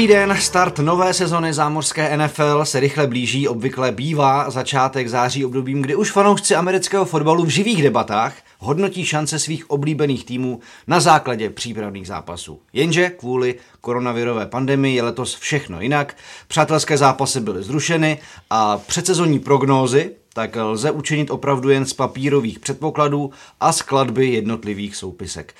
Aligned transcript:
Dobrý 0.00 0.14
den, 0.14 0.36
start 0.40 0.78
nové 0.78 1.14
sezony 1.14 1.52
zámořské 1.52 2.16
NFL 2.16 2.64
se 2.64 2.80
rychle 2.80 3.06
blíží, 3.06 3.48
obvykle 3.48 3.92
bývá 3.92 4.50
začátek 4.50 5.08
září 5.08 5.44
obdobím, 5.44 5.82
kdy 5.82 5.94
už 5.94 6.10
fanoušci 6.10 6.54
amerického 6.54 7.04
fotbalu 7.04 7.44
v 7.44 7.48
živých 7.48 7.82
debatách 7.82 8.34
hodnotí 8.58 9.04
šance 9.04 9.38
svých 9.38 9.70
oblíbených 9.70 10.24
týmů 10.24 10.60
na 10.86 11.00
základě 11.00 11.50
přípravných 11.50 12.06
zápasů. 12.06 12.60
Jenže 12.72 13.10
kvůli 13.10 13.54
koronavirové 13.80 14.46
pandemii 14.46 14.96
je 14.96 15.02
letos 15.02 15.34
všechno 15.34 15.80
jinak, 15.80 16.16
přátelské 16.48 16.98
zápasy 16.98 17.40
byly 17.40 17.62
zrušeny 17.62 18.18
a 18.50 18.78
předsezonní 18.78 19.38
prognózy 19.38 20.10
tak 20.34 20.56
lze 20.56 20.90
učinit 20.90 21.30
opravdu 21.30 21.70
jen 21.70 21.86
z 21.86 21.92
papírových 21.92 22.58
předpokladů 22.58 23.30
a 23.60 23.72
skladby 23.72 24.28
jednotlivých 24.28 24.96
soupisek. 24.96 25.54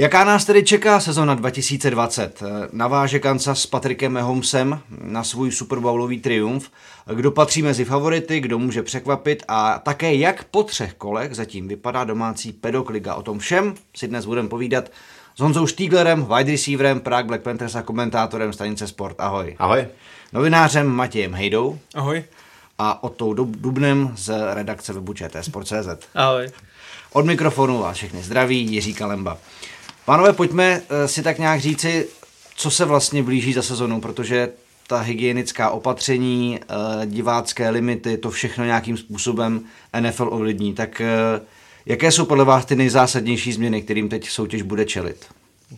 Jaká 0.00 0.24
nás 0.24 0.44
tedy 0.44 0.62
čeká 0.62 1.00
sezona 1.00 1.34
2020? 1.34 2.42
Naváže 2.72 3.18
Kansas 3.18 3.60
s 3.60 3.66
Patrikem 3.66 4.12
Mahomesem 4.12 4.80
na 5.02 5.24
svůj 5.24 5.52
Super 5.52 5.78
Bowlový 5.78 6.20
triumf. 6.20 6.70
Kdo 7.14 7.30
patří 7.30 7.62
mezi 7.62 7.84
favority, 7.84 8.40
kdo 8.40 8.58
může 8.58 8.82
překvapit 8.82 9.42
a 9.48 9.78
také 9.78 10.14
jak 10.14 10.44
po 10.44 10.62
třech 10.62 10.94
kolech 10.94 11.34
zatím 11.34 11.68
vypadá 11.68 12.04
domácí 12.04 12.52
pedokliga. 12.52 13.14
O 13.14 13.22
tom 13.22 13.38
všem 13.38 13.74
si 13.96 14.08
dnes 14.08 14.26
budeme 14.26 14.48
povídat 14.48 14.90
s 15.36 15.40
Honzou 15.40 15.66
Štíglerem, 15.66 16.26
wide 16.36 16.52
receiverem 16.52 17.00
Prague 17.00 17.28
Black 17.28 17.42
Panthers 17.42 17.74
a 17.74 17.82
komentátorem 17.82 18.52
stanice 18.52 18.86
Sport. 18.86 19.16
Ahoj. 19.20 19.56
Ahoj. 19.58 19.86
Novinářem 20.32 20.86
Matějem 20.86 21.34
Hejdou. 21.34 21.78
Ahoj. 21.94 22.24
A 22.78 23.02
Otou 23.02 23.34
Dubnem 23.34 24.12
z 24.16 24.54
redakce 24.54 24.92
webu 24.92 25.14
Sport.cz. 25.40 26.06
Ahoj. 26.14 26.48
Od 27.12 27.26
mikrofonu 27.26 27.78
vás 27.78 27.96
všechny 27.96 28.22
zdraví 28.22 28.72
Jiří 28.72 28.94
Kalemba. 28.94 29.38
Pánové, 30.08 30.32
pojďme 30.32 30.80
eh, 30.88 31.08
si 31.08 31.22
tak 31.22 31.38
nějak 31.38 31.60
říci, 31.60 32.08
co 32.56 32.70
se 32.70 32.84
vlastně 32.84 33.22
blíží 33.22 33.52
za 33.52 33.62
sezonu, 33.62 34.00
protože 34.00 34.48
ta 34.86 34.98
hygienická 34.98 35.70
opatření, 35.70 36.60
eh, 36.60 37.06
divácké 37.06 37.70
limity, 37.70 38.18
to 38.18 38.30
všechno 38.30 38.64
nějakým 38.64 38.96
způsobem 38.96 39.60
NFL 40.00 40.28
ovlivní. 40.30 40.74
Tak 40.74 41.00
eh, 41.00 41.40
jaké 41.86 42.12
jsou 42.12 42.24
podle 42.24 42.44
vás 42.44 42.64
ty 42.64 42.76
nejzásadnější 42.76 43.52
změny, 43.52 43.82
kterým 43.82 44.08
teď 44.08 44.28
soutěž 44.28 44.62
bude 44.62 44.84
čelit? 44.84 45.26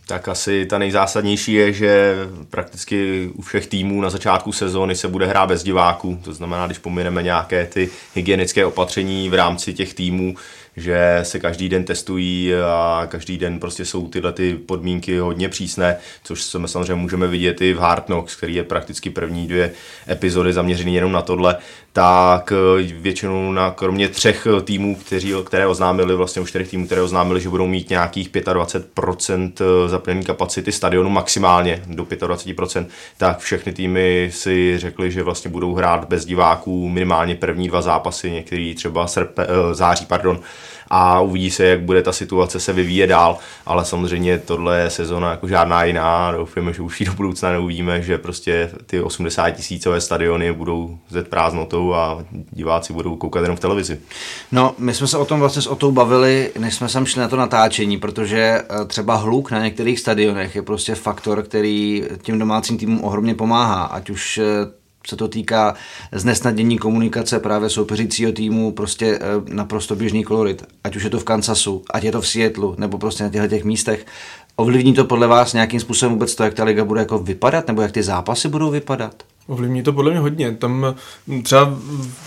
Tak 0.06 0.28
asi 0.28 0.66
ta 0.66 0.78
nejzásadnější 0.78 1.52
je, 1.52 1.72
že 1.72 2.14
prakticky 2.50 3.30
u 3.34 3.42
všech 3.42 3.66
týmů 3.66 4.00
na 4.00 4.10
začátku 4.10 4.52
sezóny 4.52 4.96
se 4.96 5.08
bude 5.08 5.26
hrát 5.26 5.46
bez 5.46 5.62
diváků. 5.62 6.20
To 6.24 6.34
znamená, 6.34 6.66
když 6.66 6.78
pomineme 6.78 7.22
nějaké 7.22 7.66
ty 7.66 7.90
hygienické 8.14 8.66
opatření 8.66 9.30
v 9.30 9.34
rámci 9.34 9.74
těch 9.74 9.94
týmů, 9.94 10.34
že 10.80 11.20
se 11.22 11.38
každý 11.38 11.68
den 11.68 11.84
testují 11.84 12.54
a 12.54 13.06
každý 13.10 13.38
den 13.38 13.60
prostě 13.60 13.84
jsou 13.84 14.08
tyhle 14.08 14.32
ty 14.32 14.54
podmínky 14.54 15.18
hodně 15.18 15.48
přísné, 15.48 15.96
což 16.24 16.42
jsme 16.42 16.68
samozřejmě 16.68 16.94
můžeme 16.94 17.26
vidět 17.26 17.60
i 17.60 17.74
v 17.74 17.78
Hard 17.78 18.04
Knocks, 18.04 18.36
který 18.36 18.54
je 18.54 18.64
prakticky 18.64 19.10
první 19.10 19.48
dvě 19.48 19.72
epizody 20.08 20.52
zaměřený 20.52 20.94
jenom 20.94 21.12
na 21.12 21.22
tohle, 21.22 21.56
tak 21.92 22.52
eh, 22.52 22.82
většinou 22.82 23.52
na 23.52 23.70
kromě 23.70 24.08
třech 24.08 24.46
týmů, 24.64 24.96
kteří, 24.96 25.34
které 25.44 25.66
oznámili, 25.66 26.16
vlastně 26.16 26.42
už 26.42 26.48
čtyřech 26.48 26.70
týmů, 26.70 26.86
které 26.86 27.02
oznámili, 27.02 27.40
že 27.40 27.48
budou 27.48 27.66
mít 27.66 27.90
nějakých 27.90 28.30
25% 28.30 29.52
eh, 29.60 29.88
zaplnění 29.88 30.24
kapacity 30.24 30.72
stadionu 30.72 31.10
maximálně 31.10 31.82
do 31.86 32.04
25%, 32.04 32.86
tak 33.18 33.38
všechny 33.38 33.72
týmy 33.72 34.30
si 34.32 34.78
řekli, 34.78 35.10
že 35.10 35.22
vlastně 35.22 35.50
budou 35.50 35.74
hrát 35.74 36.08
bez 36.08 36.24
diváků 36.24 36.88
minimálně 36.88 37.34
první 37.34 37.68
dva 37.68 37.82
zápasy, 37.82 38.30
některý 38.30 38.74
třeba 38.74 39.06
srpe, 39.06 39.42
eh, 39.42 39.74
září, 39.74 40.06
pardon, 40.06 40.40
a 40.88 41.20
uvidí 41.20 41.50
se, 41.50 41.64
jak 41.64 41.80
bude 41.80 42.02
ta 42.02 42.12
situace 42.12 42.60
se 42.60 42.72
vyvíjet 42.72 43.06
dál, 43.06 43.38
ale 43.66 43.84
samozřejmě 43.84 44.38
tohle 44.38 44.80
je 44.80 44.90
sezona 44.90 45.30
jako 45.30 45.48
žádná 45.48 45.84
jiná, 45.84 46.32
doufáme, 46.32 46.72
že 46.72 46.82
už 46.82 47.00
ji 47.00 47.06
do 47.06 47.12
budoucna 47.12 47.50
neuvidíme, 47.50 48.02
že 48.02 48.18
prostě 48.18 48.70
ty 48.86 49.00
80 49.00 49.50
tisícové 49.50 50.00
stadiony 50.00 50.52
budou 50.52 50.98
zet 51.08 51.28
prázdnotou 51.28 51.94
a 51.94 52.24
diváci 52.50 52.92
budou 52.92 53.16
koukat 53.16 53.42
jenom 53.42 53.56
v 53.56 53.60
televizi. 53.60 54.00
No, 54.52 54.74
my 54.78 54.94
jsme 54.94 55.06
se 55.06 55.18
o 55.18 55.24
tom 55.24 55.40
vlastně 55.40 55.62
s 55.62 55.66
Otou 55.66 55.92
bavili, 55.92 56.50
než 56.58 56.74
jsme 56.74 56.88
sem 56.88 57.06
šli 57.06 57.20
na 57.20 57.28
to 57.28 57.36
natáčení, 57.36 57.98
protože 57.98 58.38
eh, 58.38 58.84
třeba 58.86 59.14
hluk 59.14 59.50
na 59.50 59.64
některých 59.64 60.00
stadionech 60.00 60.56
je 60.56 60.62
prostě 60.62 60.94
faktor, 60.94 61.42
který 61.42 62.04
těm 62.22 62.38
domácím 62.38 62.78
týmům 62.78 63.04
ohromně 63.04 63.34
pomáhá, 63.34 63.84
ať 63.84 64.10
už 64.10 64.38
eh, 64.38 64.79
se 65.06 65.16
to 65.16 65.28
týká 65.28 65.74
znesnadnění 66.12 66.78
komunikace 66.78 67.38
právě 67.38 67.70
soupeřícího 67.70 68.32
týmu, 68.32 68.72
prostě 68.72 69.18
eh, 69.20 69.54
naprosto 69.54 69.96
běžný 69.96 70.24
kolorit. 70.24 70.64
Ať 70.84 70.96
už 70.96 71.02
je 71.02 71.10
to 71.10 71.18
v 71.18 71.24
Kansasu, 71.24 71.82
ať 71.90 72.04
je 72.04 72.12
to 72.12 72.20
v 72.20 72.28
Seattleu, 72.28 72.74
nebo 72.78 72.98
prostě 72.98 73.24
na 73.24 73.30
těchto 73.30 73.48
těch 73.48 73.64
místech. 73.64 74.06
Ovlivní 74.56 74.94
to 74.94 75.04
podle 75.04 75.26
vás 75.26 75.52
nějakým 75.52 75.80
způsobem 75.80 76.12
vůbec 76.12 76.34
to, 76.34 76.44
jak 76.44 76.54
ta 76.54 76.64
liga 76.64 76.84
bude 76.84 77.00
jako 77.00 77.18
vypadat, 77.18 77.68
nebo 77.68 77.82
jak 77.82 77.92
ty 77.92 78.02
zápasy 78.02 78.48
budou 78.48 78.70
vypadat? 78.70 79.22
Ovlivní 79.46 79.82
to 79.82 79.92
podle 79.92 80.10
mě 80.10 80.20
hodně. 80.20 80.52
Tam 80.52 80.94
třeba 81.42 81.78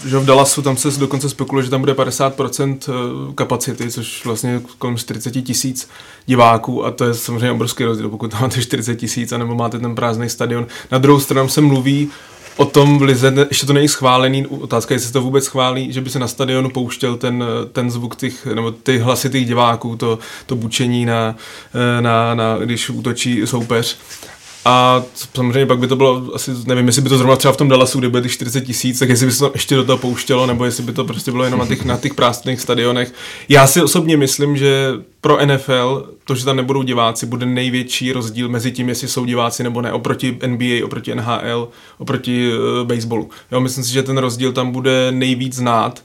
že 0.06 0.18
v 0.18 0.26
Dallasu 0.26 0.62
tam 0.62 0.78
se 0.78 1.00
dokonce 1.00 1.30
spekuluje, 1.30 1.64
že 1.64 1.70
tam 1.70 1.80
bude 1.80 1.94
50% 1.94 2.78
eh, 2.90 3.34
kapacity, 3.34 3.92
což 3.92 4.26
vlastně 4.26 4.62
kolem 4.78 4.98
40 4.98 5.32
tisíc 5.32 5.90
diváků 6.26 6.86
a 6.86 6.92
to 6.92 7.06
je 7.06 7.14
samozřejmě 7.14 7.52
obrovský 7.52 7.84
rozdíl, 7.84 8.10
pokud 8.10 8.32
tam 8.32 8.42
máte 8.42 8.62
40 8.62 8.96
tisíc 8.96 9.32
nebo 9.32 9.56
máte 9.56 9.80
ten 9.80 9.96
prázdný 9.96 10.30
stadion. 10.30 10.68
Na 10.92 10.98
druhou 10.98 11.20
stranu 11.20 11.50
se 11.50 11.62
mluví 11.62 12.10
o 12.58 12.66
tom 12.66 13.00
v 13.00 13.02
Lize, 13.02 13.34
ještě 13.50 13.66
to 13.66 13.74
není 13.74 13.88
schválený, 13.88 14.48
otázka 14.48 14.94
je, 14.94 14.96
jestli 14.96 15.08
se 15.08 15.14
to 15.14 15.22
vůbec 15.22 15.44
schválí, 15.44 15.94
že 15.94 16.02
by 16.02 16.10
se 16.10 16.20
na 16.20 16.28
stadionu 16.28 16.70
pouštěl 16.70 17.18
ten, 17.18 17.44
ten 17.72 17.92
zvuk 17.92 18.16
těch, 18.16 18.46
nebo 18.46 18.72
ty 18.72 18.98
hlasy 18.98 19.30
těch 19.30 19.46
diváků, 19.46 19.96
to, 19.96 20.20
to 20.46 20.56
bučení 20.56 21.06
na, 21.06 21.36
na, 22.00 22.36
na, 22.36 22.58
když 22.58 22.90
útočí 22.90 23.48
soupeř. 23.48 23.98
A 24.66 25.04
samozřejmě 25.14 25.66
pak 25.66 25.80
by 25.80 25.88
to 25.88 25.96
bylo 25.96 26.24
asi, 26.34 26.52
nevím, 26.66 26.88
jestli 26.88 27.02
by 27.02 27.10
to 27.10 27.18
zrovna 27.18 27.36
třeba 27.36 27.54
v 27.54 27.58
tom 27.58 27.70
Dallasu, 27.70 28.00
kde 28.00 28.10
bude 28.10 28.22
těch 28.22 28.32
40 28.32 28.62
tisíc, 28.62 29.00
tak 29.00 29.10
jestli 29.10 29.26
by 29.26 29.32
se 29.32 29.40
to 29.40 29.52
ještě 29.54 29.76
do 29.76 29.84
toho 29.86 29.98
pouštělo, 29.98 30.46
nebo 30.46 30.66
jestli 30.66 30.84
by 30.84 30.94
to 30.94 31.04
prostě 31.04 31.32
bylo 31.32 31.44
jenom 31.44 31.60
na 31.60 31.66
těch, 31.66 31.86
na 31.86 31.98
těch 31.98 32.14
prázdných 32.14 32.62
stadionech. 32.62 33.14
Já 33.50 33.68
si 33.68 33.82
osobně 33.82 34.18
myslím, 34.18 34.58
že 34.58 34.94
pro 35.22 35.46
NFL 35.46 36.10
to, 36.26 36.36
že 36.36 36.46
tam 36.46 36.56
nebudou 36.56 36.84
diváci, 36.84 37.26
bude 37.26 37.46
největší 37.46 38.12
rozdíl 38.12 38.50
mezi 38.50 38.72
tím, 38.72 38.90
jestli 38.90 39.08
jsou 39.08 39.26
diváci 39.26 39.64
nebo 39.64 39.82
ne, 39.82 39.92
oproti 39.92 40.40
NBA, 40.48 40.86
oproti 40.86 41.16
NHL, 41.16 41.70
oproti 41.98 42.52
uh, 42.54 42.88
baseballu. 42.88 43.30
Jo, 43.52 43.60
myslím 43.60 43.84
si, 43.84 43.94
že 43.94 44.04
ten 44.04 44.18
rozdíl 44.18 44.52
tam 44.52 44.72
bude 44.72 45.12
nejvíc 45.12 45.56
znát 45.56 46.04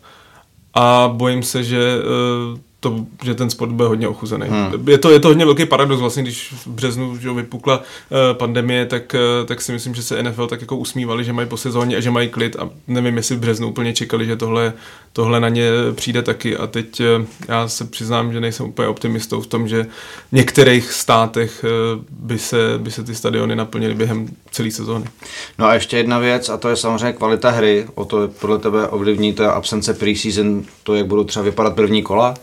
a 0.74 1.10
bojím 1.14 1.42
se, 1.42 1.64
že 1.64 1.98
uh, 2.52 2.58
to, 2.80 3.06
že 3.24 3.34
ten 3.34 3.50
sport 3.50 3.70
bude 3.70 3.88
hodně 3.88 4.08
ochuzený. 4.08 4.46
Hmm. 4.48 4.88
Je, 4.88 4.98
to, 4.98 5.10
je 5.10 5.20
to 5.20 5.28
hodně 5.28 5.44
velký 5.44 5.66
paradox, 5.66 6.00
vlastně, 6.00 6.22
když 6.22 6.52
v 6.52 6.66
březnu 6.66 7.16
že 7.16 7.32
vypukla 7.32 7.78
uh, 7.78 7.84
pandemie, 8.32 8.86
tak, 8.86 9.14
uh, 9.40 9.46
tak 9.46 9.60
si 9.60 9.72
myslím, 9.72 9.94
že 9.94 10.02
se 10.02 10.22
NFL 10.22 10.46
tak 10.46 10.60
jako 10.60 10.76
usmívali, 10.76 11.24
že 11.24 11.32
mají 11.32 11.48
po 11.48 11.56
sezóně 11.56 11.96
a 11.96 12.00
že 12.00 12.10
mají 12.10 12.28
klid 12.28 12.56
a 12.56 12.70
nevím, 12.86 13.16
jestli 13.16 13.36
v 13.36 13.38
březnu 13.38 13.68
úplně 13.68 13.92
čekali, 13.92 14.26
že 14.26 14.36
tohle, 14.36 14.72
tohle 15.12 15.40
na 15.40 15.48
ně 15.48 15.70
přijde 15.94 16.22
taky 16.22 16.56
a 16.56 16.66
teď 16.66 17.00
uh, 17.00 17.24
já 17.48 17.68
se 17.68 17.84
přiznám, 17.84 18.32
že 18.32 18.40
nejsem 18.40 18.66
úplně 18.66 18.88
optimistou 18.88 19.40
v 19.40 19.46
tom, 19.46 19.68
že 19.68 19.86
v 20.28 20.32
některých 20.32 20.92
státech 20.92 21.64
uh, 21.64 22.04
by, 22.10 22.38
se, 22.38 22.56
by 22.78 22.90
se 22.90 23.04
ty 23.04 23.14
stadiony 23.14 23.56
naplnily 23.56 23.94
během 23.94 24.28
celé 24.50 24.70
sezóny. 24.70 25.04
No 25.58 25.66
a 25.66 25.74
ještě 25.74 25.96
jedna 25.96 26.18
věc 26.18 26.48
a 26.48 26.56
to 26.56 26.68
je 26.68 26.76
samozřejmě 26.76 27.12
kvalita 27.12 27.50
hry, 27.50 27.86
o 27.94 28.04
to 28.04 28.28
podle 28.40 28.58
tebe 28.58 28.88
ovlivní 28.88 29.32
to 29.32 29.54
absence 29.54 29.94
preseason, 29.94 30.62
to 30.82 30.94
jak 30.94 31.06
budou 31.06 31.24
třeba 31.24 31.44
vypadat 31.44 31.74
první 31.74 32.02
kola? 32.02 32.34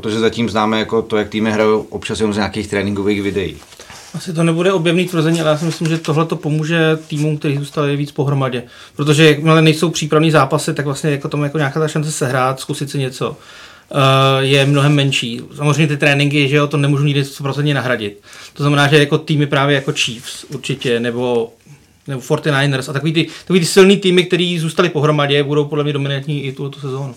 Protože 0.00 0.18
zatím 0.18 0.48
známe 0.48 0.78
jako 0.78 1.02
to, 1.02 1.16
jak 1.16 1.28
týmy 1.28 1.52
hrajou 1.52 1.80
občas 1.80 2.20
jenom 2.20 2.32
z 2.32 2.36
nějakých 2.36 2.68
tréninkových 2.68 3.22
videí. 3.22 3.56
Asi 4.14 4.32
to 4.32 4.42
nebude 4.42 4.72
objevný 4.72 5.08
tvrzení, 5.08 5.40
ale 5.40 5.50
já 5.50 5.58
si 5.58 5.64
myslím, 5.64 5.88
že 5.88 5.98
tohle 5.98 6.26
to 6.26 6.36
pomůže 6.36 6.98
týmům, 7.08 7.38
kteří 7.38 7.56
zůstali 7.56 7.96
víc 7.96 8.12
pohromadě. 8.12 8.62
Protože 8.96 9.26
jakmile 9.26 9.62
nejsou 9.62 9.90
přípravní 9.90 10.30
zápasy, 10.30 10.74
tak 10.74 10.84
vlastně 10.84 11.10
jako 11.10 11.28
tomu 11.28 11.44
jako 11.44 11.58
nějaká 11.58 11.80
ta 11.80 11.88
šance 11.88 12.12
sehrát, 12.12 12.60
zkusit 12.60 12.90
si 12.90 12.98
něco, 12.98 13.30
uh, 13.30 13.36
je 14.38 14.66
mnohem 14.66 14.94
menší. 14.94 15.40
Samozřejmě 15.56 15.86
ty 15.86 15.96
tréninky, 15.96 16.48
že 16.48 16.56
jo, 16.56 16.66
to 16.66 16.76
nemůžu 16.76 17.04
nikdy 17.04 17.22
100% 17.22 17.74
nahradit. 17.74 18.20
To 18.52 18.62
znamená, 18.62 18.88
že 18.88 18.98
jako 18.98 19.18
týmy 19.18 19.46
právě 19.46 19.74
jako 19.74 19.92
Chiefs 19.92 20.44
určitě, 20.44 21.00
nebo 21.00 21.52
nebo 22.06 22.20
49ers 22.20 22.90
a 22.90 22.92
takový 22.92 23.12
ty, 23.12 23.26
takový 23.40 23.60
ty 23.60 23.66
silný 23.66 23.96
týmy, 23.96 24.24
kteří 24.24 24.58
zůstali 24.58 24.88
pohromadě, 24.88 25.42
budou 25.42 25.64
podle 25.64 25.84
mě 25.84 25.92
dominantní 25.92 26.44
i 26.44 26.52
tuto 26.52 26.80
sezónu. 26.80 27.14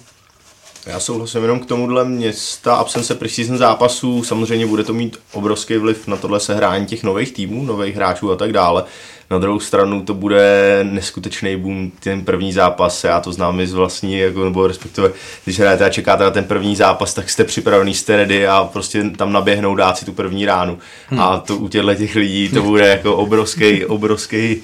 Já 0.85 0.99
souhlasím 0.99 1.41
jenom 1.41 1.59
k 1.59 1.65
tomuhle 1.65 2.05
města 2.05 2.75
absence 2.75 3.15
preseason 3.15 3.57
zápasů. 3.57 4.23
Samozřejmě 4.23 4.65
bude 4.65 4.83
to 4.83 4.93
mít 4.93 5.19
obrovský 5.31 5.77
vliv 5.77 6.07
na 6.07 6.17
tohle 6.17 6.39
sehrání 6.39 6.85
těch 6.85 7.03
nových 7.03 7.31
týmů, 7.31 7.63
nových 7.63 7.95
hráčů 7.95 8.31
a 8.31 8.35
tak 8.35 8.53
dále. 8.53 8.83
Na 9.31 9.37
druhou 9.37 9.59
stranu 9.59 10.01
to 10.01 10.13
bude 10.13 10.79
neskutečný 10.83 11.55
boom, 11.55 11.91
ten 11.99 12.25
první 12.25 12.53
zápas, 12.53 13.03
já 13.03 13.19
to 13.19 13.31
znám 13.31 13.59
i 13.59 13.67
z 13.67 13.73
vlastní, 13.73 14.17
jako, 14.17 14.43
nebo 14.43 14.67
respektive, 14.67 15.11
když 15.45 15.59
hrajete 15.59 15.85
a 15.85 15.89
čekáte 15.89 16.23
na 16.23 16.31
ten 16.31 16.43
první 16.43 16.75
zápas, 16.75 17.13
tak 17.13 17.29
jste 17.29 17.43
připravený, 17.43 17.93
jste 17.93 18.15
ready 18.15 18.47
a 18.47 18.69
prostě 18.73 19.03
tam 19.09 19.33
naběhnou 19.33 19.75
dát 19.75 19.97
si 19.97 20.05
tu 20.05 20.13
první 20.13 20.45
ránu. 20.45 20.77
Hmm. 21.07 21.19
A 21.19 21.39
to 21.39 21.57
u 21.57 21.67
těchto 21.67 21.95
těch 21.95 22.15
lidí 22.15 22.49
to 22.49 22.61
bude 22.61 22.87
jako 22.87 23.15
obrovský, 23.15 23.85
obrovský 23.85 24.61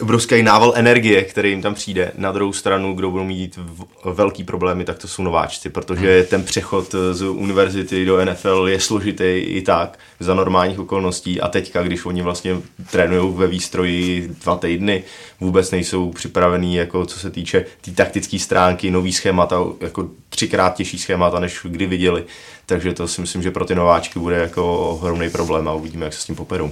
obrovský 0.00 0.42
nával 0.42 0.72
energie, 0.76 1.24
který 1.24 1.50
jim 1.50 1.62
tam 1.62 1.74
přijde. 1.74 2.12
Na 2.18 2.32
druhou 2.32 2.52
stranu, 2.52 2.94
kdo 2.94 3.10
budou 3.10 3.24
mít 3.24 3.58
velký 4.04 4.44
problémy, 4.44 4.84
tak 4.84 4.98
to 4.98 5.08
jsou 5.08 5.22
nováčci, 5.22 5.70
protože 5.70 6.18
hmm. 6.18 6.26
ten 6.26 6.42
přechod 6.42 6.94
z 7.12 7.22
univerzity 7.22 8.04
do 8.04 8.24
NFL 8.24 8.66
je 8.68 8.80
složitý 8.80 9.24
i 9.24 9.62
tak 9.62 9.98
za 10.20 10.34
normálních 10.34 10.78
okolností 10.78 11.40
a 11.40 11.48
teďka, 11.48 11.82
když 11.82 12.04
oni 12.04 12.22
vlastně 12.22 12.56
trénují 12.90 13.34
ve 13.34 13.46
výstroji 13.46 14.30
dva 14.44 14.56
týdny, 14.56 15.04
vůbec 15.40 15.70
nejsou 15.70 16.12
připravený, 16.12 16.74
jako 16.74 17.06
co 17.06 17.18
se 17.18 17.30
týče 17.30 17.60
té 17.60 17.66
tý 17.80 17.94
taktické 17.94 18.38
stránky, 18.38 18.90
nový 18.90 19.12
schémata, 19.12 19.64
jako 19.80 20.08
třikrát 20.28 20.76
těžší 20.76 20.98
schémata, 20.98 21.40
než 21.40 21.60
kdy 21.64 21.86
viděli. 21.86 22.24
Takže 22.66 22.92
to 22.92 23.08
si 23.08 23.20
myslím, 23.20 23.42
že 23.42 23.50
pro 23.50 23.64
ty 23.64 23.74
nováčky 23.74 24.18
bude 24.18 24.36
jako 24.36 24.78
ohromný 24.78 25.30
problém 25.30 25.68
a 25.68 25.72
uvidíme, 25.72 26.04
jak 26.04 26.14
se 26.14 26.20
s 26.20 26.24
tím 26.24 26.36
poperou. 26.36 26.70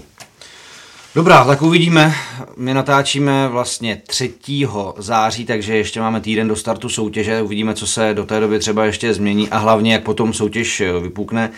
Dobrá, 1.14 1.44
tak 1.44 1.62
uvidíme. 1.62 2.14
My 2.56 2.75
natáčíme 2.75 3.49
vlastně 3.49 4.02
3. 4.06 4.34
září, 4.99 5.44
takže 5.44 5.76
ještě 5.76 6.00
máme 6.00 6.20
týden 6.20 6.49
do 6.49 6.56
startu 6.56 6.88
soutěže. 6.88 7.43
Uvidíme, 7.43 7.75
co 7.75 7.87
se 7.87 8.14
do 8.14 8.25
té 8.25 8.40
doby 8.40 8.58
třeba 8.58 8.84
ještě 8.84 9.14
změní 9.14 9.49
a 9.50 9.58
hlavně, 9.58 9.93
jak 9.93 10.02
potom 10.02 10.32
soutěž 10.32 10.82
vypukne. 11.02 11.50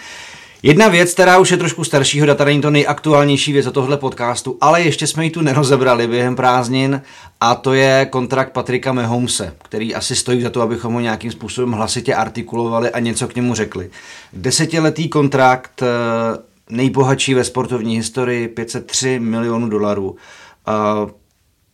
Jedna 0.62 0.88
věc, 0.88 1.14
která 1.14 1.38
už 1.38 1.50
je 1.50 1.56
trošku 1.56 1.84
staršího 1.84 2.26
data, 2.26 2.44
není 2.44 2.60
to 2.60 2.70
nejaktuálnější 2.70 3.52
věc 3.52 3.66
o 3.66 3.72
tohle 3.72 3.96
podcastu, 3.96 4.58
ale 4.60 4.82
ještě 4.82 5.06
jsme 5.06 5.24
ji 5.24 5.30
tu 5.30 5.40
nerozebrali 5.40 6.06
během 6.06 6.36
prázdnin 6.36 7.02
a 7.40 7.54
to 7.54 7.74
je 7.74 8.06
kontrakt 8.10 8.52
Patrika 8.52 8.92
Mahomese, 8.92 9.54
který 9.62 9.94
asi 9.94 10.16
stojí 10.16 10.42
za 10.42 10.50
to, 10.50 10.62
abychom 10.62 10.94
ho 10.94 11.00
nějakým 11.00 11.30
způsobem 11.30 11.72
hlasitě 11.72 12.14
artikulovali 12.14 12.90
a 12.90 12.98
něco 12.98 13.28
k 13.28 13.34
němu 13.34 13.54
řekli. 13.54 13.90
Desetiletý 14.32 15.08
kontrakt, 15.08 15.82
eh, 15.82 15.86
nejbohatší 16.70 17.34
ve 17.34 17.44
sportovní 17.44 17.96
historii, 17.96 18.48
503 18.48 19.18
milionů 19.20 19.68
dolarů. 19.68 20.16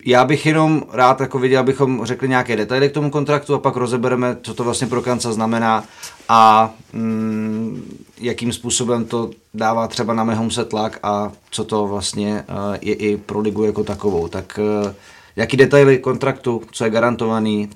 Já 0.05 0.25
bych 0.25 0.45
jenom 0.45 0.83
rád 0.91 1.21
jako 1.21 1.39
viděl, 1.39 1.59
abychom 1.59 2.05
řekli 2.05 2.29
nějaké 2.29 2.55
detaily 2.55 2.89
k 2.89 2.93
tomu 2.93 3.09
kontraktu 3.09 3.55
a 3.55 3.59
pak 3.59 3.75
rozebereme, 3.75 4.37
co 4.41 4.53
to 4.53 4.63
vlastně 4.63 4.87
pro 4.87 5.01
Kanca 5.01 5.33
znamená 5.33 5.83
a 6.29 6.73
mm, 6.93 7.97
jakým 8.19 8.53
způsobem 8.53 9.05
to 9.05 9.29
dává 9.53 9.87
třeba 9.87 10.13
na 10.13 10.23
Mehomse 10.23 10.65
tlak 10.65 10.99
a 11.03 11.31
co 11.51 11.63
to 11.63 11.87
vlastně 11.87 12.45
uh, 12.49 12.75
je 12.81 12.93
i 12.93 13.17
pro 13.17 13.39
ligu 13.39 13.63
jako 13.63 13.83
takovou. 13.83 14.27
Tak 14.27 14.59
uh, 14.85 14.91
jaký 15.35 15.57
detaily 15.57 15.97
kontraktu, 15.97 16.61
co 16.71 16.83
je 16.83 16.89
garantovaný, 16.89 17.69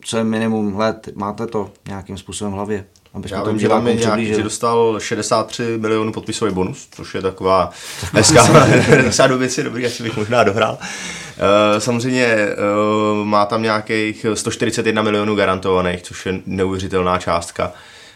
co 0.00 0.16
je 0.16 0.24
minimum 0.24 0.78
let, 0.78 1.08
máte 1.14 1.46
to 1.46 1.70
nějakým 1.88 2.18
způsobem 2.18 2.52
v 2.52 2.56
hlavě? 2.56 2.84
Aby 3.16 3.28
Já 3.32 3.42
vím, 3.42 3.58
že 3.58 3.68
tam 3.68 3.84
nějak, 3.84 4.20
že 4.20 4.42
dostal 4.42 5.00
63 5.00 5.62
milionů 5.76 6.12
podpisový 6.12 6.52
bonus, 6.52 6.88
což 6.90 7.14
je 7.14 7.22
taková 7.22 7.70
hezká, 8.12 8.42
hezká 8.42 9.26
do 9.26 9.38
věci, 9.38 9.62
dobrý, 9.62 9.86
asi 9.86 10.02
bych 10.02 10.16
možná 10.16 10.44
dohrál. 10.44 10.78
Uh, 10.80 11.78
samozřejmě 11.78 12.36
uh, 12.36 13.26
má 13.26 13.46
tam 13.46 13.62
nějakých 13.62 14.26
141 14.34 15.02
milionů 15.02 15.34
garantovaných, 15.34 16.02
což 16.02 16.26
je 16.26 16.40
neuvěřitelná 16.46 17.18
částka 17.18 17.72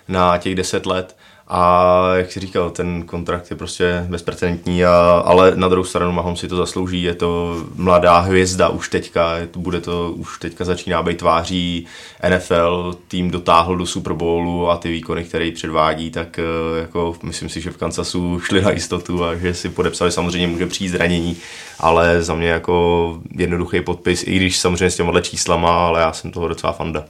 na 0.09 0.39
těch 0.39 0.55
10 0.55 0.87
let. 0.87 1.17
A 1.53 2.13
jak 2.17 2.33
si 2.33 2.41
říkal, 2.41 2.71
ten 2.71 3.03
kontrakt 3.03 3.51
je 3.51 3.57
prostě 3.57 4.07
bezprecedentní, 4.09 4.85
a, 4.85 5.23
ale 5.25 5.53
na 5.57 5.69
druhou 5.69 5.85
stranu 5.85 6.13
Mahom 6.13 6.37
si 6.37 6.49
to 6.49 6.57
zaslouží, 6.57 7.03
je 7.03 7.15
to 7.15 7.57
mladá 7.75 8.19
hvězda 8.19 8.69
už 8.69 8.89
teďka, 8.89 9.37
bude 9.57 9.81
to, 9.81 10.13
už 10.13 10.39
teďka 10.39 10.65
začíná 10.65 11.03
být 11.03 11.19
tváří 11.19 11.87
NFL, 12.29 12.95
tým 13.09 13.31
dotáhl 13.31 13.77
do 13.77 13.87
Super 13.87 14.13
Bowlu 14.13 14.71
a 14.71 14.77
ty 14.77 14.91
výkony, 14.91 15.25
které 15.25 15.51
předvádí, 15.53 16.11
tak 16.11 16.39
eh, 16.39 16.81
jako 16.81 17.17
myslím 17.23 17.49
si, 17.49 17.61
že 17.61 17.71
v 17.71 17.77
Kansasu 17.77 18.41
šli 18.41 18.63
na 18.63 18.71
jistotu 18.71 19.25
a 19.25 19.35
že 19.35 19.55
si 19.55 19.69
podepsali, 19.69 20.13
samozřejmě 20.13 20.47
může 20.47 20.67
přijít 20.67 20.89
zranění, 20.89 21.37
ale 21.79 22.23
za 22.23 22.35
mě 22.35 22.49
jako 22.49 23.19
jednoduchý 23.37 23.81
podpis, 23.81 24.25
i 24.27 24.37
když 24.37 24.59
samozřejmě 24.59 24.91
s 24.91 24.97
těmhle 24.97 25.23
číslama, 25.23 25.87
ale 25.87 26.01
já 26.01 26.13
jsem 26.13 26.31
toho 26.31 26.49
docela 26.49 26.73
fanda. 26.73 27.05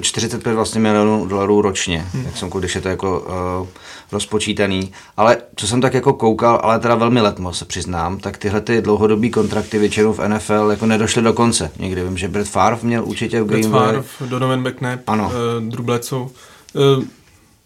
45 0.00 0.54
vlastně 0.54 0.80
milionů 0.80 1.26
dolarů 1.26 1.62
ročně, 1.62 2.06
hmm. 2.12 2.24
jak 2.24 2.36
jsem 2.36 2.50
když 2.50 2.74
je 2.74 2.80
to 2.80 2.88
jako 2.88 3.20
uh, 3.60 3.68
rozpočítaný. 4.12 4.92
Ale 5.16 5.36
co 5.56 5.66
jsem 5.66 5.80
tak 5.80 5.94
jako 5.94 6.12
koukal, 6.12 6.60
ale 6.62 6.78
teda 6.78 6.94
velmi 6.94 7.20
letmo 7.20 7.52
se 7.52 7.64
přiznám, 7.64 8.18
tak 8.18 8.38
tyhle 8.38 8.60
ty 8.60 8.82
dlouhodobý 8.82 9.30
kontrakty 9.30 9.78
většinou 9.78 10.12
v 10.12 10.28
NFL 10.28 10.68
jako 10.70 10.86
nedošly 10.86 11.22
do 11.22 11.32
konce. 11.32 11.70
Někdy 11.78 12.02
vím, 12.02 12.18
že 12.18 12.28
Brett 12.28 12.50
Favre 12.50 12.78
měl 12.82 13.04
určitě 13.04 13.42
v 13.42 13.46
Green 13.46 13.70
Bay. 13.70 13.88
Brett 13.88 14.06
Favre, 14.06 14.30
Donovan 14.30 14.68
McNabb, 14.68 15.08
ano. 15.08 15.32
Uh, 15.58 15.70
Drew 15.70 15.84
Bledsoe. 15.84 16.22
Uh, 16.22 17.04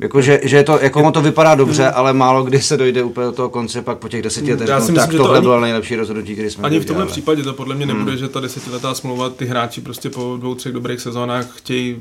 jako, 0.00 0.22
že, 0.22 0.40
že 0.42 0.62
to, 0.62 0.78
jako 0.82 1.00
ono 1.00 1.12
to 1.12 1.20
vypadá 1.20 1.54
dobře, 1.54 1.82
mm. 1.82 1.90
ale 1.94 2.12
málo 2.12 2.44
kdy 2.44 2.62
se 2.62 2.76
dojde 2.76 3.02
úplně 3.02 3.26
do 3.26 3.32
toho 3.32 3.48
konce, 3.48 3.82
pak 3.82 3.98
po 3.98 4.08
těch 4.08 4.22
deseti 4.22 4.50
letech, 4.50 4.68
no, 4.68 4.94
tak 4.94 5.10
tohle 5.10 5.36
to 5.36 5.42
bylo 5.42 5.60
nejlepší 5.60 5.96
rozhodnutí, 5.96 6.32
který 6.32 6.50
jsme 6.50 6.64
Ani 6.64 6.80
v 6.80 6.84
tomhle 6.84 7.06
případě 7.06 7.42
to 7.42 7.52
podle 7.52 7.74
mě 7.74 7.86
nebude, 7.86 8.12
mm. 8.12 8.18
že 8.18 8.28
ta 8.28 8.40
desetiletá 8.40 8.94
smlouva, 8.94 9.30
ty 9.30 9.46
hráči 9.46 9.80
prostě 9.80 10.10
po 10.10 10.36
dvou, 10.40 10.54
třech 10.54 10.72
dobrých 10.72 11.00
sezónách 11.00 11.46
chtějí 11.56 11.96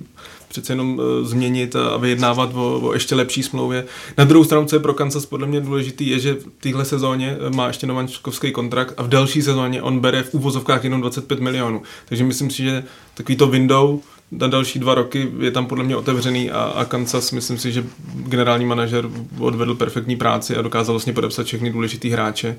přece 0.48 0.74
jenom 0.74 1.00
uh, 1.00 1.28
změnit 1.28 1.76
a 1.76 1.98
vyjednávat 1.98 2.50
o, 2.56 2.80
o 2.80 2.94
ještě 2.94 3.16
lepší 3.16 3.44
smlouvě. 3.44 3.86
Na 4.18 4.24
druhou 4.24 4.44
stranu, 4.46 4.66
co 4.66 4.76
je 4.76 4.80
pro 4.80 4.94
Kansas 4.94 5.26
podle 5.26 5.48
mě 5.48 5.62
důležitý, 5.62 6.10
je, 6.10 6.20
že 6.20 6.34
v 6.34 6.46
téhle 6.60 6.86
sezóně 6.86 7.38
eh, 7.40 7.50
má 7.50 7.68
ještě 7.68 7.88
novančkovský 7.88 8.52
kontrakt 8.52 8.94
a 8.98 9.04
v 9.04 9.08
další 9.08 9.42
sezóně 9.42 9.82
on 9.82 10.00
bere 10.00 10.24
v 10.24 10.34
úvozovkách 10.34 10.84
jenom 10.84 11.02
25 11.02 11.40
milionů. 11.40 11.82
Takže 12.06 12.24
myslím 12.24 12.50
si, 12.50 12.64
že 12.64 12.84
takový 13.14 13.36
to 13.36 13.48
window 13.48 14.00
na 14.32 14.48
další 14.48 14.80
dva 14.80 14.96
roky 14.96 15.32
je 15.40 15.52
tam 15.52 15.66
podle 15.66 15.84
mě 15.84 15.96
otevřený 15.96 16.52
a, 16.52 16.60
a 16.60 16.86
Kansas, 16.86 17.32
myslím 17.32 17.58
si, 17.58 17.72
že 17.72 17.84
generální 18.16 18.66
manažer 18.66 19.10
odvedl 19.40 19.76
perfektní 19.76 20.16
práci 20.16 20.56
a 20.56 20.62
dokázal 20.62 20.94
vlastně 20.94 21.14
podepsat 21.14 21.46
všechny 21.46 21.72
důležitý 21.72 22.10
hráče 22.10 22.58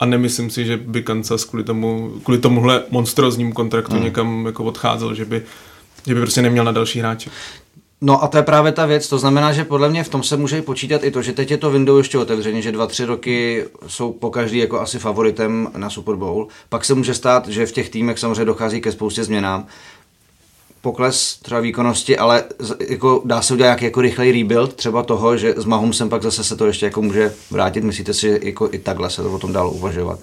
a 0.00 0.06
nemyslím 0.06 0.50
si, 0.50 0.64
že 0.64 0.76
by 0.76 1.02
Kansas 1.02 1.44
kvůli, 1.44 1.64
tomu, 1.64 2.12
kvůli 2.22 2.38
tomuhle 2.38 2.82
monstroznímu 2.90 3.52
kontraktu 3.52 3.94
hmm. 3.94 4.04
někam 4.04 4.46
jako 4.46 4.64
odcházel, 4.64 5.14
že 5.14 5.24
by, 5.24 5.42
že 6.06 6.14
by 6.14 6.20
prostě 6.20 6.42
neměl 6.42 6.64
na 6.64 6.72
další 6.72 6.98
hráče. 6.98 7.30
No 8.00 8.24
a 8.24 8.28
to 8.28 8.36
je 8.36 8.42
právě 8.42 8.72
ta 8.72 8.86
věc, 8.86 9.08
to 9.08 9.18
znamená, 9.18 9.52
že 9.52 9.64
podle 9.64 9.88
mě 9.88 10.04
v 10.04 10.08
tom 10.08 10.22
se 10.22 10.36
může 10.36 10.62
počítat 10.62 11.04
i 11.04 11.10
to, 11.10 11.22
že 11.22 11.32
teď 11.32 11.50
je 11.50 11.56
to 11.56 11.70
window 11.70 11.98
ještě 11.98 12.18
otevřeně, 12.18 12.62
že 12.62 12.72
dva, 12.72 12.86
tři 12.86 13.04
roky 13.04 13.64
jsou 13.86 14.12
po 14.12 14.30
každý 14.30 14.58
jako 14.58 14.80
asi 14.80 14.98
favoritem 14.98 15.68
na 15.76 15.90
Super 15.90 16.14
Bowl. 16.14 16.48
Pak 16.68 16.84
se 16.84 16.94
může 16.94 17.14
stát, 17.14 17.48
že 17.48 17.66
v 17.66 17.72
těch 17.72 17.90
týmech 17.90 18.18
samozřejmě 18.18 18.44
dochází 18.44 18.80
ke 18.80 18.92
spoustě 18.92 19.24
změnám 19.24 19.66
pokles 20.80 21.38
třeba 21.42 21.60
výkonnosti, 21.60 22.18
ale 22.18 22.44
jako 22.88 23.22
dá 23.24 23.42
se 23.42 23.54
udělat 23.54 23.82
jako 23.82 24.00
rychlej 24.00 24.32
rebuild 24.32 24.74
třeba 24.74 25.02
toho, 25.02 25.36
že 25.36 25.54
s 25.56 25.64
Mahomesem 25.64 26.08
pak 26.08 26.22
zase 26.22 26.44
se 26.44 26.56
to 26.56 26.66
ještě 26.66 26.86
jako 26.86 27.02
může 27.02 27.34
vrátit. 27.50 27.84
Myslíte 27.84 28.14
si, 28.14 28.20
že 28.20 28.38
jako 28.42 28.68
i 28.72 28.78
takhle 28.78 29.10
se 29.10 29.22
to 29.22 29.32
o 29.32 29.38
tom 29.38 29.52
dalo 29.52 29.70
uvažovat? 29.70 30.18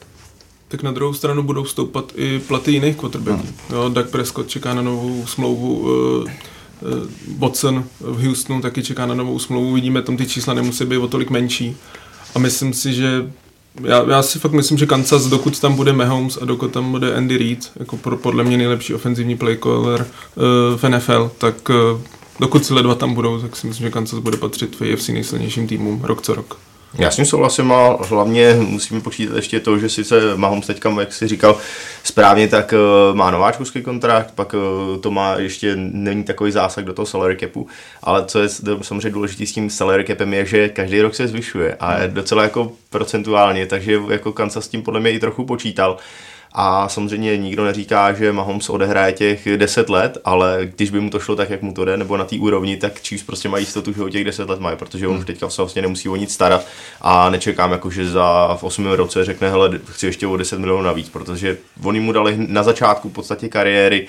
Tak 0.68 0.84
na 0.84 0.92
druhou 0.92 1.14
stranu 1.14 1.44
budou 1.44 1.66
stoupat 1.66 2.12
i 2.16 2.40
platy 2.40 2.72
jiných 2.72 2.96
quarterbacků. 2.96 3.48
Hmm. 3.70 3.94
Doug 3.94 4.10
Prescott 4.10 4.50
čeká 4.50 4.74
na 4.74 4.82
novou 4.82 5.26
smlouvu, 5.28 5.80
uh, 5.80 5.88
uh, 5.88 6.28
Watson 7.38 7.84
v 8.00 8.26
Houstonu 8.26 8.62
taky 8.62 8.84
čeká 8.84 9.06
na 9.06 9.16
novou 9.16 9.40
smlouvu. 9.40 9.74
Vidíme, 9.74 10.02
tam 10.02 10.18
ty 10.18 10.26
čísla 10.26 10.54
nemusí 10.54 10.86
být 10.86 10.98
o 10.98 11.08
tolik 11.08 11.30
menší. 11.30 11.78
A 12.36 12.40
myslím 12.40 12.74
si, 12.74 12.94
že 12.94 13.32
já, 13.82 14.06
já 14.10 14.24
si 14.24 14.40
fakt 14.40 14.52
myslím, 14.52 14.78
že 14.78 14.86
Kansas, 14.86 15.26
dokud 15.26 15.60
tam 15.60 15.76
bude 15.76 15.94
Mahomes 15.94 16.38
a 16.42 16.46
dokud 16.46 16.72
tam 16.72 16.92
bude 16.92 17.16
Andy 17.16 17.38
Reid, 17.38 17.72
jako 17.76 17.98
pro, 17.98 18.18
podle 18.18 18.44
mě 18.44 18.58
nejlepší 18.58 18.94
ofenzivní 18.94 19.38
playcaller 19.38 20.02
uh, 20.36 20.80
v 20.80 20.90
NFL, 20.90 21.32
tak 21.38 21.70
uh, 21.70 22.02
dokud 22.40 22.66
si 22.66 22.74
dva 22.74 22.96
tam 22.96 23.14
budou, 23.14 23.40
tak 23.42 23.56
si 23.56 23.68
myslím, 23.68 23.88
že 23.88 23.92
Kansas 23.92 24.20
bude 24.20 24.38
patřit 24.38 24.76
v 24.80 24.94
AFC 24.94 25.08
nejsilnějším 25.08 25.68
týmům 25.68 26.02
rok 26.04 26.22
co 26.22 26.36
rok. 26.36 26.58
Já 26.98 27.12
s 27.12 27.16
tím 27.16 27.26
souhlasím 27.26 27.72
a 27.72 27.98
hlavně 28.10 28.56
musíme 28.60 29.02
počítat 29.02 29.36
ještě 29.36 29.60
to, 29.60 29.80
že 29.80 29.90
sice 29.90 30.16
Mahomes 30.36 30.68
teďka, 30.68 30.96
jak 31.00 31.14
jsi 31.14 31.28
říkal 31.28 31.58
správně, 32.04 32.48
tak 32.48 32.74
uh, 32.74 33.16
má 33.16 33.32
nováčkovský 33.32 33.82
kontrakt, 33.82 34.32
pak 34.36 34.54
uh, 34.54 35.02
to 35.02 35.12
má 35.12 35.36
ještě, 35.36 35.74
není 35.76 36.24
takový 36.24 36.52
zásah 36.52 36.84
do 36.84 36.94
toho 36.94 37.06
salary 37.06 37.38
capu, 37.40 37.68
ale 38.04 38.26
co 38.26 38.40
je 38.40 38.50
samozřejmě 38.82 39.10
důležité 39.10 39.46
s 39.46 39.52
tím 39.52 39.70
salary 39.70 40.06
capem 40.06 40.34
je, 40.34 40.46
že 40.46 40.70
každý 40.70 41.02
rok 41.02 41.16
se 41.16 41.28
zvyšuje 41.28 41.76
a 41.80 42.02
je 42.02 42.08
docela 42.08 42.44
jako 42.44 42.72
procentuálně, 42.90 43.66
takže 43.66 44.00
jako 44.10 44.34
Kansas 44.34 44.66
s 44.66 44.68
tím 44.68 44.82
podle 44.82 45.00
mě 45.00 45.12
i 45.12 45.20
trochu 45.20 45.46
počítal. 45.46 45.98
A 46.56 46.90
samozřejmě 46.90 47.38
nikdo 47.38 47.66
neříká, 47.66 48.14
že 48.14 48.32
Mahomes 48.32 48.70
odehraje 48.70 49.14
těch 49.14 49.58
10 49.58 49.90
let, 49.90 50.18
ale 50.26 50.60
když 50.76 50.90
by 50.90 51.00
mu 51.00 51.10
to 51.10 51.20
šlo 51.20 51.36
tak, 51.36 51.50
jak 51.50 51.62
mu 51.62 51.74
to 51.74 51.86
jde, 51.86 51.98
nebo 51.98 52.18
na 52.18 52.26
té 52.26 52.36
úrovni, 52.36 52.78
tak 52.78 53.00
Chiefs 53.00 53.24
prostě 53.24 53.50
mají 53.50 53.64
jistotu, 53.64 53.94
že 53.94 54.04
o 54.04 54.10
těch 54.10 54.24
10 54.24 54.50
let 54.50 54.60
mají, 54.60 54.78
protože 54.78 55.08
on 55.08 55.18
už 55.18 55.26
teďka 55.26 55.50
se 55.50 55.62
vlastně 55.62 55.82
nemusí 55.82 56.10
o 56.10 56.16
nic 56.16 56.34
starat. 56.34 56.66
A 57.02 57.30
nečekám, 57.30 57.72
jako, 57.72 57.90
že 57.90 58.10
za 58.10 58.56
v 58.56 58.64
8 58.64 58.86
roce 58.86 59.26
řekne, 59.26 59.50
hele, 59.50 59.80
chci 59.86 60.06
ještě 60.06 60.28
o 60.28 60.38
10 60.38 60.60
milionů 60.60 60.82
navíc, 60.82 61.10
protože 61.10 61.58
oni 61.84 62.00
mu 62.00 62.12
dali 62.12 62.36
na 62.48 62.64
začátku 62.64 63.10
v 63.10 63.14
podstatě 63.14 63.50
kariéry 63.50 64.08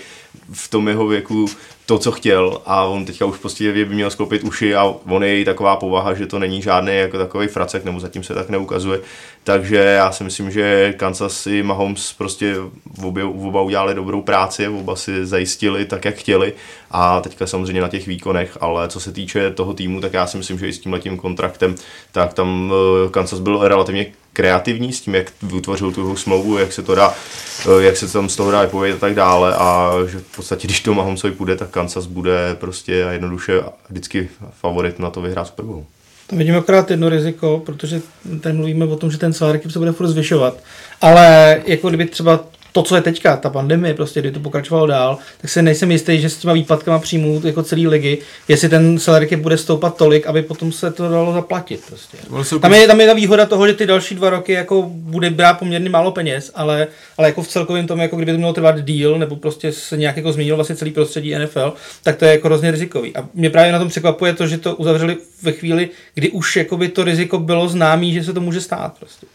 v 0.52 0.68
tom 0.68 0.88
jeho 0.88 1.06
věku 1.06 1.46
to, 1.86 1.98
co 1.98 2.12
chtěl 2.12 2.60
a 2.66 2.84
on 2.84 3.04
teďka 3.04 3.26
už 3.26 3.38
prostě 3.38 3.72
by 3.72 3.84
měl 3.84 4.10
sklopit 4.10 4.44
uši 4.44 4.74
a 4.74 4.84
on 4.84 5.24
je 5.24 5.44
taková 5.44 5.76
povaha, 5.76 6.14
že 6.14 6.26
to 6.26 6.38
není 6.38 6.62
žádný 6.62 6.96
jako 6.96 7.18
takový 7.18 7.46
fracek, 7.46 7.84
nebo 7.84 8.00
zatím 8.00 8.22
se 8.22 8.34
tak 8.34 8.50
neukazuje. 8.50 9.00
Takže 9.44 9.76
já 9.76 10.12
si 10.12 10.24
myslím, 10.24 10.50
že 10.50 10.94
Kansas 10.96 11.46
i 11.46 11.62
Mahomes 11.62 12.12
prostě 12.12 12.56
obě, 13.02 13.24
oba 13.24 13.62
udělali 13.62 13.94
dobrou 13.94 14.22
práci, 14.22 14.68
oba 14.68 14.96
si 14.96 15.26
zajistili 15.26 15.84
tak, 15.84 16.04
jak 16.04 16.14
chtěli 16.14 16.52
a 16.90 17.20
teďka 17.20 17.46
samozřejmě 17.46 17.80
na 17.80 17.88
těch 17.88 18.06
výkonech, 18.06 18.58
ale 18.60 18.88
co 18.88 19.00
se 19.00 19.12
týče 19.12 19.50
toho 19.50 19.74
týmu, 19.74 20.00
tak 20.00 20.12
já 20.12 20.26
si 20.26 20.36
myslím, 20.36 20.58
že 20.58 20.68
i 20.68 20.72
s 20.72 20.78
tím 20.78 20.92
letím 20.92 21.16
kontraktem, 21.16 21.74
tak 22.12 22.34
tam 22.34 22.72
eh, 23.06 23.10
Kansas 23.10 23.40
byl 23.40 23.68
relativně 23.68 24.06
kreativní 24.34 24.92
s 24.92 25.00
tím, 25.00 25.14
jak 25.14 25.32
vytvořil 25.42 25.92
tu 25.92 26.16
smlouvu, 26.16 26.58
jak 26.58 26.72
se 26.72 26.82
to 26.82 26.94
dá, 26.94 27.14
eh, 27.66 27.82
jak 27.84 27.96
se 27.96 28.12
tam 28.12 28.28
z 28.28 28.36
toho 28.36 28.50
dá 28.50 28.62
vypovědět 28.62 28.96
a 28.96 29.00
tak 29.00 29.14
dále 29.14 29.54
a 29.54 29.92
že 30.06 30.18
v 30.18 30.36
podstatě, 30.36 30.66
když 30.66 30.80
to 30.80 30.94
Mahomsovi 30.94 31.32
půjde, 31.34 31.56
tak 31.56 31.70
Kansas 31.70 32.06
bude 32.06 32.56
prostě 32.60 33.04
a 33.04 33.12
jednoduše 33.12 33.62
vždycky 33.90 34.28
favorit 34.60 34.98
na 34.98 35.10
to 35.10 35.20
vyhrát 35.20 35.46
Super 35.46 35.64
Bowl. 35.64 35.84
Tam 36.26 36.38
vidíme 36.38 36.58
akorát 36.58 36.90
jedno 36.90 37.08
riziko, 37.08 37.62
protože 37.66 38.00
tady 38.40 38.54
mluvíme 38.54 38.84
o 38.84 38.96
tom, 38.96 39.10
že 39.10 39.18
ten 39.18 39.32
salary 39.32 39.60
se 39.68 39.78
bude 39.78 39.92
furt 39.92 40.08
zvyšovat. 40.08 40.56
Ale 41.00 41.62
jako 41.66 41.88
kdyby 41.88 42.06
třeba 42.06 42.40
to, 42.74 42.82
co 42.82 42.96
je 42.96 43.02
teďka, 43.02 43.36
ta 43.36 43.50
pandemie, 43.50 43.94
prostě, 43.94 44.20
kdy 44.20 44.30
to 44.30 44.40
pokračovalo 44.40 44.86
dál, 44.86 45.18
tak 45.40 45.50
se 45.50 45.62
nejsem 45.62 45.90
jistý, 45.90 46.20
že 46.20 46.28
s 46.28 46.36
těma 46.36 46.54
výpadkama 46.54 46.98
příjmů 46.98 47.40
jako 47.44 47.62
celý 47.62 47.88
ligy, 47.88 48.18
jestli 48.48 48.68
ten 48.68 48.98
salary 48.98 49.36
bude 49.36 49.58
stoupat 49.58 49.96
tolik, 49.96 50.26
aby 50.26 50.42
potom 50.42 50.72
se 50.72 50.90
to 50.90 51.08
dalo 51.08 51.32
zaplatit. 51.32 51.80
Prostě. 51.86 52.16
Tam, 52.60 52.74
je, 52.74 52.86
tam 52.86 53.00
je 53.00 53.06
ta 53.06 53.12
výhoda 53.12 53.46
toho, 53.46 53.66
že 53.66 53.74
ty 53.74 53.86
další 53.86 54.14
dva 54.14 54.30
roky 54.30 54.52
jako 54.52 54.82
bude 54.88 55.30
brát 55.30 55.58
poměrně 55.58 55.90
málo 55.90 56.12
peněz, 56.12 56.50
ale, 56.54 56.86
ale 57.18 57.28
jako 57.28 57.42
v 57.42 57.48
celkovém 57.48 57.86
tom, 57.86 58.00
jako 58.00 58.16
kdyby 58.16 58.32
to 58.32 58.38
mělo 58.38 58.52
trvat 58.52 58.84
díl, 58.84 59.18
nebo 59.18 59.36
prostě 59.36 59.72
se 59.72 59.96
nějak 59.96 60.16
jako 60.16 60.32
změnilo 60.32 60.56
vlastně 60.56 60.76
celý 60.76 60.90
prostředí 60.90 61.34
NFL, 61.34 61.72
tak 62.02 62.16
to 62.16 62.24
je 62.24 62.30
jako 62.30 62.48
hrozně 62.48 62.70
rizikový. 62.70 63.16
A 63.16 63.28
mě 63.34 63.50
právě 63.50 63.72
na 63.72 63.78
tom 63.78 63.88
překvapuje 63.88 64.32
to, 64.32 64.46
že 64.46 64.58
to 64.58 64.76
uzavřeli 64.76 65.16
ve 65.42 65.52
chvíli, 65.52 65.90
kdy 66.14 66.30
už 66.30 66.56
jakoby 66.56 66.88
to 66.88 67.04
riziko 67.04 67.38
bylo 67.38 67.68
známé, 67.68 68.06
že 68.06 68.24
se 68.24 68.32
to 68.32 68.40
může 68.40 68.60
stát. 68.60 68.98
Prostě. 68.98 69.26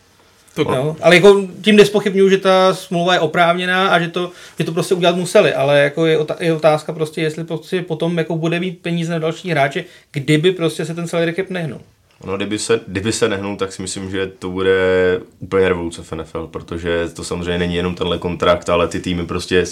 To, 0.56 0.64
no. 0.64 0.96
Ale 1.02 1.16
jako 1.16 1.48
tím 1.62 1.76
nespochybnuju, 1.76 2.30
že 2.30 2.38
ta 2.38 2.74
smlouva 2.74 3.14
je 3.14 3.20
oprávněná 3.20 3.88
a 3.88 4.00
že 4.00 4.08
to, 4.08 4.32
že 4.60 4.66
to 4.66 4.72
prostě 4.72 4.96
udělat 4.96 5.16
museli, 5.16 5.54
ale 5.54 5.80
jako 5.80 6.06
je, 6.06 6.20
je 6.40 6.54
otázka 6.54 6.94
prostě, 6.94 7.22
jestli 7.22 7.44
prostě 7.44 7.82
potom 7.82 8.18
jako 8.18 8.38
bude 8.38 8.60
mít 8.60 8.80
peníze 8.82 9.12
na 9.12 9.20
další 9.20 9.50
hráče, 9.50 9.86
kdyby 10.12 10.52
prostě 10.52 10.86
se 10.86 10.96
ten 10.96 11.08
salary 11.08 11.34
cap 11.34 11.50
nehnul. 11.50 11.80
No, 12.26 12.38
kdyby 12.38 12.60
se, 12.60 12.80
kdyby 12.88 13.12
se 13.12 13.30
nehnul, 13.30 13.56
tak 13.56 13.72
si 13.72 13.82
myslím, 13.82 14.12
že 14.12 14.28
to 14.40 14.50
bude 14.50 14.72
úplně 15.40 15.70
revoluce 15.70 16.04
v 16.04 16.12
NFL, 16.12 16.48
protože 16.48 17.10
to 17.14 17.24
samozřejmě 17.24 17.58
není 17.58 17.76
jenom 17.76 17.96
tenhle 17.96 18.18
kontrakt, 18.18 18.70
ale 18.70 18.88
ty 18.88 19.00
týmy 19.00 19.26
prostě 19.26 19.66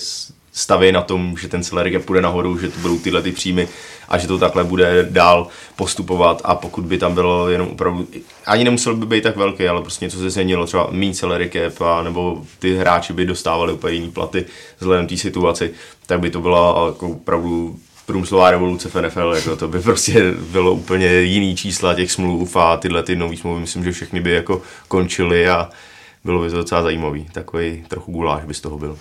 staví 0.57 0.91
na 0.91 1.01
tom, 1.01 1.35
že 1.37 1.47
ten 1.47 1.63
salary 1.63 1.91
cap 1.91 2.05
půjde 2.05 2.21
nahoru, 2.21 2.57
že 2.57 2.69
to 2.69 2.79
budou 2.79 2.99
tyhle 2.99 3.21
ty 3.21 3.31
příjmy 3.31 3.67
a 4.09 4.17
že 4.17 4.27
to 4.27 4.37
takhle 4.37 4.63
bude 4.63 5.07
dál 5.09 5.47
postupovat 5.75 6.41
a 6.43 6.55
pokud 6.55 6.85
by 6.85 6.97
tam 6.97 7.13
bylo 7.13 7.49
jenom 7.49 7.67
opravdu, 7.67 8.07
ani 8.45 8.63
nemuselo 8.63 8.95
by 8.95 9.05
být 9.05 9.23
tak 9.23 9.35
velký, 9.37 9.67
ale 9.67 9.81
prostě 9.81 10.05
něco 10.05 10.17
se 10.17 10.29
změnilo, 10.29 10.65
třeba 10.65 10.87
méně 10.91 11.13
salary 11.13 11.49
cap 11.49 11.81
a 11.81 12.03
nebo 12.03 12.41
ty 12.59 12.75
hráči 12.75 13.13
by 13.13 13.25
dostávali 13.25 13.73
úplně 13.73 13.93
jiný 13.93 14.11
platy 14.11 14.45
vzhledem 14.79 15.07
té 15.07 15.17
situaci, 15.17 15.71
tak 16.05 16.19
by 16.19 16.29
to 16.29 16.41
byla 16.41 16.87
jako 16.87 17.09
opravdu 17.09 17.79
průmyslová 18.05 18.51
revoluce 18.51 18.89
v 18.89 19.01
NFL, 19.01 19.33
jako 19.35 19.55
to 19.55 19.67
by 19.67 19.79
prostě 19.79 20.31
bylo 20.31 20.73
úplně 20.73 21.21
jiný 21.21 21.55
čísla 21.55 21.93
těch 21.93 22.11
smluv 22.11 22.55
a 22.55 22.77
tyhle 22.77 23.03
ty 23.03 23.15
nový 23.15 23.37
smlouvy, 23.37 23.61
myslím, 23.61 23.83
že 23.83 23.91
všechny 23.91 24.21
by 24.21 24.31
jako 24.31 24.61
končily 24.87 25.49
a 25.49 25.69
bylo 26.23 26.41
by 26.41 26.49
to 26.49 26.57
docela 26.57 26.81
zajímavý. 26.81 27.27
Takový 27.31 27.85
trochu 27.87 28.11
guláš 28.11 28.43
by 28.43 28.53
z 28.53 28.61
toho 28.61 28.77
byl. 28.77 28.97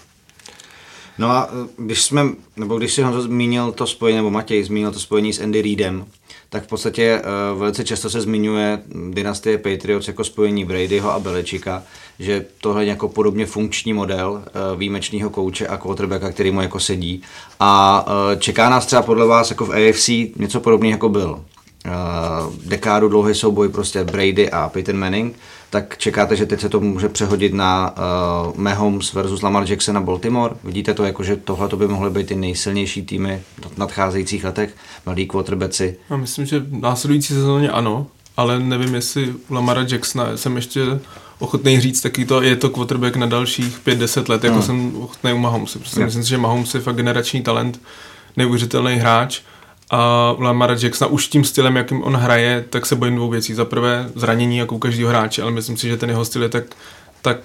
No 1.18 1.30
a 1.30 1.49
eh, 1.50 1.68
když 1.76 2.02
jsme, 2.02 2.23
nebo 2.56 2.78
když 2.78 2.94
si 2.94 3.02
Honzo 3.02 3.23
zmínil 3.23 3.73
to 3.73 3.87
spojení, 3.87 4.16
nebo 4.16 4.30
Matěj 4.30 4.64
zmínil 4.64 4.92
to 4.92 5.00
spojení 5.00 5.32
s 5.32 5.40
Andy 5.40 5.62
Reidem, 5.62 6.06
tak 6.49 6.64
v 6.64 6.66
podstatě 6.66 7.23
uh, 7.52 7.61
velice 7.61 7.85
často 7.85 8.11
se 8.11 8.20
zmiňuje 8.20 8.82
dynastie 9.11 9.58
Patriots 9.58 10.08
jako 10.08 10.25
spojení 10.25 10.64
Bradyho 10.64 11.12
a 11.12 11.18
Belečika, 11.18 11.82
že 12.18 12.44
tohle 12.61 12.85
je 12.85 12.88
jako 12.88 13.08
podobně 13.08 13.46
funkční 13.46 13.92
model 13.92 14.30
uh, 14.32 14.78
výjimečného 14.78 15.30
kouče 15.30 15.66
a 15.66 15.76
quarterbacka, 15.76 16.30
který 16.30 16.50
mu 16.50 16.61
jako 16.61 16.80
sedí. 16.80 17.23
A 17.61 18.04
uh, 18.06 18.38
čeká 18.38 18.70
nás 18.70 18.87
třeba 18.87 19.02
podle 19.02 19.26
vás 19.26 19.50
jako 19.50 19.66
v 19.66 19.70
AFC 19.70 20.08
něco 20.37 20.61
podobného 20.61 20.94
jako 20.94 21.08
byl. 21.08 21.30
Uh, 21.30 22.54
dekádu 22.64 23.08
dlouhý 23.08 23.35
souboj 23.35 23.68
prostě 23.68 24.04
Brady 24.04 24.50
a 24.50 24.68
Peyton 24.68 24.96
Manning 24.96 25.37
tak 25.70 25.99
čekáte, 25.99 26.37
že 26.37 26.46
teď 26.46 26.61
se 26.61 26.68
to 26.68 26.80
může 26.80 27.08
přehodit 27.08 27.54
na 27.54 27.94
uh, 28.50 28.61
Mahomes 28.61 29.12
versus 29.12 29.42
Lamar 29.42 29.70
Jackson 29.70 29.96
a 29.96 30.00
Baltimore? 30.00 30.54
Vidíte 30.64 30.94
to 30.94 31.04
jako, 31.04 31.23
že 31.23 31.37
tohle 31.37 31.68
to 31.68 31.76
by 31.76 31.88
mohly 31.88 32.11
být 32.11 32.26
ty 32.26 32.35
nejsilnější 32.35 33.02
týmy 33.02 33.42
v 33.75 33.78
nadcházejících 33.78 34.44
letech, 34.44 34.75
mladí 35.06 35.26
quarterbacki? 35.26 35.94
Já 36.11 36.16
myslím, 36.16 36.46
že 36.46 36.58
v 36.58 36.80
následující 36.80 37.35
sezóně 37.35 37.70
ano, 37.70 38.06
ale 38.37 38.58
nevím, 38.61 38.94
jestli 38.94 39.35
u 39.49 39.54
Lamara 39.54 39.87
Jacksona 39.90 40.37
jsem 40.37 40.56
ještě 40.56 40.80
ochotný 41.38 41.80
říct 41.80 42.00
taky 42.00 42.25
to, 42.25 42.42
je 42.42 42.56
to 42.56 42.70
quarterback 42.70 43.16
na 43.16 43.26
dalších 43.26 43.80
5-10 43.87 44.30
let, 44.30 44.44
jako 44.44 44.56
hmm. 44.56 44.64
jsem 44.64 44.96
ochotný 44.96 45.32
u 45.32 45.38
Mahomesy. 45.38 45.78
Prostě 45.78 46.04
myslím 46.04 46.23
si, 46.23 46.28
že 46.28 46.38
Mahomes 46.38 46.75
je 46.75 46.80
fakt 46.80 46.96
generační 46.96 47.42
talent, 47.42 47.80
neuvěřitelný 48.37 48.94
hráč 48.94 49.40
a 49.90 50.35
Lamara 50.38 50.76
Jacksona 50.83 51.11
už 51.11 51.28
tím 51.28 51.45
stylem, 51.45 51.76
jakým 51.76 52.02
on 52.02 52.16
hraje, 52.16 52.64
tak 52.71 52.87
se 52.87 52.97
bojím 52.97 53.16
dvou 53.16 53.28
věcí. 53.28 53.55
Za 53.55 53.64
prvé 53.64 54.11
zranění 54.14 54.57
jako 54.57 54.75
u 54.75 54.78
každého 54.78 55.09
hráče, 55.11 55.43
ale 55.43 55.50
myslím 55.50 55.76
si, 55.76 55.88
že 55.88 55.97
ten 55.97 56.11
jeho 56.11 56.25
styl 56.25 56.43
je 56.43 56.49
tak, 56.49 56.64
tak 57.23 57.38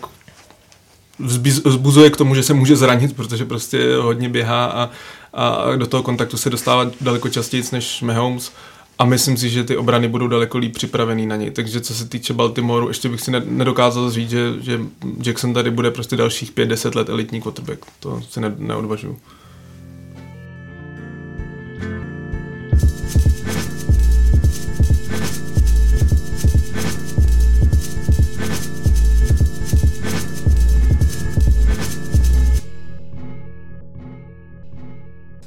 vzbuzuje 1.66 2.10
k 2.10 2.18
tomu, 2.18 2.36
že 2.36 2.44
se 2.44 2.54
může 2.54 2.76
zranit, 2.76 3.16
protože 3.16 3.46
prostě 3.46 3.96
hodně 3.96 4.30
běhá 4.30 4.66
a, 4.66 4.90
a 5.34 5.76
do 5.76 5.88
toho 5.88 6.04
kontaktu 6.04 6.38
se 6.38 6.50
dostává 6.50 6.92
daleko 7.02 7.30
častěji 7.30 7.64
než 7.72 8.02
Mahomes 8.02 8.52
a 9.00 9.06
myslím 9.06 9.38
si, 9.38 9.50
že 9.50 9.64
ty 9.64 9.78
obrany 9.78 10.08
budou 10.08 10.28
daleko 10.28 10.58
líp 10.58 10.74
připravený 10.74 11.26
na 11.26 11.36
něj. 11.36 11.52
Takže 11.52 11.82
co 11.82 11.94
se 11.94 12.08
týče 12.08 12.34
Baltimoreu, 12.34 12.88
ještě 12.88 13.10
bych 13.10 13.22
si 13.22 13.32
nedokázal 13.46 14.12
říct, 14.12 14.30
že, 14.30 14.54
že 14.60 14.80
Jackson 15.24 15.54
tady 15.54 15.72
bude 15.72 15.92
prostě 15.92 16.16
dalších 16.16 16.52
5-10 16.52 16.96
let 16.96 17.10
elitní 17.10 17.42
quarterback. 17.42 17.86
To 18.00 18.22
si 18.30 18.42
ne, 18.42 18.56
neodvažuju. 18.58 19.20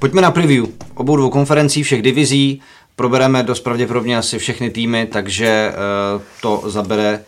Pojďme 0.05 0.23
na 0.23 0.31
preview 0.31 0.67
obou 0.95 1.17
dvou 1.17 1.31
konferencí, 1.31 1.83
všech 1.83 2.03
divizí. 2.03 2.61
Probereme 2.97 3.43
dost 3.43 3.61
pravděpodobně 3.61 4.19
asi 4.19 4.39
všechny 4.39 4.71
týmy, 4.71 5.09
takže 5.13 5.73
uh, 6.17 6.23
to 6.41 6.71
zabere 6.71 7.25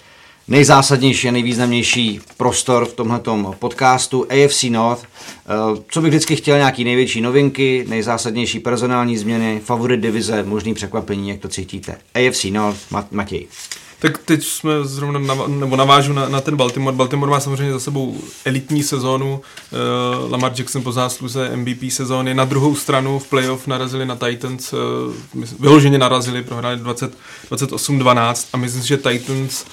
nejzásadnější 0.48 1.28
a 1.28 1.30
nejvýznamnější 1.30 2.20
prostor 2.36 2.86
v 2.86 2.92
tomhletom 2.92 3.54
podcastu 3.58 4.26
AFC 4.30 4.62
North. 4.62 5.02
Uh, 5.02 5.78
co 5.90 6.00
bych 6.00 6.08
vždycky 6.08 6.36
chtěl, 6.36 6.56
nějaký 6.56 6.84
největší 6.84 7.20
novinky, 7.20 7.84
nejzásadnější 7.88 8.58
personální 8.58 9.16
změny, 9.16 9.60
favorit 9.64 10.00
divize, 10.00 10.42
možný 10.42 10.74
překvapení, 10.74 11.28
jak 11.28 11.40
to 11.40 11.48
cítíte. 11.48 11.98
AFC 12.14 12.44
North, 12.44 12.80
Matěj. 13.10 13.46
Tak 13.98 14.18
teď 14.18 14.44
jsme 14.44 14.72
zrovna, 14.84 15.20
nav- 15.20 15.48
nebo 15.48 15.76
navážu 15.76 16.12
na, 16.12 16.28
na 16.28 16.40
ten 16.40 16.56
Baltimore. 16.56 16.96
Baltimore 16.96 17.30
má 17.30 17.40
samozřejmě 17.40 17.72
za 17.72 17.80
sebou 17.80 18.16
elitní 18.44 18.82
sezónu. 18.82 19.40
Uh, 20.22 20.30
Lamar 20.32 20.52
Jackson 20.56 20.82
po 20.82 20.92
zásluze 20.92 21.56
MVP 21.56 21.90
sezóny. 21.90 22.34
Na 22.34 22.44
druhou 22.44 22.74
stranu 22.74 23.18
v 23.18 23.26
playoff 23.26 23.66
narazili 23.66 24.06
na 24.06 24.16
Titans, 24.16 24.72
uh, 24.72 24.78
vyloženě 25.60 25.98
narazili, 25.98 26.42
prohráli 26.42 26.80
28-12 26.80 28.46
a 28.52 28.56
myslím 28.56 28.82
že 28.82 28.96
Titans 28.96 29.64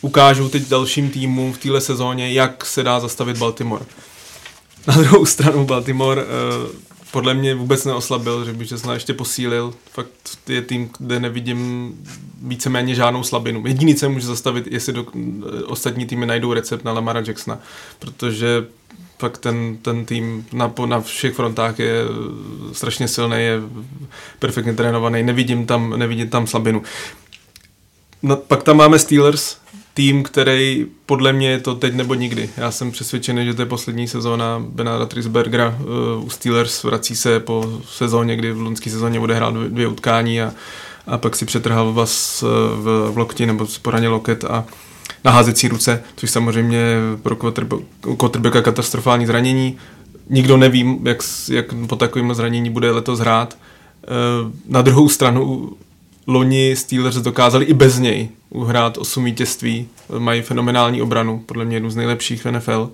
ukážou 0.00 0.48
teď 0.48 0.68
dalším 0.68 1.10
týmům 1.10 1.52
v 1.52 1.58
téhle 1.58 1.80
sezóně, 1.80 2.32
jak 2.32 2.64
se 2.64 2.82
dá 2.82 3.00
zastavit 3.00 3.38
Baltimore. 3.38 3.84
Na 4.86 4.94
druhou 4.94 5.26
stranu 5.26 5.64
Baltimore 5.64 6.22
uh, 6.22 6.28
podle 7.10 7.34
mě 7.34 7.54
vůbec 7.54 7.84
neoslabil, 7.84 8.44
že 8.44 8.52
by 8.52 8.66
se 8.66 8.92
ještě 8.92 9.14
posílil. 9.14 9.74
Fakt 9.92 10.10
je 10.48 10.62
tým, 10.62 10.90
kde 10.98 11.20
nevidím 11.20 11.92
víceméně 12.42 12.94
žádnou 12.94 13.22
slabinu. 13.22 13.66
Jediný, 13.66 13.94
co 13.94 14.10
může 14.10 14.26
zastavit, 14.26 14.66
jestli 14.70 14.92
do, 14.92 15.06
ostatní 15.66 16.06
týmy 16.06 16.26
najdou 16.26 16.52
recept 16.52 16.84
na 16.84 16.92
Lamara 16.92 17.22
Jacksona, 17.26 17.58
protože 17.98 18.66
fakt 19.18 19.38
ten, 19.38 19.76
ten 19.82 20.04
tým 20.04 20.46
na, 20.52 20.72
na 20.86 21.00
všech 21.00 21.34
frontách 21.34 21.78
je 21.78 21.94
strašně 22.72 23.08
silný, 23.08 23.36
je 23.36 23.60
perfektně 24.38 24.74
trénovaný, 24.74 25.22
nevidím 25.22 25.66
tam, 25.66 25.98
nevidím 25.98 26.28
tam 26.28 26.46
slabinu. 26.46 26.82
No, 28.22 28.36
pak 28.36 28.62
tam 28.62 28.76
máme 28.76 28.98
Steelers, 28.98 29.56
tým, 29.94 30.22
který 30.22 30.86
podle 31.06 31.32
mě 31.32 31.50
je 31.50 31.58
to 31.60 31.74
teď 31.74 31.94
nebo 31.94 32.14
nikdy. 32.14 32.50
Já 32.56 32.70
jsem 32.70 32.90
přesvědčený, 32.90 33.44
že 33.44 33.54
to 33.54 33.62
je 33.62 33.66
poslední 33.66 34.08
sezóna 34.08 34.62
Bena 34.68 34.98
Ratrisbergera 34.98 35.78
uh, 36.18 36.24
u 36.24 36.30
Steelers. 36.30 36.82
Vrací 36.82 37.16
se 37.16 37.40
po 37.40 37.80
sezóně, 37.88 38.36
kdy 38.36 38.52
v 38.52 38.60
lunské 38.60 38.90
sezóně 38.90 39.20
odehrál 39.20 39.52
dvě, 39.52 39.68
dvě 39.68 39.86
utkání 39.86 40.42
a, 40.42 40.52
a 41.06 41.18
pak 41.18 41.36
si 41.36 41.44
přetrhal 41.44 41.92
vás 41.92 42.42
uh, 42.42 42.48
v, 42.84 43.10
v 43.12 43.18
lokti 43.18 43.46
nebo 43.46 43.66
poranil 43.82 44.12
loket 44.12 44.44
a 44.44 44.64
na 45.24 45.30
házecí 45.30 45.68
ruce, 45.68 46.02
což 46.16 46.30
samozřejmě 46.30 46.96
pro 47.22 47.36
quarterbacka 48.16 48.62
katastrofální 48.62 49.26
zranění. 49.26 49.76
Nikdo 50.28 50.56
neví, 50.56 50.98
jak, 51.02 51.18
jak 51.50 51.66
po 51.88 51.96
takovém 51.96 52.34
zranění 52.34 52.70
bude 52.70 52.90
letos 52.90 53.18
hrát. 53.18 53.58
Uh, 54.44 54.52
na 54.68 54.82
druhou 54.82 55.08
stranu 55.08 55.72
loni 56.30 56.76
Steelers 56.76 57.16
dokázali 57.16 57.64
i 57.64 57.74
bez 57.74 57.98
něj 57.98 58.28
uhrát 58.50 58.98
8 58.98 59.24
vítězství, 59.24 59.88
mají 60.18 60.42
fenomenální 60.42 61.02
obranu, 61.02 61.38
podle 61.46 61.64
mě 61.64 61.76
jednu 61.76 61.90
z 61.90 61.96
nejlepších 61.96 62.44
v 62.44 62.50
NFL 62.50 62.90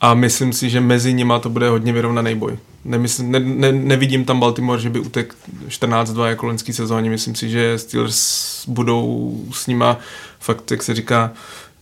a 0.00 0.14
myslím 0.14 0.52
si, 0.52 0.70
že 0.70 0.80
mezi 0.80 1.14
nima 1.14 1.38
to 1.38 1.48
bude 1.48 1.68
hodně 1.68 1.92
vyrovnaný 1.92 2.34
boj. 2.34 2.58
Nemysl, 2.84 3.22
ne, 3.22 3.40
ne, 3.40 3.72
nevidím 3.72 4.24
tam 4.24 4.40
Baltimore, 4.40 4.80
že 4.80 4.90
by 4.90 5.00
utek 5.00 5.34
14-2 5.68 6.26
jako 6.26 6.46
loňský 6.46 6.72
sezóně, 6.72 7.10
myslím 7.10 7.34
si, 7.34 7.48
že 7.48 7.78
Steelers 7.78 8.64
budou 8.66 9.34
s 9.52 9.66
nima 9.66 9.98
fakt, 10.40 10.70
jak 10.70 10.82
se 10.82 10.94
říká, 10.94 11.32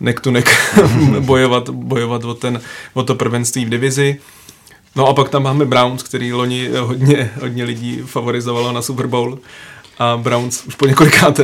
neck 0.01 0.21
to 0.21 0.31
neck 0.31 0.49
bojovat, 1.21 1.71
bojovat 1.71 2.25
o, 2.25 2.35
ten, 2.35 2.61
o 2.95 3.03
to 3.03 3.15
prvenství 3.15 3.65
v 3.65 3.71
divizi. 3.71 4.21
No 4.97 5.07
a 5.07 5.15
pak 5.15 5.29
tam 5.29 5.43
máme 5.43 5.65
Browns, 5.65 6.03
který 6.03 6.33
loni 6.33 6.69
hodně, 6.81 7.31
hodně 7.41 7.65
lidí 7.65 8.01
favorizovalo 8.05 8.73
na 8.73 8.83
Super 8.83 9.07
Bowl 9.07 9.39
a 9.99 10.17
Browns 10.17 10.65
už 10.67 10.75
po 10.75 10.87
několikáté 10.87 11.43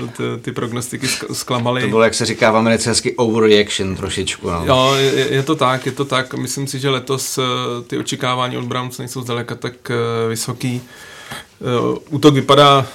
uh, 0.00 0.08
ty, 0.10 0.22
ty 0.42 0.52
prognostiky 0.52 1.08
zklamaly. 1.32 1.82
To 1.82 1.88
bylo, 1.88 2.02
jak 2.02 2.14
se 2.14 2.26
říká 2.26 2.50
v 2.50 2.56
Americe, 2.56 2.90
hezky 2.90 3.16
overreaction 3.16 3.96
trošičku. 3.96 4.50
No. 4.50 4.64
Jo, 4.66 4.94
je, 4.94 5.34
je, 5.34 5.42
to 5.42 5.54
tak, 5.54 5.86
je 5.86 5.92
to 5.92 6.04
tak. 6.04 6.34
Myslím 6.34 6.66
si, 6.66 6.78
že 6.78 6.90
letos 6.90 7.38
uh, 7.38 7.44
ty 7.86 7.98
očekávání 7.98 8.56
od 8.56 8.64
Browns 8.64 8.98
nejsou 8.98 9.22
zdaleka 9.22 9.54
tak 9.54 9.72
uh, 9.90 10.30
vysoký. 10.30 10.82
Útok 12.10 12.34
vypadá 12.34 12.86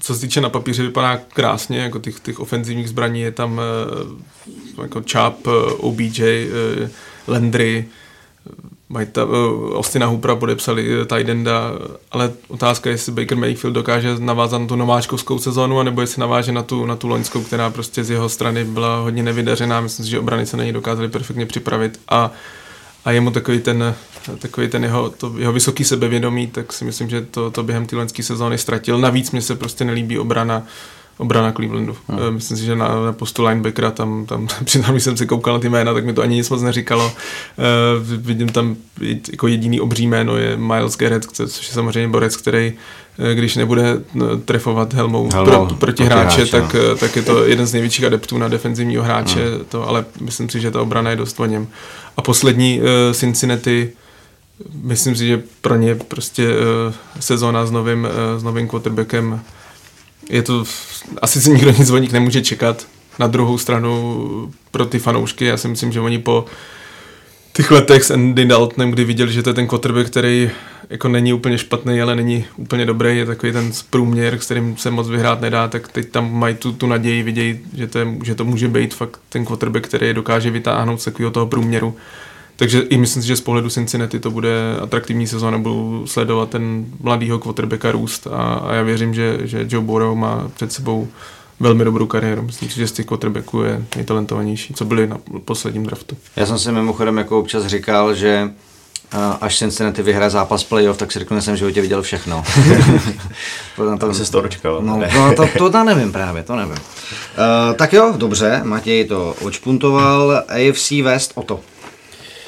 co 0.00 0.14
se 0.14 0.20
týče 0.20 0.40
na 0.40 0.48
papíře, 0.48 0.82
vypadá 0.82 1.20
krásně, 1.32 1.78
jako 1.78 1.98
těch, 1.98 2.20
těch 2.20 2.40
ofenzivních 2.40 2.88
zbraní 2.88 3.20
je 3.20 3.32
tam 3.32 3.60
jako 4.82 5.02
Chap, 5.12 5.46
OBJ, 5.76 6.48
Landry, 7.28 7.88
mají 8.88 9.06
ta, 9.12 9.24
uh, 9.24 9.32
Ostina 9.78 10.06
Hoopera 10.06 10.36
podepsali 10.36 11.00
uh, 11.00 11.04
Tidenda, 11.04 11.72
ale 12.10 12.32
otázka 12.48 12.90
je, 12.90 12.94
jestli 12.94 13.12
Baker 13.12 13.38
Mayfield 13.38 13.74
dokáže 13.74 14.14
navázat 14.18 14.60
na 14.60 14.66
tu 14.66 14.76
nováčkovskou 14.76 15.38
sezónu, 15.38 15.80
anebo 15.80 16.00
jestli 16.00 16.20
naváže 16.20 16.52
na 16.52 16.62
tu, 16.62 16.86
na 16.86 16.96
tu 16.96 17.08
loňskou, 17.08 17.42
která 17.42 17.70
prostě 17.70 18.04
z 18.04 18.10
jeho 18.10 18.28
strany 18.28 18.64
byla 18.64 19.00
hodně 19.00 19.22
nevydařená. 19.22 19.80
Myslím 19.80 20.04
si, 20.04 20.10
že 20.10 20.18
obrany 20.18 20.46
se 20.46 20.56
na 20.56 20.64
něj 20.64 20.72
dokázali 20.72 21.08
perfektně 21.08 21.46
připravit 21.46 22.00
a, 22.08 22.30
a 23.04 23.10
je 23.10 23.20
mu 23.20 23.30
takový 23.30 23.60
ten, 23.60 23.94
takový 24.38 24.68
ten 24.68 24.84
jeho, 24.84 25.10
to, 25.10 25.34
jeho 25.38 25.52
vysoký 25.52 25.84
sebevědomí, 25.84 26.46
tak 26.46 26.72
si 26.72 26.84
myslím, 26.84 27.08
že 27.08 27.22
to, 27.22 27.50
to 27.50 27.62
během 27.62 27.86
té 27.86 27.96
loňské 27.96 28.22
sezóny 28.22 28.58
ztratil. 28.58 28.98
Navíc 28.98 29.30
mi 29.30 29.42
se 29.42 29.54
prostě 29.54 29.84
nelíbí 29.84 30.18
obrana 30.18 30.62
obrana 31.18 31.52
Clevelandu. 31.52 31.96
Hmm. 32.08 32.18
Eh, 32.18 32.30
myslím 32.30 32.56
si, 32.56 32.64
že 32.64 32.76
na, 32.76 33.04
na 33.04 33.12
postu 33.12 33.44
linebackera 33.44 33.90
tam, 33.90 34.26
tam 34.26 34.48
přitom, 34.64 34.90
když 34.90 35.04
jsem 35.04 35.16
si 35.16 35.26
koukal 35.26 35.54
na 35.54 35.60
ty 35.60 35.68
jména, 35.68 35.94
tak 35.94 36.04
mi 36.04 36.12
to 36.12 36.22
ani 36.22 36.34
nic 36.34 36.50
moc 36.50 36.62
neříkalo. 36.62 37.06
Uh, 37.06 37.12
vidím 38.06 38.48
tam 38.48 38.76
jako 39.32 39.48
jediný 39.48 39.80
obří 39.80 40.06
jméno 40.06 40.36
je 40.36 40.56
Miles 40.56 40.96
Garrett, 40.96 41.24
což 41.32 41.68
je 41.68 41.74
samozřejmě 41.74 42.08
borec, 42.08 42.36
který 42.36 42.72
eh, 43.18 43.34
když 43.34 43.56
nebude 43.56 44.02
trefovat 44.44 44.94
helmou 44.94 45.28
Hello, 45.32 45.66
pro, 45.66 45.76
proti 45.76 46.04
hráče, 46.04 46.36
hráče, 46.36 46.50
tak, 46.50 46.74
no. 46.74 46.96
tak 46.96 47.16
je 47.16 47.22
to 47.22 47.44
jeden 47.44 47.66
z 47.66 47.72
největších 47.72 48.04
adeptů 48.04 48.38
na 48.38 48.48
defenzivního 48.48 49.04
hráče, 49.04 49.40
hmm. 49.40 49.64
to, 49.68 49.88
ale 49.88 50.04
myslím 50.20 50.48
si, 50.48 50.60
že 50.60 50.70
ta 50.70 50.82
obrana 50.82 51.10
je 51.10 51.16
dost 51.16 51.40
o 51.40 51.46
něm. 51.46 51.68
A 52.16 52.22
poslední 52.22 52.80
uh, 52.80 52.86
Cincinnati, 53.12 53.92
myslím 54.82 55.16
si, 55.16 55.26
že 55.26 55.42
pro 55.60 55.76
ně 55.76 55.94
prostě 55.94 56.48
uh, 56.48 56.94
sezóna 57.20 57.66
s 57.66 57.70
novým, 57.70 58.04
uh, 58.04 58.40
s 58.40 58.42
novým 58.42 58.68
quarterbackem 58.68 59.40
je 60.30 60.42
to, 60.42 60.64
asi 61.22 61.40
si 61.40 61.50
nikdo 61.50 61.70
nic 61.70 61.90
o 61.90 61.98
nich 61.98 62.12
nemůže 62.12 62.42
čekat. 62.42 62.86
Na 63.18 63.26
druhou 63.26 63.58
stranu 63.58 64.52
pro 64.70 64.86
ty 64.86 64.98
fanoušky, 64.98 65.44
já 65.44 65.56
si 65.56 65.68
myslím, 65.68 65.92
že 65.92 66.00
oni 66.00 66.18
po 66.18 66.44
těch 67.52 67.70
letech 67.70 68.04
s 68.04 68.10
Andy 68.10 68.44
Daltonem, 68.44 68.90
kdy 68.90 69.04
viděli, 69.04 69.32
že 69.32 69.42
to 69.42 69.50
je 69.50 69.54
ten 69.54 69.66
quarterback, 69.66 70.06
který 70.06 70.50
jako 70.90 71.08
není 71.08 71.32
úplně 71.32 71.58
špatný, 71.58 72.00
ale 72.00 72.16
není 72.16 72.44
úplně 72.56 72.86
dobrý, 72.86 73.18
je 73.18 73.26
takový 73.26 73.52
ten 73.52 73.72
průměr, 73.90 74.38
s 74.38 74.44
kterým 74.44 74.76
se 74.76 74.90
moc 74.90 75.08
vyhrát 75.08 75.40
nedá, 75.40 75.68
tak 75.68 75.92
teď 75.92 76.08
tam 76.08 76.34
mají 76.34 76.54
tu, 76.54 76.72
tu 76.72 76.86
naději, 76.86 77.22
vidějí, 77.22 77.60
že 77.76 77.86
to, 77.86 77.98
je, 77.98 78.06
že 78.24 78.34
to 78.34 78.44
může 78.44 78.68
být 78.68 78.94
fakt 78.94 79.20
ten 79.28 79.44
quarterback, 79.44 79.88
který 79.88 80.14
dokáže 80.14 80.50
vytáhnout 80.50 81.00
z 81.00 81.04
takového 81.04 81.30
toho 81.30 81.46
průměru. 81.46 81.96
Takže 82.58 82.80
i 82.80 82.98
myslím 82.98 83.22
si, 83.22 83.28
že 83.28 83.36
z 83.36 83.40
pohledu 83.40 83.70
Cincinnati 83.70 84.20
to 84.20 84.30
bude 84.30 84.76
atraktivní 84.82 85.26
sezóna, 85.26 85.58
budu 85.58 86.06
sledovat 86.06 86.50
ten 86.50 86.86
mladýho 87.00 87.38
quarterbacka 87.38 87.92
růst 87.92 88.26
a, 88.26 88.54
a 88.54 88.74
já 88.74 88.82
věřím, 88.82 89.14
že, 89.14 89.38
že 89.44 89.66
Joe 89.68 89.84
Burrow 89.84 90.16
má 90.16 90.50
před 90.54 90.72
sebou 90.72 91.08
velmi 91.60 91.84
dobrou 91.84 92.06
kariéru. 92.06 92.42
Myslím 92.42 92.70
si, 92.70 92.76
že 92.76 92.86
z 92.86 92.92
těch 92.92 93.06
quarterbacků 93.06 93.62
je 93.62 93.84
nejtalentovanější, 93.96 94.74
co 94.74 94.84
byli 94.84 95.06
na 95.06 95.18
posledním 95.44 95.86
draftu. 95.86 96.16
Já 96.36 96.46
jsem 96.46 96.58
si 96.58 96.72
mimochodem 96.72 97.18
jako 97.18 97.38
občas 97.38 97.66
říkal, 97.66 98.14
že 98.14 98.50
až 99.40 99.58
Cincinnati 99.58 100.02
vyhraje 100.02 100.30
zápas 100.30 100.64
playoff, 100.64 100.98
tak 100.98 101.12
si 101.12 101.18
řeknu, 101.18 101.36
že 101.36 101.42
jsem 101.42 101.54
v 101.54 101.58
životě 101.58 101.80
viděl 101.80 102.02
všechno. 102.02 102.44
na 103.90 103.96
tom, 103.96 104.14
se 104.14 104.24
z 104.24 104.30
toho 104.30 104.42
dočkal. 104.42 104.82
No, 104.82 105.02
no 105.14 105.34
to, 105.34 105.48
to, 105.58 105.70
to 105.70 105.84
nevím 105.84 106.12
právě, 106.12 106.42
to 106.42 106.56
nevím. 106.56 106.72
Uh, 106.72 106.76
tak 107.76 107.92
jo, 107.92 108.14
dobře, 108.16 108.60
Matěj 108.64 109.04
to 109.04 109.34
očpuntoval. 109.42 110.42
AFC 110.48 110.90
West, 110.90 111.32
o 111.34 111.42
to. 111.42 111.60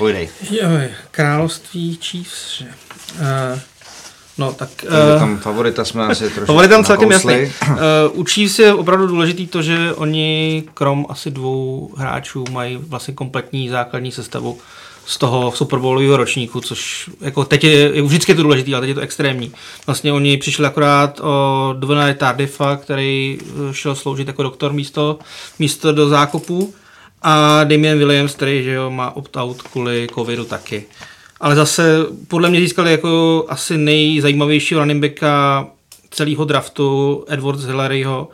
Pojdej. 0.01 0.29
Jo, 0.51 0.69
království 1.11 1.99
Chiefs? 2.03 2.61
Uh, 2.61 3.59
no, 4.39 4.53
tak... 4.53 4.69
Uh, 4.85 5.19
tam 5.19 5.39
favorita 5.39 5.85
jsme 5.85 6.07
asi 6.07 6.25
trošku 6.25 6.45
Favorita 6.45 6.83
celkem 6.83 7.11
jasný. 7.11 7.35
Uh, 7.35 7.77
u 8.13 8.25
Chiefs 8.25 8.59
je 8.59 8.75
opravdu 8.75 9.07
důležitý 9.07 9.47
to, 9.47 9.63
že 9.63 9.95
oni 9.95 10.63
krom 10.75 11.07
asi 11.09 11.31
dvou 11.31 11.95
hráčů 11.97 12.45
mají 12.51 12.77
vlastně 12.77 13.15
kompletní 13.15 13.69
základní 13.69 14.13
sestavu 14.13 14.59
z 15.07 15.19
toho 15.19 15.53
Super 15.53 15.79
Bowlového 15.79 16.17
ročníku, 16.17 16.61
což 16.61 17.11
jako 17.21 17.45
teď 17.45 17.65
je, 17.65 17.71
je 17.71 18.03
vždycky 18.03 18.33
je 18.33 18.37
to 18.37 18.43
důležité, 18.43 18.73
ale 18.73 18.81
teď 18.81 18.89
je 18.89 18.95
to 18.95 19.01
extrémní. 19.01 19.53
Vlastně 19.87 20.13
oni 20.13 20.37
přišli 20.37 20.67
akorát 20.67 21.21
o 21.21 21.75
Dovena 21.79 22.15
Tardifa, 22.15 22.77
který 22.77 23.39
šel 23.73 23.95
sloužit 23.95 24.27
jako 24.27 24.43
doktor 24.43 24.73
místo, 24.73 25.19
místo 25.59 25.93
do 25.93 26.09
zákupu 26.09 26.75
a 27.23 27.65
Damien 27.65 27.99
Williams, 27.99 28.35
který 28.35 28.65
že 28.65 28.73
jo, 28.73 28.91
má 28.91 29.17
opt-out 29.17 29.63
kvůli 29.63 30.07
covidu 30.15 30.45
taky. 30.45 30.85
Ale 31.41 31.55
zase 31.55 31.97
podle 32.29 32.51
mě 32.51 32.61
získali 32.61 32.91
jako 32.91 33.45
asi 33.49 33.79
nejzajímavějšího 33.79 34.81
running 34.81 35.03
backa 35.03 35.67
celého 36.11 36.45
draftu 36.45 37.25
Edwards 37.29 37.65
Hillaryho 37.65 38.29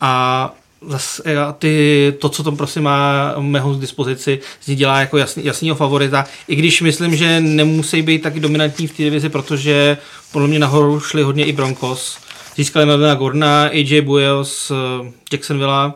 a 0.00 0.54
zase 0.86 1.22
ty, 1.58 2.14
to, 2.18 2.28
co 2.28 2.42
tam 2.42 2.56
prostě 2.56 2.80
má 2.80 3.34
mého 3.38 3.74
z 3.74 3.78
dispozici, 3.78 4.40
z 4.60 4.66
ní 4.66 4.76
dělá 4.76 5.00
jako 5.00 5.18
jasný, 5.18 5.44
jasnýho 5.44 5.76
favorita, 5.76 6.24
i 6.48 6.56
když 6.56 6.82
myslím, 6.82 7.16
že 7.16 7.40
nemusí 7.40 8.02
být 8.02 8.22
tak 8.22 8.40
dominantní 8.40 8.86
v 8.86 8.96
té 8.96 9.02
divizi, 9.02 9.28
protože 9.28 9.98
podle 10.32 10.48
mě 10.48 10.58
nahoru 10.58 11.00
šli 11.00 11.22
hodně 11.22 11.44
i 11.44 11.52
Broncos. 11.52 12.18
Získali 12.56 12.86
Melvina 12.86 13.14
Gordona, 13.14 13.62
AJ 13.62 14.00
Buell 14.00 14.44
z 14.44 14.72
Jacksonville, 15.32 15.92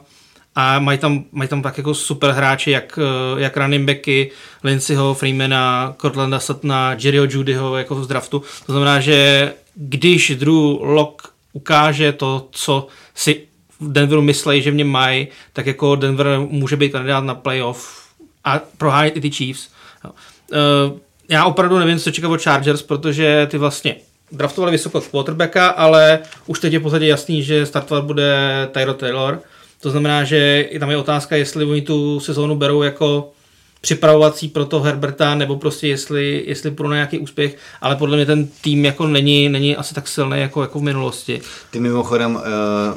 a 0.54 0.78
mají 0.78 0.98
tam, 0.98 1.24
mají 1.32 1.48
tam 1.48 1.62
tak 1.62 1.78
jako 1.78 1.94
super 1.94 2.30
hráči, 2.30 2.70
jak, 2.70 2.98
eh, 2.98 3.40
jak 3.40 3.56
running 3.56 3.86
backy, 3.86 4.30
Lindsayho, 4.64 5.14
Freemana, 5.14 5.94
Cortlanda 6.00 6.40
Suttona, 6.40 6.96
Jerryho 6.98 7.26
Judyho 7.30 7.76
jako 7.76 8.04
z 8.04 8.06
draftu. 8.08 8.42
To 8.66 8.72
znamená, 8.72 9.00
že 9.00 9.52
když 9.74 10.32
Drew 10.36 10.54
Lock 10.80 11.22
ukáže 11.52 12.12
to, 12.12 12.48
co 12.50 12.86
si 13.14 13.46
v 13.80 13.92
Denveru 13.92 14.22
myslí, 14.22 14.62
že 14.62 14.70
v 14.70 14.74
něm 14.74 14.88
mají, 14.88 15.28
tak 15.52 15.66
jako 15.66 15.96
Denver 15.96 16.26
může 16.48 16.76
být 16.76 16.92
kandidát 16.92 17.24
na 17.24 17.34
playoff 17.34 18.04
a 18.44 18.60
prohánět 18.78 19.16
i 19.16 19.20
ty 19.20 19.30
Chiefs. 19.30 19.68
Uh, 20.04 20.98
já 21.28 21.44
opravdu 21.44 21.78
nevím, 21.78 21.98
co 21.98 22.10
čekat 22.10 22.30
od 22.30 22.42
Chargers, 22.42 22.82
protože 22.82 23.46
ty 23.50 23.58
vlastně 23.58 23.96
draftovali 24.32 24.72
vysoko 24.72 25.00
quarterbacka, 25.00 25.68
ale 25.68 26.18
už 26.46 26.60
teď 26.60 26.72
je 26.72 26.78
v 26.78 26.82
podstatě 26.82 27.06
jasný, 27.06 27.42
že 27.42 27.66
startovat 27.66 28.04
bude 28.04 28.68
Tyro 28.72 28.94
Taylor. 28.94 29.42
To 29.84 29.90
znamená, 29.90 30.24
že 30.24 30.68
tam 30.80 30.90
je 30.90 30.96
otázka, 30.96 31.36
jestli 31.36 31.64
oni 31.64 31.82
tu 31.82 32.20
sezónu 32.20 32.56
berou 32.56 32.82
jako 32.82 33.32
připravovací 33.80 34.48
pro 34.48 34.64
to 34.64 34.80
Herberta, 34.80 35.34
nebo 35.34 35.56
prostě 35.56 35.88
jestli, 35.88 36.44
jestli 36.46 36.70
pro 36.70 36.92
nějaký 36.92 37.18
úspěch, 37.18 37.56
ale 37.80 37.96
podle 37.96 38.16
mě 38.16 38.26
ten 38.26 38.46
tým 38.60 38.84
jako 38.84 39.06
není, 39.06 39.48
není 39.48 39.76
asi 39.76 39.94
tak 39.94 40.08
silný 40.08 40.40
jako, 40.40 40.62
jako 40.62 40.78
v 40.78 40.82
minulosti. 40.82 41.40
Ty 41.70 41.80
mimochodem 41.80 42.34
uh, 42.34 42.42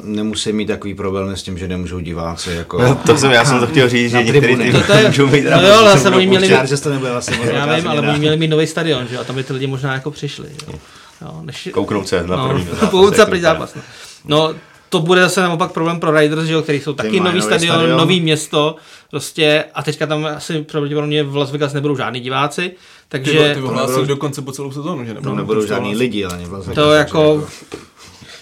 nemusí 0.02 0.52
mít 0.52 0.66
takový 0.66 0.94
problém 0.94 1.36
s 1.36 1.42
tím, 1.42 1.58
že 1.58 1.68
nemůžou 1.68 2.00
diváci 2.00 2.50
jako... 2.50 2.82
No, 2.82 2.94
to 2.94 3.16
jsem, 3.16 3.30
já 3.30 3.44
jsem 3.44 3.60
to 3.60 3.66
chtěl 3.66 3.88
říct, 3.88 4.10
že 4.10 4.22
některý 4.22 4.56
tým 4.56 4.72
to, 4.72 4.82
to 4.82 4.92
je, 4.92 5.06
můžou 5.06 5.26
mít 5.26 5.44
no 5.44 5.68
jo, 5.68 5.74
ale 5.74 5.98
jsem 5.98 6.14
oni 6.14 6.26
měli 6.26 6.48
mít, 6.48 6.68
že 6.68 6.76
to 6.76 6.90
nebude 6.90 7.10
vlastně 7.10 7.36
Já 7.52 7.76
vím, 7.76 7.88
ale 7.88 8.00
oni 8.00 8.18
měli 8.18 8.36
mít 8.36 8.48
nový 8.48 8.66
stadion, 8.66 9.06
že? 9.10 9.18
a 9.18 9.24
tam 9.24 9.36
by 9.36 9.44
ty 9.44 9.52
lidi 9.52 9.66
možná 9.66 9.94
jako 9.94 10.10
přišli. 10.10 10.48
Jo. 10.68 10.78
Jo, 11.22 11.40
než... 11.42 11.68
Kouknout 11.72 12.08
se 12.08 12.26
na 12.26 12.36
no, 12.36 12.48
první 12.48 12.64
zápas. 12.70 12.90
Kouknout 12.90 13.16
se 13.16 13.26
první 13.26 13.40
zápas. 13.42 13.74
No. 14.24 14.54
To 14.88 15.00
bude 15.00 15.20
zase 15.20 15.40
naopak 15.40 15.72
problém 15.72 16.00
pro 16.00 16.18
Riders, 16.18 16.44
že 16.44 16.52
jo, 16.52 16.62
který 16.62 16.80
jsou 16.80 16.92
taky 16.92 17.20
nový 17.20 17.42
stadion, 17.42 17.74
stadion, 17.74 17.98
nový 17.98 18.20
město, 18.20 18.76
prostě 19.10 19.64
a 19.74 19.82
teďka 19.82 20.06
tam 20.06 20.26
asi 20.26 20.62
pravděpodobně 20.62 21.22
v 21.22 21.36
Las 21.36 21.50
Vegas 21.50 21.72
nebudou 21.72 21.96
žádní 21.96 22.20
diváci, 22.20 22.72
takže... 23.08 23.32
Ty, 23.32 23.38
ty 23.38 23.60
nebudou, 23.60 24.04
dokonce 24.04 24.42
po 24.42 24.52
celou 24.52 24.72
sezónu, 24.72 25.04
že 25.04 25.14
nebudou, 25.14 25.30
no, 25.30 25.36
nebudou 25.36 25.66
žádní 25.66 25.96
lidi, 25.96 26.24
ale 26.24 26.38
v 26.38 26.52
Las 26.52 26.66
Vegas. 26.66 26.84
To 26.84 26.92
jako... 26.92 27.48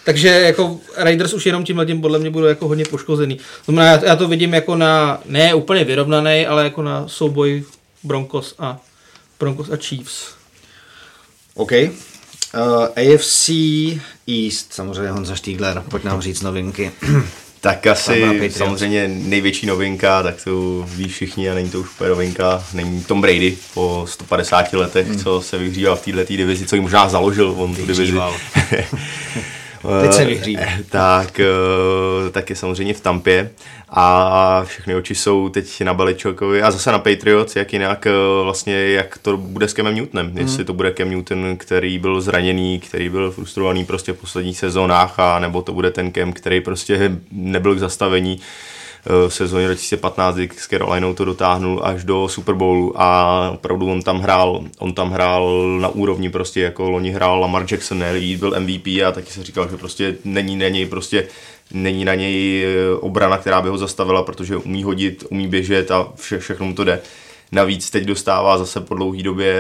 Takže 0.05 0.29
jako 0.29 0.79
Raiders 0.97 1.33
už 1.33 1.47
jenom 1.47 1.65
tím 1.65 1.79
letím 1.79 2.01
podle 2.01 2.19
mě 2.19 2.31
budou 2.31 2.47
jako 2.47 2.69
hodně 2.69 2.85
poškozený. 2.85 3.39
Znamená, 3.65 3.87
já, 3.87 4.05
já 4.05 4.17
to 4.17 4.29
vidím 4.29 4.55
jako 4.55 4.77
na, 4.77 5.21
ne 5.25 5.55
úplně 5.55 5.85
vyrovnaný, 5.85 6.47
ale 6.47 6.65
jako 6.65 6.83
na 6.83 7.09
souboj 7.09 7.65
Broncos 8.05 8.55
a 8.59 8.79
Broncos 9.41 9.71
a 9.71 9.77
Chiefs. 9.77 10.35
OK. 11.55 11.73
Uh, 12.57 13.15
AFC 13.15 13.51
East, 14.29 14.73
samozřejmě 14.73 15.11
Honza 15.11 15.35
Štígler, 15.35 15.83
pojď 15.91 16.05
nám 16.05 16.21
říct 16.21 16.43
novinky. 16.43 16.93
Tak 17.61 17.87
asi 17.87 18.51
samozřejmě 18.51 19.09
největší 19.09 19.67
novinka, 19.67 20.23
tak 20.23 20.45
to 20.45 20.85
ví 20.89 21.09
všichni 21.09 21.51
a 21.51 21.55
není 21.55 21.71
to 21.71 21.81
už 21.81 21.91
úplně 21.91 22.11
novinka, 22.11 22.65
není 22.75 23.05
Tom 23.05 23.21
Brady 23.21 23.57
po 23.75 24.07
150 24.09 24.73
letech, 24.73 25.09
hmm. 25.09 25.19
co 25.19 25.41
se 25.41 25.59
vyhříval 25.59 25.97
v 25.97 26.05
této 26.05 26.37
divizi, 26.37 26.67
co 26.67 26.77
ji 26.77 26.83
možná 26.83 27.09
založil 27.09 27.55
on 27.57 27.75
tu 27.75 27.87
divizi. 27.87 28.15
Teď 30.03 30.13
se 30.13 30.25
vyhří. 30.25 30.59
Tak, 30.91 31.41
tak 32.33 32.51
je 32.51 32.57
samozřejmě 32.57 32.95
v 32.95 33.01
Tampě 33.01 33.51
a 33.89 34.65
všechny 34.65 34.95
oči 34.95 35.15
jsou 35.15 35.49
teď 35.49 35.81
na 35.81 35.95
Beličokovi 35.95 36.63
a 36.63 36.71
zase 36.71 36.93
na 36.93 36.99
Patriots, 36.99 37.57
jak 37.57 37.73
jinak 37.73 38.07
vlastně, 38.43 38.89
jak 38.89 39.19
to 39.19 39.37
bude 39.37 39.69
s 39.69 39.73
Kemem 39.73 39.95
Newtonem. 39.95 40.31
Mm. 40.31 40.39
Jestli 40.39 40.65
to 40.65 40.73
bude 40.73 40.91
Kem 40.91 41.11
Newton, 41.11 41.57
který 41.57 41.99
byl 41.99 42.21
zraněný, 42.21 42.81
který 42.81 43.09
byl 43.09 43.31
frustrovaný 43.31 43.85
prostě 43.85 44.13
v 44.13 44.17
posledních 44.17 44.59
sezónách 44.59 45.21
a 45.21 45.39
nebo 45.39 45.63
to 45.63 45.73
bude 45.73 45.91
ten 45.91 46.13
Kem, 46.13 46.33
který 46.33 46.61
prostě 46.61 47.19
nebyl 47.33 47.75
k 47.75 47.79
zastavení 47.79 48.41
v 49.29 49.35
sezóně 49.35 49.67
2015, 49.67 50.35
kdy 50.35 50.49
s 50.59 50.69
Carolinou 50.69 51.15
to 51.15 51.25
dotáhnul 51.25 51.81
až 51.85 52.05
do 52.05 52.29
Super 52.29 52.55
Bowlu 52.55 53.03
a 53.03 53.51
opravdu 53.55 53.91
on 53.91 54.03
tam 54.03 54.21
hrál, 54.21 54.65
on 54.79 54.93
tam 54.93 55.11
hrál 55.11 55.79
na 55.81 55.89
úrovni 55.89 56.31
prostě, 56.31 56.61
jako 56.61 56.91
loni 56.91 57.11
hrál 57.11 57.41
Lamar 57.41 57.67
Jackson, 57.71 57.99
ne, 57.99 58.21
byl 58.39 58.61
MVP 58.61 58.87
a 58.87 59.13
taky 59.13 59.33
se 59.33 59.43
říkal, 59.43 59.69
že 59.71 59.77
prostě 59.77 60.17
není 60.25 60.57
na 60.57 60.69
něj 60.69 60.87
prostě 60.87 61.27
není 61.71 62.05
na 62.05 62.15
něj 62.15 62.65
eh, 62.65 62.95
obrana, 63.01 63.39
která 63.39 63.63
by 63.63 63.69
ho 63.69 63.79
zastavila, 63.79 64.23
protože 64.23 64.57
umí 64.57 64.83
hodit, 64.83 65.25
umí 65.31 65.49
běžet 65.49 65.91
a 65.91 66.13
vše, 66.17 66.39
všechno 66.39 66.67
mu 66.67 66.75
to 66.75 66.85
jde. 66.85 67.01
Navíc 67.53 67.91
teď 67.91 68.05
dostává 68.05 68.59
zase 68.59 68.81
po 68.81 68.95
dlouhé 68.95 69.23
době 69.23 69.55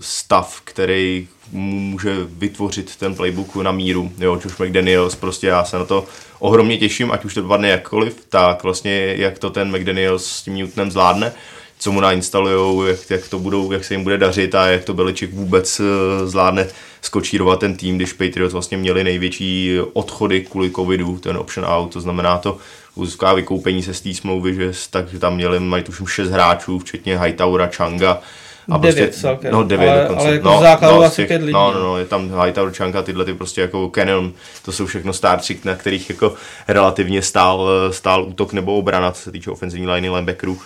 stav, 0.00 0.60
který 0.64 1.28
může 1.52 2.16
vytvořit 2.24 2.96
ten 2.96 3.14
playbook 3.14 3.56
na 3.56 3.72
míru. 3.72 4.12
Jo, 4.18 4.40
Josh 4.44 4.60
McDaniels, 4.60 5.14
prostě 5.14 5.46
já 5.46 5.64
se 5.64 5.78
na 5.78 5.84
to 5.84 6.06
ohromně 6.38 6.78
těším, 6.78 7.12
ať 7.12 7.24
už 7.24 7.34
to 7.34 7.42
dopadne 7.42 7.68
jakkoliv, 7.68 8.26
tak 8.28 8.62
vlastně 8.62 9.14
jak 9.16 9.38
to 9.38 9.50
ten 9.50 9.76
McDaniels 9.76 10.26
s 10.26 10.42
tím 10.42 10.54
Newtonem 10.54 10.90
zvládne, 10.90 11.32
co 11.78 11.92
mu 11.92 12.00
nainstalujou, 12.00 12.84
jak, 12.84 13.10
jak 13.10 13.28
to 13.28 13.38
budou, 13.38 13.72
jak 13.72 13.84
se 13.84 13.94
jim 13.94 14.02
bude 14.02 14.18
dařit 14.18 14.54
a 14.54 14.66
jak 14.66 14.84
to 14.84 14.94
Beličik 14.94 15.32
vůbec 15.32 15.80
eh, 15.80 16.26
zvládne 16.26 16.68
skočírovat 17.02 17.60
ten 17.60 17.76
tým, 17.76 17.96
když 17.96 18.12
Patriots 18.12 18.52
vlastně 18.52 18.76
měli 18.76 19.04
největší 19.04 19.78
odchody 19.92 20.40
kvůli 20.40 20.70
covidu, 20.70 21.18
ten 21.18 21.36
option 21.36 21.66
out, 21.66 21.92
to 21.92 22.00
znamená 22.00 22.38
to 22.38 22.58
úzká 22.94 23.34
vykoupení 23.34 23.82
se 23.82 23.94
z 23.94 24.00
té 24.00 24.14
smlouvy, 24.14 24.54
že 24.54 24.72
takže 24.90 25.18
tam 25.18 25.34
měli, 25.34 25.60
mají 25.60 25.82
tuším 25.82 26.06
šest 26.06 26.30
hráčů, 26.30 26.78
včetně 26.78 27.18
Hightaura, 27.18 27.66
Changa, 27.66 28.20
a 28.70 28.78
devět 28.78 29.04
prostě, 29.04 29.20
celkem. 29.20 29.52
No 29.52 29.62
devět 29.62 29.90
ale, 29.90 30.02
dokonce. 30.02 30.24
Ale 30.24 30.34
jako 30.34 30.48
no, 30.48 30.60
základu 30.60 30.96
no, 30.96 31.02
asi 31.02 31.16
těch, 31.16 31.28
pět 31.28 31.40
lidí. 31.42 31.52
No, 31.52 31.72
no, 31.72 31.80
no, 31.80 31.98
je 31.98 32.04
tam 32.04 32.42
Hightower, 32.44 32.72
Chanka, 32.72 33.02
tyhle 33.02 33.24
ty 33.24 33.34
prostě 33.34 33.60
jako 33.60 33.90
Canon, 33.94 34.32
to 34.64 34.72
jsou 34.72 34.86
všechno 34.86 35.12
starci, 35.12 35.60
na 35.64 35.74
kterých 35.74 36.10
jako 36.10 36.34
relativně 36.68 37.22
stál, 37.22 37.68
stál 37.90 38.24
útok 38.24 38.52
nebo 38.52 38.76
obrana, 38.76 39.12
co 39.12 39.22
se 39.22 39.32
týče 39.32 39.50
ofenzivní 39.50 39.86
liney 39.86 40.10
linebackerů. 40.10 40.58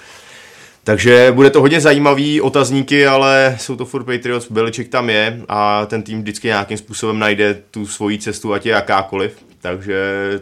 Takže 0.85 1.33
bude 1.35 1.51
to 1.51 1.61
hodně 1.61 1.81
zajímavý 1.81 2.41
otazníky, 2.41 3.07
ale 3.07 3.57
jsou 3.61 3.77
to 3.77 3.85
furt 3.85 4.05
Patriots, 4.05 4.51
Beliček 4.51 4.89
tam 4.89 5.11
je 5.11 5.41
a 5.49 5.87
ten 5.87 6.03
tým 6.03 6.23
vždycky 6.23 6.47
nějakým 6.47 6.79
způsobem 6.79 7.19
najde 7.19 7.59
tu 7.71 7.87
svoji 7.87 8.19
cestu, 8.19 8.53
ať 8.53 8.67
je 8.67 8.73
jakákoliv. 8.73 9.39
Takže 9.61 9.97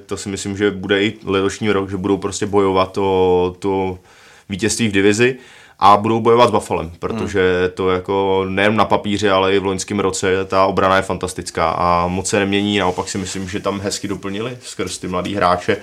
to 0.07 0.17
si 0.17 0.29
myslím, 0.29 0.57
že 0.57 0.71
bude 0.71 1.03
i 1.05 1.15
letošní 1.25 1.71
rok, 1.71 1.91
že 1.91 1.97
budou 1.97 2.17
prostě 2.17 2.47
bojovat 2.47 2.99
o 2.99 3.57
to 3.59 3.99
vítězství 4.49 4.89
v 4.89 4.93
divizi 4.93 5.37
a 5.79 5.97
budou 5.97 6.21
bojovat 6.21 6.49
s 6.49 6.53
Buffalem, 6.53 6.93
protože 6.99 7.61
hmm. 7.61 7.71
to 7.75 7.91
jako 7.91 8.45
nejen 8.49 8.77
na 8.77 8.85
papíře, 8.85 9.31
ale 9.31 9.57
i 9.57 9.59
v 9.59 9.67
loňském 9.67 10.01
roce 10.01 10.45
ta 10.45 10.67
obrana 10.67 10.97
je 10.97 11.03
fantastická 11.03 11.71
a 11.71 12.07
moc 12.07 12.29
se 12.29 12.39
nemění, 12.39 12.79
naopak 12.79 13.09
si 13.09 13.19
myslím, 13.19 13.49
že 13.49 13.61
tam 13.61 13.81
hezky 13.81 14.09
doplnili 14.09 14.59
skrz 14.63 14.99
ty 14.99 15.09
mladý 15.09 15.35
hráče 15.35 15.77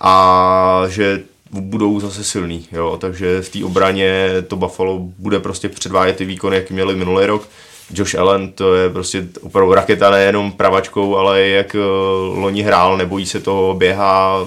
a 0.00 0.82
že 0.88 1.22
budou 1.50 2.00
zase 2.00 2.24
silný, 2.24 2.68
jo, 2.72 2.98
takže 3.00 3.42
v 3.42 3.48
té 3.48 3.64
obraně 3.64 4.28
to 4.48 4.56
Buffalo 4.56 4.98
bude 4.98 5.40
prostě 5.40 5.68
předvádět 5.68 6.16
ty 6.16 6.24
výkony, 6.24 6.56
jak 6.56 6.70
měli 6.70 6.96
minulý 6.96 7.26
rok. 7.26 7.48
Josh 7.94 8.14
Allen, 8.14 8.52
to 8.52 8.74
je 8.74 8.90
prostě 8.90 9.26
opravdu 9.42 9.74
raketa 9.74 10.10
nejenom 10.10 10.52
pravačkou, 10.52 11.16
ale 11.16 11.40
jak 11.40 11.74
eh, 11.74 11.78
loni 12.34 12.62
hrál, 12.62 12.96
nebojí 12.96 13.26
se 13.26 13.40
toho, 13.40 13.74
běhá, 13.74 14.46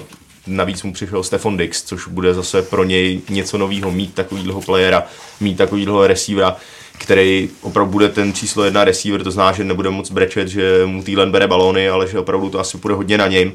navíc 0.50 0.82
mu 0.82 0.92
přišel 0.92 1.22
Stefan 1.22 1.56
Dix, 1.56 1.82
což 1.82 2.08
bude 2.08 2.34
zase 2.34 2.62
pro 2.62 2.84
něj 2.84 3.20
něco 3.28 3.58
nového, 3.58 3.90
mít 3.90 4.14
takovýhle 4.14 4.62
playera, 4.66 5.02
mít 5.40 5.58
takovýhle 5.58 6.08
receivera, 6.08 6.56
který 6.98 7.50
opravdu 7.60 7.92
bude 7.92 8.08
ten 8.08 8.32
číslo 8.32 8.64
jedna 8.64 8.84
receiver, 8.84 9.22
to 9.22 9.30
znamená, 9.30 9.56
že 9.56 9.64
nebude 9.64 9.90
moc 9.90 10.10
brečet, 10.10 10.48
že 10.48 10.82
mu 10.86 11.02
Týlen 11.02 11.30
bere 11.30 11.46
balony, 11.46 11.88
ale 11.88 12.08
že 12.08 12.18
opravdu 12.18 12.48
to 12.50 12.58
asi 12.58 12.78
bude 12.78 12.94
hodně 12.94 13.18
na 13.18 13.26
něm. 13.26 13.52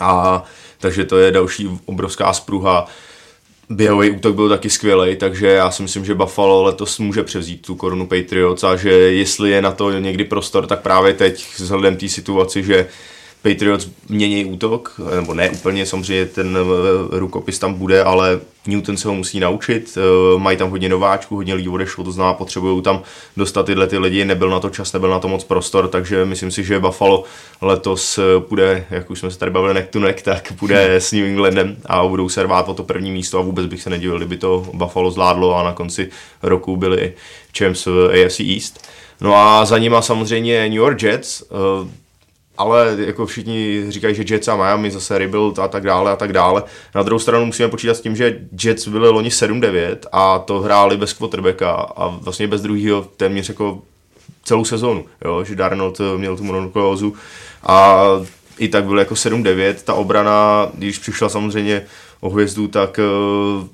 A 0.00 0.44
takže 0.78 1.04
to 1.04 1.18
je 1.18 1.32
další 1.32 1.68
obrovská 1.84 2.32
spruha. 2.32 2.86
Běhový 3.70 4.10
útok 4.10 4.34
byl 4.34 4.48
taky 4.48 4.70
skvělý, 4.70 5.16
takže 5.16 5.46
já 5.46 5.70
si 5.70 5.82
myslím, 5.82 6.04
že 6.04 6.14
Buffalo 6.14 6.62
letos 6.62 6.98
může 6.98 7.22
převzít 7.22 7.66
tu 7.66 7.74
korunu 7.74 8.06
Patriots 8.06 8.64
a 8.64 8.76
že 8.76 8.90
jestli 8.90 9.50
je 9.50 9.62
na 9.62 9.72
to 9.72 9.92
někdy 9.98 10.24
prostor, 10.24 10.66
tak 10.66 10.80
právě 10.80 11.14
teď 11.14 11.46
vzhledem 11.56 11.96
té 11.96 12.08
situaci, 12.08 12.62
že 12.62 12.86
Patriots 13.44 13.88
mění 14.08 14.44
útok, 14.44 15.00
nebo 15.14 15.34
ne 15.34 15.50
úplně, 15.50 15.86
samozřejmě 15.86 16.26
ten 16.26 16.58
eh, 16.60 17.18
rukopis 17.18 17.58
tam 17.58 17.74
bude, 17.74 18.04
ale 18.04 18.40
Newton 18.66 18.96
se 18.96 19.08
ho 19.08 19.14
musí 19.14 19.40
naučit, 19.40 19.98
eh, 19.98 20.38
mají 20.38 20.56
tam 20.56 20.70
hodně 20.70 20.88
nováčků, 20.88 21.36
hodně 21.36 21.54
lidí 21.54 21.68
odešlo, 21.68 22.04
to 22.04 22.12
znamená, 22.12 22.34
potřebují 22.34 22.82
tam 22.82 23.02
dostat 23.36 23.66
tyhle 23.66 23.86
ty 23.86 23.98
lidi, 23.98 24.24
nebyl 24.24 24.50
na 24.50 24.60
to 24.60 24.70
čas, 24.70 24.92
nebyl 24.92 25.10
na 25.10 25.18
to 25.18 25.28
moc 25.28 25.44
prostor, 25.44 25.88
takže 25.88 26.24
myslím 26.24 26.50
si, 26.50 26.64
že 26.64 26.78
Buffalo 26.78 27.24
letos 27.60 28.18
eh, 28.18 28.40
půjde, 28.40 28.86
jak 28.90 29.10
už 29.10 29.18
jsme 29.18 29.30
se 29.30 29.38
tady 29.38 29.50
bavili 29.50 29.74
neck 29.74 29.90
to 29.90 30.00
neck, 30.00 30.22
tak 30.22 30.52
půjde 30.52 30.94
s 31.00 31.12
New 31.12 31.24
Englandem 31.24 31.76
a 31.86 32.06
budou 32.06 32.28
se 32.28 32.42
rvát 32.42 32.68
o 32.68 32.74
to 32.74 32.84
první 32.84 33.10
místo 33.10 33.38
a 33.38 33.42
vůbec 33.42 33.66
bych 33.66 33.82
se 33.82 33.90
nedivil, 33.90 34.16
kdyby 34.16 34.36
to 34.36 34.66
Buffalo 34.72 35.10
zvládlo 35.10 35.56
a 35.56 35.62
na 35.62 35.72
konci 35.72 36.08
roku 36.42 36.76
byli 36.76 37.12
champs 37.58 37.86
AFC 37.86 38.40
East. 38.40 38.88
No 39.20 39.34
a 39.34 39.64
za 39.64 39.78
nima 39.78 40.02
samozřejmě 40.02 40.62
New 40.62 40.78
York 40.78 41.02
Jets, 41.02 41.44
ale 42.58 42.96
jako 42.98 43.26
všichni 43.26 43.84
říkají, 43.88 44.14
že 44.14 44.24
Jets 44.28 44.48
a 44.48 44.56
Miami 44.56 44.90
zase 44.90 45.18
rebuild 45.18 45.58
a 45.58 45.68
tak 45.68 45.82
dále 45.82 46.12
a 46.12 46.16
tak 46.16 46.32
dále. 46.32 46.62
Na 46.94 47.02
druhou 47.02 47.18
stranu 47.18 47.46
musíme 47.46 47.68
počítat 47.68 47.94
s 47.94 48.00
tím, 48.00 48.16
že 48.16 48.40
Jets 48.62 48.88
byli 48.88 49.08
loni 49.08 49.28
7-9 49.28 49.96
a 50.12 50.38
to 50.38 50.60
hráli 50.60 50.96
bez 50.96 51.12
quarterbacka 51.12 51.70
a 51.72 52.08
vlastně 52.08 52.46
bez 52.48 52.62
druhého 52.62 53.02
téměř 53.16 53.48
jako 53.48 53.82
celou 54.44 54.64
sezónu, 54.64 55.04
jo? 55.24 55.44
že 55.44 55.54
Darnold 55.54 56.00
měl 56.16 56.36
tu 56.36 56.44
mononukleózu 56.44 57.14
a 57.62 58.04
i 58.58 58.68
tak 58.68 58.84
byl 58.84 58.98
jako 58.98 59.14
7-9. 59.14 59.74
Ta 59.84 59.94
obrana, 59.94 60.68
když 60.74 60.98
přišla 60.98 61.28
samozřejmě 61.28 61.86
o 62.20 62.30
hvězdu, 62.30 62.68
tak 62.68 62.98
uh, 62.98 63.66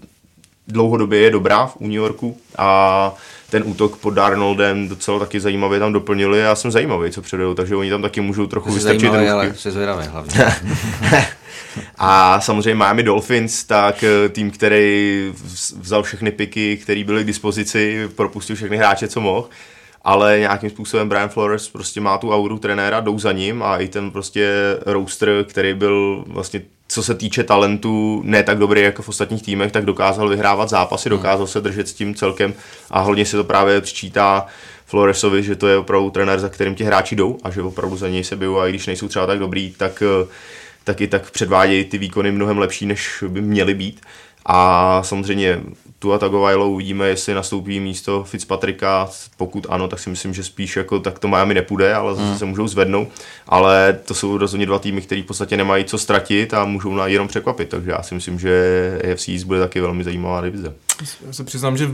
dlouhodobě 0.68 1.18
je 1.18 1.30
dobrá 1.30 1.66
v 1.66 1.80
New 1.80 1.92
Yorku 1.92 2.38
a 2.58 3.14
ten 3.50 3.62
útok 3.66 3.96
pod 3.96 4.10
Darnoldem 4.10 4.88
docela 4.88 5.18
taky 5.18 5.40
zajímavě 5.40 5.78
tam 5.78 5.92
doplnili. 5.92 6.38
Já 6.38 6.54
jsem 6.54 6.70
zajímavý, 6.70 7.10
co 7.10 7.22
předvedou, 7.22 7.54
takže 7.54 7.76
oni 7.76 7.90
tam 7.90 8.02
taky 8.02 8.20
můžou 8.20 8.46
trochu 8.46 8.72
vystrčit 8.72 9.12
ruky. 9.12 9.28
ale 9.28 9.54
jsi 9.54 9.70
zvědavý 9.70 10.06
hlavně. 10.06 10.32
a 11.98 12.40
samozřejmě 12.40 12.74
Miami 12.74 13.02
Dolphins, 13.02 13.64
tak 13.64 14.04
eh, 14.04 14.28
tým, 14.28 14.50
který 14.50 15.32
vzal 15.80 16.02
všechny 16.02 16.30
piky, 16.30 16.76
které 16.76 17.04
byly 17.04 17.22
k 17.24 17.26
dispozici, 17.26 18.08
propustil 18.16 18.56
všechny 18.56 18.76
hráče, 18.76 19.08
co 19.08 19.20
mohl 19.20 19.48
ale 20.02 20.38
nějakým 20.38 20.70
způsobem 20.70 21.08
Brian 21.08 21.28
Flores 21.28 21.68
prostě 21.68 22.00
má 22.00 22.18
tu 22.18 22.34
auru 22.34 22.58
trenéra, 22.58 23.00
jdou 23.00 23.18
za 23.18 23.32
ním 23.32 23.62
a 23.62 23.78
i 23.78 23.88
ten 23.88 24.10
prostě 24.10 24.50
roster, 24.86 25.44
který 25.48 25.74
byl 25.74 26.24
vlastně 26.26 26.62
co 26.88 27.02
se 27.02 27.14
týče 27.14 27.44
talentu, 27.44 28.22
ne 28.24 28.42
tak 28.42 28.58
dobrý 28.58 28.80
jako 28.80 29.02
v 29.02 29.08
ostatních 29.08 29.42
týmech, 29.42 29.72
tak 29.72 29.84
dokázal 29.84 30.28
vyhrávat 30.28 30.68
zápasy, 30.68 31.08
hmm. 31.08 31.18
dokázal 31.18 31.46
se 31.46 31.60
držet 31.60 31.88
s 31.88 31.92
tím 31.92 32.14
celkem 32.14 32.54
a 32.90 33.00
hodně 33.00 33.26
se 33.26 33.36
to 33.36 33.44
právě 33.44 33.80
přičítá 33.80 34.46
Floresovi, 34.86 35.42
že 35.42 35.56
to 35.56 35.68
je 35.68 35.76
opravdu 35.76 36.10
trenér, 36.10 36.38
za 36.38 36.48
kterým 36.48 36.74
ti 36.74 36.84
hráči 36.84 37.16
jdou 37.16 37.38
a 37.42 37.50
že 37.50 37.62
opravdu 37.62 37.96
za 37.96 38.08
něj 38.08 38.24
se 38.24 38.36
bijou 38.36 38.58
a 38.58 38.66
i 38.66 38.70
když 38.70 38.86
nejsou 38.86 39.08
třeba 39.08 39.26
tak 39.26 39.38
dobrý, 39.38 39.74
tak, 39.76 40.02
tak 40.84 41.00
i 41.00 41.08
tak 41.08 41.30
předvádějí 41.30 41.84
ty 41.84 41.98
výkony 41.98 42.32
mnohem 42.32 42.58
lepší, 42.58 42.86
než 42.86 43.24
by 43.28 43.40
měly 43.40 43.74
být. 43.74 44.00
A 44.46 45.02
samozřejmě 45.02 45.60
Tua 45.98 46.18
Tagovailoa 46.18 46.68
uvidíme, 46.68 47.08
jestli 47.08 47.34
nastoupí 47.34 47.80
místo 47.80 48.24
Fitzpatricka, 48.24 49.08
pokud 49.36 49.66
ano, 49.70 49.88
tak 49.88 49.98
si 49.98 50.10
myslím, 50.10 50.34
že 50.34 50.44
spíš 50.44 50.76
jako 50.76 51.00
tak 51.00 51.18
to 51.18 51.28
Miami 51.28 51.54
nepůjde, 51.54 51.94
ale 51.94 52.14
zase 52.14 52.28
hmm. 52.28 52.38
se 52.38 52.44
můžou 52.44 52.68
zvednout, 52.68 53.08
ale 53.46 53.98
to 54.04 54.14
jsou 54.14 54.38
rozhodně 54.38 54.66
dva 54.66 54.78
týmy, 54.78 55.00
které 55.00 55.22
v 55.22 55.26
podstatě 55.26 55.56
nemají 55.56 55.84
co 55.84 55.98
ztratit 55.98 56.54
a 56.54 56.64
můžou 56.64 56.94
na 56.94 57.06
jenom 57.06 57.28
překvapit, 57.28 57.68
takže 57.68 57.90
já 57.90 58.02
si 58.02 58.14
myslím, 58.14 58.38
že 58.38 59.02
AFC 59.12 59.28
bude 59.28 59.60
taky 59.60 59.80
velmi 59.80 60.04
zajímavá 60.04 60.40
divize. 60.40 60.74
Já 61.26 61.32
se 61.32 61.44
přiznám, 61.44 61.76
že 61.76 61.90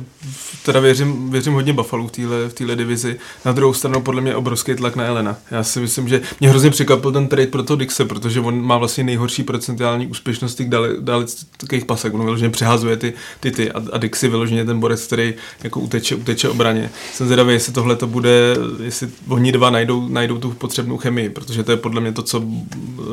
teda 0.64 0.80
věřím, 0.80 1.30
věřím 1.30 1.52
hodně 1.52 1.72
Buffalo 1.72 2.06
v 2.06 2.10
téhle 2.10 2.48
v 2.48 2.54
téhle 2.54 2.76
divizi. 2.76 3.16
Na 3.44 3.52
druhou 3.52 3.74
stranu 3.74 4.00
podle 4.00 4.20
mě 4.20 4.36
obrovský 4.36 4.74
tlak 4.74 4.96
na 4.96 5.04
Elena. 5.04 5.36
Já 5.50 5.62
si 5.62 5.80
myslím, 5.80 6.08
že 6.08 6.20
mě 6.40 6.48
hrozně 6.48 6.70
překvapil 6.70 7.12
ten 7.12 7.28
trade 7.28 7.46
pro 7.46 7.62
to 7.62 7.76
Dixe, 7.76 8.04
protože 8.04 8.40
on 8.40 8.62
má 8.62 8.78
vlastně 8.78 9.04
nejhorší 9.04 9.42
procentuální 9.42 10.06
úspěšnost 10.06 10.54
těch 10.54 10.68
daleckých 11.00 11.84
pasek. 11.84 12.14
On 12.14 12.24
vyloženě 12.24 12.50
přehazuje 12.50 12.96
ty, 12.96 13.12
ty, 13.40 13.50
ty 13.50 13.72
a, 13.72 13.82
a 13.92 13.98
Dixie 13.98 14.30
vyloženě 14.30 14.64
ten 14.64 14.80
borec, 14.80 15.06
který 15.06 15.34
jako 15.64 15.80
uteče, 15.80 16.14
uteče 16.14 16.48
obraně. 16.48 16.90
Jsem 17.12 17.26
zvědavý, 17.26 17.52
jestli 17.52 17.72
tohle 17.72 17.96
to 17.96 18.06
bude, 18.06 18.56
jestli 18.82 19.08
oni 19.28 19.52
dva 19.52 19.70
najdou, 19.70 20.08
najdou 20.08 20.38
tu 20.38 20.50
potřebnou 20.50 20.96
chemii, 20.96 21.30
protože 21.30 21.62
to 21.62 21.70
je 21.70 21.76
podle 21.76 22.00
mě 22.00 22.12
to, 22.12 22.22
co 22.22 22.40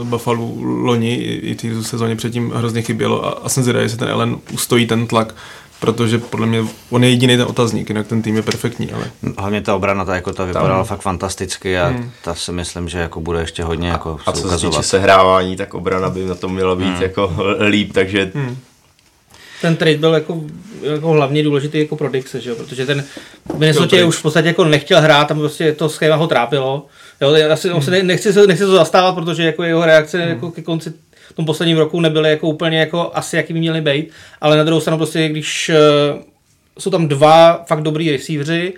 Buffalo 0.04 0.52
loni 0.62 1.16
i, 1.16 1.34
i 1.52 1.56
té 1.56 1.84
sezóně 1.84 2.16
předtím 2.16 2.52
hrozně 2.52 2.82
chybělo 2.82 3.26
a, 3.26 3.30
a 3.30 3.50
jsem 3.50 3.64
zvědavý, 3.64 3.86
jestli 3.86 3.98
ten 3.98 4.10
Ellen 4.10 4.38
ustojí 4.52 4.88
ten 4.88 5.08
tlak 5.08 5.36
protože 5.84 6.17
podle 6.17 6.48
mě 6.48 6.63
on 6.89 7.04
je 7.04 7.10
jediný 7.10 7.38
ten 7.38 7.46
otazník, 7.50 7.89
jinak 7.89 8.08
ten 8.08 8.22
tým 8.22 8.36
je 8.36 8.41
perfektní. 8.41 8.91
Ale... 8.91 9.12
Hlavně 9.38 9.62
ta 9.62 9.76
obrana, 9.76 10.06
ta, 10.06 10.15
jako 10.15 10.34
ta 10.34 10.46
vypadala 10.46 10.76
Tam. 10.78 10.86
fakt 10.86 11.02
fantasticky 11.02 11.80
a 11.80 11.88
hmm. 11.88 12.12
ta 12.24 12.36
si 12.36 12.52
myslím, 12.52 12.89
že 12.89 13.00
jako 13.00 13.22
bude 13.22 13.39
ještě 13.39 13.63
hodně 13.63 13.89
jako 13.89 14.17
a, 14.26 14.30
a 14.30 14.32
co 14.32 14.50
se 14.50 14.67
týče 14.67 14.84
sehrávání, 14.84 15.56
tak 15.56 15.74
obrana 15.74 16.10
by 16.10 16.26
na 16.26 16.36
tom 16.36 16.54
měla 16.54 16.76
být 16.76 16.86
hmm. 16.86 17.02
jako 17.02 17.34
líp, 17.69 17.93
takže 17.93 18.32
hmm 18.34 18.58
ten 19.62 19.76
trade 19.76 19.98
byl 19.98 20.13
jako, 20.13 20.41
jako 20.82 21.10
hlavně 21.10 21.43
důležitý 21.43 21.80
jako 21.80 21.96
pro 21.96 22.10
Dixe, 22.10 22.41
že 22.41 22.50
jo? 22.50 22.56
protože 22.56 22.86
ten 22.86 23.04
Minnesota 23.58 24.06
už 24.06 24.17
v 24.17 24.22
podstatě 24.22 24.48
jako 24.48 24.65
nechtěl 24.65 25.02
hrát, 25.02 25.28
tam 25.28 25.39
prostě 25.39 25.72
to 25.72 25.89
schéma 25.89 26.15
ho 26.15 26.28
trápilo. 26.28 26.86
Jo, 27.22 27.52
asi, 27.52 27.69
hmm. 27.69 27.82
se 27.82 28.04
nechci, 28.04 28.48
nechci 28.48 28.65
to 28.65 28.76
zastávat, 28.76 29.15
protože 29.15 29.43
jako 29.43 29.63
jeho 29.63 29.86
reakce 29.86 30.17
hmm. 30.22 30.30
jako 30.30 30.52
ke 30.52 30.62
konci 30.62 30.93
tom 31.34 31.46
posledním 31.46 31.78
roku 31.78 32.00
nebyly 32.00 32.30
jako 32.30 32.48
úplně 32.48 32.80
jako 32.80 33.12
asi 33.14 33.36
jaký 33.36 33.54
by 33.54 33.60
měly 33.60 33.82
být, 33.82 34.10
ale 34.42 34.58
na 34.58 34.64
druhou 34.64 34.82
stranu 34.82 34.98
prostě, 34.98 35.30
když 35.30 35.72
uh, 36.16 36.22
jsou 36.80 36.90
tam 36.90 37.08
dva 37.08 37.64
fakt 37.68 37.82
dobrý 37.82 38.12
receiveři 38.12 38.74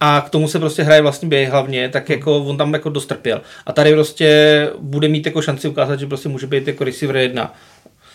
a 0.00 0.20
k 0.26 0.30
tomu 0.30 0.48
se 0.48 0.58
prostě 0.58 0.82
hraje 0.82 1.02
vlastně 1.02 1.28
běh 1.28 1.50
hlavně, 1.50 1.88
tak 1.88 2.08
jako 2.08 2.38
on 2.38 2.56
tam 2.56 2.72
jako 2.72 2.88
dost 2.88 3.06
trpěl. 3.06 3.40
A 3.66 3.72
tady 3.72 3.92
prostě 3.92 4.70
bude 4.78 5.08
mít 5.08 5.26
jako 5.26 5.42
šanci 5.42 5.68
ukázat, 5.68 6.00
že 6.00 6.06
prostě 6.06 6.28
může 6.28 6.46
být 6.46 6.68
jako 6.68 6.84
receiver 6.84 7.16
jedna. 7.16 7.54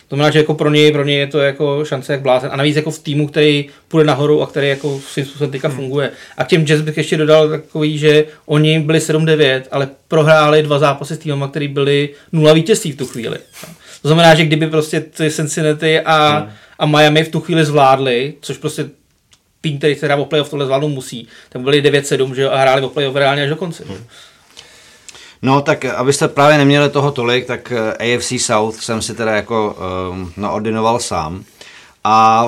To 0.08 0.16
znamená, 0.16 0.30
že 0.30 0.38
jako 0.38 0.54
pro 0.54 0.70
něj, 0.70 0.92
pro 0.92 1.04
něj 1.04 1.16
je 1.16 1.26
to 1.26 1.38
jako 1.38 1.84
šance 1.84 2.12
jak 2.12 2.22
blázen. 2.22 2.50
A 2.52 2.56
navíc 2.56 2.76
jako 2.76 2.90
v 2.90 2.98
týmu, 2.98 3.28
který 3.28 3.68
půjde 3.88 4.06
nahoru 4.06 4.42
a 4.42 4.46
který 4.46 4.68
jako 4.68 5.00
svým 5.00 5.26
způsobem 5.26 5.50
teďka 5.50 5.68
hmm. 5.68 5.76
funguje. 5.76 6.10
A 6.36 6.44
k 6.44 6.48
těm 6.48 6.66
Jazz 6.66 6.80
bych 6.80 6.96
ještě 6.96 7.16
dodal 7.16 7.48
takový, 7.48 7.98
že 7.98 8.24
oni 8.46 8.80
byli 8.80 8.98
7-9, 8.98 9.62
ale 9.70 9.88
prohráli 10.08 10.62
dva 10.62 10.78
zápasy 10.78 11.14
s 11.14 11.18
týmem, 11.18 11.48
který 11.50 11.68
byli 11.68 12.08
nula 12.32 12.52
vítězství 12.52 12.92
v 12.92 12.96
tu 12.96 13.06
chvíli. 13.06 13.38
To 14.02 14.08
znamená, 14.08 14.34
že 14.34 14.44
kdyby 14.44 14.66
prostě 14.66 15.00
ty 15.00 15.30
Cincinnati 15.30 16.00
a, 16.00 16.38
hmm. 16.38 16.50
a 16.78 16.86
Miami 16.86 17.24
v 17.24 17.28
tu 17.28 17.40
chvíli 17.40 17.64
zvládli, 17.64 18.34
což 18.40 18.56
prostě 18.56 18.90
tým, 19.60 19.78
který 19.78 19.94
se 19.94 20.06
hrá 20.06 20.16
o 20.16 20.24
playoff, 20.24 20.50
tohle 20.50 20.64
zvládnout 20.64 20.88
musí, 20.88 21.28
tak 21.48 21.62
byli 21.62 21.82
9-7 21.82 22.34
že 22.34 22.42
jo, 22.42 22.50
a 22.50 22.58
hráli 22.58 22.82
o 22.82 22.88
playoff 22.88 23.16
reálně 23.16 23.42
až 23.42 23.48
do 23.48 23.56
konce. 23.56 23.84
Hmm. 23.84 24.04
No 25.42 25.60
tak 25.60 25.84
abyste 25.84 26.28
právě 26.28 26.58
neměli 26.58 26.90
toho 26.90 27.10
tolik, 27.10 27.46
tak 27.46 27.72
eh, 27.72 28.16
AFC 28.16 28.32
South 28.38 28.82
jsem 28.82 29.02
si 29.02 29.14
teda 29.14 29.36
jako 29.36 29.76
um, 30.10 30.32
naordinoval 30.36 30.98
sám. 30.98 31.44
A 32.04 32.46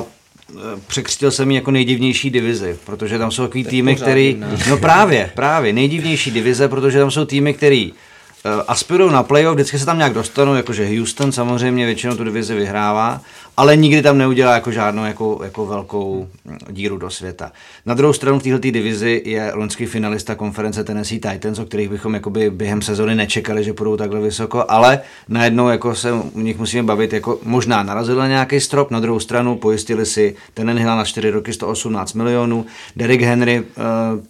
eh, 0.50 0.54
překřtil 0.86 1.30
jsem 1.30 1.50
ji 1.50 1.54
jako 1.54 1.70
nejdivnější 1.70 2.30
divizi, 2.30 2.78
protože 2.84 3.18
tam 3.18 3.30
jsou 3.30 3.42
takový 3.42 3.64
týmy, 3.64 3.96
který... 3.96 4.42
No 4.68 4.76
právě, 4.76 5.30
právě, 5.34 5.72
nejdivnější 5.72 6.30
divize, 6.30 6.68
protože 6.68 6.98
tam 6.98 7.10
jsou 7.10 7.24
týmy, 7.24 7.54
který 7.54 7.92
uh, 7.92 8.62
aspirují 8.68 9.12
na 9.12 9.22
playoff, 9.22 9.54
vždycky 9.54 9.78
se 9.78 9.86
tam 9.86 9.98
nějak 9.98 10.14
dostanou, 10.14 10.54
jakože 10.54 10.98
Houston 10.98 11.32
samozřejmě 11.32 11.86
většinou 11.86 12.16
tu 12.16 12.24
divizi 12.24 12.54
vyhrává, 12.54 13.20
ale 13.60 13.76
nikdy 13.76 14.02
tam 14.02 14.18
neudělá 14.18 14.54
jako 14.54 14.72
žádnou 14.72 15.04
jako, 15.04 15.40
jako 15.44 15.66
velkou 15.66 16.28
díru 16.70 16.98
do 16.98 17.10
světa. 17.10 17.52
Na 17.86 17.94
druhou 17.94 18.12
stranu 18.12 18.38
v 18.38 18.42
této 18.42 18.58
divizi 18.58 19.22
je 19.24 19.52
loňský 19.54 19.86
finalista 19.86 20.34
konference 20.34 20.84
Tennessee 20.84 21.20
Titans, 21.20 21.58
o 21.58 21.64
kterých 21.64 21.88
bychom 21.88 22.14
jakoby 22.14 22.50
během 22.50 22.82
sezony 22.82 23.14
nečekali, 23.14 23.64
že 23.64 23.72
půjdou 23.72 23.96
takhle 23.96 24.20
vysoko, 24.20 24.64
ale 24.68 25.00
najednou 25.28 25.68
jako 25.68 25.94
se 25.94 26.12
u 26.12 26.40
nich 26.40 26.58
musíme 26.58 26.82
bavit, 26.82 27.12
jako 27.12 27.38
možná 27.42 27.82
narazili 27.82 28.18
na 28.18 28.28
nějaký 28.28 28.60
strop, 28.60 28.90
na 28.90 29.00
druhou 29.00 29.20
stranu 29.20 29.56
pojistili 29.56 30.06
si 30.06 30.36
ten 30.54 30.78
Hill 30.78 30.96
na 30.96 31.04
4 31.04 31.30
roky 31.30 31.52
118 31.52 32.14
milionů, 32.14 32.66
Derrick 32.96 33.22
Henry 33.22 33.60
uh, 33.60 33.64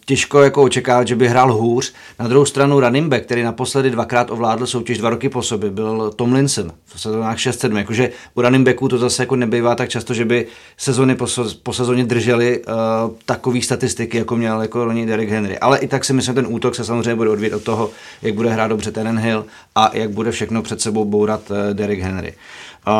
těžko 0.07 0.43
jako 0.43 0.63
očekávat, 0.63 1.09
že 1.09 1.17
by 1.17 1.29
hrál 1.29 1.53
hůř, 1.53 1.95
na 2.19 2.29
druhou 2.29 2.45
stranu 2.45 2.81
running 2.81 3.09
back, 3.09 3.25
který 3.25 3.43
naposledy 3.43 3.91
dvakrát 3.91 4.31
ovládl 4.31 4.67
soutěž 4.67 4.99
dva 4.99 5.11
roky 5.11 5.29
po 5.29 5.43
sobě, 5.43 5.71
byl 5.71 6.13
Tomlinson 6.17 6.73
v 6.85 7.01
sezónách 7.01 7.37
6-7, 7.37 7.77
jakože 7.77 8.11
u 8.35 8.43
running 8.43 8.67
backů 8.67 8.89
to 8.89 8.99
zase 8.99 9.20
jako 9.21 9.37
nebývá 9.37 9.75
tak 9.75 9.89
často, 9.89 10.15
že 10.15 10.25
by 10.25 10.47
sezony 10.77 11.15
po, 11.15 11.27
po 11.63 11.73
sezóně 11.73 12.05
drželi 12.05 12.59
uh, 12.59 12.75
takový 13.25 13.63
statistiky, 13.63 14.19
jako 14.19 14.37
měl 14.37 14.63
jako 14.63 14.85
loni 14.85 15.07
Derek 15.07 15.29
Henry. 15.29 15.59
Ale 15.59 15.79
i 15.79 15.89
tak 15.89 16.05
si 16.05 16.13
myslím, 16.13 16.35
že 16.35 16.43
ten 16.43 16.55
útok 16.55 16.75
se 16.75 16.85
samozřejmě 16.85 17.15
bude 17.15 17.31
odvíjet 17.31 17.55
od 17.55 17.63
toho, 17.63 17.91
jak 18.23 18.35
bude 18.35 18.51
hrát 18.51 18.69
dobře 18.69 18.93
ten 18.93 19.19
Hill 19.19 19.47
a 19.75 19.91
jak 19.93 20.11
bude 20.11 20.31
všechno 20.31 20.63
před 20.63 20.81
sebou 20.81 21.05
bourat 21.05 21.51
uh, 21.51 21.57
Derek 21.73 22.01
Henry. 22.01 22.35
Uh, 22.89 22.95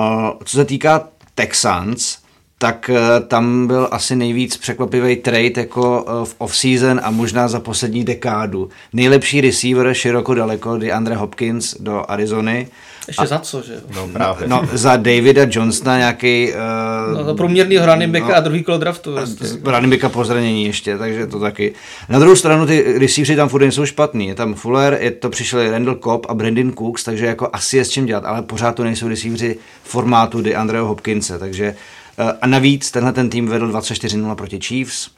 co 0.45 0.57
se 0.57 0.65
týká 0.65 1.09
Texans, 1.35 2.19
tak 2.63 2.91
tam 3.29 3.67
byl 3.67 3.89
asi 3.91 4.17
nejvíc 4.17 4.57
překvapivý 4.57 5.17
trade 5.17 5.53
jako 5.57 6.05
v 6.25 6.35
off-season 6.39 7.01
a 7.03 7.11
možná 7.11 7.49
za 7.49 7.61
poslední 7.61 8.05
dekádu. 8.05 8.69
Nejlepší 8.93 9.41
receiver 9.41 9.95
široko 9.95 10.35
daleko, 10.35 10.79
DeAndre 10.79 11.15
Hopkins 11.15 11.75
do 11.81 12.05
Arizony 12.09 12.69
ještě 13.09 13.23
a, 13.23 13.27
za 13.27 13.39
co, 13.39 13.63
že 13.63 13.81
No 13.95 14.09
právě. 14.09 14.49
No, 14.49 14.63
za 14.73 14.97
Davida 14.97 15.43
Johnsona 15.51 15.99
nějaký... 15.99 16.53
Uh, 16.53 17.19
no, 17.19 17.25
za 17.25 17.35
průměrný 17.35 17.79
running 17.79 18.13
backa 18.13 18.29
no, 18.29 18.37
a 18.37 18.41
druhý 18.41 18.63
kolo 18.63 18.79
draftu. 18.79 19.13
Vlastně. 19.13 19.49
Running 19.65 19.95
backa 19.95 20.09
po 20.09 20.25
zranění 20.25 20.65
ještě, 20.65 20.99
takže 20.99 21.27
to 21.27 21.41
taky. 21.41 21.73
Na 22.09 22.19
druhou 22.19 22.37
stranu 22.37 22.67
ty 22.67 22.99
receivři 22.99 23.37
tam 23.37 23.49
furt 23.49 23.63
jsou 23.63 23.87
špatný. 23.87 24.29
Je 24.29 24.35
tam 24.35 24.55
Fuller, 24.55 24.99
je 25.01 25.11
to 25.11 25.31
přišli 25.31 25.71
Randall 25.71 25.97
Cobb 26.05 26.27
a 26.29 26.35
Brandon 26.35 26.73
Cooks, 26.73 27.05
takže 27.05 27.27
jako 27.27 27.49
asi 27.53 27.77
je 27.77 27.85
s 27.85 27.91
čím 27.91 28.07
dělat, 28.07 28.25
ale 28.25 28.43
pořád 28.43 28.75
to 28.75 28.85
nejsou 28.85 29.09
receivři 29.09 29.57
formátu 29.83 30.43
Andreho 30.57 30.87
Hopkinse, 30.87 31.39
takže 31.39 31.71
uh, 31.71 32.00
a 32.41 32.47
navíc 32.47 32.91
tenhle 32.91 33.13
ten 33.13 33.31
tým 33.31 33.47
vedl 33.47 33.73
24-0 33.73 34.35
proti 34.35 34.59
Chiefs, 34.61 35.11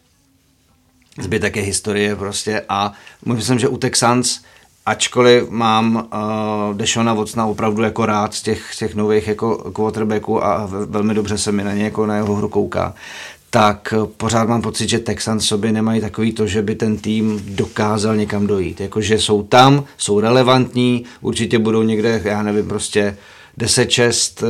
zbytek 1.21 1.57
je 1.57 1.63
historie 1.63 2.17
prostě 2.17 2.65
a 2.69 2.93
myslím, 3.27 3.59
že 3.59 3.69
u 3.69 3.77
Texans 3.77 4.41
ačkoliv 4.87 5.51
mám 5.51 5.97
uh, 5.97 6.77
Dešona 6.77 7.15
Vocna 7.15 7.47
opravdu 7.47 7.83
jako 7.83 8.07
rád 8.07 8.35
z 8.35 8.43
těch, 8.43 8.75
z 8.75 8.79
těch 8.79 8.95
nových 8.95 9.29
jako 9.29 9.73
quarterbacků 9.73 10.45
a 10.45 10.67
velmi 10.67 11.15
dobře 11.15 11.39
se 11.39 11.53
mi 11.53 11.65
na 11.65 11.73
ně 11.75 11.85
jako 11.85 12.07
na 12.07 12.17
jeho 12.17 12.35
hru 12.35 12.49
kouká, 12.49 12.95
tak 13.51 13.95
pořád 14.17 14.49
mám 14.49 14.63
pocit, 14.63 14.89
že 14.89 14.99
Texans 14.99 15.47
sobě 15.47 15.73
nemají 15.73 16.01
takový 16.01 16.33
to, 16.33 16.47
že 16.47 16.63
by 16.63 16.75
ten 16.75 16.97
tým 16.97 17.43
dokázal 17.47 18.17
někam 18.17 18.47
dojít. 18.47 18.81
Jakože 18.81 19.19
jsou 19.19 19.43
tam, 19.43 19.85
jsou 19.97 20.21
relevantní, 20.21 21.05
určitě 21.21 21.59
budou 21.59 21.83
někde, 21.83 22.21
já 22.25 22.43
nevím, 22.43 22.69
prostě 22.69 23.17
10-6, 23.59 24.47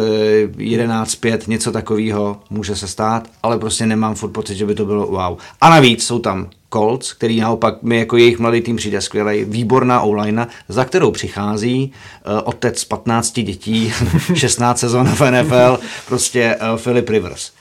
11-5, 0.57 1.35
eh, 1.35 1.51
něco 1.51 1.73
takového 1.73 2.41
může 2.51 2.77
se 2.77 2.88
stát, 2.88 3.29
ale 3.43 3.59
prostě 3.59 3.87
nemám 3.87 4.15
furt 4.15 4.31
pocit, 4.31 4.55
že 4.55 4.67
by 4.67 4.75
to 4.75 4.85
bylo 4.85 5.07
wow. 5.07 5.38
A 5.61 5.71
navíc 5.71 6.07
jsou 6.07 6.19
tam 6.19 6.51
Colts, 6.73 7.12
který 7.12 7.41
naopak 7.41 7.83
mi 7.83 7.99
jako 7.99 8.17
jejich 8.17 8.38
mladý 8.38 8.61
tým 8.61 8.77
přijde 8.77 9.01
skvělý, 9.01 9.45
výborná 9.45 10.01
online, 10.01 10.47
za 10.69 10.85
kterou 10.85 11.11
přichází 11.11 11.93
uh, 12.27 12.41
otec 12.45 12.85
15 12.85 13.33
dětí, 13.33 13.93
16 14.35 14.79
sezon 14.79 15.07
v 15.07 15.31
NFL, 15.31 15.79
prostě 16.07 16.57
uh, 16.73 16.79
Philip 16.79 17.09
Rivers. 17.09 17.53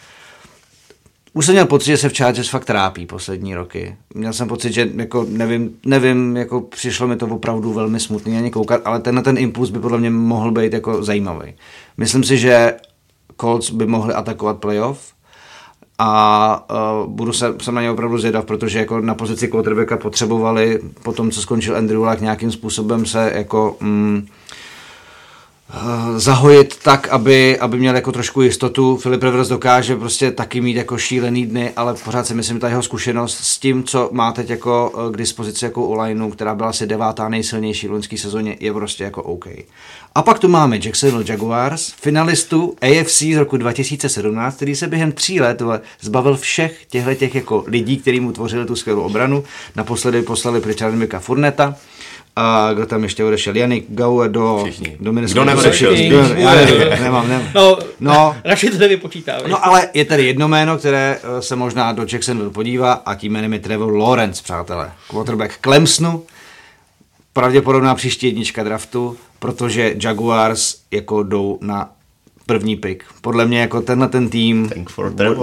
Už 1.33 1.45
jsem 1.45 1.55
měl 1.55 1.65
pocit, 1.65 1.85
že 1.85 1.97
se 1.97 2.09
v 2.09 2.17
Chargers 2.17 2.49
fakt 2.49 2.65
trápí 2.65 3.05
poslední 3.05 3.55
roky. 3.55 3.97
Měl 4.13 4.33
jsem 4.33 4.47
pocit, 4.47 4.73
že 4.73 4.89
jako 4.95 5.25
nevím, 5.29 5.77
nevím, 5.85 6.37
jako 6.37 6.61
přišlo 6.61 7.07
mi 7.07 7.15
to 7.15 7.27
opravdu 7.27 7.73
velmi 7.73 7.99
smutný 7.99 8.37
ani 8.37 8.51
koukat, 8.51 8.81
ale 8.85 8.99
tenhle 8.99 9.23
ten 9.23 9.37
impuls 9.37 9.69
by 9.69 9.79
podle 9.79 9.97
mě 9.97 10.09
mohl 10.09 10.51
být 10.51 10.73
jako 10.73 11.03
zajímavý. 11.03 11.53
Myslím 11.97 12.23
si, 12.23 12.37
že 12.37 12.73
Colts 13.41 13.71
by 13.71 13.85
mohli 13.85 14.13
atakovat 14.13 14.57
playoff, 14.57 15.13
a 16.03 16.65
uh, 17.03 17.09
budu 17.11 17.33
se, 17.33 17.53
jsem 17.61 17.75
na 17.75 17.81
ně 17.81 17.91
opravdu 17.91 18.17
zvědav, 18.17 18.45
protože 18.45 18.79
jako 18.79 19.01
na 19.01 19.15
pozici 19.15 19.47
quarterbacka 19.47 19.97
potřebovali 19.97 20.79
po 21.03 21.13
tom, 21.13 21.31
co 21.31 21.41
skončil 21.41 21.77
Andrew 21.77 22.03
Luck, 22.03 22.21
nějakým 22.21 22.51
způsobem 22.51 23.05
se 23.05 23.31
jako 23.35 23.77
mm, 23.79 24.27
zahojit 26.17 26.77
tak, 26.83 27.07
aby, 27.07 27.59
aby 27.59 27.77
měl 27.77 27.95
jako 27.95 28.11
trošku 28.11 28.41
jistotu. 28.41 28.97
Filip 28.97 29.23
Rivers 29.23 29.47
dokáže 29.47 29.95
prostě 29.95 30.31
taky 30.31 30.61
mít 30.61 30.75
jako 30.75 30.97
šílený 30.97 31.45
dny, 31.45 31.71
ale 31.75 31.93
pořád 32.05 32.27
si 32.27 32.33
myslím, 32.33 32.59
ta 32.59 32.69
jeho 32.69 32.83
zkušenost 32.83 33.37
s 33.37 33.59
tím, 33.59 33.83
co 33.83 34.09
má 34.11 34.31
teď 34.31 34.49
jako 34.49 34.89
uh, 34.89 35.11
k 35.11 35.17
dispozici 35.17 35.65
jako 35.65 35.87
u 35.87 35.93
která 36.31 36.55
byla 36.55 36.69
asi 36.69 36.87
devátá 36.87 37.29
nejsilnější 37.29 37.87
v 37.87 37.91
loňské 37.91 38.17
sezóně, 38.17 38.57
je 38.59 38.73
prostě 38.73 39.03
jako 39.03 39.23
OK. 39.23 39.45
A 40.15 40.21
pak 40.21 40.39
tu 40.39 40.47
máme 40.47 40.79
Jacksonville 40.83 41.25
Jaguars, 41.27 41.91
finalistu 42.01 42.75
AFC 42.81 43.21
z 43.21 43.37
roku 43.37 43.57
2017, 43.57 44.55
který 44.55 44.75
se 44.75 44.87
během 44.87 45.11
tří 45.11 45.41
let 45.41 45.61
zbavil 46.01 46.37
všech 46.37 46.85
těchto 46.89 47.15
těch 47.15 47.35
jako 47.35 47.63
lidí, 47.67 47.97
kteří 47.97 48.19
mu 48.19 48.31
tvořili 48.31 48.65
tu 48.65 48.75
skvělou 48.75 49.01
obranu. 49.01 49.43
Naposledy 49.75 50.21
poslali 50.21 50.61
pryč 50.61 50.81
Furneta, 51.19 51.75
a 52.35 52.73
kdo 52.73 52.85
tam 52.85 53.03
ještě 53.03 53.23
odešel? 53.23 53.55
Janik 53.55 53.85
Gau 53.89 54.27
do, 54.27 54.61
Všichni. 54.63 54.97
do 54.99 55.11
Kdo 55.11 55.45
neodešel? 55.45 55.93
Já 55.93 56.55
nevím, 56.55 56.79
nemám, 57.03 57.29
nemám. 57.29 57.47
No, 57.55 57.77
no, 57.99 58.35
radši 58.45 58.69
to 58.69 58.77
nevypočítáme. 58.77 59.43
No 59.47 59.65
ale 59.65 59.89
je 59.93 60.05
tady 60.05 60.25
jedno 60.25 60.47
jméno, 60.47 60.77
které 60.77 61.17
eh, 61.23 61.41
se 61.41 61.55
možná 61.55 61.91
do 61.91 62.05
Jacksonville 62.11 62.49
podívá 62.51 62.93
a 62.93 63.15
tím 63.15 63.33
jménem 63.33 63.53
je 63.53 63.59
Trevor 63.59 63.93
Lawrence, 63.93 64.43
přátelé. 64.43 64.91
Quarterback 65.09 65.57
Clemsonu, 65.61 66.23
pravděpodobná 67.33 67.95
příští 67.95 68.25
jednička 68.25 68.63
draftu, 68.63 69.17
protože 69.39 69.95
Jaguars 70.03 70.75
jako 70.91 71.23
jdou 71.23 71.57
na 71.61 71.89
první 72.51 72.75
pick. 72.75 73.03
Podle 73.21 73.45
mě 73.45 73.61
jako 73.61 73.81
tenhle 73.81 74.07
ten 74.07 74.29
tým 74.29 74.69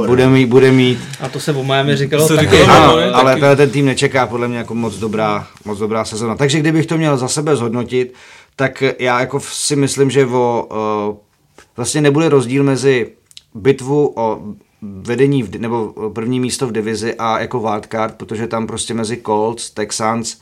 bude 0.07 0.29
mít, 0.29 0.47
bude 0.47 0.73
mít... 0.73 0.99
A 1.21 1.29
to 1.29 1.41
se 1.41 1.53
o 1.53 1.65
Miami 1.65 1.97
říkalo 1.97 2.29
taky. 2.29 2.47
Říkalo, 2.47 2.69
ano, 2.69 2.93
ale 3.15 3.31
taky. 3.31 3.41
tenhle 3.41 3.57
ten 3.57 3.71
tým 3.71 3.87
nečeká 3.87 4.27
podle 4.27 4.49
mě 4.49 4.59
jako 4.59 4.75
moc 4.75 4.97
dobrá, 4.97 5.47
moc 5.65 5.79
dobrá 5.79 6.05
sezona. 6.05 6.35
Takže 6.35 6.61
kdybych 6.61 6.87
to 6.87 6.97
měl 6.97 7.17
za 7.17 7.29
sebe 7.29 7.57
zhodnotit, 7.57 8.15
tak 8.57 8.83
já 8.99 9.21
jako 9.21 9.41
si 9.41 9.77
myslím, 9.77 10.11
že 10.11 10.27
o, 10.27 10.67
uh, 11.11 11.17
vlastně 11.77 12.01
nebude 12.01 12.29
rozdíl 12.29 12.65
mezi 12.65 13.13
bitvu 13.55 14.13
o 14.17 14.41
vedení 14.83 15.43
v, 15.43 15.61
nebo 15.61 15.95
první 16.13 16.41
místo 16.41 16.67
v 16.67 16.73
divizi 16.73 17.15
a 17.15 17.41
jako 17.41 17.61
wildcard, 17.61 18.15
protože 18.15 18.47
tam 18.47 18.67
prostě 18.67 18.95
mezi 18.95 19.17
Colts, 19.27 19.71
Texans 19.71 20.37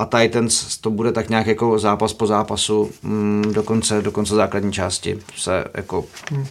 a 0.00 0.04
Titans 0.04 0.76
to 0.76 0.90
bude 0.90 1.12
tak 1.12 1.28
nějak 1.28 1.46
jako 1.46 1.78
zápas 1.78 2.12
po 2.12 2.26
zápasu 2.26 2.90
mm, 3.02 3.52
do, 3.54 3.62
konce, 3.62 4.02
do 4.02 4.12
konce 4.12 4.34
základní 4.34 4.72
části 4.72 5.18
se 5.36 5.64
jako 5.74 6.04
hmm. 6.30 6.46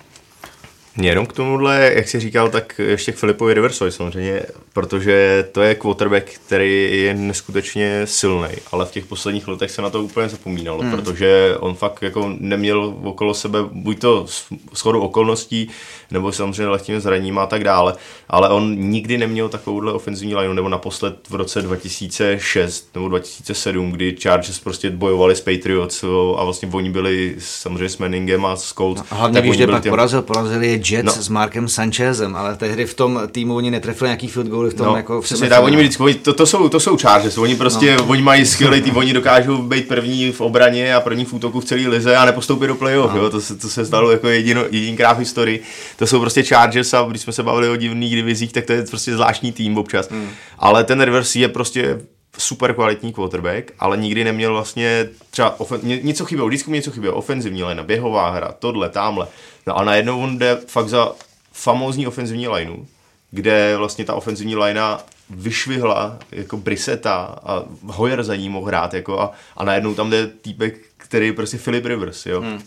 Jenom 1.01 1.25
k 1.25 1.33
tomuhle, 1.33 1.91
jak 1.95 2.07
jsi 2.07 2.19
říkal, 2.19 2.49
tak 2.49 2.79
ještě 2.79 3.11
k 3.11 3.15
Filipovi 3.15 3.53
Riversovi 3.53 3.91
samozřejmě, 3.91 4.41
protože 4.73 5.45
to 5.51 5.61
je 5.61 5.75
quarterback, 5.75 6.25
který 6.45 7.01
je 7.03 7.13
neskutečně 7.13 8.01
silný, 8.05 8.49
ale 8.71 8.85
v 8.85 8.91
těch 8.91 9.05
posledních 9.05 9.47
letech 9.47 9.71
se 9.71 9.81
na 9.81 9.89
to 9.89 10.03
úplně 10.03 10.29
zapomínalo, 10.29 10.81
hmm. 10.81 10.91
protože 10.91 11.55
on 11.59 11.75
fakt 11.75 12.01
jako 12.01 12.33
neměl 12.39 12.95
okolo 13.03 13.33
sebe 13.33 13.59
buď 13.71 13.99
to 13.99 14.25
schodu 14.73 15.01
okolností, 15.01 15.69
nebo 16.11 16.31
samozřejmě 16.31 16.67
lehkým 16.67 16.99
zraním 16.99 17.39
a 17.39 17.45
tak 17.45 17.63
dále, 17.63 17.95
ale 18.29 18.49
on 18.49 18.75
nikdy 18.77 19.17
neměl 19.17 19.49
takovouhle 19.49 19.93
ofenzivní 19.93 20.35
lineu, 20.35 20.53
nebo 20.53 20.69
naposled 20.69 21.15
v 21.29 21.35
roce 21.35 21.61
2006 21.61 22.89
nebo 22.95 23.07
2007, 23.07 23.91
kdy 23.91 24.15
Chargers 24.21 24.59
prostě 24.59 24.89
bojovali 24.89 25.35
s 25.35 25.41
Patriots 25.41 26.03
a 26.37 26.43
vlastně 26.43 26.69
oni 26.71 26.89
byli 26.89 27.35
samozřejmě 27.39 27.89
s 27.89 27.97
Manningem 27.97 28.45
a 28.45 28.55
s 28.55 28.73
Colts. 28.73 29.03
A 29.11 29.15
hlavně 29.15 29.41
když 29.41 29.65
pak 29.65 29.83
těm... 29.83 29.89
porazil, 29.89 30.21
porazili 30.21 30.67
je 30.67 30.73
Jets 30.73 31.15
no. 31.15 31.23
s 31.23 31.29
Markem 31.29 31.69
Sanchezem, 31.69 32.35
ale 32.35 32.55
tehdy 32.55 32.85
v 32.85 32.93
tom 32.93 33.21
týmu 33.31 33.55
oni 33.55 33.71
netrefili 33.71 34.07
nějaký 34.07 34.27
field 34.27 34.47
goal 34.47 34.69
v 34.69 34.73
tom 34.73 34.85
no, 34.85 34.95
jako 34.95 35.21
v 35.21 35.23
přesně, 35.23 35.49
tak, 35.49 35.63
oni 35.63 35.77
vždycky, 35.77 36.03
oni, 36.03 36.13
to, 36.13 36.33
to, 36.33 36.45
jsou, 36.45 36.69
to 36.69 36.79
jsou 36.79 36.97
Chargers, 36.97 37.37
oni 37.37 37.55
prostě, 37.55 37.97
no. 37.97 38.05
oni 38.05 38.21
mají 38.21 38.45
skvělý 38.45 38.81
tým, 38.81 38.97
oni 38.97 39.13
dokážou 39.13 39.57
být 39.57 39.87
první 39.87 40.31
v 40.31 40.41
obraně 40.41 40.95
a 40.95 41.01
první 41.01 41.25
v 41.25 41.33
útoku 41.33 41.59
v 41.59 41.65
celé 41.65 41.87
lize 41.87 42.15
a 42.15 42.25
nepostoupit 42.25 42.67
do 42.67 42.75
playoff, 42.75 43.13
no. 43.13 43.17
jo, 43.17 43.29
to, 43.29 43.41
se, 43.41 43.55
to 43.55 43.69
se 43.69 43.85
stalo 43.85 44.11
jako 44.11 44.27
jedino, 44.27 44.63
jedinkrát 44.71 45.13
v 45.13 45.19
historii. 45.19 45.63
To 45.97 46.07
jsou 46.07 46.19
prostě 46.19 46.43
Chargers 46.43 46.93
a 46.93 47.05
když 47.09 47.21
jsme 47.21 47.33
se 47.33 47.43
bavili 47.43 47.69
o 47.69 47.75
divných 47.75 48.18
divizích, 48.19 48.53
tak 48.53 48.65
to 48.65 48.73
je 48.73 48.83
prostě 48.83 49.13
zvláštní 49.13 49.51
tým 49.51 49.77
občas. 49.77 50.09
Hmm. 50.09 50.29
Ale 50.59 50.83
ten 50.83 51.01
Rivers 51.01 51.35
je 51.35 51.47
prostě 51.47 51.99
super 52.37 52.73
kvalitní 52.73 53.13
quarterback, 53.13 53.71
ale 53.79 53.97
nikdy 53.97 54.23
neměl 54.23 54.53
vlastně 54.53 55.09
třeba 55.29 55.59
ofen- 55.59 55.83
ně, 55.83 55.97
něco 55.97 56.25
chybělo, 56.25 56.47
vždycky 56.47 56.69
mu 56.69 56.75
něco 56.75 56.91
chybělo, 56.91 57.15
ofenzivní 57.15 57.63
linea, 57.63 57.83
běhová 57.83 58.29
hra, 58.29 58.51
tohle, 58.59 58.89
tamhle. 58.89 59.27
No 59.67 59.77
a 59.77 59.83
najednou 59.83 60.23
on 60.23 60.37
jde 60.37 60.57
fakt 60.67 60.89
za 60.89 61.11
famózní 61.53 62.07
ofenzivní 62.07 62.47
lineu, 62.47 62.85
kde 63.31 63.77
vlastně 63.77 64.05
ta 64.05 64.13
ofenzivní 64.13 64.55
linea 64.55 64.99
vyšvihla 65.29 66.19
jako 66.31 66.57
Briseta 66.57 67.39
a 67.43 67.63
Hoyer 67.85 68.23
za 68.23 68.35
ní 68.35 68.49
mohl 68.49 68.67
hrát 68.67 68.93
jako 68.93 69.19
a, 69.19 69.31
a 69.57 69.63
najednou 69.63 69.95
tam 69.95 70.09
jde 70.09 70.27
týpek, 70.27 70.79
který 70.97 71.25
je 71.25 71.33
prostě 71.33 71.57
Philip 71.57 71.85
Rivers, 71.85 72.25
jo. 72.25 72.41
Hmm. 72.41 72.61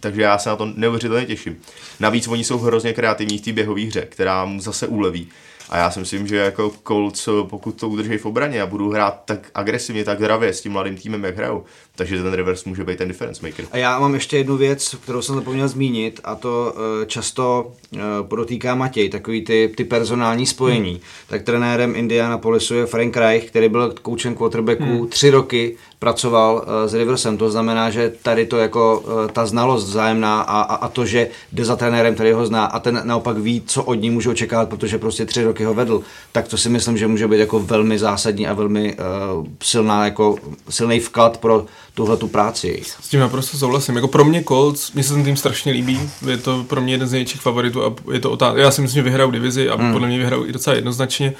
Takže 0.00 0.22
já 0.22 0.38
se 0.38 0.48
na 0.48 0.56
to 0.56 0.66
neuvěřitelně 0.76 1.26
těším. 1.26 1.60
Navíc 2.00 2.28
oni 2.28 2.44
jsou 2.44 2.58
hrozně 2.58 2.92
kreativní 2.92 3.38
v 3.38 3.40
té 3.40 3.52
běhové 3.52 3.80
hře, 3.80 4.00
která 4.00 4.44
mu 4.44 4.60
zase 4.60 4.86
uleví. 4.86 5.28
A 5.70 5.78
já 5.78 5.90
si 5.90 6.00
myslím, 6.00 6.26
že 6.26 6.36
jako 6.36 6.72
Colts, 6.88 7.28
pokud 7.42 7.80
to 7.80 7.88
udrží 7.88 8.18
v 8.18 8.26
obraně 8.26 8.62
a 8.62 8.66
budou 8.66 8.90
hrát 8.90 9.20
tak 9.24 9.38
agresivně, 9.54 10.04
tak 10.04 10.18
dravě 10.18 10.52
s 10.52 10.60
tím 10.60 10.72
mladým 10.72 10.96
týmem, 10.96 11.24
jak 11.24 11.36
hrajou, 11.36 11.64
takže 11.96 12.22
ten 12.22 12.32
reverse 12.32 12.68
může 12.68 12.84
být 12.84 12.98
ten 12.98 13.08
difference 13.08 13.46
maker. 13.46 13.64
A 13.72 13.76
já 13.76 13.98
mám 13.98 14.14
ještě 14.14 14.36
jednu 14.36 14.56
věc, 14.56 14.94
kterou 15.02 15.22
jsem 15.22 15.34
zapomněl 15.34 15.68
zmínit, 15.68 16.20
a 16.24 16.34
to 16.34 16.74
uh, 16.76 17.06
často 17.06 17.72
uh, 17.90 18.00
podotýká 18.22 18.74
Matěj, 18.74 19.08
takový 19.08 19.44
ty, 19.44 19.72
ty 19.76 19.84
personální 19.84 20.46
spojení. 20.46 20.90
Hmm. 20.90 21.00
Tak 21.28 21.42
trenérem 21.42 21.96
Indianapolisu 21.96 22.74
je 22.74 22.86
Frank 22.86 23.16
Reich, 23.16 23.44
který 23.44 23.68
byl 23.68 23.94
koučem 24.02 24.34
quarterbacku 24.34 24.84
hmm. 24.84 25.08
tři 25.08 25.30
roky, 25.30 25.76
pracoval 25.98 26.54
uh, 26.54 26.90
s 26.90 26.94
Riversem. 26.94 27.36
To 27.36 27.50
znamená, 27.50 27.90
že 27.90 28.12
tady 28.22 28.46
to 28.46 28.58
jako 28.58 29.04
ta 29.32 29.46
znalost 29.46 29.84
vzájemná 29.84 30.40
a, 30.40 30.60
a, 30.60 30.74
a 30.74 30.88
to, 30.88 31.06
že 31.06 31.28
jde 31.52 31.64
za 31.64 31.76
trenérem, 31.76 32.14
který 32.14 32.32
ho 32.32 32.46
zná 32.46 32.64
a 32.64 32.80
ten 32.80 33.00
naopak 33.04 33.38
ví, 33.38 33.62
co 33.66 33.84
od 33.84 33.94
ní 33.94 34.10
může 34.10 34.30
očekávat, 34.30 34.68
protože 34.68 34.98
prostě 34.98 35.26
tři 35.26 35.44
roky 35.44 35.53
ho 35.62 35.74
vedl, 35.74 36.02
tak 36.32 36.48
to 36.48 36.58
si 36.58 36.68
myslím, 36.68 36.98
že 36.98 37.06
může 37.06 37.28
být 37.28 37.38
jako 37.38 37.60
velmi 37.60 37.98
zásadní 37.98 38.46
a 38.46 38.52
velmi 38.52 38.94
uh, 38.94 39.46
silná, 39.62 40.04
jako 40.04 40.36
silný 40.70 41.00
vklad 41.00 41.38
pro 41.38 41.66
tuhle 41.94 42.16
tu 42.16 42.28
práci. 42.28 42.82
S 43.00 43.08
tím 43.08 43.20
naprosto 43.20 43.58
souhlasím. 43.58 43.96
Jako 43.96 44.08
pro 44.08 44.24
mě 44.24 44.44
Colts, 44.44 44.92
mě 44.92 45.02
se 45.02 45.14
ten 45.14 45.24
tým 45.24 45.36
strašně 45.36 45.72
líbí, 45.72 46.00
je 46.30 46.36
to 46.36 46.64
pro 46.68 46.80
mě 46.80 46.94
jeden 46.94 47.08
z 47.08 47.12
největších 47.12 47.40
favoritů 47.40 47.84
a 47.84 47.94
je 48.12 48.20
to 48.20 48.30
otázka. 48.30 48.60
Já 48.60 48.70
si 48.70 48.80
myslím, 48.80 48.98
že 48.98 49.02
vyhrajou 49.02 49.30
divizi 49.30 49.68
a 49.68 49.76
hmm. 49.76 49.92
podle 49.92 50.08
mě 50.08 50.18
vyhrajou 50.18 50.46
i 50.46 50.52
docela 50.52 50.76
jednoznačně. 50.76 51.34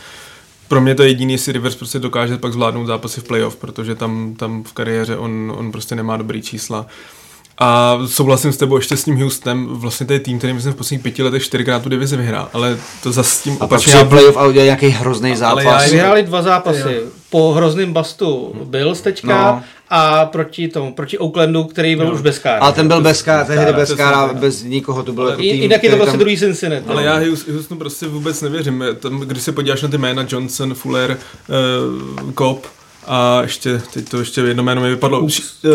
Pro 0.68 0.80
mě 0.80 0.94
to 0.94 1.02
je 1.02 1.08
jediný, 1.08 1.32
jestli 1.32 1.52
Rivers 1.52 1.74
prostě 1.74 1.98
dokáže 1.98 2.38
pak 2.38 2.52
zvládnout 2.52 2.86
zápasy 2.86 3.20
v 3.20 3.24
playoff, 3.24 3.56
protože 3.56 3.94
tam, 3.94 4.34
tam 4.34 4.62
v 4.62 4.72
kariéře 4.72 5.16
on, 5.16 5.52
on 5.56 5.72
prostě 5.72 5.94
nemá 5.94 6.16
dobrý 6.16 6.42
čísla. 6.42 6.86
A 7.58 7.98
souhlasím 8.06 8.52
s 8.52 8.56
tebou 8.56 8.76
ještě 8.76 8.96
s 8.96 9.04
tím 9.04 9.20
Houstonem, 9.20 9.66
vlastně 9.66 10.06
to 10.06 10.12
je 10.12 10.20
tým, 10.20 10.38
který 10.38 10.52
myslím 10.52 10.72
v 10.72 10.76
posledních 10.76 11.02
pěti 11.02 11.22
letech 11.22 11.42
čtyřikrát 11.42 11.82
tu 11.82 11.88
divizi 11.88 12.16
vyhrál, 12.16 12.48
ale 12.52 12.78
to 13.02 13.12
za 13.12 13.22
s 13.22 13.42
tím 13.42 13.56
a 13.60 13.64
opačně. 13.64 13.94
A 13.94 14.04
playoff 14.04 14.36
a 14.36 14.46
udělal 14.46 14.64
nějaký 14.64 14.88
hrozný 14.88 15.36
zápas. 15.36 15.64
Ale 15.64 15.84
já 15.84 15.90
vyhráli 15.90 16.22
dva 16.22 16.42
zápasy. 16.42 17.00
Po 17.30 17.52
hrozném 17.52 17.92
bastu 17.92 18.54
byl 18.64 18.94
teďka 18.94 19.52
no. 19.52 19.62
a 19.90 20.26
proti 20.26 20.68
tomu, 20.68 20.94
proti 20.94 21.18
Oaklandu, 21.18 21.64
který 21.64 21.96
byl 21.96 22.06
no. 22.06 22.12
už 22.12 22.20
bez 22.20 22.38
kára. 22.38 22.60
Ale 22.60 22.72
ten 22.72 22.88
byl 22.88 23.00
bez 23.00 23.22
kára, 23.22 23.44
tehdy 23.44 23.72
bez 23.72 23.94
kára, 23.94 24.34
bez 24.34 24.62
nikoho, 24.62 25.02
to 25.02 25.12
byl 25.12 25.28
jako 25.28 25.42
tým. 25.42 25.62
Jinak 25.62 25.84
je 25.84 25.90
to 25.90 25.96
vlastně 25.96 26.12
tam... 26.12 26.20
druhý 26.20 26.36
Cincinnati. 26.36 26.84
Ale 26.88 27.04
já 27.04 27.20
Houstonu 27.52 27.78
prostě 27.78 28.06
vůbec 28.06 28.42
nevěřím. 28.42 28.84
Tam, 29.00 29.20
když 29.20 29.42
se 29.42 29.52
podíváš 29.52 29.82
na 29.82 29.88
ty 29.88 29.98
jména 29.98 30.26
Johnson, 30.28 30.74
Fuller, 30.74 31.18
uh, 32.24 32.32
Cobb, 32.38 32.66
a 33.06 33.42
ještě, 33.42 33.82
teď 33.94 34.08
to 34.08 34.18
ještě 34.18 34.40
jedno 34.40 34.62
jméno 34.62 34.80
mi 34.80 34.90
vypadlo. 34.90 35.20
Cooks. 35.20 35.64
Uh, 35.64 35.70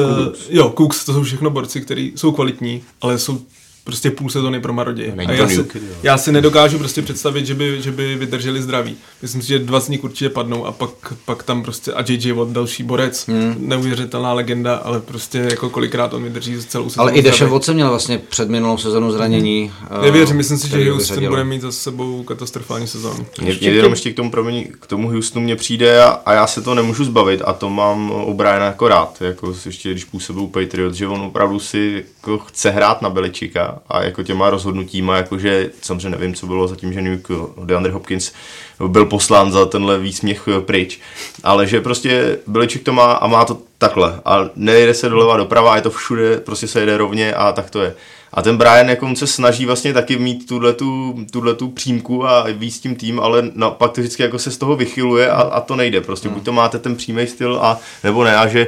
jo, 0.49 0.73
Cooks, 0.77 1.05
to 1.05 1.13
jsou 1.13 1.23
všechno 1.23 1.49
borci, 1.49 1.81
kteří 1.81 2.13
jsou 2.15 2.31
kvalitní, 2.31 2.83
ale 3.01 3.19
jsou 3.19 3.41
prostě 3.89 4.11
půl 4.11 4.29
sezony 4.29 4.59
pro 4.61 4.73
Marodě. 4.73 5.13
A 5.27 5.31
já, 5.31 5.47
si, 5.47 5.65
já 6.03 6.17
si 6.17 6.31
nedokážu 6.31 6.77
prostě 6.77 7.01
představit, 7.01 7.45
že 7.45 7.55
by, 7.55 7.81
že 7.81 7.91
by 7.91 8.15
vydrželi 8.15 8.61
zdraví. 8.61 8.95
Myslím 9.21 9.41
si, 9.41 9.47
že 9.47 9.59
dva 9.59 9.79
z 9.79 9.89
nich 9.89 10.03
určitě 10.03 10.29
padnou 10.29 10.65
a 10.65 10.71
pak, 10.71 10.89
pak 11.25 11.43
tam 11.43 11.63
prostě 11.63 11.93
a 11.93 12.03
JJ 12.07 12.31
Watt 12.31 12.51
další 12.51 12.83
borec, 12.83 13.27
hmm. 13.27 13.55
neuvěřitelná 13.59 14.33
legenda, 14.33 14.75
ale 14.75 14.99
prostě 14.99 15.37
jako 15.37 15.69
kolikrát 15.69 16.13
on 16.13 16.23
vydrží 16.23 16.57
celou 16.67 16.89
sezonu. 16.89 17.01
Ale 17.01 17.17
i 17.17 17.21
Deshaun 17.21 17.51
Watson 17.51 17.75
měl 17.75 17.89
vlastně 17.89 18.17
před 18.17 18.49
minulou 18.49 18.77
sezonu 18.77 19.11
zranění. 19.11 19.71
Hmm. 19.79 20.01
Nevěřím, 20.01 20.37
myslím 20.37 20.57
si, 20.57 20.69
že 20.69 20.91
Houston 20.91 21.27
bude 21.27 21.43
mít 21.43 21.61
za 21.61 21.71
sebou 21.71 22.23
katastrofální 22.23 22.87
sezonu. 22.87 23.25
Mě, 23.41 23.57
mě 23.59 23.69
jenom 23.69 23.91
ještě 23.91 24.13
k 24.13 24.15
tomu, 24.15 24.31
promiň, 24.31 24.67
k 24.79 24.87
tomu 24.87 25.09
Houstonu 25.09 25.45
mě 25.45 25.55
přijde 25.55 26.03
a, 26.03 26.07
a, 26.07 26.33
já 26.33 26.47
se 26.47 26.61
to 26.61 26.75
nemůžu 26.75 27.03
zbavit 27.03 27.41
a 27.45 27.53
to 27.53 27.69
mám 27.69 28.11
o 28.11 28.33
Briana 28.33 28.65
jako 28.65 28.87
rád, 28.87 29.21
jako 29.21 29.55
ještě 29.65 29.91
když 29.91 30.05
působil 30.05 30.47
Patriot, 30.47 30.93
že 30.93 31.07
on 31.07 31.21
opravdu 31.21 31.59
si 31.59 32.05
jako 32.17 32.37
chce 32.37 32.69
hrát 32.69 33.01
na 33.01 33.09
Beličika 33.09 33.78
a 33.87 34.03
jako 34.03 34.23
těma 34.23 34.49
rozhodnutíma, 34.49 35.17
jakože 35.17 35.69
samozřejmě 35.81 36.09
nevím, 36.09 36.33
co 36.33 36.47
bylo 36.47 36.67
zatím, 36.67 36.93
že 36.93 37.01
New 37.01 37.19
DeAndre 37.63 37.91
Hopkins 37.91 38.31
byl 38.87 39.05
poslán 39.05 39.51
za 39.51 39.65
tenhle 39.65 39.99
výsměch 39.99 40.47
pryč, 40.65 40.99
ale 41.43 41.67
že 41.67 41.81
prostě 41.81 42.37
Beliček 42.47 42.83
to 42.83 42.93
má 42.93 43.11
a 43.11 43.27
má 43.27 43.45
to 43.45 43.57
takhle 43.77 44.21
a 44.25 44.49
nejde 44.55 44.93
se 44.93 45.09
doleva 45.09 45.37
doprava, 45.37 45.75
je 45.75 45.81
to 45.81 45.89
všude, 45.89 46.37
prostě 46.37 46.67
se 46.67 46.79
jede 46.79 46.97
rovně 46.97 47.33
a 47.33 47.51
tak 47.51 47.69
to 47.69 47.81
je. 47.81 47.95
A 48.33 48.41
ten 48.41 48.57
Brian 48.57 48.89
jako 48.89 49.15
se 49.15 49.27
snaží 49.27 49.65
vlastně 49.65 49.93
taky 49.93 50.19
mít 50.19 50.47
tuhle 51.31 51.53
tu 51.53 51.67
přímku 51.73 52.27
a 52.27 52.45
víc 52.51 52.79
tím 52.79 52.95
tým, 52.95 53.19
ale 53.19 53.51
naopak 53.55 53.91
to 53.91 54.01
vždycky 54.01 54.23
jako 54.23 54.39
se 54.39 54.51
z 54.51 54.57
toho 54.57 54.75
vychyluje 54.75 55.31
a, 55.31 55.41
a 55.41 55.61
to 55.61 55.75
nejde. 55.75 56.01
Prostě 56.01 56.29
buď 56.29 56.43
to 56.43 56.53
máte 56.53 56.79
ten 56.79 56.95
přímý 56.95 57.27
styl 57.27 57.59
a 57.61 57.79
nebo 58.03 58.23
ne. 58.23 58.37
A 58.37 58.47
že 58.47 58.67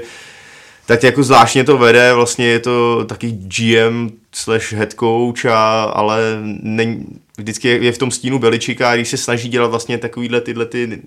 tak 0.86 1.04
jako 1.04 1.24
zvláštně 1.24 1.63
to 1.63 1.78
vede, 1.78 2.13
vlastně 2.13 2.45
je 2.45 2.60
to 2.60 3.06
taky 3.06 3.32
GM 3.32 4.10
slash 4.36 4.74
head 4.74 4.94
coach, 4.94 5.46
a, 5.46 5.84
ale 5.84 6.22
není, 6.62 7.06
vždycky 7.38 7.67
je 7.67 7.91
v 7.91 7.98
tom 7.98 8.12
stínu 8.12 8.39
Beličika, 8.39 8.96
když 8.96 9.10
se 9.10 9.17
snaží 9.17 9.50
dělat 9.50 9.67
vlastně 9.67 9.98
takovýhle 9.98 10.41
tyhle 10.41 10.65
ty 10.65 11.02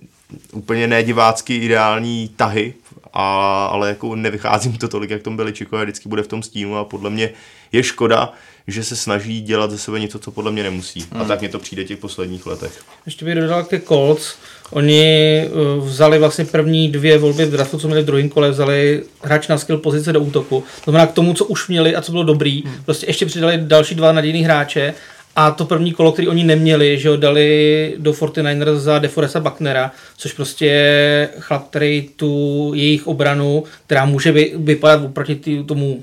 úplně 0.53 0.87
nedivácky 0.87 1.57
ideální 1.57 2.31
tahy, 2.37 2.75
a, 3.13 3.67
ale 3.67 3.89
jako 3.89 4.17
nevycházím 4.17 4.73
to 4.73 4.89
tolik, 4.89 5.11
jak 5.11 5.23
tom 5.23 5.37
Beličiko 5.37 5.77
a 5.77 5.83
vždycky 5.83 6.09
bude 6.09 6.23
v 6.23 6.29
tom 6.29 6.43
stínu 6.43 6.77
a 6.77 6.85
podle 6.85 7.11
mě 7.11 7.31
je 7.73 7.83
škoda, 7.83 8.33
že 8.67 8.85
se 8.85 8.97
snaží 8.97 9.41
dělat 9.41 9.71
ze 9.71 9.79
sebe 9.79 10.01
něco, 10.01 10.19
co 10.19 10.31
podle 10.31 10.53
mě 10.53 10.63
nemusí. 10.63 11.07
Hmm. 11.13 11.23
A 11.23 11.25
tak 11.25 11.40
mě 11.40 11.48
to 11.48 11.59
přijde 11.59 11.85
těch 11.85 11.98
posledních 11.98 12.46
letech. 12.46 12.85
Ještě 13.07 13.25
bych 13.25 13.35
dodal 13.35 13.65
ke 13.65 13.81
Colts. 13.81 14.35
Oni 14.75 15.02
eh, 15.02 15.50
vzali 15.81 16.18
vlastně 16.18 16.44
první 16.44 16.88
dvě 16.88 17.18
volby 17.18 17.44
v 17.44 17.50
draftu, 17.50 17.79
co 17.79 17.87
měli 17.87 18.02
v 18.02 18.06
druhém 18.06 18.29
kole, 18.29 18.50
vzali 18.50 19.02
hráč 19.22 19.48
na 19.48 19.58
skill 19.58 19.79
pozice 19.79 20.12
do 20.12 20.20
útoku. 20.20 20.64
To 20.85 20.90
znamená 20.90 21.06
k 21.06 21.12
tomu, 21.12 21.35
co 21.35 21.44
už 21.44 21.68
měli 21.68 21.96
a 21.96 22.02
co 22.02 22.12
bylo 22.12 22.25
dobrý, 22.25 22.62
hmm. 22.62 22.75
prostě 22.85 23.06
ještě 23.06 23.27
přidali 23.27 23.58
další 23.62 23.94
dva 23.94 24.12
nadějný 24.12 24.42
hráče 24.42 24.94
a 25.37 25.50
to 25.50 25.64
první 25.64 25.92
kolo, 25.92 26.12
který 26.12 26.29
oni 26.29 26.44
neměli, 26.44 26.98
že 26.98 27.08
ho 27.08 27.16
dali 27.16 27.94
do 27.98 28.12
49ers 28.12 28.77
za 28.77 28.98
Deforesta 28.98 29.40
Bucknera, 29.40 29.90
což 30.16 30.33
prostě 30.33 30.66
je 30.66 31.29
chlap, 31.38 31.68
který 31.68 32.08
tu 32.16 32.72
jejich 32.75 33.06
obranu, 33.06 33.64
která 33.87 34.04
může 34.04 34.33
vypadat 34.56 35.04
oproti 35.04 35.64
tomu 35.66 36.02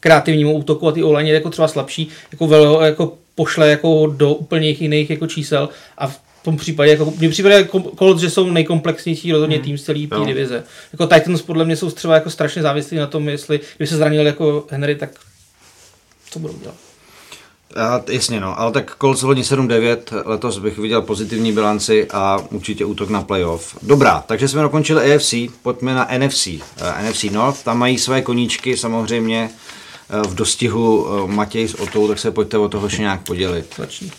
kreativnímu 0.00 0.52
útoku 0.52 0.88
a 0.88 0.92
ty 0.92 1.02
online 1.02 1.28
je 1.30 1.34
jako 1.34 1.50
třeba 1.50 1.68
slabší, 1.68 2.08
jako, 2.32 2.46
vel, 2.46 2.80
jako 2.82 3.12
pošle 3.34 3.68
jako 3.68 4.14
do 4.16 4.34
úplně 4.34 4.68
jiných 4.68 5.10
jako 5.10 5.26
čísel 5.26 5.68
a 5.98 6.06
v 6.06 6.20
tom 6.42 6.56
případě, 6.56 6.90
jako, 6.90 7.12
mně 7.18 7.28
přijde 7.28 7.50
jako 7.50 7.80
Colts, 7.80 8.20
že 8.20 8.30
jsou 8.30 8.50
nejkomplexnější 8.50 9.32
rozhodně 9.32 9.56
hmm. 9.56 9.64
tým 9.64 9.78
z 9.78 9.82
celé 9.82 9.98
no. 10.10 10.26
divize. 10.26 10.64
Jako 10.92 11.06
Titans 11.06 11.42
podle 11.42 11.64
mě 11.64 11.76
jsou 11.76 11.90
třeba 11.90 12.14
jako 12.14 12.30
strašně 12.30 12.62
závislí 12.62 12.96
na 12.96 13.06
tom, 13.06 13.28
jestli 13.28 13.60
kdyby 13.76 13.88
se 13.88 13.96
zranil 13.96 14.26
jako 14.26 14.66
Henry, 14.70 14.94
tak 14.94 15.10
co 16.30 16.38
budou 16.38 16.58
dělat. 16.58 16.74
A, 17.76 18.02
jasně 18.08 18.40
no, 18.40 18.60
ale 18.60 18.72
tak 18.72 18.96
Colts 19.00 19.22
loni 19.22 19.42
7-9, 19.42 19.96
letos 20.24 20.58
bych 20.58 20.78
viděl 20.78 21.02
pozitivní 21.02 21.52
bilanci 21.52 22.08
a 22.10 22.40
určitě 22.50 22.84
útok 22.84 23.10
na 23.10 23.22
playoff. 23.22 23.76
Dobrá, 23.82 24.24
takže 24.26 24.48
jsme 24.48 24.62
dokončili 24.62 25.14
AFC, 25.14 25.34
pojďme 25.62 25.94
na 25.94 26.08
NFC. 26.18 26.46
Uh, 26.46 26.60
eh, 26.80 27.10
NFC 27.10 27.24
North, 27.24 27.62
tam 27.62 27.78
mají 27.78 27.98
své 27.98 28.22
koníčky 28.22 28.76
samozřejmě 28.76 29.50
uh, 30.14 30.30
v 30.30 30.34
dostihu 30.34 31.02
uh, 31.02 31.30
Matěj 31.30 31.68
s 31.68 31.74
Otou, 31.74 32.08
tak 32.08 32.18
se 32.18 32.30
pojďte 32.30 32.58
o 32.58 32.68
toho 32.68 32.88
nějak 32.98 33.22
podělit. 33.22 33.74
Začni. 33.78 34.10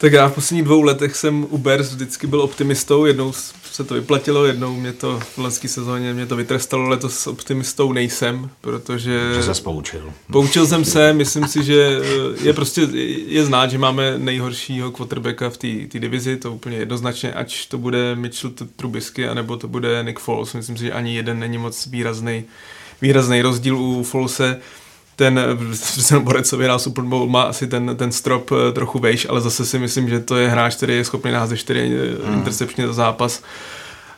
Tak 0.00 0.12
já 0.12 0.28
v 0.28 0.34
posledních 0.34 0.64
dvou 0.64 0.82
letech 0.82 1.16
jsem 1.16 1.46
u 1.50 1.58
Bears 1.58 1.92
vždycky 1.92 2.26
byl 2.26 2.40
optimistou, 2.40 3.04
jednou 3.04 3.32
se 3.72 3.84
to 3.84 3.94
vyplatilo, 3.94 4.46
jednou 4.46 4.76
mě 4.76 4.92
to 4.92 5.20
v 5.20 5.38
loňské 5.38 5.68
sezóně 5.68 6.14
mě 6.14 6.26
to 6.26 6.36
vytrestalo, 6.36 6.88
letos 6.88 7.26
optimistou 7.26 7.92
nejsem, 7.92 8.50
protože... 8.60 9.20
Že 9.34 9.54
se 9.54 9.62
poučil. 9.62 10.12
Poučil 10.32 10.66
jsem 10.66 10.84
se, 10.84 11.12
myslím 11.12 11.48
si, 11.48 11.64
že 11.64 12.00
eh, 12.02 12.46
je 12.46 12.52
prostě, 12.52 12.80
je 13.26 13.44
znát, 13.44 13.70
že 13.70 13.78
máme 13.78 14.18
nejhoršího 14.18 14.90
quarterbacka 14.90 15.50
v 15.50 15.56
té 15.56 15.98
divizi, 15.98 16.36
to 16.36 16.52
úplně 16.52 16.76
jednoznačně, 16.76 17.32
ať 17.32 17.68
to 17.68 17.78
bude 17.78 18.14
Mitchell 18.14 18.52
Trubisky, 18.76 19.28
anebo 19.28 19.56
to 19.56 19.68
bude 19.68 20.02
Nick 20.02 20.18
Foles, 20.18 20.54
myslím 20.54 20.76
si, 20.76 20.84
že 20.84 20.92
ani 20.92 21.16
jeden 21.16 21.38
není 21.38 21.58
moc 21.58 21.86
výrazný, 21.86 22.44
výrazný 23.02 23.42
rozdíl 23.42 23.76
u 23.76 24.02
Folese. 24.02 24.50
ten, 24.50 24.60
ten 25.18 25.40
borec, 26.18 26.48
co 26.48 26.56
vyhrál 26.56 26.78
Super 26.78 27.04
Bowl, 27.04 27.26
má 27.26 27.42
asi 27.42 27.66
ten, 27.66 27.96
ten 27.96 28.12
strop 28.12 28.50
eh, 28.52 28.72
trochu 28.72 28.98
vejš, 28.98 29.26
ale 29.30 29.40
zase 29.40 29.66
si 29.66 29.78
myslím, 29.78 30.08
že 30.08 30.20
to 30.20 30.36
je 30.36 30.48
hráč, 30.48 30.74
který 30.74 30.96
je 30.96 31.04
schopný 31.04 31.32
naházet 31.32 31.56
4 31.56 31.80
eh, 31.80 32.26
hmm. 32.26 32.38
intercepčně 32.38 32.86
za 32.86 32.92
zápas. 32.92 33.42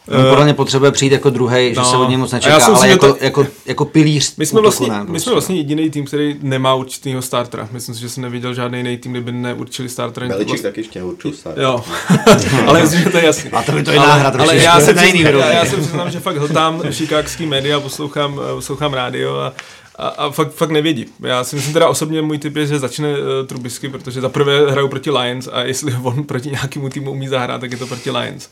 No, 0.09 0.29
podle 0.29 0.45
mě 0.45 0.55
potřebuje 0.55 0.91
přijít 0.91 1.13
jako 1.13 1.31
druhý, 1.31 1.73
no, 1.77 1.83
že 1.83 1.91
se 1.91 1.97
od 1.97 2.09
něj 2.09 2.17
moc 2.17 2.33
nečeká, 2.33 2.57
ale 2.57 2.71
myslím, 2.71 2.91
jako, 2.91 3.13
to, 3.13 3.25
jako, 3.25 3.47
jako 3.67 3.85
pilíř 3.85 4.37
my 4.37 4.47
jsme, 4.47 4.61
vlastně, 4.61 4.89
ne, 4.89 4.95
prostě. 4.95 5.13
my 5.13 5.21
jsme 5.21 5.33
vlastně 5.33 5.57
jediný 5.57 5.91
tým, 5.91 6.05
který 6.05 6.37
nemá 6.43 6.75
určitýho 6.75 7.23
startera. 7.23 7.69
Myslím 7.73 7.95
si, 7.95 8.01
že 8.01 8.09
jsem 8.09 8.23
neviděl 8.23 8.55
žádný 8.55 8.79
jiný 8.79 8.99
tým, 8.99 9.13
kdyby 9.13 9.33
neurčili 9.33 9.89
startera. 9.89 10.29
Beliček 10.29 10.49
vlastně... 10.49 10.71
taky 10.71 10.81
ještě 10.81 10.99
neurčil 10.99 11.33
startera. 11.33 11.67
Jo, 11.67 11.85
ale 12.67 12.83
myslím, 12.83 13.03
že 13.03 13.11
to 13.11 13.19
je 13.19 13.25
jasný. 13.25 13.51
A 13.51 13.63
to 13.63 13.73
by 13.73 13.83
to 13.83 13.91
je 13.91 13.99
náhra 13.99 14.29
ale, 14.29 14.39
ale 14.39 14.57
já, 14.57 14.81
se 14.81 14.95
přizna, 14.95 15.31
já, 15.31 15.53
já 15.53 15.65
se 15.67 15.77
přiznám, 15.77 16.11
že 16.11 16.21
fakt 16.21 16.37
hltám 16.37 16.83
šikákský 16.91 17.47
média, 17.47 17.81
poslouchám, 17.81 18.41
poslouchám 18.55 18.95
rádio 18.95 19.37
a 19.37 19.53
a, 20.01 20.09
a 20.09 20.31
fakt, 20.31 20.53
fakt 20.53 20.71
nevědí. 20.71 21.07
Já 21.21 21.45
si 21.45 21.57
myslím 21.57 21.73
teda 21.73 21.89
osobně 21.89 22.23
můj 22.23 22.39
typ 22.39 22.57
je, 22.57 22.67
že 22.67 22.79
začne 22.79 23.09
uh, 23.09 23.47
Trubisky, 23.47 23.89
protože 23.89 24.21
za 24.21 24.29
prvé 24.29 24.71
hrajou 24.71 24.89
proti 24.89 25.11
Lions 25.11 25.49
a 25.53 25.63
jestli 25.63 25.95
on 26.03 26.25
proti 26.27 26.51
nějakému 26.51 26.89
týmu 26.89 27.11
umí 27.11 27.29
zahrát, 27.29 27.61
tak 27.61 27.73
je 27.73 27.79
to 27.79 27.87
proti 27.87 28.11
Lions. 28.11 28.49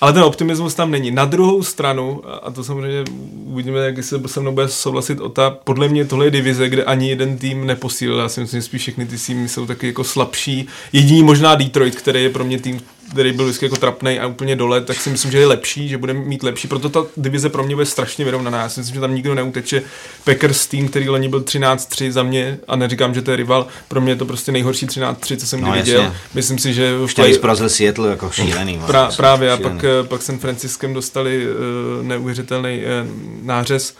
Ale 0.00 0.12
ten 0.12 0.22
optimismus 0.22 0.74
tam 0.74 0.90
není. 0.90 1.10
Na 1.10 1.24
druhou 1.24 1.62
stranu, 1.62 2.22
a 2.42 2.50
to 2.50 2.64
samozřejmě 2.64 3.04
uvidíme, 3.44 3.78
jak 3.78 4.04
se 4.04 4.20
se 4.26 4.40
mnou 4.40 4.52
bude 4.52 4.68
souhlasit 4.68 5.20
o 5.20 5.28
ta, 5.28 5.50
podle 5.50 5.88
mě 5.88 6.04
tohle 6.04 6.26
je 6.26 6.30
divize, 6.30 6.68
kde 6.68 6.84
ani 6.84 7.08
jeden 7.08 7.38
tým 7.38 7.66
neposílil. 7.66 8.18
Já 8.18 8.28
si 8.28 8.40
myslím, 8.40 8.60
že 8.60 8.64
spíš 8.64 8.82
všechny 8.82 9.06
ty 9.06 9.16
týmy 9.36 9.48
jsou 9.48 9.66
taky 9.66 9.86
jako 9.86 10.04
slabší. 10.04 10.66
Jediný 10.92 11.22
možná 11.22 11.54
Detroit, 11.54 11.96
který 11.96 12.22
je 12.22 12.30
pro 12.30 12.44
mě 12.44 12.58
tým, 12.60 12.80
který 13.10 13.32
byl 13.32 13.44
vždycky 13.44 13.64
jako 13.64 13.76
trapný 13.76 14.18
a 14.18 14.26
úplně 14.26 14.56
dole, 14.56 14.80
tak 14.80 15.00
si 15.00 15.10
myslím, 15.10 15.30
že 15.30 15.38
je 15.38 15.46
lepší, 15.46 15.88
že 15.88 15.98
bude 15.98 16.12
mít 16.12 16.42
lepší. 16.42 16.68
Proto 16.68 16.88
ta 16.88 17.04
divize 17.16 17.48
pro 17.48 17.64
mě 17.64 17.74
bude 17.74 17.86
strašně 17.86 18.24
vyrovnaná. 18.24 18.62
Já 18.62 18.68
si 18.68 18.80
myslím, 18.80 18.94
že 18.94 19.00
tam 19.00 19.14
nikdo 19.14 19.34
neuteče. 19.34 19.82
Packers 20.24 20.66
tým, 20.66 20.88
který 20.88 21.08
loni 21.08 21.28
byl 21.28 21.40
13-3 21.40 22.10
za 22.10 22.22
mě, 22.22 22.58
a 22.68 22.76
neříkám, 22.76 23.14
že 23.14 23.22
to 23.22 23.30
je 23.30 23.36
rival, 23.36 23.66
pro 23.88 24.00
mě 24.00 24.12
je 24.12 24.16
to 24.16 24.26
prostě 24.26 24.52
nejhorší 24.52 24.86
13-3, 24.86 25.36
co 25.36 25.46
jsem 25.46 25.60
no, 25.60 25.70
kdy 25.70 25.78
viděl. 25.78 26.00
Jasně. 26.00 26.18
Myslím 26.34 26.58
si, 26.58 26.74
že 26.74 26.98
už 26.98 27.14
tady 27.14 27.34
zporazil 27.34 27.68
Seattle 27.68 28.10
jako 28.10 28.30
šílený. 28.30 28.80
Pra, 28.86 29.10
právě 29.16 29.56
šílený. 29.56 29.66
a 29.66 29.70
pak, 29.70 29.84
eh, 29.84 30.08
pak 30.08 30.22
San 30.22 30.38
Franciskem 30.38 30.94
dostali 30.94 31.46
uh, 31.46 32.06
neuvěřitelný 32.06 32.78
uh, 32.78 33.46
nářez 33.46 33.94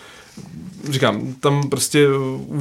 říkám, 0.90 1.34
tam 1.40 1.68
prostě 1.68 2.06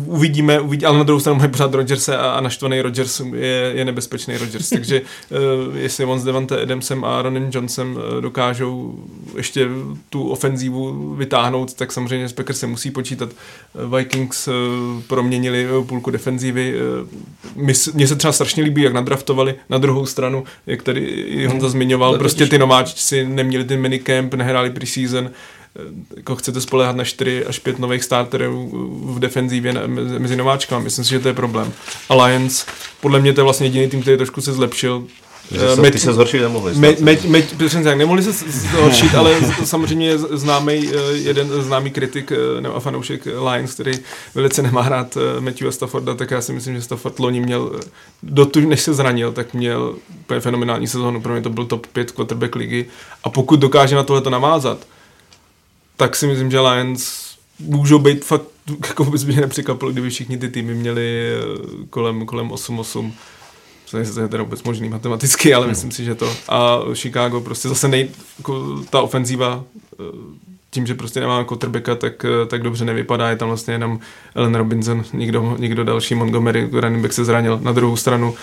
uvidíme, 0.06 0.60
uvidí, 0.60 0.86
ale 0.86 0.98
na 0.98 1.04
druhou 1.04 1.20
stranu 1.20 1.40
mají 1.40 1.52
pořád 1.52 1.74
Rodgers 1.74 2.10
a, 2.10 2.32
a 2.32 2.42
naštvaný 2.42 2.82
Rodgers 2.82 3.22
je, 3.34 3.72
je 3.76 3.86
nebezpečný 3.86 4.38
Rodgers, 4.38 4.70
takže 4.76 5.02
uh, 5.02 5.78
jestli 5.78 6.06
on 6.06 6.20
s 6.20 6.24
Devante 6.24 6.62
Adamsem 6.62 7.06
a 7.06 7.22
Ronin 7.22 7.50
Johnsonem 7.54 7.96
uh, 7.96 8.22
dokážou 8.22 9.00
ještě 9.38 9.68
tu 10.10 10.30
ofenzívu 10.30 11.16
vytáhnout, 11.16 11.74
tak 11.74 11.92
samozřejmě 11.92 12.30
s 12.30 12.36
se 12.52 12.68
musí 12.68 12.92
počítat. 12.92 13.30
Vikings 13.98 14.48
uh, 14.48 14.54
proměnili 15.08 15.68
půlku 15.88 16.12
defenzívy. 16.12 16.76
Mně 17.94 18.08
se 18.08 18.16
třeba 18.16 18.32
strašně 18.32 18.64
líbí, 18.64 18.82
jak 18.82 18.94
nadraftovali 18.94 19.56
na 19.70 19.78
druhou 19.78 20.06
stranu, 20.06 20.44
jak 20.68 20.82
tady 20.82 21.48
Honza 21.48 21.70
zmiňoval, 21.70 22.18
prostě 22.18 22.46
ty 22.46 22.58
nováčci 22.58 23.28
neměli 23.28 23.64
ten 23.64 23.82
minicamp, 23.82 24.34
nehráli 24.34 24.70
preseason, 24.70 25.30
jako 26.18 26.36
chcete 26.36 26.62
spolehat 26.62 26.96
na 26.96 27.04
4 27.04 27.46
až 27.46 27.60
5 27.60 27.80
nových 27.80 28.04
starterů 28.04 28.70
v 29.06 29.20
defenzívě 29.20 29.74
mezi 30.20 30.36
nováčkami. 30.36 30.84
Myslím 30.84 31.06
si, 31.06 31.12
že 31.12 31.20
to 31.20 31.28
je 31.28 31.34
problém. 31.34 31.74
Alliance, 32.10 32.66
podle 33.02 33.20
mě 33.20 33.34
to 33.34 33.42
je 33.42 33.44
vlastně 33.44 33.68
jediný 33.68 33.90
tým, 33.90 34.02
který 34.02 34.18
trošku 34.18 34.42
se 34.42 34.54
zlepšil. 34.54 35.04
Že 35.52 35.76
se, 35.76 35.92
ty 35.92 36.00
se 36.00 36.14
zhoršit 36.14 36.42
nemohli. 36.42 36.74
Me, 36.76 36.96
me, 37.00 37.18
me, 37.28 37.42
přesně 37.42 37.84
tak, 37.84 37.98
nemohli 37.98 38.24
se 38.24 38.32
zhoršit, 38.32 39.16
ale 39.16 39.36
samozřejmě 39.64 40.08
je 40.08 40.18
známý, 40.18 40.90
eh, 40.94 41.12
jeden 41.14 41.48
známý 41.62 41.92
kritik 41.92 42.32
eh, 42.32 42.62
nebo 42.62 42.80
fanoušek 42.80 43.26
Lions, 43.26 43.74
který 43.74 43.92
velice 44.36 44.62
nemá 44.62 44.82
hrát 44.82 45.18
eh, 45.18 45.42
Matthew 45.42 45.72
Stafforda, 45.72 46.16
tak 46.16 46.32
já 46.32 46.42
si 46.42 46.54
myslím, 46.54 46.76
že 46.76 46.82
Stafford 46.82 47.20
loni 47.20 47.40
měl, 47.40 47.80
do 48.24 48.46
tu, 48.46 48.60
než 48.60 48.82
se 48.82 48.94
zranil, 48.94 49.32
tak 49.32 49.54
měl 49.54 49.96
úplně 50.20 50.40
fenomenální 50.40 50.88
sezónu, 50.88 51.22
pro 51.22 51.34
mě 51.34 51.42
to 51.42 51.50
byl 51.50 51.66
top 51.66 51.88
5 51.88 52.12
quarterback 52.12 52.56
ligy 52.56 52.86
a 53.24 53.30
pokud 53.30 53.60
dokáže 53.60 53.96
na 53.96 54.04
tohle 54.04 54.22
to 54.22 54.30
navázat, 54.30 54.78
tak 55.98 56.16
si 56.16 56.28
myslím, 56.28 56.52
že 56.52 56.60
Lions 56.60 57.36
můžou 57.60 58.00
být 58.00 58.26
fakt, 58.26 58.46
jako 58.88 59.04
vůbec 59.04 59.24
mě 59.24 59.42
nepřekvapilo, 59.42 59.92
kdyby 59.92 60.10
všichni 60.10 60.38
ty 60.38 60.50
týmy 60.50 60.76
měli 60.76 61.30
eh, 61.30 61.86
kolem, 61.90 62.26
kolem 62.26 62.50
8-8. 62.50 63.12
To 63.92 63.98
je 63.98 64.28
teda 64.28 64.44
vůbec 64.44 64.64
možný 64.64 64.90
matematicky, 64.90 65.54
ale 65.54 65.66
hmm. 65.66 65.72
myslím 65.72 65.92
si, 65.92 66.06
že 66.06 66.16
to. 66.16 66.34
A 66.50 66.80
Chicago 66.94 67.42
prostě 67.42 67.70
zase 67.70 67.88
nej, 67.88 68.10
jako 68.38 68.84
ta 68.90 69.02
ofenzíva 69.02 69.64
eh, 69.94 70.55
tím, 70.76 70.88
že 70.88 70.96
prostě 70.96 71.20
nemá 71.20 71.44
quarterbacka, 71.44 71.96
tak, 71.96 72.26
eh, 72.26 72.46
tak 72.46 72.64
dobře 72.64 72.86
nevypadá. 72.86 73.30
Je 73.30 73.36
tam 73.36 73.48
vlastně 73.48 73.74
jenom 73.74 74.00
Ellen 74.36 74.56
Robinson, 74.56 75.04
nikdo, 75.14 75.56
nikdo 75.60 75.84
další, 75.84 76.16
Montgomery, 76.16 76.70
running 76.72 77.02
back 77.02 77.14
se 77.14 77.26
zranil. 77.26 77.60
Na 77.64 77.72
druhou 77.72 77.96
stranu 77.96 78.36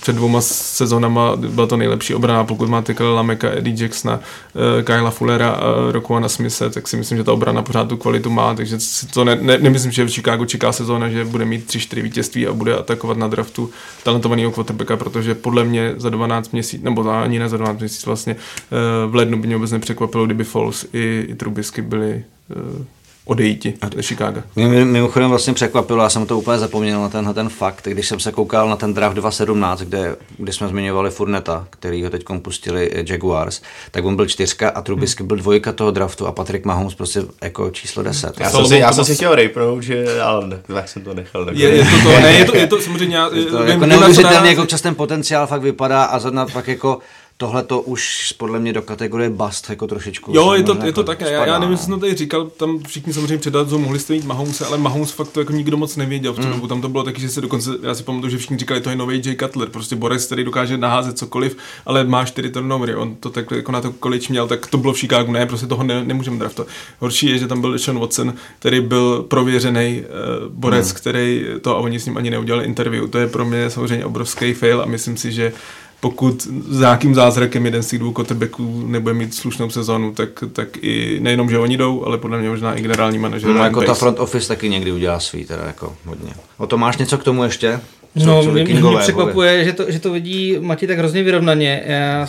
před 0.00 0.16
dvouma 0.16 0.40
sezónama 0.40 1.36
byla 1.36 1.66
to 1.66 1.76
nejlepší 1.76 2.14
obrana, 2.14 2.44
pokud 2.44 2.68
máte 2.68 2.94
Kalila 2.94 3.22
Meka, 3.22 3.50
Eddie 3.50 3.82
Jacksona, 3.82 4.16
uh, 4.16 4.82
Kyla 4.84 5.10
Fullera 5.10 5.50
a 5.50 5.92
Rokuana 5.92 6.28
Smise, 6.28 6.70
tak 6.70 6.88
si 6.88 6.96
myslím, 6.96 7.18
že 7.18 7.24
ta 7.24 7.32
obrana 7.32 7.62
pořád 7.62 7.88
tu 7.88 7.96
kvalitu 7.96 8.30
má, 8.30 8.54
takže 8.54 8.80
si 8.80 9.06
to 9.06 9.24
ne, 9.24 9.38
ne, 9.40 9.58
nemyslím, 9.58 9.92
že 9.92 10.04
v 10.04 10.10
Chicago 10.10 10.46
čeká 10.46 10.72
sezóna, 10.72 11.08
že 11.08 11.24
bude 11.24 11.44
mít 11.44 11.66
3-4 11.66 12.02
vítězství 12.02 12.46
a 12.46 12.52
bude 12.52 12.76
atakovat 12.76 13.16
na 13.16 13.28
draftu 13.28 13.70
talentovaného 14.04 14.52
quarterbacka, 14.52 14.96
protože 14.96 15.34
podle 15.34 15.64
mě 15.64 15.94
za 15.96 16.10
12 16.10 16.52
měsíců, 16.52 16.84
nebo 16.84 17.10
ani 17.10 17.38
ne 17.38 17.48
za 17.48 17.56
12 17.56 17.78
měsíců 17.78 18.10
vlastně, 18.10 18.34
uh, 18.34 19.10
v 19.10 19.14
lednu 19.14 19.38
by 19.38 19.46
mě 19.46 19.56
vůbec 19.56 19.70
nepřekvapilo, 19.70 20.26
kdyby 20.26 20.44
Falls 20.44 20.86
i, 20.92 21.26
i 21.28 21.34
Trubisky 21.34 21.79
byli 21.82 22.24
uh, 22.56 22.84
odejít 23.30 23.66
do 23.96 24.02
Chicago. 24.02 24.42
Mě 24.56 24.84
mimochodem 24.84 25.30
vlastně 25.30 25.54
překvapilo, 25.54 26.02
já 26.02 26.10
jsem 26.10 26.26
to 26.26 26.38
úplně 26.38 26.58
zapomněl 26.58 27.00
na 27.00 27.08
tenhle 27.08 27.34
ten 27.34 27.48
fakt, 27.48 27.88
když 27.88 28.08
jsem 28.08 28.20
se 28.20 28.32
koukal 28.32 28.68
na 28.68 28.76
ten 28.76 28.94
draft 28.94 29.16
2017, 29.16 29.80
kde, 29.80 30.16
kde 30.38 30.52
jsme 30.52 30.68
zmiňovali 30.68 31.10
Furneta, 31.10 31.66
který 31.70 32.04
ho 32.04 32.10
teď 32.10 32.24
pustili 32.42 32.90
Jaguars, 33.08 33.62
tak 33.90 34.04
on 34.04 34.16
byl 34.16 34.26
čtyřka 34.26 34.68
a 34.68 34.82
Trubisky 34.82 35.22
hmm. 35.22 35.28
byl 35.28 35.36
dvojka 35.36 35.72
toho 35.72 35.90
draftu 35.90 36.26
a 36.26 36.32
Patrick 36.32 36.64
Mahomes 36.64 36.94
prostě 36.94 37.22
jako 37.42 37.70
číslo 37.70 38.02
10. 38.02 38.40
Já 38.40 38.50
jsem 38.50 38.66
si, 38.66 38.76
já 38.76 38.92
jsem 38.92 39.04
si 39.04 39.14
chtěl 39.14 39.34
rejpnout, 39.34 39.82
že 39.82 40.22
ale 40.22 40.46
ne, 40.46 40.58
tak 40.66 40.88
jsem 40.88 41.02
to 41.02 41.14
nechal. 41.14 41.46
Je, 41.52 41.68
je, 41.68 41.84
to, 41.84 42.02
to, 42.02 42.20
ne, 42.20 42.32
je, 42.32 42.44
to, 42.44 42.56
je 42.56 42.66
to 42.66 42.80
samozřejmě... 42.80 43.16
Je 43.34 43.44
to, 43.44 43.62
jako 43.62 43.86
neuvěřitelný, 43.86 44.48
jako 44.48 44.66
čas 44.66 44.80
ten 44.80 44.94
potenciál 44.94 45.46
fakt 45.46 45.62
vypadá 45.62 46.04
a 46.04 46.18
zrovna 46.18 46.46
pak 46.46 46.68
jako 46.68 46.98
tohle 47.40 47.62
to 47.62 47.80
už 47.80 48.32
podle 48.32 48.60
mě 48.60 48.72
do 48.72 48.82
kategorie 48.82 49.30
bust 49.30 49.70
jako 49.70 49.86
trošičku. 49.86 50.32
Jo, 50.34 50.52
je 50.52 50.62
to, 50.62 50.78
je 50.84 50.92
to 50.92 51.04
také. 51.04 51.32
Já, 51.32 51.46
já 51.46 51.58
nevím, 51.58 51.78
co 51.78 51.84
jsem 51.84 52.00
tady 52.00 52.14
říkal, 52.14 52.44
tam 52.44 52.78
všichni 52.88 53.12
samozřejmě 53.12 53.38
předat, 53.38 53.68
co 53.68 53.78
mohli 53.78 53.98
jste 53.98 54.12
mít 54.12 54.24
Mahomese, 54.24 54.66
ale 54.66 54.78
Mahomes 54.78 55.10
fakt 55.10 55.28
to 55.28 55.40
jako 55.40 55.52
nikdo 55.52 55.76
moc 55.76 55.96
nevěděl 55.96 56.32
v 56.32 56.36
tu 56.36 56.46
mm. 56.46 56.52
dobu. 56.52 56.66
Tam 56.66 56.80
to 56.80 56.88
bylo 56.88 57.04
taky, 57.04 57.20
že 57.20 57.28
se 57.28 57.40
dokonce, 57.40 57.70
já 57.82 57.94
si 57.94 58.02
pamatuju, 58.02 58.30
že 58.30 58.38
všichni 58.38 58.58
říkali, 58.58 58.80
to 58.80 58.90
je 58.90 58.96
nový 58.96 59.22
Jay 59.24 59.36
Cutler, 59.36 59.68
prostě 59.68 59.96
Boris, 59.96 60.26
který 60.26 60.44
dokáže 60.44 60.76
naházet 60.76 61.18
cokoliv, 61.18 61.56
ale 61.86 62.04
má 62.04 62.24
čtyři 62.24 62.50
turnovery. 62.50 62.94
On 62.94 63.14
to 63.14 63.30
tak 63.30 63.50
jako 63.50 63.72
na 63.72 63.80
to 63.80 63.92
količ 63.92 64.28
měl, 64.28 64.48
tak 64.48 64.66
to 64.66 64.78
bylo 64.78 64.92
v 64.92 64.98
Chicagu, 64.98 65.32
ne, 65.32 65.46
prostě 65.46 65.66
toho 65.66 65.82
ne, 65.82 66.04
nemůžeme 66.04 66.38
draftovat. 66.38 66.68
Horší 66.98 67.26
je, 67.26 67.38
že 67.38 67.48
tam 67.48 67.60
byl 67.60 67.78
Sean 67.78 67.98
Watson, 67.98 68.34
který 68.58 68.80
byl 68.80 69.22
prověřený 69.22 70.02
uh, 70.02 70.52
borec, 70.52 70.92
mm. 70.92 70.96
který 70.96 71.46
to 71.60 71.76
a 71.76 71.78
oni 71.78 72.00
s 72.00 72.06
ním 72.06 72.16
ani 72.16 72.30
neudělali 72.30 72.64
interview. 72.64 73.08
To 73.10 73.18
je 73.18 73.26
pro 73.26 73.44
mě 73.44 73.70
samozřejmě 73.70 74.04
obrovský 74.04 74.54
fail 74.54 74.82
a 74.82 74.86
myslím 74.86 75.16
si, 75.16 75.32
že 75.32 75.52
pokud 76.00 76.42
s 76.68 76.80
nějakým 76.80 77.14
zázrakem 77.14 77.64
jeden 77.64 77.82
z 77.82 77.88
těch 77.88 77.98
dvou 77.98 78.12
quarterbacků 78.12 78.86
nebude 78.86 79.14
mít 79.14 79.34
slušnou 79.34 79.70
sezonu, 79.70 80.12
tak, 80.12 80.28
tak 80.52 80.68
i 80.80 81.18
nejenom, 81.20 81.50
že 81.50 81.58
oni 81.58 81.76
jdou, 81.76 82.04
ale 82.04 82.18
podle 82.18 82.38
mě 82.38 82.48
možná 82.48 82.74
i 82.74 82.82
generální 82.82 83.18
manažer. 83.18 83.50
No, 83.50 83.64
jako 83.64 83.82
ta 83.82 83.94
front 83.94 84.18
office 84.18 84.48
taky 84.48 84.68
někdy 84.68 84.92
udělá 84.92 85.20
svý, 85.20 85.44
teda 85.44 85.62
jako 85.66 85.96
hodně. 86.04 86.30
O 86.58 86.66
to 86.66 86.78
máš 86.78 86.96
něco 86.96 87.18
k 87.18 87.24
tomu 87.24 87.44
ještě? 87.44 87.80
Co, 88.18 88.26
no, 88.26 88.44
co 88.44 88.50
mě, 88.50 88.64
mě 88.64 88.98
překvapuje, 88.98 89.64
že 89.64 89.72
to, 89.72 89.90
že 89.90 89.98
to 89.98 90.12
vidí 90.12 90.56
Mati 90.60 90.86
tak 90.86 90.98
hrozně 90.98 91.22
vyrovnaně. 91.22 91.82
Já 91.86 92.26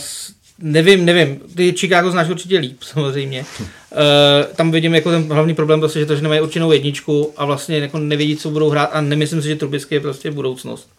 nevím, 0.61 1.05
nevím, 1.05 1.39
ty 1.55 1.73
Chicago 1.77 2.11
znáš 2.11 2.29
určitě 2.29 2.59
líp, 2.59 2.77
samozřejmě. 2.83 3.45
Uh, 3.59 4.55
tam 4.55 4.71
vidím 4.71 4.95
jako 4.95 5.11
ten 5.11 5.23
hlavní 5.23 5.55
problém, 5.55 5.79
prostě, 5.79 5.99
že 5.99 6.05
to, 6.05 6.15
že 6.15 6.21
nemají 6.21 6.41
určenou 6.41 6.71
jedničku 6.71 7.33
a 7.37 7.45
vlastně 7.45 7.77
jako 7.77 7.97
nevědí, 7.97 8.37
co 8.37 8.49
budou 8.49 8.69
hrát 8.69 8.89
a 8.93 9.01
nemyslím 9.01 9.41
si, 9.41 9.47
že 9.47 9.55
Trubisky 9.55 9.95
je 9.95 10.01
prostě 10.01 10.31
budoucnost. 10.31 10.89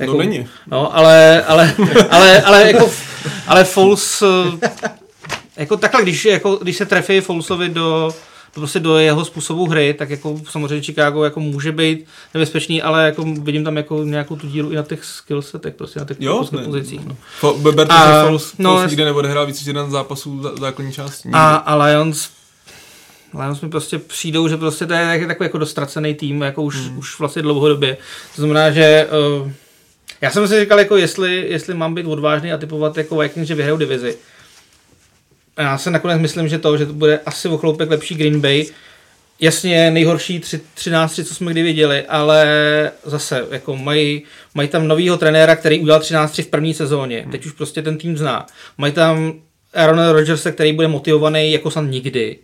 Jako, 0.00 0.12
no 0.12 0.18
není. 0.18 0.46
No, 0.66 0.96
ale, 0.96 1.44
ale, 1.44 1.74
ale, 2.10 2.42
ale, 2.42 2.72
jako, 2.72 2.90
ale 3.46 3.64
Foles, 3.64 4.22
jako 5.56 5.76
takhle, 5.76 6.02
když, 6.02 6.24
jako, 6.24 6.56
když 6.56 6.76
se 6.76 6.86
trefí 6.86 7.20
Folesovi 7.20 7.68
do, 7.68 8.14
prostě 8.54 8.80
do 8.80 8.98
jeho 8.98 9.24
způsobu 9.24 9.66
hry, 9.66 9.94
tak 9.94 10.10
jako 10.10 10.40
samozřejmě 10.50 10.82
Chicago 10.82 11.24
jako 11.24 11.40
může 11.40 11.72
být 11.72 12.06
nebezpečný, 12.34 12.82
ale 12.82 13.04
jako 13.04 13.24
vidím 13.24 13.64
tam 13.64 13.76
jako 13.76 14.04
nějakou 14.04 14.36
tu 14.36 14.46
dílu 14.46 14.70
i 14.70 14.76
na 14.76 14.82
těch 14.82 15.04
skillsetech, 15.04 15.74
prostě 15.74 16.00
na 16.00 16.06
těch 16.06 16.16
jo, 16.20 16.44
pozicích. 16.64 17.06
No. 17.06 17.16
Fo, 17.38 17.54
Berte, 17.54 17.94
a, 17.94 18.06
že 18.06 18.26
Foles, 18.26 18.52
no, 18.58 18.70
Foles 18.70 18.90
nikdy 18.90 19.04
neodehrál 19.04 19.46
víc 19.46 19.56
než 19.56 19.66
jeden 19.66 19.90
zápasů 19.90 20.42
základní 20.60 20.92
části. 20.92 21.28
A, 21.32 21.54
a 21.54 21.74
Lions 21.74 22.28
Lions 23.38 23.60
mi 23.60 23.68
prostě 23.68 23.98
přijdou, 23.98 24.48
že 24.48 24.56
prostě 24.56 24.86
to 24.86 24.92
je 24.92 25.26
takový 25.26 25.44
jako 25.44 25.58
dostracený 25.58 26.14
tým, 26.14 26.42
jako 26.42 26.62
už, 26.62 26.76
hmm. 26.76 26.98
už 26.98 27.18
vlastně 27.18 27.42
dlouhodobě. 27.42 27.96
To 28.36 28.42
znamená, 28.42 28.70
že 28.70 29.08
uh, 29.42 29.50
já 30.20 30.30
jsem 30.30 30.48
si 30.48 30.60
říkal, 30.60 30.78
jako 30.78 30.96
jestli, 30.96 31.46
jestli 31.48 31.74
mám 31.74 31.94
být 31.94 32.06
odvážný 32.06 32.52
a 32.52 32.58
typovat 32.58 32.98
jako 32.98 33.18
Vikings, 33.18 33.48
že 33.48 33.54
vyhrajou 33.54 33.76
divizi. 33.76 34.16
A 35.56 35.62
já 35.62 35.78
se 35.78 35.90
nakonec 35.90 36.20
myslím, 36.20 36.48
že 36.48 36.58
to, 36.58 36.76
že 36.76 36.86
to 36.86 36.92
bude 36.92 37.20
asi 37.26 37.48
o 37.48 37.58
chloupek 37.58 37.90
lepší 37.90 38.14
Green 38.14 38.40
Bay. 38.40 38.66
Jasně, 39.40 39.90
nejhorší 39.90 40.40
13 40.74 41.20
co 41.24 41.34
jsme 41.34 41.52
kdy 41.52 41.62
viděli, 41.62 42.06
ale 42.06 42.46
zase, 43.04 43.46
jako 43.50 43.76
mají, 43.76 44.22
mají 44.54 44.68
tam 44.68 44.88
novýho 44.88 45.16
trenéra, 45.16 45.56
který 45.56 45.80
udělal 45.80 46.00
13 46.00 46.38
v 46.38 46.46
první 46.46 46.74
sezóně. 46.74 47.26
Teď 47.30 47.46
už 47.46 47.52
prostě 47.52 47.82
ten 47.82 47.98
tým 47.98 48.16
zná. 48.16 48.46
Mají 48.78 48.92
tam 48.92 49.34
Aaron 49.74 50.08
Rodgersa, 50.08 50.52
který 50.52 50.72
bude 50.72 50.88
motivovaný 50.88 51.52
jako 51.52 51.70
snad 51.70 51.82
nikdy. 51.82 52.38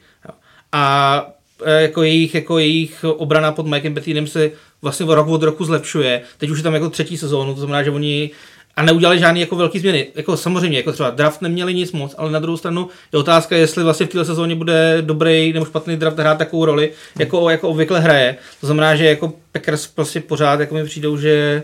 A 0.72 1.35
jako 1.66 2.02
jejich, 2.02 2.34
jako 2.34 2.58
jejich 2.58 3.04
obrana 3.04 3.52
pod 3.52 3.66
Mikem 3.66 3.94
Bettinem 3.94 4.26
se 4.26 4.50
vlastně 4.82 5.06
rok 5.08 5.28
od 5.28 5.42
roku 5.42 5.64
zlepšuje. 5.64 6.22
Teď 6.38 6.50
už 6.50 6.58
je 6.58 6.64
tam 6.64 6.74
jako 6.74 6.90
třetí 6.90 7.16
sezónu, 7.16 7.54
to 7.54 7.60
znamená, 7.60 7.82
že 7.82 7.90
oni 7.90 8.30
a 8.76 8.82
neudělali 8.82 9.18
žádné 9.18 9.40
jako 9.40 9.56
velké 9.56 9.80
změny. 9.80 10.06
Jako 10.14 10.36
samozřejmě, 10.36 10.78
jako 10.78 10.92
třeba 10.92 11.10
draft 11.10 11.42
neměli 11.42 11.74
nic 11.74 11.92
moc, 11.92 12.14
ale 12.18 12.30
na 12.30 12.38
druhou 12.38 12.56
stranu 12.56 12.88
je 13.12 13.18
otázka, 13.18 13.56
jestli 13.56 13.84
vlastně 13.84 14.06
v 14.06 14.08
této 14.08 14.24
sezóně 14.24 14.54
bude 14.54 14.98
dobrý 15.00 15.52
nebo 15.52 15.66
špatný 15.66 15.96
draft 15.96 16.18
hrát 16.18 16.38
takovou 16.38 16.64
roli, 16.64 16.90
jako, 17.18 17.50
jako 17.50 17.68
obvykle 17.68 18.00
hraje. 18.00 18.36
To 18.60 18.66
znamená, 18.66 18.96
že 18.96 19.04
jako 19.04 19.32
Packers 19.52 19.86
prostě 19.86 20.20
pořád 20.20 20.60
jako 20.60 20.74
mi 20.74 20.84
přijdou, 20.84 21.16
že 21.16 21.62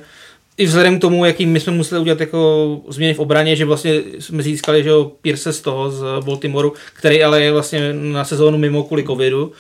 i 0.57 0.66
vzhledem 0.66 0.99
k 0.99 1.01
tomu, 1.01 1.24
jaký 1.24 1.47
my 1.47 1.61
jsme 1.61 1.72
museli 1.72 2.01
udělat 2.01 2.20
jako 2.20 2.80
změny 2.88 3.14
v 3.14 3.18
obraně, 3.18 3.57
že 3.57 3.64
vlastně 3.64 4.01
jsme 4.18 4.43
získali 4.43 4.82
že 4.82 4.88
jo, 4.88 5.12
Pierce 5.22 5.53
z 5.53 5.61
toho, 5.61 5.90
z 5.90 6.05
Baltimoreu, 6.24 6.72
který 6.93 7.22
ale 7.22 7.43
je 7.43 7.53
vlastně 7.53 7.93
na 7.93 8.24
sezónu 8.24 8.59
mimo 8.59 8.82
kvůli 8.82 9.05
covidu. 9.05 9.53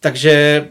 Takže 0.00 0.66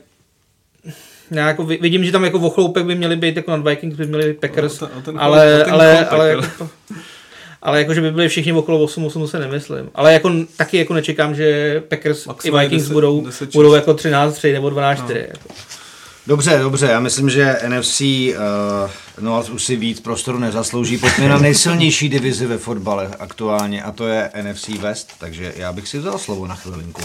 já 1.31 1.47
jako 1.47 1.63
vidím, 1.63 2.05
že 2.05 2.11
tam 2.11 2.23
jako 2.23 2.39
ochloupek 2.39 2.85
by 2.85 2.95
měli 2.95 3.15
být, 3.15 3.35
jako 3.35 3.51
nad 3.51 3.67
Vikings 3.67 3.97
by 3.97 4.05
měli 4.05 4.29
být 4.29 4.39
Packers, 4.39 4.79
no, 4.79 4.87
ten, 4.87 5.01
ten 5.01 5.19
ale, 5.19 5.63
ten 5.63 5.73
ale, 5.73 6.07
ale, 6.07 6.29
jako, 6.29 6.69
ale 7.61 7.79
jako, 7.79 7.93
že 7.93 8.01
by 8.01 8.11
byli 8.11 8.29
všichni 8.29 8.53
okolo 8.53 8.85
8-8 8.85 9.25
se 9.25 9.39
nemyslím. 9.39 9.89
Ale 9.95 10.13
jako 10.13 10.31
taky 10.57 10.77
jako 10.77 10.93
nečekám, 10.93 11.35
že 11.35 11.79
Packers 11.87 12.25
Maximum 12.25 12.59
i 12.59 12.63
Vikings 12.63 12.83
10, 12.83 12.93
budou, 12.93 13.25
10 13.25 13.53
budou 13.53 13.73
jako 13.73 13.93
13-3 13.93 14.53
nebo 14.53 14.67
12-4. 14.67 14.95
No. 15.07 15.15
Jako. 15.15 15.49
Dobře, 16.27 16.59
dobře, 16.59 16.85
já 16.85 16.99
myslím, 16.99 17.29
že 17.29 17.59
NFC 17.67 18.01
uh, 18.01 18.35
no, 19.19 19.43
už 19.51 19.63
si 19.63 19.75
víc 19.75 19.99
prostoru 19.99 20.39
nezaslouží. 20.39 20.97
Pojďme 20.97 21.29
na 21.29 21.37
nejsilnější 21.37 22.09
divizi 22.09 22.45
ve 22.45 22.57
fotbale 22.57 23.11
aktuálně 23.19 23.83
a 23.83 23.91
to 23.91 24.07
je 24.07 24.31
NFC 24.41 24.67
West, 24.67 25.11
takže 25.19 25.53
já 25.55 25.73
bych 25.73 25.87
si 25.87 25.99
vzal 25.99 26.17
slovo 26.17 26.47
na 26.47 26.55
chvilinku. 26.55 27.01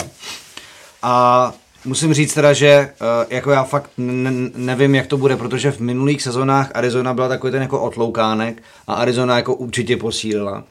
A 1.02 1.52
musím 1.84 2.14
říct 2.14 2.34
teda, 2.34 2.52
že 2.52 2.92
uh, 3.00 3.06
jako 3.30 3.50
já 3.50 3.64
fakt 3.64 3.90
ne- 3.96 4.50
nevím, 4.56 4.94
jak 4.94 5.06
to 5.06 5.16
bude, 5.16 5.36
protože 5.36 5.70
v 5.70 5.80
minulých 5.80 6.22
sezónách 6.22 6.70
Arizona 6.74 7.14
byla 7.14 7.28
takový 7.28 7.50
ten 7.50 7.62
jako 7.62 7.80
otloukánek 7.80 8.62
a 8.86 8.94
Arizona 8.94 9.36
jako 9.36 9.54
určitě 9.54 9.96
posílila. 9.96 10.64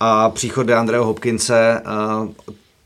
A 0.00 0.30
příchod 0.30 0.70
Andreho 0.70 1.04
Hopkinse 1.04 1.82
uh, 1.86 2.28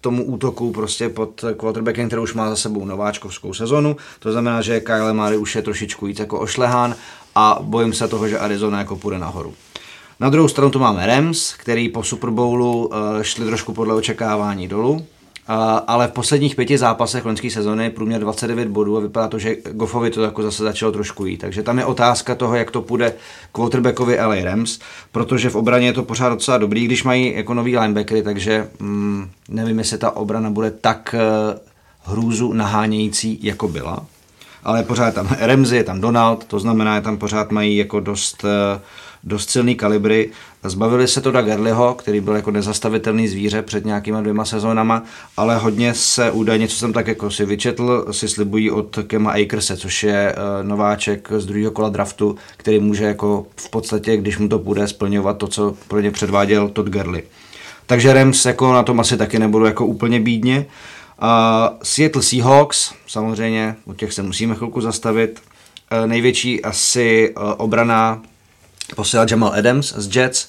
tomu 0.00 0.24
útoku 0.24 0.72
prostě 0.72 1.08
pod 1.08 1.44
quarterbackem, 1.56 2.06
který 2.06 2.22
už 2.22 2.34
má 2.34 2.48
za 2.48 2.56
sebou 2.56 2.84
nováčkovskou 2.84 3.54
sezonu. 3.54 3.96
To 4.18 4.32
znamená, 4.32 4.62
že 4.62 4.80
Kyle 4.80 5.12
Murray 5.12 5.36
už 5.36 5.56
je 5.56 5.62
trošičku 5.62 6.06
víc 6.06 6.18
jako 6.18 6.40
ošlehán 6.40 6.94
a 7.34 7.58
bojím 7.62 7.92
se 7.92 8.08
toho, 8.08 8.28
že 8.28 8.38
Arizona 8.38 8.78
jako 8.78 8.96
půjde 8.96 9.18
nahoru. 9.18 9.54
Na 10.20 10.30
druhou 10.30 10.48
stranu 10.48 10.70
tu 10.70 10.78
máme 10.78 11.06
Rams, 11.06 11.54
který 11.54 11.88
po 11.88 12.02
Super 12.02 12.30
Bowlu 12.30 12.86
uh, 12.86 13.22
šli 13.22 13.46
trošku 13.46 13.72
podle 13.72 13.94
očekávání 13.94 14.68
dolů 14.68 15.06
ale 15.86 16.08
v 16.08 16.12
posledních 16.12 16.56
pěti 16.56 16.78
zápasech 16.78 17.24
loňské 17.24 17.50
sezony 17.50 17.90
průměr 17.90 18.20
29 18.20 18.68
bodů 18.68 18.96
a 18.96 19.00
vypadá 19.00 19.28
to, 19.28 19.38
že 19.38 19.56
Goffovi 19.72 20.10
to 20.10 20.22
jako 20.22 20.42
zase 20.42 20.62
začalo 20.62 20.92
trošku 20.92 21.26
jít. 21.26 21.36
Takže 21.36 21.62
tam 21.62 21.78
je 21.78 21.84
otázka 21.84 22.34
toho, 22.34 22.54
jak 22.54 22.70
to 22.70 22.82
půjde 22.82 23.12
quarterbackovi 23.52 24.18
LA 24.20 24.34
Rams, 24.44 24.78
protože 25.12 25.50
v 25.50 25.56
obraně 25.56 25.86
je 25.86 25.92
to 25.92 26.02
pořád 26.02 26.28
docela 26.28 26.58
dobrý, 26.58 26.84
když 26.84 27.04
mají 27.04 27.36
jako 27.36 27.54
nový 27.54 27.78
linebackery, 27.78 28.22
takže 28.22 28.68
mm, 28.78 29.30
nevím, 29.48 29.78
jestli 29.78 29.98
ta 29.98 30.10
obrana 30.10 30.50
bude 30.50 30.70
tak 30.70 31.14
uh, 31.14 32.12
hrůzu 32.14 32.52
nahánějící, 32.52 33.38
jako 33.42 33.68
byla. 33.68 34.06
Ale 34.64 34.82
pořád 34.82 35.14
tam 35.14 35.28
Ramsey, 35.40 35.78
je 35.78 35.84
tam 35.84 36.00
Donald, 36.00 36.44
to 36.44 36.58
znamená, 36.58 36.96
že 36.96 37.02
tam 37.02 37.18
pořád 37.18 37.50
mají 37.50 37.76
jako 37.76 38.00
dost 38.00 38.44
uh, 38.44 38.50
dost 39.24 39.50
silný 39.50 39.74
kalibry. 39.74 40.30
Zbavili 40.64 41.08
se 41.08 41.20
to 41.20 41.30
da 41.30 41.42
Gerliho, 41.42 41.94
který 41.94 42.20
byl 42.20 42.34
jako 42.34 42.50
nezastavitelný 42.50 43.28
zvíře 43.28 43.62
před 43.62 43.84
nějakýma 43.84 44.20
dvěma 44.20 44.44
sezónama, 44.44 45.02
ale 45.36 45.58
hodně 45.58 45.94
se 45.94 46.30
údajně, 46.30 46.68
co 46.68 46.76
jsem 46.76 46.92
tak 46.92 47.06
jako 47.06 47.30
si 47.30 47.44
vyčetl, 47.44 48.06
si 48.10 48.28
slibují 48.28 48.70
od 48.70 48.98
Kema 49.06 49.32
Akerse, 49.32 49.76
což 49.76 50.02
je 50.02 50.34
uh, 50.34 50.68
nováček 50.68 51.28
z 51.36 51.46
druhého 51.46 51.70
kola 51.70 51.88
draftu, 51.88 52.36
který 52.56 52.78
může 52.78 53.04
jako 53.04 53.46
v 53.56 53.70
podstatě, 53.70 54.16
když 54.16 54.38
mu 54.38 54.48
to 54.48 54.58
půjde, 54.58 54.88
splňovat 54.88 55.38
to, 55.38 55.46
co 55.48 55.74
pro 55.88 56.00
ně 56.00 56.10
předváděl 56.10 56.68
Todd 56.68 56.88
Gerli. 56.88 57.22
Takže 57.86 58.12
Rams 58.12 58.44
jako 58.44 58.72
na 58.72 58.82
tom 58.82 59.00
asi 59.00 59.16
taky 59.16 59.38
nebudou 59.38 59.64
jako 59.64 59.86
úplně 59.86 60.20
bídně. 60.20 60.66
Uh, 61.22 61.28
Seattle 61.82 62.22
Seahawks, 62.22 62.92
samozřejmě, 63.06 63.76
od 63.86 63.96
těch 63.96 64.12
se 64.12 64.22
musíme 64.22 64.54
chvilku 64.54 64.80
zastavit. 64.80 65.40
Uh, 65.92 66.06
největší 66.06 66.62
asi 66.62 67.34
uh, 67.36 67.42
obrana 67.56 68.22
posílal 68.94 69.26
Jamal 69.30 69.52
Adams 69.58 69.94
z 69.96 70.16
Jets, 70.16 70.48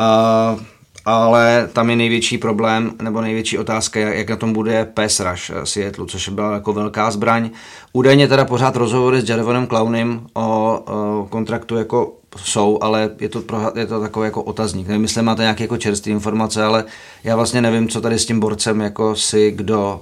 uh, 0.00 0.60
ale 1.04 1.68
tam 1.72 1.90
je 1.90 1.96
největší 1.96 2.38
problém, 2.38 2.92
nebo 3.02 3.20
největší 3.20 3.58
otázka, 3.58 4.00
jak 4.00 4.30
na 4.30 4.36
tom 4.36 4.52
bude 4.52 4.84
pass 4.84 5.20
rush 5.20 5.50
eh, 5.50 5.66
Seattle, 5.66 6.06
což 6.06 6.28
byla 6.28 6.54
jako 6.54 6.72
velká 6.72 7.10
zbraň. 7.10 7.50
Údajně 7.92 8.28
teda 8.28 8.44
pořád 8.44 8.76
rozhovory 8.76 9.20
s 9.20 9.28
Jarevonem 9.28 9.66
Clownem 9.66 10.26
o, 10.34 10.42
o 10.42 11.26
kontraktu 11.30 11.76
jako 11.76 12.12
jsou, 12.36 12.78
ale 12.80 13.10
je 13.20 13.28
to, 13.28 13.42
je 13.74 13.86
to 13.86 14.00
takový 14.00 14.24
jako 14.24 14.42
otazník. 14.42 14.88
Nevím, 14.88 15.02
jestli 15.02 15.22
máte 15.22 15.42
nějaké 15.42 15.64
jako 15.64 15.76
čerstvé 15.76 16.12
informace, 16.12 16.64
ale 16.64 16.84
já 17.24 17.36
vlastně 17.36 17.62
nevím, 17.62 17.88
co 17.88 18.00
tady 18.00 18.18
s 18.18 18.26
tím 18.26 18.40
borcem 18.40 18.80
jako 18.80 19.16
si 19.16 19.50
kdo 19.50 20.00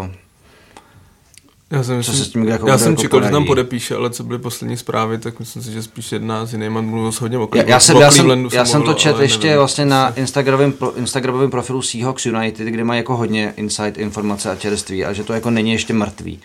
uh, 0.00 0.06
já 1.70 1.82
jsem, 1.82 2.02
co 2.02 2.12
se 2.12 2.24
s 2.24 2.28
tím 2.28 2.48
jako 2.48 2.68
já 2.68 2.78
jsem 2.78 2.92
jako 2.92 3.02
čekal, 3.02 3.22
že 3.22 3.30
tam 3.30 3.44
podepíše, 3.44 3.94
ale 3.94 4.10
co 4.10 4.24
byly 4.24 4.38
poslední 4.38 4.76
zprávy, 4.76 5.18
tak 5.18 5.40
myslím 5.40 5.62
si, 5.62 5.72
že 5.72 5.82
spíš 5.82 6.12
jedna 6.12 6.46
s 6.46 6.52
jinýma 6.52 6.80
mluvil 6.80 7.10
hodně 7.20 7.38
o, 7.38 7.48
já, 7.54 7.62
já 7.62 7.80
jsem, 7.80 7.96
já 7.96 8.10
jsem, 8.10 8.48
já 8.52 8.64
jsem 8.64 8.82
to 8.82 8.94
čet 8.94 9.20
ještě 9.20 9.46
nevím, 9.46 9.58
vlastně 9.58 9.86
na 9.86 10.14
Instagramovém, 10.14 10.74
Instagramovém 10.96 11.50
profilu 11.50 11.82
Seahawks 11.82 12.26
United, 12.26 12.68
kde 12.68 12.84
má 12.84 12.94
jako 12.96 13.16
hodně 13.16 13.54
insight, 13.56 13.98
informace 13.98 14.50
a 14.50 14.56
čerství 14.56 15.04
a 15.04 15.12
že 15.12 15.24
to 15.24 15.32
jako 15.32 15.50
není 15.50 15.72
ještě 15.72 15.92
mrtvý. 15.92 16.40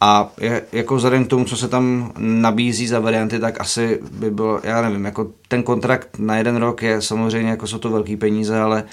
A 0.00 0.32
je, 0.40 0.62
jako 0.72 0.96
vzhledem 0.96 1.24
k 1.24 1.28
tomu, 1.28 1.44
co 1.44 1.56
se 1.56 1.68
tam 1.68 2.12
nabízí 2.18 2.88
za 2.88 3.00
varianty, 3.00 3.38
tak 3.38 3.60
asi 3.60 4.00
by 4.12 4.30
bylo, 4.30 4.60
já 4.64 4.82
nevím, 4.82 5.04
jako 5.04 5.30
ten 5.48 5.62
kontrakt 5.62 6.08
na 6.18 6.36
jeden 6.36 6.56
rok 6.56 6.82
je 6.82 7.02
samozřejmě, 7.02 7.50
jako 7.50 7.66
jsou 7.66 7.78
to 7.78 7.90
velký 7.90 8.16
peníze, 8.16 8.60
ale 8.60 8.84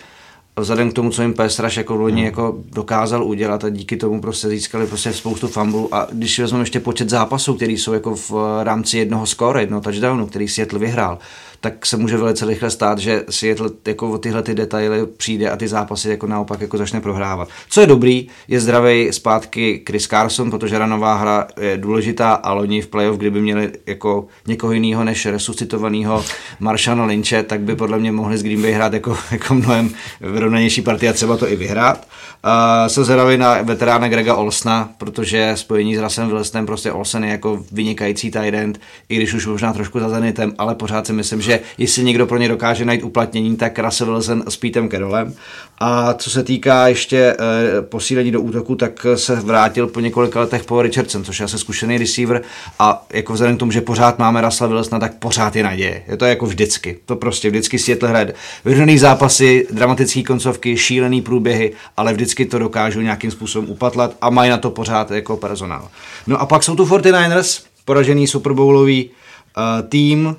vzhledem 0.58 0.92
k 0.92 0.94
tomu, 0.94 1.10
co 1.10 1.22
jim 1.22 1.34
Pestraš 1.34 1.78
jako 1.78 1.96
loni 1.96 2.16
hmm. 2.16 2.26
jako 2.26 2.58
dokázal 2.72 3.24
udělat 3.24 3.64
a 3.64 3.70
díky 3.70 3.98
tomu 3.98 4.22
prostě 4.22 4.48
získali 4.48 4.88
prostě 4.88 5.14
spoustu 5.14 5.48
fumblů 5.48 5.96
a 5.96 6.08
když 6.12 6.40
vezmeme 6.40 6.62
ještě 6.62 6.80
počet 6.80 7.10
zápasů, 7.10 7.54
který 7.54 7.78
jsou 7.78 7.94
jako 7.94 8.16
v 8.16 8.32
rámci 8.64 8.98
jednoho 8.98 9.26
skóre, 9.26 9.62
jednoho 9.62 9.82
touchdownu, 9.82 10.28
který 10.28 10.48
Seattle 10.48 10.80
vyhrál, 10.80 11.18
tak 11.62 11.86
se 11.86 11.98
může 11.98 12.18
velice 12.18 12.46
rychle 12.46 12.70
stát, 12.70 13.00
že 13.00 13.24
Seattle 13.30 13.70
jako 13.88 14.12
o 14.12 14.18
tyhle 14.18 14.44
ty 14.44 14.56
detaily 14.56 15.06
přijde 15.06 15.50
a 15.50 15.58
ty 15.58 15.68
zápasy 15.68 16.10
jako 16.10 16.28
naopak 16.28 16.62
jako 16.62 16.78
začne 16.78 17.02
prohrávat. 17.02 17.50
Co 17.70 17.82
je 17.82 17.88
dobrý, 17.88 18.28
je 18.48 18.60
zdravý 18.60 19.14
zpátky 19.14 19.84
Chris 19.88 20.08
Carson, 20.08 20.52
protože 20.52 20.80
ranová 20.80 21.16
hra 21.16 21.48
je 21.62 21.78
důležitá 21.78 22.34
a 22.34 22.54
loni 22.54 22.82
v 22.82 22.88
playoff, 22.88 23.18
kdyby 23.18 23.42
měli 23.42 23.72
jako 23.86 24.28
někoho 24.48 24.74
jiného 24.74 25.04
než 25.04 25.26
resuscitovaného 25.26 26.26
Marshana 26.60 27.06
Lynche, 27.06 27.44
tak 27.44 27.62
by 27.62 27.76
podle 27.76 28.00
mě 28.00 28.12
mohli 28.12 28.38
s 28.38 28.44
Green 28.44 28.62
Bay 28.62 28.72
hrát 28.72 28.94
jako, 28.94 29.18
jako 29.32 29.54
mnohem 29.54 29.90
vyrovnanější 30.22 30.82
partie 30.82 31.10
a 31.10 31.14
třeba 31.14 31.38
to 31.38 31.52
i 31.52 31.56
vyhrát. 31.56 32.08
Uh, 32.46 32.88
jsem 32.88 33.04
zvědavý 33.04 33.38
na 33.38 33.62
veterána 33.62 34.08
Grega 34.08 34.36
Olsna, 34.36 34.90
protože 34.98 35.52
spojení 35.56 35.96
s 35.96 36.00
Rasem 36.00 36.28
Wilsonem 36.28 36.66
prostě 36.66 36.92
Olsen 36.92 37.24
je 37.24 37.32
jako 37.32 37.64
vynikající 37.72 38.32
tight 38.32 38.54
end, 38.54 38.80
i 39.10 39.16
když 39.16 39.34
už 39.34 39.46
možná 39.46 39.74
trošku 39.74 40.00
za 40.00 40.10
zenitem, 40.10 40.54
ale 40.58 40.76
pořád 40.76 41.08
si 41.08 41.14
myslím, 41.14 41.42
že 41.42 41.49
takže 41.50 41.66
jestli 41.78 42.04
někdo 42.04 42.26
pro 42.26 42.38
ně 42.38 42.48
dokáže 42.48 42.86
najít 42.86 43.04
uplatnění, 43.04 43.56
tak 43.56 43.80
Russell 43.80 44.12
Wilson 44.12 44.44
s 44.48 44.58
Pítem 44.58 44.90
Carrollem. 44.90 45.34
A 45.80 46.14
co 46.14 46.30
se 46.30 46.44
týká 46.44 46.88
ještě 46.88 47.18
e, 47.18 47.36
posílení 47.82 48.32
do 48.32 48.42
útoku, 48.42 48.76
tak 48.76 49.06
se 49.16 49.36
vrátil 49.36 49.88
po 49.88 50.00
několika 50.00 50.40
letech 50.40 50.64
po 50.64 50.82
Richardson, 50.82 51.24
což 51.24 51.40
je 51.40 51.44
asi 51.44 51.58
zkušený 51.58 51.98
receiver 51.98 52.42
a 52.80 53.06
jako 53.14 53.34
vzhledem 53.34 53.56
k 53.56 53.60
tomu, 53.60 53.72
že 53.72 53.82
pořád 53.82 54.20
máme 54.20 54.42
Russell 54.42 54.70
Wilsona, 54.70 55.00
tak 55.00 55.14
pořád 55.14 55.56
je 55.56 55.64
naděje. 55.64 56.04
Je 56.08 56.18
to 56.18 56.26
jako 56.26 56.46
vždycky. 56.46 56.98
To 57.06 57.16
prostě 57.16 57.50
vždycky 57.50 57.80
Seattle 57.80 58.10
hraje 58.10 58.34
vyhraný 58.66 58.98
zápasy, 58.98 59.68
dramatické 59.72 60.24
koncovky, 60.24 60.78
šílený 60.78 61.22
průběhy, 61.22 61.74
ale 61.98 62.14
vždycky 62.14 62.46
to 62.46 62.60
dokážou 62.60 63.02
nějakým 63.02 63.32
způsobem 63.32 63.70
upatlat 63.70 64.16
a 64.22 64.30
mají 64.30 64.50
na 64.50 64.58
to 64.58 64.70
pořád 64.70 65.12
jako 65.12 65.38
personál. 65.38 65.90
No 66.28 66.42
a 66.42 66.46
pak 66.46 66.64
jsou 66.64 66.76
tu 66.76 66.86
49ers, 66.86 67.64
poražený 67.86 68.28
Super 68.28 68.54
Bowlový 68.54 69.10
uh, 69.10 69.90
tým 69.90 70.36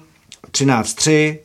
13-3 0.51 1.39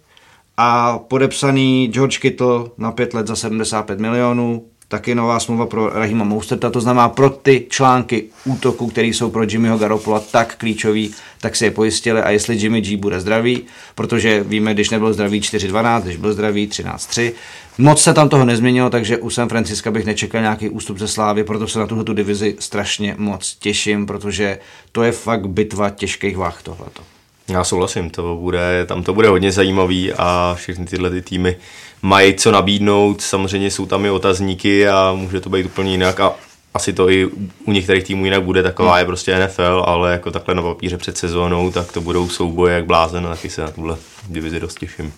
a 0.57 0.99
podepsaný 0.99 1.87
George 1.91 2.17
Kittle 2.17 2.63
na 2.77 2.91
pět 2.91 3.13
let 3.13 3.27
za 3.27 3.35
75 3.35 3.99
milionů, 3.99 4.65
taky 4.87 5.15
nová 5.15 5.39
smlouva 5.39 5.65
pro 5.65 5.89
Rahima 5.89 6.23
Mousterta, 6.23 6.69
to 6.69 6.81
znamená 6.81 7.09
pro 7.09 7.29
ty 7.29 7.65
články 7.69 8.23
útoku, 8.45 8.87
které 8.87 9.07
jsou 9.07 9.29
pro 9.29 9.43
Jimmyho 9.43 9.77
Garoppolo 9.77 10.19
tak 10.31 10.55
klíčový, 10.55 11.13
tak 11.41 11.55
si 11.55 11.65
je 11.65 11.71
pojistili 11.71 12.21
a 12.21 12.29
jestli 12.29 12.55
Jimmy 12.55 12.81
G 12.81 12.97
bude 12.97 13.19
zdravý, 13.19 13.63
protože 13.95 14.43
víme, 14.43 14.73
když 14.73 14.89
nebyl 14.89 15.13
zdravý 15.13 15.41
4-12, 15.41 16.01
když 16.01 16.17
byl 16.17 16.33
zdravý 16.33 16.67
13-3, 16.67 17.31
moc 17.77 18.01
se 18.01 18.13
tam 18.13 18.29
toho 18.29 18.45
nezměnilo, 18.45 18.89
takže 18.89 19.17
u 19.17 19.29
San 19.29 19.49
Francisca 19.49 19.91
bych 19.91 20.05
nečekal 20.05 20.41
nějaký 20.41 20.69
ústup 20.69 20.97
ze 20.97 21.07
Slávy, 21.07 21.43
proto 21.43 21.67
se 21.67 21.79
na 21.79 21.87
tuhle 21.87 22.03
divizi 22.13 22.55
strašně 22.59 23.15
moc 23.17 23.55
těším, 23.59 24.05
protože 24.05 24.59
to 24.91 25.03
je 25.03 25.11
fakt 25.11 25.47
bitva 25.47 25.89
těžkých 25.89 26.37
váh 26.37 26.63
tohleto. 26.63 27.14
Já 27.47 27.63
souhlasím, 27.63 28.09
to 28.09 28.37
bude, 28.41 28.85
tam 28.85 29.03
to 29.03 29.13
bude 29.13 29.29
hodně 29.29 29.51
zajímavý 29.51 30.13
a 30.13 30.55
všechny 30.57 30.85
tyhle 30.85 31.09
ty 31.09 31.21
týmy 31.21 31.57
mají 32.01 32.33
co 32.33 32.51
nabídnout, 32.51 33.21
samozřejmě 33.21 33.71
jsou 33.71 33.85
tam 33.85 34.05
i 34.05 34.09
otazníky 34.09 34.87
a 34.87 35.13
může 35.15 35.41
to 35.41 35.49
být 35.49 35.65
úplně 35.65 35.91
jinak 35.91 36.19
a 36.19 36.33
asi 36.73 36.93
to 36.93 37.09
i 37.09 37.29
u 37.65 37.71
některých 37.71 38.03
týmů 38.03 38.25
jinak 38.25 38.43
bude, 38.43 38.63
taková 38.63 38.91
hmm. 38.91 38.99
je 38.99 39.05
prostě 39.05 39.39
NFL, 39.39 39.83
ale 39.87 40.11
jako 40.11 40.31
takhle 40.31 40.55
na 40.55 40.61
papíře 40.61 40.97
před 40.97 41.17
sezónou, 41.17 41.71
tak 41.71 41.91
to 41.91 42.01
budou 42.01 42.29
souboje 42.29 42.75
jak 42.75 42.85
blázen 42.85 43.25
a 43.27 43.29
taky 43.29 43.49
se 43.49 43.61
na 43.61 43.71
tuhle 43.71 43.97
divizi 44.29 44.59
dost 44.59 44.79
těším. 44.79 45.13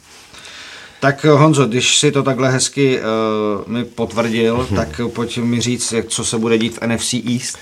Tak 1.00 1.26
Honzo, 1.26 1.66
když 1.66 1.98
si 1.98 2.12
to 2.12 2.24
takhle 2.24 2.52
hezky 2.52 3.00
uh, 3.00 3.72
mi 3.72 3.86
potvrdil, 3.86 4.68
tak 4.76 5.02
pojď 5.14 5.38
mi 5.38 5.62
říct, 5.62 5.94
co 6.08 6.26
se 6.26 6.38
bude 6.38 6.58
dít 6.58 6.78
v 6.78 6.88
NFC 6.88 7.14
East. 7.14 7.58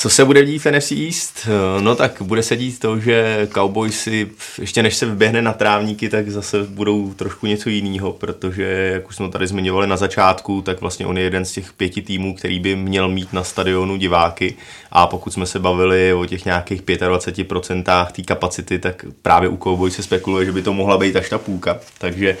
Co 0.00 0.10
se 0.10 0.24
bude 0.24 0.44
dít 0.44 0.58
v 0.58 0.70
NFC 0.70 0.92
East? 0.92 1.48
No 1.80 1.94
tak 1.94 2.22
bude 2.22 2.42
se 2.42 2.56
dít 2.56 2.78
to, 2.78 3.00
že 3.00 3.48
Cowboysy, 3.54 4.30
ještě 4.58 4.82
než 4.82 4.96
se 4.96 5.06
vyběhne 5.06 5.42
na 5.42 5.52
trávníky, 5.52 6.08
tak 6.08 6.30
zase 6.30 6.62
budou 6.62 7.14
trošku 7.14 7.46
něco 7.46 7.68
jiného, 7.68 8.12
protože, 8.12 8.90
jak 8.92 9.08
už 9.08 9.16
jsme 9.16 9.30
tady 9.30 9.46
zmiňovali 9.46 9.86
na 9.86 9.96
začátku, 9.96 10.62
tak 10.62 10.80
vlastně 10.80 11.06
on 11.06 11.18
je 11.18 11.24
jeden 11.24 11.44
z 11.44 11.52
těch 11.52 11.72
pěti 11.72 12.02
týmů, 12.02 12.34
který 12.34 12.58
by 12.58 12.76
měl 12.76 13.08
mít 13.08 13.32
na 13.32 13.44
stadionu 13.44 13.96
diváky 13.96 14.54
a 14.90 15.06
pokud 15.06 15.32
jsme 15.32 15.46
se 15.46 15.58
bavili 15.58 16.12
o 16.12 16.26
těch 16.26 16.44
nějakých 16.44 16.82
25% 16.82 18.06
té 18.06 18.22
kapacity, 18.22 18.78
tak 18.78 19.04
právě 19.22 19.48
u 19.48 19.56
Cowboys 19.56 19.94
se 19.94 20.02
spekuluje, 20.02 20.46
že 20.46 20.52
by 20.52 20.62
to 20.62 20.72
mohla 20.72 20.98
být 20.98 21.16
až 21.16 21.28
ta 21.28 21.38
půlka, 21.38 21.80
takže 21.98 22.36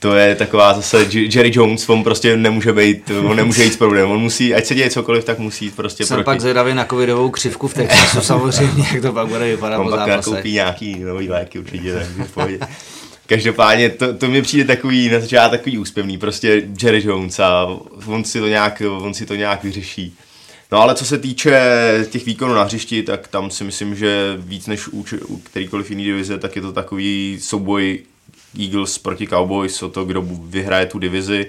to 0.00 0.14
je 0.14 0.34
taková 0.34 0.74
zase 0.74 1.06
Jerry 1.12 1.50
Jones, 1.54 1.88
on 1.88 2.04
prostě 2.04 2.36
nemůže 2.36 2.72
být, 2.72 3.10
on 3.10 3.36
nemůže 3.36 3.64
jít 3.64 3.72
s 3.72 3.76
problémem, 3.76 4.10
on 4.10 4.20
musí, 4.20 4.54
ať 4.54 4.66
se 4.66 4.74
děje 4.74 4.90
cokoliv, 4.90 5.24
tak 5.24 5.38
musí 5.38 5.64
jít 5.64 5.76
prostě 5.76 6.06
Jsem 6.06 6.14
proti. 6.14 6.24
pak 6.24 6.40
zvědavý 6.40 6.74
na 6.74 6.84
covidovou 6.84 7.30
křivku 7.30 7.68
v 7.68 7.74
Texasu 7.74 8.20
samozřejmě, 8.26 8.84
jak 8.92 9.02
to 9.02 9.12
pak 9.12 9.26
bude 9.26 9.44
vypadat 9.44 9.78
on 9.78 9.84
po 9.84 9.90
pak 9.90 10.08
zápasech. 10.08 10.34
koupí 10.34 10.52
nějaký 10.52 10.98
nový 10.98 11.28
léky 11.28 11.58
určitě, 11.58 12.06
takže. 12.34 12.58
Každopádně 13.26 13.88
to, 13.90 14.14
to 14.14 14.28
mi 14.28 14.42
přijde 14.42 14.64
takový 14.64 15.08
na 15.08 15.20
začátku 15.20 15.50
takový 15.56 15.78
úspěvný, 15.78 16.18
prostě 16.18 16.62
Jerry 16.82 17.02
Jones 17.04 17.40
a 17.40 17.66
on 18.06 18.24
si 18.24 18.40
to 18.40 18.48
nějak, 18.48 18.82
on 19.00 19.14
si 19.14 19.26
to 19.26 19.34
nějak 19.34 19.62
vyřeší. 19.64 20.14
No 20.72 20.78
ale 20.78 20.94
co 20.94 21.04
se 21.04 21.18
týče 21.18 21.60
těch 22.10 22.26
výkonů 22.26 22.54
na 22.54 22.62
hřišti, 22.62 23.02
tak 23.02 23.28
tam 23.28 23.50
si 23.50 23.64
myslím, 23.64 23.94
že 23.96 24.34
víc 24.38 24.66
než 24.66 24.88
u, 24.88 25.04
u 25.26 25.36
kterýkoliv 25.36 25.90
jiný 25.90 26.04
divize, 26.04 26.38
tak 26.38 26.56
je 26.56 26.62
to 26.62 26.72
takový 26.72 27.38
souboj 27.40 27.98
Eagles 28.58 28.98
proti 28.98 29.26
Cowboys 29.26 29.82
o 29.82 29.88
to, 29.88 30.04
kdo 30.04 30.22
vyhraje 30.22 30.86
tu 30.86 30.98
divizi 30.98 31.46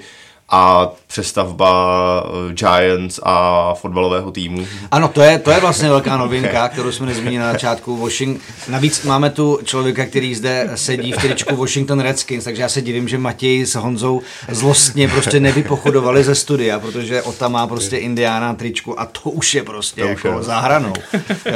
a 0.52 0.92
přestavba 1.08 2.24
eh, 2.50 2.54
Giants 2.54 3.20
a 3.24 3.74
fotbalového 3.74 4.32
týmu. 4.32 4.68
Ano, 4.92 5.08
to 5.08 5.22
je, 5.22 5.40
to 5.40 5.52
je 5.52 5.60
vlastně 5.60 5.90
velká 5.90 6.18
novinka, 6.18 6.68
kterou 6.68 6.92
jsme 6.92 7.06
nezmínili 7.06 7.44
na 7.46 7.52
začátku. 7.52 7.98
Washington. 7.98 8.42
Navíc 8.70 9.04
máme 9.04 9.30
tu 9.30 9.60
člověka, 9.64 10.06
který 10.06 10.36
zde 10.36 10.70
sedí 10.76 11.12
v 11.12 11.18
tričku 11.18 11.56
Washington 11.56 12.00
Redskins, 12.00 12.44
takže 12.44 12.62
já 12.62 12.70
se 12.70 12.82
divím, 12.82 13.08
že 13.08 13.18
Matěj 13.18 13.66
s 13.66 13.76
Honzou 13.76 14.22
zlostně 14.50 15.08
prostě 15.08 15.40
nevypochodovali 15.40 16.24
ze 16.24 16.36
studia, 16.36 16.80
protože 16.80 17.22
Ota 17.22 17.48
má 17.48 17.68
prostě 17.68 17.98
Indiana 17.98 18.54
tričku 18.54 19.00
a 19.00 19.06
to 19.06 19.30
už 19.30 19.56
je 19.56 19.64
prostě 19.64 20.02
to 20.02 20.08
jako 20.08 20.28
je. 20.28 20.44
záhranou. 20.44 20.94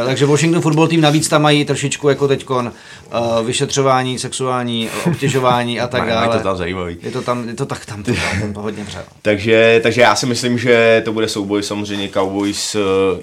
takže 0.06 0.26
Washington 0.26 0.62
football 0.62 0.88
tým 0.88 1.02
navíc 1.02 1.28
tam 1.28 1.42
mají 1.42 1.66
trošičku 1.66 2.10
jako 2.10 2.28
teďkon 2.28 2.72
uh, 3.14 3.46
vyšetřování, 3.46 4.20
sexuální 4.20 4.90
obtěžování 5.06 5.80
a 5.80 5.88
tak 5.88 6.08
dále. 6.08 6.26
Je 6.26 6.38
to 6.38 6.44
tam 6.44 6.58
zajímavý. 6.58 6.98
Je 7.02 7.12
to 7.12 7.22
tam, 7.22 7.48
je 7.50 7.54
to 7.54 7.66
tak 7.66 7.86
tam, 7.86 8.04
to 8.04 8.12
tam, 8.14 8.54
tam 8.54 8.64
hodně 8.64 8.85
vře. 8.86 9.06
Takže, 9.22 9.80
takže 9.84 10.02
já 10.02 10.16
si 10.16 10.26
myslím, 10.26 10.58
že 10.58 11.02
to 11.06 11.14
bude 11.14 11.28
souboj 11.28 11.64
samozřejmě 11.64 12.10
Cowboys 12.10 12.76
uh, 12.76 12.82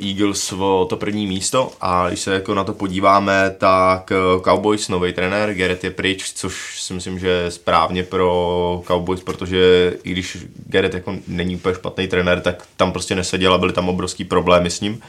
Eagles 0.09 0.53
o 0.53 0.87
to 0.91 0.97
první 0.97 1.27
místo 1.27 1.73
a 1.81 2.09
když 2.09 2.21
se 2.21 2.35
jako 2.35 2.55
na 2.55 2.65
to 2.65 2.73
podíváme, 2.73 3.55
tak 3.59 4.13
uh, 4.35 4.43
Cowboys 4.43 4.89
nový 4.89 5.13
trenér, 5.13 5.55
Garrett 5.55 5.85
je 5.85 5.91
pryč, 5.91 6.33
což 6.35 6.83
si 6.83 6.95
myslím, 6.95 7.19
že 7.19 7.29
je 7.29 7.51
správně 7.51 8.03
pro 8.03 8.83
Cowboys, 8.87 9.21
protože 9.21 9.93
i 10.05 10.11
když 10.11 10.39
Garrett 10.67 10.95
jako 10.95 11.17
není 11.29 11.57
úplně 11.57 11.75
špatný 11.75 12.09
trenér, 12.09 12.41
tak 12.41 12.63
tam 12.77 12.93
prostě 12.93 13.15
neseděl 13.15 13.55
a 13.55 13.59
byly 13.59 13.73
tam 13.73 13.89
obrovský 13.89 14.25
problémy 14.25 14.71
s 14.71 14.81
ním 14.81 15.01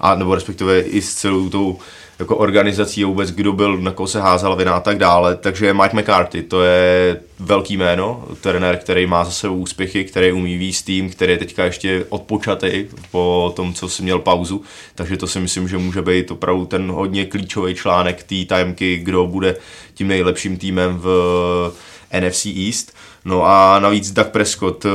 a 0.00 0.14
nebo 0.14 0.34
respektive 0.34 0.80
i 0.80 1.02
s 1.02 1.14
celou 1.14 1.48
tou 1.48 1.78
jako 2.18 2.36
organizací 2.36 3.04
vůbec 3.04 3.30
kdo 3.30 3.52
byl, 3.52 3.76
na 3.76 3.92
koho 3.92 4.06
se 4.06 4.20
házela 4.20 4.54
vina 4.54 4.74
a 4.74 4.80
tak 4.80 4.98
dále. 4.98 5.36
Takže 5.36 5.74
Mike 5.74 5.96
McCarthy, 5.96 6.42
to 6.42 6.62
je 6.62 7.20
velký 7.38 7.76
jméno, 7.76 8.24
trenér, 8.40 8.76
který 8.76 9.06
má 9.06 9.24
za 9.24 9.30
sebou 9.30 9.56
úspěchy, 9.56 10.04
který 10.04 10.32
umí 10.32 10.58
víc 10.58 10.82
tým, 10.82 11.10
který 11.10 11.32
je 11.32 11.38
teďka 11.38 11.64
ještě 11.64 12.06
odpočatý 12.08 12.84
po 13.10 13.52
tom, 13.56 13.74
co 13.74 13.88
si 13.88 14.02
měl 14.02 14.18
pauzu. 14.18 14.62
Takže 14.94 15.16
to 15.16 15.26
si 15.26 15.40
myslím, 15.40 15.68
že 15.68 15.78
může 15.78 16.02
být 16.02 16.30
opravdu 16.30 16.66
ten 16.66 16.90
hodně 16.90 17.24
klíčový 17.24 17.74
článek 17.74 18.22
té 18.22 18.44
tajemky, 18.44 18.96
kdo 18.96 19.26
bude 19.26 19.56
tím 19.94 20.08
nejlepším 20.08 20.56
týmem 20.56 20.98
v 20.98 21.72
NFC 22.20 22.46
East. 22.46 22.92
No 23.24 23.44
a 23.44 23.78
navíc 23.78 24.10
Doug 24.10 24.26
Prescott, 24.26 24.86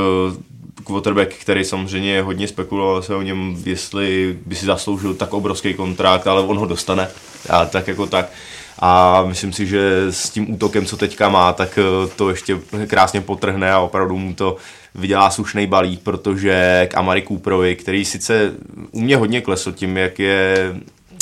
quarterback, 0.92 1.34
který 1.34 1.64
samozřejmě 1.64 2.22
hodně 2.22 2.48
spekuloval 2.48 3.02
se 3.02 3.14
o 3.14 3.22
něm, 3.22 3.56
jestli 3.64 4.38
by 4.46 4.54
si 4.54 4.66
zasloužil 4.66 5.14
tak 5.14 5.34
obrovský 5.34 5.74
kontrakt, 5.74 6.26
ale 6.26 6.42
on 6.42 6.58
ho 6.58 6.66
dostane. 6.66 7.08
A 7.48 7.64
tak 7.64 7.88
jako 7.88 8.06
tak. 8.06 8.30
A 8.78 9.22
myslím 9.26 9.52
si, 9.52 9.66
že 9.66 10.06
s 10.10 10.30
tím 10.30 10.54
útokem, 10.54 10.86
co 10.86 10.96
teďka 10.96 11.28
má, 11.28 11.52
tak 11.52 11.78
eh, 11.78 12.08
to 12.16 12.30
ještě 12.30 12.58
krásně 12.86 13.20
potrhne 13.20 13.72
a 13.72 13.80
opravdu 13.80 14.18
mu 14.18 14.34
to 14.34 14.56
vydělá 14.94 15.30
slušný 15.30 15.66
balík, 15.66 16.00
protože 16.00 16.86
k 16.90 16.96
Amari 16.96 17.22
Cooperovi, 17.22 17.76
který 17.76 18.04
sice 18.04 18.52
u 18.92 19.00
mě 19.00 19.16
hodně 19.16 19.40
klesl 19.40 19.72
tím, 19.72 19.96
jak 19.96 20.18
je 20.18 20.74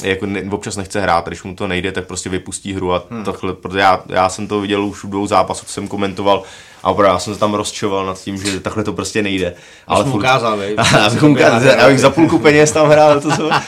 jako 0.03 0.27
ne, 0.27 0.43
občas 0.51 0.77
nechce 0.77 1.01
hrát, 1.01 1.29
když 1.29 1.43
mu 1.43 1.55
to 1.55 1.67
nejde, 1.67 1.93
tak 1.93 2.07
prostě 2.07 2.31
vypustí 2.31 2.73
hru 2.73 2.93
a 2.93 3.05
hmm. 3.11 3.25
takhle, 3.25 3.53
protože 3.53 3.79
já, 3.79 4.03
já 4.09 4.29
jsem 4.29 4.49
to 4.49 4.61
viděl 4.61 4.85
už 4.85 5.05
u 5.05 5.09
dvou 5.09 5.27
zápasů, 5.27 5.67
co 5.67 5.73
jsem 5.73 5.89
komentoval, 5.89 6.43
a 6.83 6.91
opravdu 6.91 7.15
já 7.15 7.19
jsem 7.19 7.35
se 7.35 7.41
tam 7.41 7.55
rozčoval 7.55 8.07
nad 8.07 8.21
tím, 8.21 8.39
že 8.39 8.61
takhle 8.61 8.85
to 8.85 8.93
prostě 8.93 9.23
nejde. 9.23 9.55
Ale 9.87 10.05
furt... 10.05 10.19
ukázal, 10.19 10.53
abych, 11.07 11.23
ukázal, 11.23 11.81
abych 11.81 12.01
za 12.01 12.11
půlku 12.11 12.39
peněz 12.39 12.73
tam 12.73 12.89
hrál, 12.89 13.21
to 13.21 13.37
co? 13.37 13.51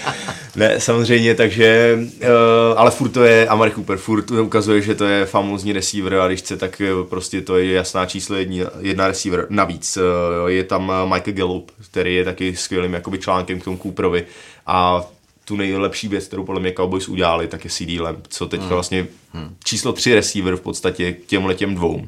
Ne, 0.56 0.80
samozřejmě, 0.80 1.34
takže, 1.34 1.98
uh, 2.20 2.28
ale 2.76 2.90
furt 2.90 3.08
to 3.08 3.24
je 3.24 3.48
Amari 3.48 3.70
Cooper, 3.70 3.98
furt 3.98 4.30
ukazuje, 4.30 4.82
že 4.82 4.94
to 4.94 5.04
je 5.04 5.26
famózní 5.26 5.72
receiver 5.72 6.14
a 6.14 6.28
když 6.28 6.40
chce, 6.40 6.56
tak 6.56 6.80
eh, 6.80 6.86
prostě 7.08 7.40
to 7.40 7.56
je 7.56 7.72
jasná 7.72 8.06
číslo 8.06 8.36
jedni, 8.36 8.64
jedna 8.80 9.06
receiver. 9.06 9.46
Navíc 9.50 9.96
uh, 9.96 10.50
je 10.50 10.64
tam 10.64 10.92
Michael 11.04 11.36
Gallup, 11.36 11.70
který 11.90 12.14
je 12.14 12.24
taky 12.24 12.56
skvělým 12.56 12.94
jakoby 12.94 13.18
článkem 13.18 13.60
k 13.60 13.64
tomu 13.64 13.78
Cooperovi 13.78 14.24
a 14.66 15.04
tu 15.52 15.56
nejlepší 15.56 16.08
věc, 16.08 16.26
kterou 16.26 16.44
podle 16.44 16.60
mě 16.60 16.72
Cowboys 16.72 17.08
udělali, 17.08 17.46
tak 17.48 17.64
je 17.64 17.70
CD 17.70 18.00
Lamb, 18.00 18.26
co 18.28 18.46
teď 18.46 18.60
hmm. 18.60 18.68
vlastně 18.68 19.06
hmm. 19.32 19.54
číslo 19.64 19.92
3 19.92 20.14
receiver 20.14 20.56
v 20.56 20.60
podstatě 20.60 21.12
k 21.12 21.26
těm 21.26 21.46
letěm 21.46 21.74
dvou. 21.74 22.06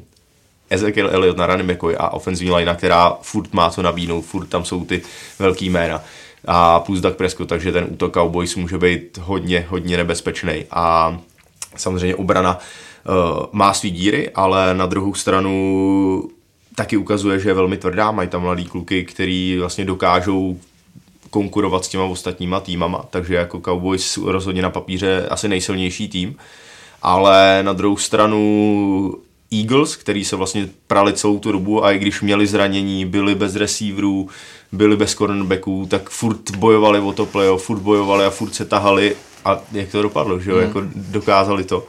Ezekiel 0.69 1.09
Elliott 1.11 1.37
na 1.37 1.45
running 1.45 1.67
backovi 1.69 1.97
a 1.97 2.09
ofenzivní 2.09 2.55
line, 2.55 2.75
která 2.75 3.17
furt 3.21 3.53
má 3.53 3.69
co 3.69 3.81
nabídnout, 3.81 4.21
furt 4.21 4.45
tam 4.45 4.65
jsou 4.65 4.85
ty 4.85 5.01
velký 5.39 5.69
jména 5.69 6.03
a 6.45 6.79
plus 6.79 7.01
Doug 7.01 7.15
Prescott, 7.15 7.49
takže 7.49 7.71
ten 7.71 7.87
útok 7.89 8.13
Cowboys 8.13 8.55
může 8.55 8.77
být 8.77 9.17
hodně, 9.17 9.65
hodně 9.69 9.97
nebezpečný 9.97 10.65
a 10.71 11.17
samozřejmě 11.75 12.15
obrana 12.15 12.59
uh, 12.59 13.45
má 13.51 13.73
svý 13.73 13.91
díry, 13.91 14.29
ale 14.29 14.73
na 14.73 14.85
druhou 14.85 15.13
stranu 15.13 16.29
taky 16.75 16.97
ukazuje, 16.97 17.39
že 17.39 17.49
je 17.49 17.53
velmi 17.53 17.77
tvrdá, 17.77 18.11
mají 18.11 18.29
tam 18.29 18.41
mladý 18.41 18.65
kluky, 18.65 19.05
který 19.05 19.57
vlastně 19.59 19.85
dokážou 19.85 20.59
konkurovat 21.35 21.85
s 21.85 21.87
těma 21.87 22.03
ostatníma 22.03 22.59
týmama, 22.59 23.05
takže 23.09 23.35
jako 23.35 23.59
Cowboys 23.59 24.17
rozhodně 24.17 24.61
na 24.61 24.69
papíře 24.69 25.27
asi 25.29 25.47
nejsilnější 25.47 26.07
tým, 26.07 26.35
ale 27.01 27.59
na 27.61 27.73
druhou 27.73 27.97
stranu 27.97 29.15
Eagles, 29.51 29.95
který 29.95 30.25
se 30.25 30.35
vlastně 30.35 30.69
prali 30.87 31.13
celou 31.13 31.39
tu 31.39 31.51
dobu 31.51 31.85
a 31.85 31.91
i 31.91 31.99
když 31.99 32.21
měli 32.21 32.47
zranění, 32.47 33.05
byli 33.05 33.35
bez 33.35 33.55
receiverů, 33.55 34.29
byli 34.71 34.97
bez 34.97 35.15
cornerbacků, 35.15 35.85
tak 35.89 36.09
furt 36.09 36.55
bojovali 36.55 36.99
o 36.99 37.11
to 37.11 37.25
playoff, 37.25 37.63
furt 37.63 37.79
bojovali 37.79 38.25
a 38.25 38.29
furt 38.29 38.55
se 38.55 38.65
tahali 38.65 39.15
a 39.45 39.59
jak 39.71 39.91
to 39.91 40.01
dopadlo, 40.01 40.39
že 40.39 40.51
jo, 40.51 40.57
mm. 40.57 40.63
jako 40.63 40.83
dokázali 40.95 41.63
to. 41.63 41.87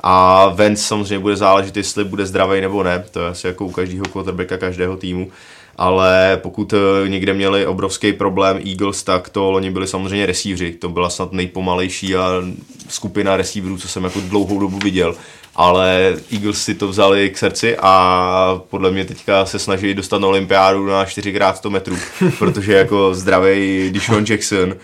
A 0.00 0.48
Vance 0.48 0.82
samozřejmě 0.82 1.18
bude 1.18 1.36
záležet, 1.36 1.76
jestli 1.76 2.04
bude 2.04 2.26
zdravý 2.26 2.60
nebo 2.60 2.82
ne, 2.82 3.04
to 3.10 3.20
je 3.20 3.28
asi 3.28 3.46
jako 3.46 3.66
u 3.66 3.70
každého 3.70 4.04
quarterbacka, 4.04 4.58
každého 4.58 4.96
týmu 4.96 5.30
ale 5.78 6.40
pokud 6.42 6.72
eh, 6.72 7.08
někde 7.08 7.34
měli 7.34 7.66
obrovský 7.66 8.12
problém 8.12 8.60
Eagles, 8.66 9.02
tak 9.02 9.28
to 9.28 9.50
loni 9.50 9.70
byli 9.70 9.86
samozřejmě 9.86 10.26
receivři. 10.26 10.72
To 10.72 10.88
byla 10.88 11.10
snad 11.10 11.32
nejpomalejší 11.32 12.16
a 12.16 12.42
skupina 12.88 13.36
receiverů, 13.36 13.78
co 13.78 13.88
jsem 13.88 14.04
jako 14.04 14.20
dlouhou 14.20 14.60
dobu 14.60 14.78
viděl. 14.78 15.14
Ale 15.56 16.16
Eagles 16.32 16.64
si 16.64 16.74
to 16.74 16.88
vzali 16.88 17.30
k 17.30 17.38
srdci 17.38 17.76
a 17.82 18.60
podle 18.70 18.90
mě 18.90 19.04
teďka 19.04 19.46
se 19.46 19.58
snaží 19.58 19.94
dostat 19.94 20.18
na 20.18 20.28
olympiádu 20.28 20.86
na 20.86 21.04
4x100 21.04 21.70
metrů, 21.70 21.96
protože 22.38 22.72
jako 22.72 23.14
zdravý 23.14 23.90
Dishon 23.90 24.24
Jackson, 24.28 24.68
uh, 24.68 24.76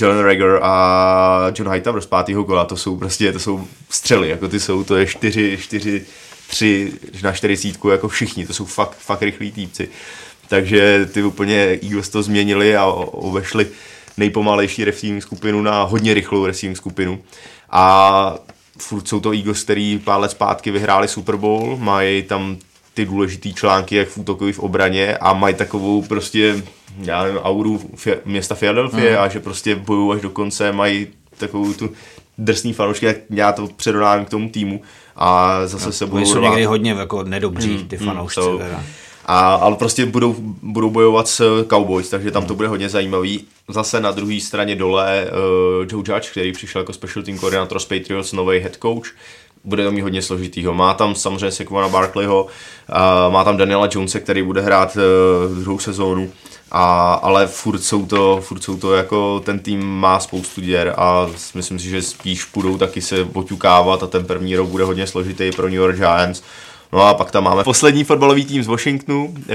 Jalen 0.00 0.24
Rager 0.24 0.58
a 0.62 1.52
John 1.54 1.72
Hightower 1.72 2.02
z 2.02 2.06
pátého 2.06 2.44
kola, 2.44 2.64
to 2.64 2.76
jsou 2.76 2.96
prostě, 2.96 3.32
to 3.32 3.38
jsou 3.38 3.64
střely, 3.90 4.28
jako 4.28 4.48
ty 4.48 4.60
jsou, 4.60 4.84
to 4.84 4.96
je 4.96 5.06
4, 5.06 5.58
4 5.60 6.02
tři 6.50 6.92
na 7.22 7.32
čtyřicítku 7.32 7.88
jako 7.88 8.08
všichni, 8.08 8.46
to 8.46 8.54
jsou 8.54 8.64
fakt, 8.64 8.96
fakt 8.98 9.22
rychlí 9.22 9.52
týpci. 9.52 9.88
Takže 10.48 11.08
ty 11.12 11.22
úplně 11.22 11.78
Eagles 11.82 12.08
to 12.08 12.22
změnili 12.22 12.76
a 12.76 12.86
obešli 12.86 13.66
nejpomalejší 14.16 14.84
receiving 14.84 15.22
skupinu 15.22 15.62
na 15.62 15.82
hodně 15.82 16.14
rychlou 16.14 16.46
receiving 16.46 16.76
skupinu. 16.76 17.22
A 17.70 18.34
furt 18.78 19.08
jsou 19.08 19.20
to 19.20 19.32
Eagles, 19.32 19.64
který 19.64 19.98
pár 19.98 20.20
let 20.20 20.30
zpátky 20.30 20.70
vyhráli 20.70 21.08
Super 21.08 21.36
Bowl, 21.36 21.76
mají 21.76 22.22
tam 22.22 22.56
ty 22.94 23.04
důležité 23.04 23.52
články, 23.52 23.96
jak 23.96 24.08
v 24.08 24.18
útoku, 24.18 24.52
v 24.52 24.58
obraně 24.58 25.16
a 25.16 25.32
mají 25.32 25.54
takovou 25.54 26.02
prostě, 26.02 26.62
já 27.02 27.22
nevím, 27.22 27.38
auru 27.38 27.90
fě, 27.96 28.20
města 28.24 28.54
Philadelphia 28.54 29.18
mm. 29.18 29.24
a 29.24 29.28
že 29.28 29.40
prostě 29.40 29.74
bojují 29.74 30.16
až 30.16 30.22
do 30.22 30.30
konce, 30.30 30.72
mají 30.72 31.06
takovou 31.36 31.72
tu 31.72 31.90
drsný 32.38 32.72
fanoušky, 32.72 33.06
jak 33.06 33.16
já 33.30 33.52
to 33.52 33.66
předodávám 33.66 34.24
k 34.24 34.30
tomu 34.30 34.48
týmu 34.48 34.82
a 35.18 35.60
zase 35.66 35.86
no, 35.86 35.92
se 35.92 36.06
budou... 36.06 36.26
jsou 36.26 36.40
někdy 36.40 36.64
hodně 36.64 36.90
jako 36.90 37.22
nedobří, 37.22 37.76
hmm, 37.76 37.88
ty 37.88 37.96
hmm, 37.96 38.06
fanoušci. 38.06 38.40
Hmm, 38.40 38.58
teda. 38.58 38.82
A, 39.26 39.54
ale 39.54 39.76
prostě 39.76 40.06
budou, 40.06 40.36
budou 40.62 40.90
bojovat 40.90 41.28
s 41.28 41.64
Cowboys, 41.68 42.08
takže 42.08 42.30
tam 42.30 42.46
to 42.46 42.54
bude 42.54 42.68
hodně 42.68 42.88
zajímavý. 42.88 43.44
Zase 43.68 44.00
na 44.00 44.10
druhé 44.10 44.40
straně 44.40 44.76
dole 44.76 45.26
uh, 45.30 45.86
Joe 45.92 46.04
Judge, 46.06 46.30
který 46.30 46.52
přišel 46.52 46.80
jako 46.80 46.92
special 46.92 47.24
team 47.24 47.38
koordinátor 47.38 47.78
z 47.78 47.84
Patriots, 47.84 48.32
nový 48.32 48.58
head 48.58 48.76
coach, 48.82 49.14
bude 49.64 49.84
to 49.84 49.90
mít 49.90 50.00
hodně 50.00 50.22
složitýho. 50.22 50.74
Má 50.74 50.94
tam 50.94 51.14
samozřejmě 51.14 51.50
Sekvana 51.50 51.88
Barkleyho, 51.88 52.46
má 53.28 53.44
tam 53.44 53.56
Daniela 53.56 53.88
Jonese, 53.90 54.20
který 54.20 54.42
bude 54.42 54.60
hrát 54.60 54.96
uh, 54.96 55.58
druhou 55.58 55.78
sezónu. 55.78 56.30
A, 56.70 57.12
ale 57.14 57.46
furt 57.46 57.78
jsou, 57.78 58.06
to, 58.06 58.40
furt 58.40 58.62
jsou 58.62 58.76
to 58.76 58.94
jako 58.94 59.40
ten 59.40 59.58
tým 59.58 59.86
má 59.86 60.20
spoustu 60.20 60.60
děr 60.60 60.94
a 60.96 61.26
myslím 61.54 61.78
si, 61.78 61.88
že 61.88 62.02
spíš 62.02 62.50
budou 62.54 62.78
taky 62.78 63.00
se 63.00 63.28
oťukávat 63.32 64.02
a 64.02 64.06
ten 64.06 64.24
první 64.24 64.56
rok 64.56 64.68
bude 64.68 64.84
hodně 64.84 65.06
složitý 65.06 65.50
pro 65.56 65.66
New 65.66 65.76
York 65.76 65.96
Giants. 65.96 66.42
No 66.92 67.02
a 67.02 67.14
pak 67.14 67.30
tam 67.30 67.44
máme 67.44 67.64
poslední 67.64 68.04
fotbalový 68.04 68.44
tým 68.44 68.62
z 68.62 68.66
Washingtonu, 68.66 69.34
eh, 69.48 69.54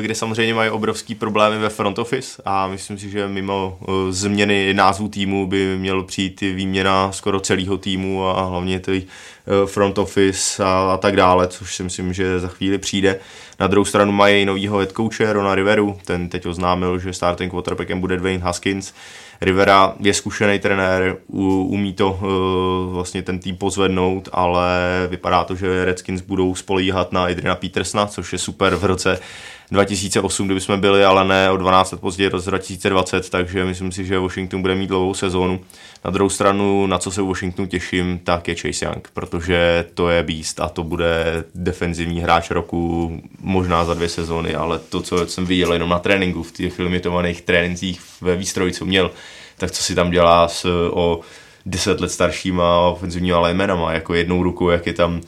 kde 0.00 0.14
samozřejmě 0.14 0.54
mají 0.54 0.70
obrovský 0.70 1.14
problémy 1.14 1.58
ve 1.58 1.68
front 1.68 1.98
office 1.98 2.42
a 2.44 2.66
myslím 2.66 2.98
si, 2.98 3.10
že 3.10 3.28
mimo 3.28 3.78
eh, 3.82 4.12
změny 4.12 4.74
názvu 4.74 5.08
týmu 5.08 5.46
by 5.46 5.76
měl 5.78 6.02
přijít 6.02 6.40
výměna 6.40 7.12
skoro 7.12 7.40
celého 7.40 7.78
týmu 7.78 8.26
a 8.26 8.44
hlavně 8.44 8.80
ty 8.80 9.02
eh, 9.02 9.66
front 9.66 9.98
office 9.98 10.64
a, 10.64 10.90
a 10.94 10.96
tak 10.96 11.16
dále, 11.16 11.48
což 11.48 11.76
si 11.76 11.82
myslím, 11.82 12.12
že 12.12 12.40
za 12.40 12.48
chvíli 12.48 12.78
přijde. 12.78 13.20
Na 13.60 13.66
druhou 13.66 13.84
stranu 13.84 14.12
mají 14.12 14.44
novýho 14.44 14.78
head 14.78 14.92
coache 14.92 15.32
Rona 15.32 15.54
Riveru, 15.54 15.98
ten 16.04 16.28
teď 16.28 16.46
oznámil, 16.46 16.98
že 16.98 17.12
starting 17.12 17.50
quarterbackem 17.50 18.00
bude 18.00 18.16
Dwayne 18.16 18.44
Haskins. 18.44 18.92
Rivera 19.40 19.94
je 20.00 20.14
zkušený 20.14 20.58
trenér, 20.58 21.16
umí 21.28 21.92
to 21.92 22.10
uh, 22.10 22.94
vlastně 22.94 23.22
ten 23.22 23.38
tým 23.38 23.56
pozvednout, 23.56 24.28
ale 24.32 24.68
vypadá 25.10 25.44
to, 25.44 25.54
že 25.54 25.84
Redskins 25.84 26.20
budou 26.20 26.54
spolíhat 26.54 27.12
na 27.12 27.24
Adriana 27.24 27.54
Petersna, 27.54 28.06
což 28.06 28.32
je 28.32 28.38
super 28.38 28.74
v 28.74 28.84
roce 28.84 29.20
2008, 29.70 30.46
kdyby 30.46 30.60
jsme 30.60 30.76
byli, 30.76 31.04
ale 31.04 31.24
ne 31.24 31.50
o 31.50 31.56
12 31.56 31.92
let 31.92 32.00
později, 32.00 32.30
roce 32.30 32.50
2020, 32.50 33.30
takže 33.30 33.64
myslím 33.64 33.92
si, 33.92 34.04
že 34.04 34.18
Washington 34.18 34.62
bude 34.62 34.74
mít 34.74 34.86
dlouhou 34.86 35.14
sezónu. 35.14 35.60
Na 36.04 36.10
druhou 36.10 36.30
stranu, 36.30 36.86
na 36.86 36.98
co 36.98 37.10
se 37.10 37.22
u 37.22 37.28
Washingtonu 37.28 37.68
těším, 37.68 38.20
tak 38.24 38.48
je 38.48 38.54
Chase 38.54 38.84
Young, 38.84 39.08
protože 39.14 39.84
to 39.94 40.08
je 40.08 40.22
beast 40.22 40.60
a 40.60 40.68
to 40.68 40.84
bude 40.84 41.44
defenzivní 41.54 42.20
hráč 42.20 42.50
roku 42.50 43.12
možná 43.40 43.84
za 43.84 43.94
dvě 43.94 44.08
sezóny, 44.08 44.54
ale 44.54 44.78
to, 44.78 45.02
co 45.02 45.26
jsem 45.26 45.46
viděl 45.46 45.72
jenom 45.72 45.88
na 45.88 45.98
tréninku, 45.98 46.42
v 46.42 46.52
těch 46.52 46.78
limitovaných 46.78 47.42
trénincích 47.42 48.00
ve 48.20 48.36
výstroji, 48.36 48.72
co 48.72 48.84
měl, 48.84 49.10
tak 49.58 49.70
co 49.70 49.82
si 49.82 49.94
tam 49.94 50.10
dělá 50.10 50.48
s 50.48 50.90
o 50.92 51.20
10 51.66 52.00
let 52.00 52.12
staršíma 52.12 52.80
ofenzivníma 52.80 53.40
linemenama, 53.40 53.92
jako 53.92 54.14
jednou 54.14 54.42
rukou, 54.42 54.70
jak 54.70 54.86
je 54.86 54.92
tam 54.92 55.20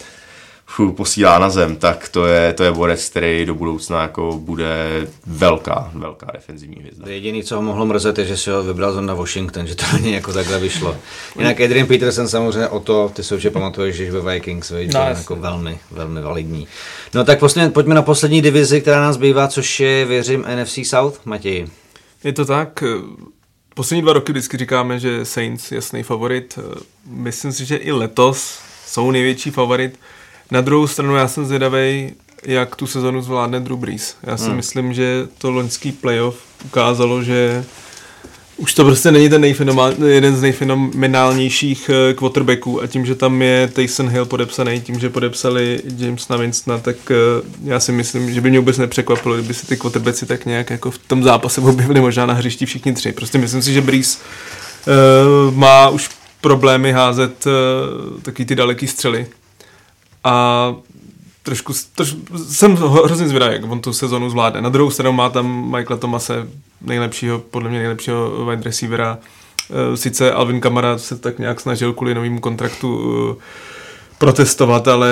fů, 0.72 0.92
posílá 0.92 1.38
na 1.38 1.50
zem, 1.50 1.76
tak 1.76 2.08
to 2.08 2.26
je, 2.26 2.52
to 2.52 2.64
je 2.64 2.72
borec, 2.72 3.08
který 3.08 3.46
do 3.46 3.54
budoucna 3.54 4.02
jako 4.02 4.38
bude 4.38 5.06
velká, 5.26 5.90
velká 5.94 6.26
defenzivní 6.32 6.76
hvězda. 6.76 7.08
Jediný, 7.08 7.42
co 7.42 7.56
ho 7.56 7.62
mohlo 7.62 7.86
mrzet, 7.86 8.18
je, 8.18 8.24
že 8.26 8.36
si 8.36 8.50
ho 8.50 8.62
vybral 8.62 9.02
na 9.02 9.14
Washington, 9.14 9.66
že 9.66 9.74
to 9.74 9.84
ani 9.94 10.14
jako 10.14 10.32
takhle 10.32 10.58
vyšlo. 10.58 10.96
Jinak 11.38 11.60
Adrian 11.60 11.86
Peterson 11.86 12.28
samozřejmě 12.28 12.68
o 12.68 12.80
to, 12.80 13.10
ty 13.14 13.22
se 13.22 13.34
určitě 13.34 13.50
pamatuješ, 13.50 13.96
že 13.96 14.10
ve 14.10 14.32
Vikings, 14.34 14.70
víš, 14.70 14.94
no, 14.94 15.00
jako 15.00 15.36
velmi, 15.36 15.78
velmi 15.90 16.22
validní. 16.22 16.66
No 17.14 17.24
tak 17.24 17.38
posledně, 17.38 17.70
pojďme 17.70 17.94
na 17.94 18.02
poslední 18.02 18.42
divizi, 18.42 18.80
která 18.80 19.00
nás 19.00 19.16
bývá, 19.16 19.48
což 19.48 19.80
je, 19.80 20.04
věřím, 20.04 20.44
NFC 20.62 20.78
South, 20.84 21.20
Matěj. 21.24 21.66
Je 22.24 22.32
to 22.32 22.44
tak, 22.44 22.84
poslední 23.74 24.02
dva 24.02 24.12
roky 24.12 24.32
vždycky 24.32 24.56
říkáme, 24.56 24.98
že 24.98 25.24
Saints 25.24 25.72
jasný 25.72 26.02
favorit. 26.02 26.58
Myslím 27.06 27.52
si, 27.52 27.64
že 27.64 27.76
i 27.76 27.92
letos 27.92 28.58
jsou 28.86 29.10
největší 29.10 29.50
favorit. 29.50 29.98
Na 30.52 30.60
druhou 30.60 30.86
stranu 30.86 31.16
já 31.16 31.28
jsem 31.28 31.46
zvědavý, 31.46 32.12
jak 32.44 32.76
tu 32.76 32.86
sezonu 32.86 33.22
zvládne 33.22 33.60
Drew 33.60 33.76
Brees. 33.76 34.16
Já 34.22 34.36
si 34.36 34.46
hmm. 34.46 34.56
myslím, 34.56 34.94
že 34.94 35.28
to 35.38 35.50
loňský 35.50 35.92
playoff 35.92 36.36
ukázalo, 36.64 37.22
že 37.22 37.64
už 38.56 38.74
to 38.74 38.84
prostě 38.84 39.10
není 39.10 39.28
ten 39.28 39.44
jeden 40.06 40.36
z 40.36 40.42
nejfenomenálnějších 40.42 41.90
eh, 41.90 42.14
quarterbacků 42.14 42.82
a 42.82 42.86
tím, 42.86 43.06
že 43.06 43.14
tam 43.14 43.42
je 43.42 43.68
Taysom 43.72 44.08
Hill 44.08 44.26
podepsaný, 44.26 44.80
tím, 44.80 44.98
že 44.98 45.10
podepsali 45.10 45.80
James 45.96 46.28
Winstona, 46.38 46.78
tak 46.78 46.96
eh, 47.10 47.14
já 47.64 47.80
si 47.80 47.92
myslím, 47.92 48.34
že 48.34 48.40
by 48.40 48.50
mě 48.50 48.58
vůbec 48.58 48.78
nepřekvapilo, 48.78 49.34
kdyby 49.34 49.54
si 49.54 49.66
ty 49.66 49.76
quarterbacki 49.76 50.26
tak 50.26 50.46
nějak 50.46 50.70
jako 50.70 50.90
v 50.90 50.98
tom 50.98 51.22
zápase 51.22 51.60
objevili 51.70 52.00
možná 52.00 52.26
na 52.26 52.34
hřišti 52.34 52.66
všichni 52.66 52.92
tři. 52.92 53.12
Prostě 53.12 53.38
myslím 53.38 53.62
si, 53.62 53.72
že 53.72 53.80
Brees 53.80 54.20
uh, 55.48 55.54
má 55.54 55.88
už 55.88 56.10
problémy 56.40 56.92
házet 56.92 57.46
uh, 57.46 58.20
taky 58.20 58.44
ty 58.44 58.54
daleký 58.54 58.86
střely 58.86 59.26
a 60.24 60.74
trošku, 61.42 61.72
troš, 61.94 62.14
jsem 62.48 62.76
hrozně 62.76 63.28
zvědavý, 63.28 63.54
jak 63.54 63.70
on 63.70 63.80
tu 63.80 63.92
sezonu 63.92 64.30
zvládne. 64.30 64.60
Na 64.60 64.68
druhou 64.68 64.90
stranu 64.90 65.12
má 65.12 65.28
tam 65.28 65.70
Michaela 65.76 66.00
Tomase, 66.00 66.48
nejlepšího, 66.80 67.38
podle 67.38 67.70
mě 67.70 67.78
nejlepšího 67.78 68.46
wide 68.46 68.62
receivera. 68.62 69.18
E, 69.92 69.96
sice 69.96 70.32
Alvin 70.32 70.60
Kamara 70.60 70.98
se 70.98 71.18
tak 71.18 71.38
nějak 71.38 71.60
snažil 71.60 71.92
kvůli 71.92 72.14
novému 72.14 72.40
kontraktu 72.40 73.00
e, 73.38 73.42
protestovat, 74.22 74.88
ale 74.88 75.08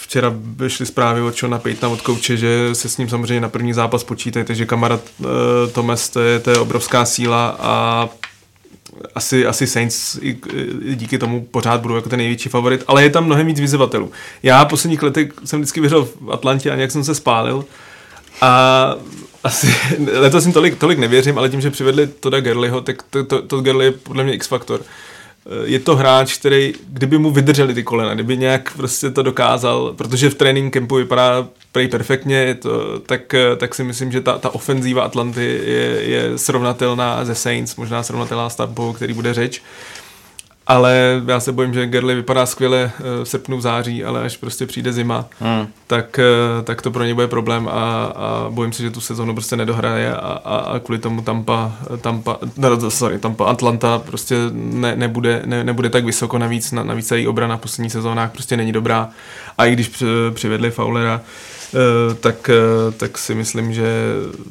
včera 0.00 0.32
vyšly 0.56 0.86
zprávy 0.86 1.20
od 1.20 1.36
Shona 1.36 1.58
Paytona 1.58 1.92
od 1.92 2.00
kouče, 2.00 2.36
že 2.36 2.74
se 2.74 2.88
s 2.88 2.98
ním 2.98 3.08
samozřejmě 3.08 3.40
na 3.40 3.48
první 3.48 3.72
zápas 3.72 4.04
počítají, 4.04 4.46
takže 4.46 4.66
kamarád 4.66 5.00
uh, 5.18 5.26
Thomas 5.72 6.08
to 6.08 6.20
je, 6.20 6.38
to 6.40 6.50
je 6.50 6.58
obrovská 6.58 7.04
síla 7.04 7.56
a 7.60 8.08
asi, 9.14 9.46
asi 9.46 9.66
Saints 9.66 10.18
i, 10.22 10.38
i 10.84 10.94
díky 10.94 11.18
tomu 11.18 11.48
pořád 11.50 11.80
budou 11.80 11.94
jako 11.94 12.08
ten 12.08 12.18
největší 12.18 12.48
favorit, 12.48 12.84
ale 12.86 13.02
je 13.02 13.10
tam 13.10 13.24
mnohem 13.24 13.46
víc 13.46 13.60
vyzývatelů. 13.60 14.12
Já 14.42 14.64
posledních 14.64 15.02
letech 15.02 15.28
jsem 15.44 15.60
vždycky 15.60 15.80
věřil 15.80 16.08
v 16.20 16.32
Atlantě 16.32 16.70
a 16.70 16.76
nějak 16.76 16.90
jsem 16.90 17.04
se 17.04 17.14
spálil 17.14 17.64
a 18.40 18.94
asi 19.44 19.74
letos 20.12 20.44
jim 20.44 20.52
tolik, 20.52 20.78
tolik 20.78 20.98
nevěřím, 20.98 21.38
ale 21.38 21.48
tím, 21.48 21.60
že 21.60 21.70
přivedli 21.70 22.06
Toda 22.06 22.40
Gerliho, 22.40 22.80
tak 22.80 23.02
to, 23.10 23.24
to, 23.24 23.42
to 23.42 23.60
Gerli 23.60 23.84
je 23.84 23.92
podle 23.92 24.24
mě 24.24 24.34
X-faktor. 24.34 24.80
Eh, 25.46 25.66
je 25.66 25.78
to 25.78 25.96
hráč, 25.96 26.38
který, 26.38 26.74
kdyby 26.88 27.18
mu 27.18 27.30
vydrželi 27.30 27.74
ty 27.74 27.82
kolena, 27.82 28.14
kdyby 28.14 28.36
nějak 28.36 28.76
prostě 28.76 29.10
to 29.10 29.22
dokázal, 29.22 29.94
protože 29.96 30.30
v 30.30 30.34
trénink 30.34 30.74
campu 30.74 30.94
vypadá 30.94 31.48
prej 31.72 31.88
perfektně, 31.88 32.54
to, 32.54 32.98
tak, 32.98 33.34
eh, 33.34 33.56
tak 33.56 33.74
si 33.74 33.84
myslím, 33.84 34.12
že 34.12 34.20
ta, 34.20 34.38
ta 34.38 34.54
ofenzíva 34.54 35.02
Atlanty 35.02 35.60
je, 35.64 36.02
je 36.02 36.38
srovnatelná 36.38 37.24
ze 37.24 37.34
Saints, 37.34 37.76
možná 37.76 38.02
srovnatelná 38.02 38.48
s 38.48 38.56
Tampou, 38.56 38.92
který 38.92 39.14
bude 39.14 39.34
řeč. 39.34 39.62
Ale 40.68 41.22
já 41.26 41.40
se 41.40 41.52
bojím, 41.52 41.74
že 41.74 41.86
Gerli 41.86 42.14
vypadá 42.14 42.46
skvěle 42.46 42.90
v 43.22 43.28
srpnu, 43.28 43.56
v 43.56 43.60
září, 43.60 44.04
ale 44.04 44.22
až 44.22 44.36
prostě 44.36 44.66
přijde 44.66 44.92
zima, 44.92 45.26
hmm. 45.40 45.66
tak, 45.86 46.20
tak 46.64 46.82
to 46.82 46.90
pro 46.90 47.04
ně 47.04 47.14
bude 47.14 47.28
problém 47.28 47.68
a, 47.68 48.04
a 48.04 48.46
bojím 48.50 48.72
se, 48.72 48.82
že 48.82 48.90
tu 48.90 49.00
sezonu 49.00 49.34
prostě 49.34 49.56
nedohraje 49.56 50.14
a, 50.14 50.18
a, 50.18 50.56
a 50.56 50.78
kvůli 50.78 50.98
tomu 50.98 51.22
Tampa, 51.22 51.72
Tampa, 52.00 52.38
no, 52.56 52.90
sorry, 52.90 53.18
Tampa 53.18 53.44
Atlanta 53.44 53.98
prostě 53.98 54.36
ne, 54.52 54.96
nebude, 54.96 55.42
ne, 55.44 55.64
nebude 55.64 55.90
tak 55.90 56.04
vysoko, 56.04 56.38
navíc, 56.38 56.72
navíc 56.72 57.10
její 57.10 57.28
obrana 57.28 57.56
v 57.56 57.60
posledních 57.60 57.92
sezónách 57.92 58.32
prostě 58.32 58.56
není 58.56 58.72
dobrá 58.72 59.08
a 59.58 59.66
i 59.66 59.72
když 59.72 60.02
přivedli 60.34 60.70
Fowlera, 60.70 61.20
Eh, 61.20 61.20
tak, 62.20 62.50
eh, 62.50 62.92
tak 62.92 63.18
si 63.18 63.34
myslím, 63.34 63.72
že, 63.72 63.92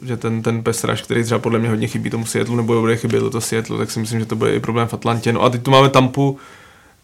že 0.06 0.18
ten, 0.18 0.44
ten 0.44 0.64
pesraž, 0.64 1.02
který 1.02 1.24
třeba 1.24 1.40
podle 1.40 1.60
mě 1.60 1.70
hodně 1.70 1.88
chybí 1.88 2.10
tomu 2.10 2.26
Seattle, 2.26 2.56
nebo 2.56 2.82
bude 2.82 2.98
chybět 2.98 3.24
to 3.32 3.42
Seattle, 3.42 3.78
tak 3.78 3.92
si 3.92 4.00
myslím, 4.00 4.20
že 4.20 4.26
to 4.26 4.36
bude 4.36 4.56
i 4.56 4.60
problém 4.60 4.88
v 4.88 4.94
Atlantě. 4.94 5.34
No 5.34 5.44
a 5.44 5.50
teď 5.50 5.62
tu 5.62 5.72
máme 5.72 5.90
Tampu, 5.90 6.38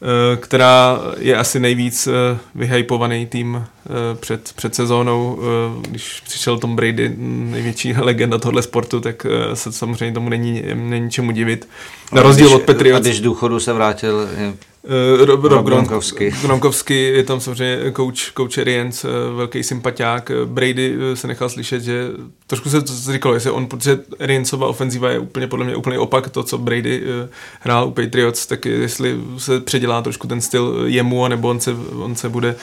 eh, 0.01 0.37
která 0.37 0.99
je 1.17 1.37
asi 1.37 1.59
nejvíc 1.59 2.07
vyhypovaný 2.55 3.25
tým 3.25 3.65
před, 4.19 4.53
před 4.55 4.75
sezónou. 4.75 5.39
Když 5.81 6.21
přišel 6.25 6.59
Tom 6.59 6.75
Brady, 6.75 7.13
největší 7.17 7.93
legenda 7.97 8.37
tohle 8.37 8.61
sportu, 8.61 8.99
tak 8.99 9.25
se 9.53 9.71
samozřejmě 9.71 10.13
tomu 10.13 10.29
není, 10.29 10.63
není 10.73 11.11
čemu 11.11 11.31
divit. 11.31 11.67
Na 12.11 12.21
rozdíl 12.21 12.47
když, 12.47 12.55
od 12.55 12.63
Patriots. 12.63 12.97
A 12.97 13.09
když 13.09 13.21
důchodu 13.21 13.59
se 13.59 13.73
vrátil 13.73 14.27
Uh, 14.83 15.25
Rob, 15.25 15.45
Rob 15.45 15.65
Gronkowski. 15.65 16.31
Gronkowski 16.41 16.93
je 16.93 17.23
tam 17.23 17.39
samozřejmě 17.39 17.91
coach, 17.95 18.33
coach 18.37 18.57
Arians, 18.57 19.05
eh, 19.05 19.07
velký 19.35 19.63
sympatiák. 19.63 20.31
Brady 20.45 20.95
eh, 21.11 21.15
se 21.15 21.27
nechal 21.27 21.49
slyšet, 21.49 21.83
že 21.83 22.09
trošku 22.47 22.69
se 22.69 22.81
to 22.81 22.93
říkalo, 23.11 23.33
jestli 23.35 23.51
on, 23.51 23.67
protože 23.67 23.99
Ariansova 24.19 24.67
ofenziva 24.67 25.09
je 25.09 25.19
úplně 25.19 25.47
podle 25.47 25.65
mě 25.65 25.75
úplně 25.75 25.99
opak 25.99 26.29
to, 26.29 26.43
co 26.43 26.57
Brady 26.57 27.03
hrál 27.59 27.87
u 27.87 27.91
Patriots, 27.91 28.45
tak 28.45 28.65
jestli 28.65 29.19
se 29.37 29.59
předělá 29.59 30.01
trošku 30.01 30.27
ten 30.27 30.41
styl 30.41 30.83
jemu, 30.85 31.27
nebo 31.27 31.49
on 31.49 31.59
se, 31.59 31.75
on 31.99 32.15
se 32.15 32.29
bude 32.29 32.55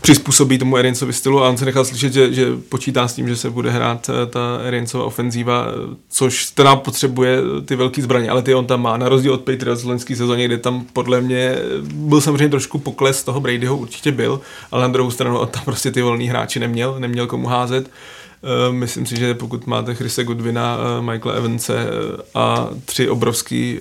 přizpůsobí 0.00 0.58
tomu 0.58 0.76
Erincovi 0.76 1.12
stylu 1.12 1.42
a 1.42 1.48
on 1.48 1.56
se 1.56 1.64
nechal 1.64 1.84
slyšet, 1.84 2.12
že, 2.12 2.32
že 2.32 2.46
počítá 2.68 3.08
s 3.08 3.14
tím, 3.14 3.28
že 3.28 3.36
se 3.36 3.50
bude 3.50 3.70
hrát 3.70 4.10
eh, 4.10 4.26
ta 4.26 4.40
Erincova 4.64 5.04
ofenzíva, 5.04 5.66
což 6.08 6.50
teda 6.50 6.76
potřebuje 6.76 7.38
ty 7.64 7.76
velké 7.76 8.02
zbraně, 8.02 8.30
ale 8.30 8.42
ty 8.42 8.54
on 8.54 8.66
tam 8.66 8.82
má, 8.82 8.96
na 8.96 9.08
rozdíl 9.08 9.32
od 9.32 9.40
Patriots 9.40 9.82
v 9.82 9.86
loňské 9.86 10.16
sezóně, 10.16 10.44
kde 10.44 10.58
tam 10.58 10.84
podle 10.92 11.20
mě 11.20 11.56
byl 11.82 12.20
samozřejmě 12.20 12.48
trošku 12.48 12.78
pokles 12.78 13.24
toho 13.24 13.40
Bradyho, 13.40 13.76
určitě 13.76 14.12
byl, 14.12 14.40
ale 14.70 14.82
na 14.82 14.88
druhou 14.88 15.10
stranu 15.10 15.38
on 15.38 15.48
tam 15.48 15.64
prostě 15.64 15.90
ty 15.90 16.02
volný 16.02 16.28
hráči 16.28 16.60
neměl, 16.60 16.96
neměl 16.98 17.26
komu 17.26 17.48
házet. 17.48 17.90
Eh, 17.90 18.72
myslím 18.72 19.06
si, 19.06 19.16
že 19.16 19.34
pokud 19.34 19.66
máte 19.66 19.94
Chrise 19.94 20.24
Goodwina, 20.24 20.78
eh, 20.78 21.02
Michaela 21.02 21.38
Evance 21.38 21.86
a 22.34 22.68
tři 22.84 23.08
obrovský 23.08 23.80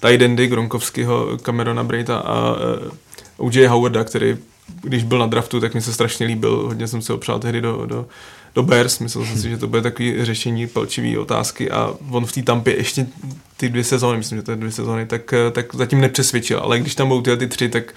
tight 0.00 0.50
Gronkovského, 0.50 1.38
Camerona 1.42 1.84
Brayta 1.84 2.18
a 2.18 2.56
O.J. 3.36 3.66
Howarda, 3.66 4.04
který 4.04 4.36
když 4.82 5.04
byl 5.04 5.18
na 5.18 5.26
draftu, 5.26 5.60
tak 5.60 5.74
mi 5.74 5.80
se 5.80 5.92
strašně 5.92 6.26
líbil, 6.26 6.62
hodně 6.66 6.88
jsem 6.88 7.02
se 7.02 7.12
opřál 7.12 7.38
tehdy 7.38 7.60
do, 7.60 7.86
do, 7.86 8.06
do 8.54 8.62
Bears, 8.62 8.98
myslel 8.98 9.24
jsem 9.24 9.36
si, 9.36 9.50
že 9.50 9.56
to 9.56 9.66
bude 9.66 9.82
takový 9.82 10.24
řešení 10.24 10.66
palčivý 10.66 11.18
otázky 11.18 11.70
a 11.70 11.94
on 12.10 12.26
v 12.26 12.32
té 12.32 12.42
tampě 12.42 12.76
ještě 12.76 13.06
ty 13.56 13.68
dvě 13.68 13.84
sezóny, 13.84 14.18
myslím, 14.18 14.38
že 14.38 14.42
to 14.42 14.50
je 14.50 14.56
dvě 14.56 14.72
sezóny, 14.72 15.06
tak, 15.06 15.34
tak 15.52 15.74
zatím 15.74 16.00
nepřesvědčil, 16.00 16.58
ale 16.58 16.78
když 16.78 16.94
tam 16.94 17.08
budou 17.08 17.36
ty, 17.36 17.46
tři, 17.46 17.68
tak 17.68 17.94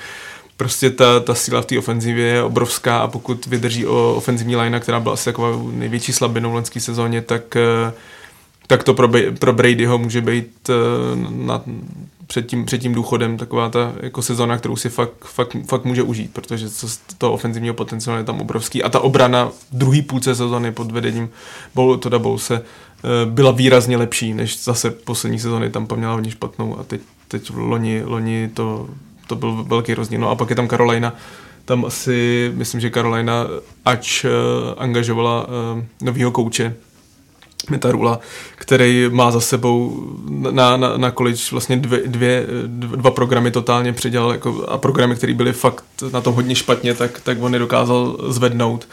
prostě 0.58 0.90
ta, 0.90 1.20
ta 1.20 1.36
síla 1.36 1.62
v 1.62 1.66
té 1.66 1.78
ofenzivě 1.78 2.26
je 2.26 2.44
obrovská 2.44 3.00
a 3.00 3.08
pokud 3.08 3.46
vydrží 3.46 3.86
o 3.86 4.14
ofenzivní 4.18 4.56
line, 4.56 4.80
která 4.80 5.00
byla 5.00 5.14
asi 5.14 5.26
taková 5.26 5.50
největší 5.72 6.14
slabinou 6.14 6.52
v 6.52 6.54
loňské 6.54 6.80
sezóně, 6.80 7.22
tak 7.22 7.58
tak 8.72 8.84
to 8.84 8.94
pro, 8.94 9.10
pro 9.40 9.54
Bradyho 9.54 9.98
může 9.98 10.22
být 10.22 10.70
eh, 10.70 10.74
na, 11.30 11.62
před 12.32 12.48
tím, 12.48 12.66
před 12.66 12.78
tím 12.78 12.94
důchodem 12.94 13.38
taková 13.38 13.70
ta 13.70 13.94
jako 14.00 14.22
sezona, 14.22 14.58
kterou 14.58 14.76
si 14.76 14.90
fakt, 14.90 15.26
fakt, 15.26 15.56
fakt 15.68 15.86
může 15.86 16.04
užít, 16.04 16.34
protože 16.34 16.70
to, 16.70 16.88
to 17.18 17.34
ofenzivního 17.34 17.74
potenciálu 17.74 18.18
je 18.18 18.24
tam 18.24 18.42
obrovský. 18.42 18.84
A 18.84 18.90
ta 18.90 19.00
obrana 19.00 19.50
v 19.50 19.66
druhé 19.72 20.02
půlce 20.02 20.36
sezony 20.36 20.72
pod 20.72 20.92
vedením 20.92 21.30
Toda 22.00 22.20
Bowse 22.20 22.56
eh, 22.56 23.26
byla 23.26 23.52
výrazně 23.52 23.98
lepší, 23.98 24.34
než 24.34 24.64
zase 24.64 24.92
poslední 24.92 25.40
sezony 25.40 25.70
tam 25.70 25.88
měla 25.96 26.14
hodně 26.14 26.32
špatnou 26.32 26.80
a 26.80 26.84
teď, 26.84 27.02
teď 27.28 27.52
loni, 27.56 28.04
loni 28.06 28.50
to, 28.54 28.90
to 29.28 29.36
byl 29.36 29.64
velký 29.68 29.94
rozdíl. 29.94 30.20
No 30.20 30.30
a 30.30 30.36
pak 30.36 30.50
je 30.50 30.56
tam 30.56 30.68
Carolina, 30.68 31.16
tam 31.66 31.86
asi, 31.86 32.52
myslím, 32.56 32.82
že 32.82 32.90
Carolina, 32.90 33.48
ač 33.86 34.26
uh, 34.26 34.32
angažovala 34.78 35.48
uh, 35.48 35.84
novýho 36.02 36.32
kouče, 36.32 36.76
Metarula, 37.70 38.20
který 38.56 39.10
má 39.12 39.32
za 39.32 39.40
sebou 39.40 40.08
na, 40.30 40.78
na, 40.78 40.98
na 40.98 41.12
college 41.12 41.42
vlastně 41.52 41.78
dvě, 41.78 42.02
dvě, 42.06 42.46
dva 42.96 43.12
programy 43.12 43.52
totálně 43.52 43.94
předělal 43.94 44.32
jako, 44.32 44.66
a 44.70 44.78
programy, 44.78 45.16
které 45.16 45.34
byly 45.34 45.54
fakt 45.54 45.86
na 46.14 46.22
tom 46.22 46.36
hodně 46.36 46.56
špatně, 46.56 46.94
tak, 46.94 47.22
tak 47.22 47.38
on 47.42 47.54
je 47.54 47.60
dokázal 47.60 48.18
zvednout. 48.28 48.88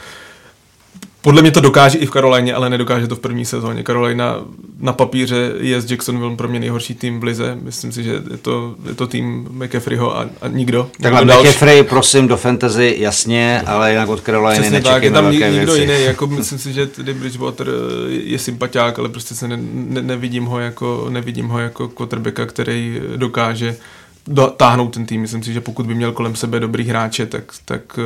Podle 1.23 1.43
mě 1.43 1.51
to 1.51 1.61
dokáže 1.61 1.99
i 1.99 2.07
v 2.07 2.11
Karolajně, 2.11 2.55
ale 2.55 2.71
nedokáže 2.71 3.07
to 3.07 3.16
v 3.16 3.21
první 3.21 3.45
sezóně. 3.45 3.83
Karolina 3.83 4.37
na 4.81 4.93
papíře 4.93 5.53
je 5.61 5.81
z 5.81 5.91
Jacksonville 5.91 6.37
pro 6.37 6.49
mě 6.49 6.61
nejhorší 6.61 6.95
tým 6.95 7.21
v 7.21 7.25
lize. 7.25 7.59
Myslím 7.62 7.93
si, 7.93 8.05
že 8.05 8.11
je 8.31 8.37
to, 8.37 8.75
je 8.89 8.95
to 8.95 9.07
tým 9.07 9.49
McAfreeho 9.51 10.19
a, 10.19 10.27
a 10.43 10.49
nikdo. 10.49 10.91
Takhle 11.01 11.25
McAfrey, 11.25 11.83
prosím, 11.83 12.29
do 12.29 12.37
fantasy, 12.37 12.97
jasně, 12.99 13.62
ale 13.66 13.91
jinak 13.91 14.09
od 14.09 14.21
Caroliny 14.21 14.71
nečekejme 14.71 14.95
tak, 14.95 15.03
je 15.03 15.11
tam 15.11 15.31
nikdo 15.31 15.47
věci. 15.47 15.81
jiný. 15.81 16.05
Jako, 16.05 16.27
myslím 16.37 16.59
si, 16.59 16.73
že 16.73 16.87
tedy 16.87 17.14
Bridgewater 17.14 17.69
je 18.09 18.39
sympatiák, 18.39 18.99
ale 18.99 19.09
prostě 19.09 19.35
se 19.35 19.49
ne, 19.49 19.59
ne, 19.73 20.03
nevidím, 20.03 20.45
ho 20.45 20.59
jako, 20.59 21.07
nevidím 21.11 21.49
ho 21.49 21.59
jako 21.59 21.89
quarterbacka, 21.89 22.47
který 22.47 23.01
dokáže 23.16 23.77
táhnout 24.57 24.95
ten 24.95 25.07
tým. 25.07 25.21
Myslím 25.21 25.43
si, 25.43 25.53
že 25.53 25.61
pokud 25.61 25.87
by 25.87 25.95
měl 25.95 26.12
kolem 26.12 26.37
sebe 26.37 26.61
dobrý 26.61 26.85
hráče, 26.85 27.27
tak, 27.27 27.45
tak 27.64 27.99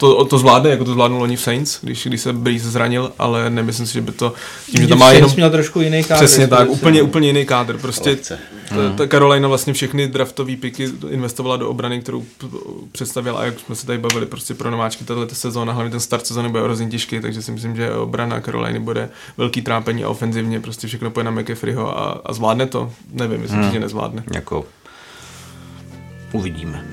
to, 0.00 0.24
to 0.24 0.38
zvládne, 0.38 0.70
jako 0.70 0.84
to 0.84 0.92
zvládnul 0.92 1.20
loni 1.20 1.36
v 1.36 1.40
Saints, 1.40 1.78
když, 1.82 2.06
když 2.06 2.20
se 2.20 2.32
Breeze 2.32 2.70
zranil, 2.70 3.12
ale 3.18 3.50
nemyslím 3.50 3.86
si, 3.86 3.92
že 3.92 4.00
by 4.00 4.12
to, 4.12 4.32
tím, 4.70 4.82
že 4.82 4.88
tam 4.88 4.98
má 4.98 5.12
jenom... 5.12 5.30
měl 5.36 5.50
trošku 5.50 5.80
jiný 5.80 6.04
kádr. 6.04 6.24
Přesně 6.24 6.48
tak, 6.48 6.70
úplně, 6.70 7.02
úplně 7.02 7.28
jiný 7.28 7.46
kádr. 7.46 7.78
Prostě 7.78 8.16
ta, 8.16 8.36
ta 8.96 9.08
Carolina 9.08 9.48
vlastně 9.48 9.72
všechny 9.72 10.08
draftové 10.08 10.56
piky 10.56 10.88
investovala 11.08 11.56
do 11.56 11.70
obrany, 11.70 12.00
kterou 12.00 12.24
představila 12.92 13.40
a 13.40 13.44
jak 13.44 13.60
jsme 13.60 13.74
se 13.74 13.86
tady 13.86 13.98
bavili 13.98 14.26
prostě 14.26 14.54
pro 14.54 14.70
nováčky 14.70 15.04
tato 15.04 15.34
sezóna, 15.34 15.72
hlavně 15.72 15.90
ten 15.90 16.00
start 16.00 16.26
sezóny 16.26 16.48
bude 16.48 16.62
hrozně 16.62 16.86
těžký, 16.90 17.20
takže 17.20 17.42
si 17.42 17.52
myslím, 17.52 17.76
že 17.76 17.92
obrana 17.92 18.40
Caroliny 18.40 18.78
bude 18.78 19.08
velký 19.36 19.62
trápení 19.62 20.04
a 20.04 20.08
ofenzivně 20.08 20.60
prostě 20.60 20.86
všechno 20.86 21.10
pojde 21.10 21.30
na 21.30 21.40
McAfreeho 21.40 21.98
a, 21.98 22.20
a 22.24 22.32
zvládne 22.32 22.66
to? 22.66 22.92
Nevím, 23.12 23.40
myslím, 23.40 23.62
hmm. 23.62 23.72
že 23.72 23.80
nezvládne. 23.80 24.24
Jako 24.34 24.66
uvidíme. 26.32 26.84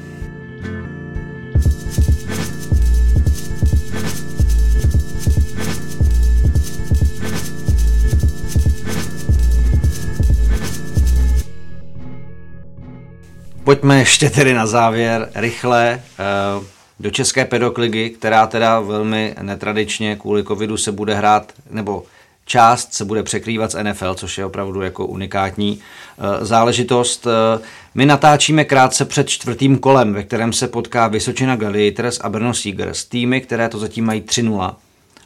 Pojďme 13.68 14.00
ještě 14.00 14.30
tedy 14.30 14.54
na 14.54 14.68
závěr 14.68 15.30
rychle 15.36 16.02
eh, 16.20 16.64
do 17.00 17.12
České 17.12 17.46
pedokligy, 17.46 18.10
která 18.10 18.48
teda 18.48 18.80
velmi 18.80 19.36
netradičně 19.42 20.16
kvůli 20.16 20.44
covidu 20.44 20.78
se 20.78 20.92
bude 20.92 21.16
hrát, 21.16 21.54
nebo 21.70 22.04
část 22.46 22.94
se 22.94 23.06
bude 23.06 23.24
překrývat 23.24 23.72
s 23.72 23.84
NFL, 23.84 24.16
což 24.16 24.38
je 24.38 24.46
opravdu 24.46 24.82
jako 24.82 25.06
unikátní 25.06 25.80
eh, 25.80 26.46
záležitost. 26.46 27.28
Eh, 27.28 27.60
my 27.96 28.06
natáčíme 28.06 28.66
krátce 28.66 29.06
před 29.06 29.30
čtvrtým 29.30 29.78
kolem, 29.78 30.14
ve 30.14 30.24
kterém 30.24 30.54
se 30.54 30.68
potká 30.68 31.08
Vysočina 31.08 31.56
Gladiators 31.56 32.20
a 32.20 32.30
Brno 32.30 32.54
Seegers, 32.54 33.06
týmy, 33.06 33.42
které 33.42 33.70
to 33.70 33.80
zatím 33.80 34.06
mají 34.06 34.22
3-0 34.22 34.76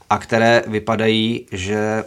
a 0.10 0.18
které 0.18 0.64
vypadají, 0.68 1.48
že 1.52 2.04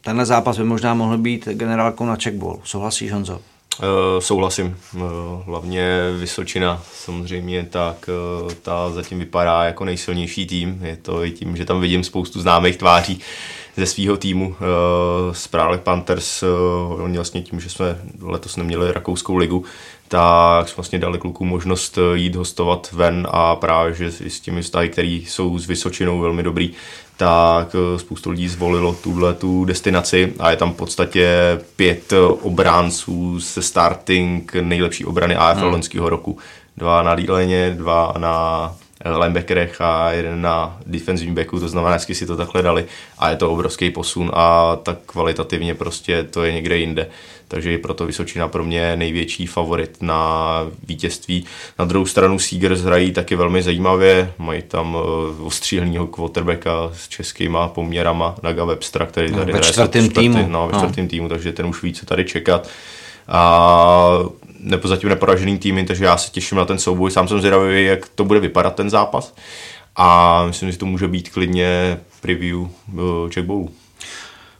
tenhle 0.00 0.26
zápas 0.26 0.58
by 0.58 0.64
možná 0.64 0.94
mohl 0.94 1.18
být 1.18 1.48
generálkou 1.48 2.06
na 2.06 2.16
checkball. 2.16 2.60
Souhlasíš, 2.64 3.12
Honzo? 3.12 3.40
Uh, 3.78 4.20
souhlasím. 4.20 4.76
Uh, 4.94 5.02
hlavně 5.46 5.98
Vysočina 6.18 6.82
samozřejmě, 6.94 7.66
tak 7.70 8.10
uh, 8.42 8.52
ta 8.52 8.90
zatím 8.90 9.18
vypadá 9.18 9.64
jako 9.64 9.84
nejsilnější 9.84 10.46
tým. 10.46 10.80
Je 10.82 10.96
to 10.96 11.24
i 11.24 11.30
tím, 11.30 11.56
že 11.56 11.64
tam 11.64 11.80
vidím 11.80 12.04
spoustu 12.04 12.40
známých 12.40 12.76
tváří 12.76 13.20
ze 13.76 13.86
svého 13.86 14.16
týmu. 14.16 14.48
Uh, 14.48 14.54
Správle 15.32 15.78
Panthers, 15.78 16.44
oni 16.88 17.16
vlastně 17.16 17.42
tím, 17.42 17.60
že 17.60 17.68
jsme 17.68 17.98
letos 18.20 18.56
neměli 18.56 18.92
rakouskou 18.92 19.36
ligu, 19.36 19.64
tak 20.08 20.68
jsme 20.68 20.76
vlastně 20.76 20.98
dali 20.98 21.18
klukům 21.18 21.48
možnost 21.48 21.98
jít 22.14 22.34
hostovat 22.34 22.88
ven 22.92 23.28
a 23.30 23.56
právě 23.56 23.94
že 23.94 24.12
s 24.12 24.40
těmi 24.40 24.62
vztahy, 24.62 24.88
které 24.88 25.08
jsou 25.08 25.58
s 25.58 25.66
Vysočinou 25.66 26.20
velmi 26.20 26.42
dobrý, 26.42 26.70
tak 27.16 27.74
eh, 27.74 27.98
spoustu 27.98 28.30
lidí 28.30 28.48
zvolilo 28.48 28.92
tuhle 28.92 29.34
tu 29.34 29.64
destinaci 29.64 30.32
a 30.38 30.50
je 30.50 30.56
tam 30.56 30.72
v 30.72 30.76
podstatě 30.76 31.28
pět 31.76 32.12
obránců 32.42 33.40
se 33.40 33.62
starting 33.62 34.54
nejlepší 34.54 35.04
obrany 35.04 35.36
AFL 35.36 35.60
hmm. 35.60 35.70
loňského 35.70 36.08
roku. 36.08 36.38
Dva 36.76 37.02
na 37.02 37.12
Líleně, 37.12 37.70
dva 37.70 38.14
na 38.18 38.74
linebackerech 39.04 39.80
a 39.80 40.12
jeden 40.12 40.42
na 40.42 40.78
defensivním 40.86 41.34
backu, 41.34 41.60
to 41.60 41.68
znamená, 41.68 41.98
že 41.98 42.14
si 42.14 42.26
to 42.26 42.36
takhle 42.36 42.62
dali 42.62 42.84
a 43.18 43.30
je 43.30 43.36
to 43.36 43.50
obrovský 43.50 43.90
posun 43.90 44.30
a 44.34 44.76
tak 44.82 44.98
kvalitativně 45.06 45.74
prostě 45.74 46.22
to 46.22 46.44
je 46.44 46.52
někde 46.52 46.76
jinde. 46.76 47.06
Takže 47.48 47.72
i 47.72 47.78
proto 47.78 48.06
Vysočina 48.06 48.48
pro 48.48 48.64
mě 48.64 48.96
největší 48.96 49.46
favorit 49.46 49.96
na 50.00 50.62
vítězství. 50.86 51.44
Na 51.78 51.84
druhou 51.84 52.06
stranu 52.06 52.38
Seagers 52.38 52.80
hrají 52.80 53.12
taky 53.12 53.36
velmi 53.36 53.62
zajímavě, 53.62 54.32
mají 54.38 54.62
tam 54.62 54.94
uh, 54.94 55.46
ostříhlního 55.46 56.06
quarterbacka 56.06 56.90
s 56.92 57.08
českýma 57.08 57.68
poměrama 57.68 58.34
Naga 58.42 58.64
Webstra, 58.64 59.06
který 59.06 59.30
no, 59.30 59.38
tady 59.38 59.52
ve 59.52 59.60
čtvrtém 59.60 60.08
týmu. 60.08 60.46
No, 60.48 60.68
ve 60.68 61.02
no. 61.02 61.08
týmu, 61.08 61.28
takže 61.28 61.52
ten 61.52 61.66
už 61.66 61.82
více 61.82 62.06
tady 62.06 62.24
čekat. 62.24 62.68
A 63.28 64.18
nebo 64.62 64.88
zatím 64.88 65.08
neporaženým 65.08 65.58
týmy, 65.58 65.84
takže 65.84 66.04
já 66.04 66.16
se 66.16 66.30
těším 66.30 66.58
na 66.58 66.64
ten 66.64 66.78
souboj. 66.78 67.10
Sám 67.10 67.28
jsem 67.28 67.38
zvědavý, 67.38 67.84
jak 67.84 68.08
to 68.08 68.24
bude 68.24 68.40
vypadat 68.40 68.74
ten 68.74 68.90
zápas. 68.90 69.34
A 69.96 70.44
myslím, 70.46 70.72
že 70.72 70.78
to 70.78 70.86
může 70.86 71.08
být 71.08 71.28
klidně 71.28 72.00
preview 72.20 72.66
Jack 73.28 73.46
Bowl. 73.46 73.68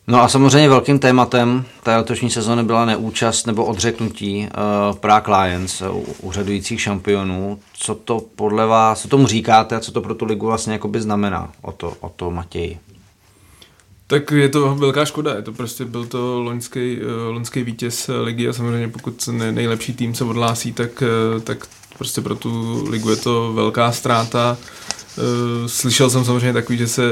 No 0.06 0.22
a 0.22 0.28
samozřejmě 0.28 0.68
velkým 0.68 0.98
tématem 0.98 1.64
té 1.82 1.96
letošní 1.96 2.30
sezóny 2.30 2.62
byla 2.62 2.84
neúčast 2.84 3.46
nebo 3.46 3.64
odřeknutí 3.64 4.48
uh, 4.90 4.96
Prague 4.96 5.36
Lions, 5.36 5.80
uh, 5.80 6.04
úřadujících 6.20 6.80
šampionů. 6.80 7.58
Co 7.72 7.94
to 7.94 8.20
podle 8.36 8.66
vás, 8.66 9.02
co 9.02 9.08
tomu 9.08 9.26
říkáte 9.26 9.76
a 9.76 9.80
co 9.80 9.92
to 9.92 10.00
pro 10.00 10.14
tu 10.14 10.24
ligu 10.24 10.46
vlastně 10.46 10.72
jakoby 10.72 11.00
znamená 11.00 11.52
o 11.62 11.72
to, 11.72 11.92
o 12.00 12.08
to 12.08 12.30
Matěji? 12.30 12.78
Tak 14.12 14.30
je 14.30 14.48
to 14.48 14.74
velká 14.74 15.04
škoda, 15.04 15.34
je 15.34 15.42
to 15.42 15.52
prostě 15.52 15.84
byl 15.84 16.06
to 16.06 16.40
loňský, 16.40 16.96
uh, 16.96 17.34
loňský 17.34 17.62
vítěz 17.62 18.10
ligy 18.22 18.48
a 18.48 18.52
samozřejmě 18.52 18.88
pokud 18.88 19.28
nejlepší 19.50 19.92
tým 19.92 20.14
se 20.14 20.24
odhlásí, 20.24 20.72
tak, 20.72 21.02
uh, 21.02 21.40
tak 21.40 21.66
prostě 21.98 22.20
pro 22.20 22.34
tu 22.34 22.84
ligu 22.90 23.10
je 23.10 23.16
to 23.16 23.52
velká 23.52 23.92
ztráta. 23.92 24.56
Uh, 25.18 25.66
slyšel 25.66 26.10
jsem 26.10 26.24
samozřejmě 26.24 26.52
takový, 26.52 26.78
že 26.78 26.88
se 26.88 27.02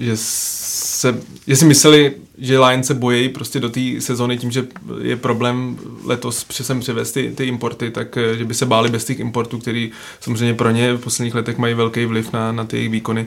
že, 0.00 0.12
se, 0.16 1.20
že 1.46 1.56
si 1.56 1.64
mysleli, 1.64 2.14
že 2.38 2.58
Lions 2.58 2.86
se 2.86 2.94
bojí 2.94 3.28
prostě 3.28 3.60
do 3.60 3.70
té 3.70 3.80
sezóny 3.98 4.38
tím, 4.38 4.50
že 4.50 4.66
je 5.00 5.16
problém 5.16 5.78
letos 6.04 6.46
sem 6.50 6.80
přivést 6.80 7.12
ty, 7.12 7.32
ty 7.36 7.44
importy, 7.44 7.90
tak 7.90 8.16
eh, 8.16 8.36
že 8.36 8.44
by 8.44 8.54
se 8.54 8.66
báli 8.66 8.90
bez 8.90 9.04
těch 9.04 9.20
importů, 9.20 9.58
který 9.58 9.90
samozřejmě 10.20 10.54
pro 10.54 10.70
ně 10.70 10.94
v 10.94 11.00
posledních 11.00 11.34
letech 11.34 11.58
mají 11.58 11.74
velký 11.74 12.06
vliv 12.06 12.32
na, 12.32 12.52
na 12.52 12.64
ty 12.64 12.76
jejich 12.76 12.90
výkony, 12.90 13.26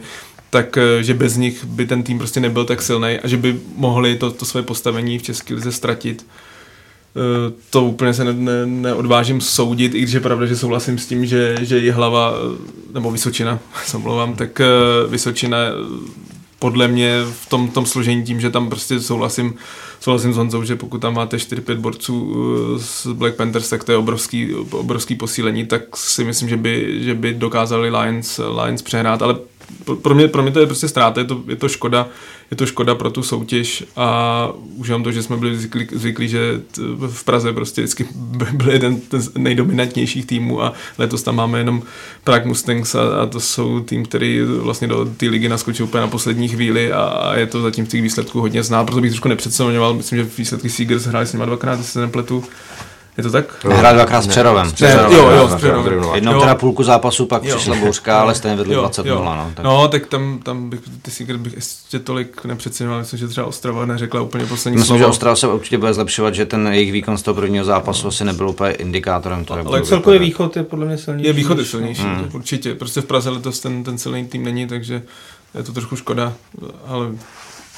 tak 0.49 0.77
eh, 0.77 1.03
že 1.03 1.13
bez 1.13 1.37
nich 1.37 1.65
by 1.65 1.85
ten 1.85 2.03
tým 2.03 2.17
prostě 2.17 2.39
nebyl 2.39 2.65
tak 2.65 2.81
silný 2.81 3.19
a 3.23 3.27
že 3.27 3.37
by 3.37 3.59
mohli 3.75 4.15
to, 4.15 4.31
to 4.31 4.45
své 4.45 4.63
postavení 4.63 5.19
v 5.19 5.23
České 5.23 5.53
lize 5.53 5.71
ztratit. 5.71 6.25
Eh, 7.15 7.53
to 7.69 7.85
úplně 7.85 8.13
se 8.13 8.23
ne, 8.23 8.33
ne, 8.33 8.65
neodvážím 8.65 9.41
soudit, 9.41 9.95
i 9.95 10.01
když 10.01 10.13
je 10.13 10.19
pravda, 10.19 10.45
že 10.45 10.55
souhlasím 10.55 10.97
s 10.97 11.07
tím, 11.07 11.25
že, 11.25 11.55
že 11.61 11.77
je 11.79 11.93
hlava, 11.93 12.33
nebo 12.93 13.11
Vysočina, 13.11 13.59
se 13.85 13.97
omlouvám, 13.97 14.35
tak 14.35 14.61
Vysočina 15.07 15.57
podle 16.59 16.87
mě 16.87 17.21
v 17.31 17.49
tom, 17.49 17.67
tom 17.67 17.85
složení 17.85 18.23
tím, 18.23 18.41
že 18.41 18.49
tam 18.49 18.69
prostě 18.69 18.99
souhlasím, 18.99 19.53
souhlasím 19.99 20.33
s 20.33 20.37
Honzou, 20.37 20.63
že 20.63 20.75
pokud 20.75 20.97
tam 20.97 21.13
máte 21.13 21.37
4-5 21.37 21.75
borců 21.75 22.35
eh, 22.35 22.79
z 22.79 23.07
Black 23.07 23.35
Panthers, 23.35 23.69
tak 23.69 23.83
to 23.83 23.91
je 23.91 23.97
obrovský, 23.97 24.55
obrovský 24.55 25.15
posílení, 25.15 25.65
tak 25.65 25.97
si 25.97 26.23
myslím, 26.23 26.49
že 26.49 26.57
by, 26.57 27.03
že 27.03 27.13
by 27.13 27.33
dokázali 27.33 27.89
Lions, 27.89 28.39
Lions 28.63 28.81
přehrát, 28.81 29.21
ale 29.21 29.35
pro 30.01 30.15
mě, 30.15 30.27
pro 30.27 30.43
mě 30.43 30.51
to 30.51 30.59
je 30.59 30.65
prostě 30.65 30.87
ztráta, 30.87 31.21
je 31.21 31.27
to, 31.27 31.43
je 31.47 31.55
to 31.55 31.69
škoda, 31.69 32.07
je 32.51 32.57
to 32.57 32.65
škoda 32.65 32.95
pro 32.95 33.11
tu 33.11 33.23
soutěž 33.23 33.83
a 33.95 34.49
už 34.75 34.91
to, 35.03 35.11
že 35.11 35.23
jsme 35.23 35.37
byli 35.37 35.57
zvyklí, 35.57 35.87
zvyklí 35.91 36.27
že 36.27 36.61
v 37.07 37.23
Praze 37.23 37.53
prostě 37.53 37.81
vždycky 37.81 38.07
byl 38.53 38.71
jeden 38.71 39.01
z 39.11 39.31
nejdominantnějších 39.37 40.25
týmů 40.25 40.63
a 40.63 40.73
letos 40.97 41.23
tam 41.23 41.35
máme 41.35 41.57
jenom 41.57 41.83
Prague 42.23 42.47
Mustangs 42.47 42.95
a, 42.95 43.21
a 43.21 43.25
to 43.25 43.39
jsou 43.39 43.79
tým, 43.79 44.05
který 44.05 44.41
vlastně 44.41 44.87
do 44.87 45.05
té 45.05 45.29
ligy 45.29 45.49
naskočil 45.49 45.85
úplně 45.85 46.01
na 46.01 46.07
poslední 46.07 46.47
chvíli 46.47 46.91
a, 46.91 47.01
a 47.01 47.35
je 47.35 47.47
to 47.47 47.61
zatím 47.61 47.85
v 47.85 47.89
těch 47.89 48.01
výsledků 48.01 48.41
hodně 48.41 48.63
zná, 48.63 48.83
proto 48.83 49.01
bych 49.01 49.11
trošku 49.11 49.27
nepředstavňoval, 49.27 49.93
myslím, 49.93 50.19
že 50.19 50.29
výsledky 50.37 50.69
Seagers 50.69 51.05
hráli 51.05 51.27
s 51.27 51.33
nimi 51.33 51.45
dvakrát, 51.45 51.77
jestli 51.77 51.91
se 51.91 52.01
nepletu, 52.01 52.43
je 53.17 53.23
to 53.23 53.31
tak? 53.31 53.65
Hrál 53.65 53.93
dvakrát 53.93 54.21
s 54.21 54.27
Přerovem. 54.27 54.71
Jo, 55.09 55.29
jo, 55.29 55.47
s 55.47 55.55
Přerovem. 55.55 56.03
Jednou 56.15 56.39
teda 56.39 56.55
půlku 56.55 56.83
zápasu, 56.83 57.25
pak 57.25 57.43
jo. 57.43 57.55
přišla 57.55 57.75
bouřka, 57.75 58.21
ale 58.21 58.35
stejně 58.35 58.57
vedli 58.57 58.75
20-0. 58.75 59.23
No, 59.23 59.51
tak. 59.53 59.65
no, 59.65 59.87
tak 59.87 60.07
tam, 60.07 60.39
tam 60.43 60.69
bych, 60.69 60.79
ty 61.01 61.11
si 61.11 61.37
bych 61.37 61.53
ještě 61.53 61.99
tolik 61.99 62.45
nepřeceňoval, 62.45 62.99
myslím, 62.99 63.19
že 63.19 63.27
třeba 63.27 63.47
Ostrava 63.47 63.85
neřekla 63.85 64.21
úplně 64.21 64.45
poslední 64.45 64.77
Myslím, 64.77 64.87
slovo. 64.87 64.99
že 64.99 65.05
Ostrava 65.05 65.35
se 65.35 65.47
určitě 65.47 65.77
bude 65.77 65.93
zlepšovat, 65.93 66.35
že 66.35 66.45
ten 66.45 66.67
jejich 66.67 66.91
výkon 66.91 67.17
z 67.17 67.23
toho 67.23 67.35
prvního 67.35 67.65
zápasu 67.65 68.07
asi 68.07 68.23
nebyl 68.23 68.49
úplně 68.49 68.71
indikátorem 68.71 69.45
toho. 69.45 69.67
Ale 69.67 69.81
celkově 69.81 70.19
východ 70.19 70.57
je 70.57 70.63
podle 70.63 70.85
mě 70.85 70.97
silnější. 70.97 71.27
Je 71.27 71.33
východ 71.33 71.59
je 71.59 71.65
silnější, 71.65 72.03
hmm. 72.03 72.29
určitě. 72.33 72.75
Prostě 72.75 73.01
v 73.01 73.05
Praze 73.05 73.29
letos 73.29 73.59
ten, 73.59 73.83
ten 73.83 73.97
silný 73.97 74.25
tým 74.25 74.43
není, 74.43 74.67
takže 74.67 75.01
je 75.55 75.63
to 75.63 75.73
trošku 75.73 75.95
škoda, 75.95 76.33
ale 76.87 77.07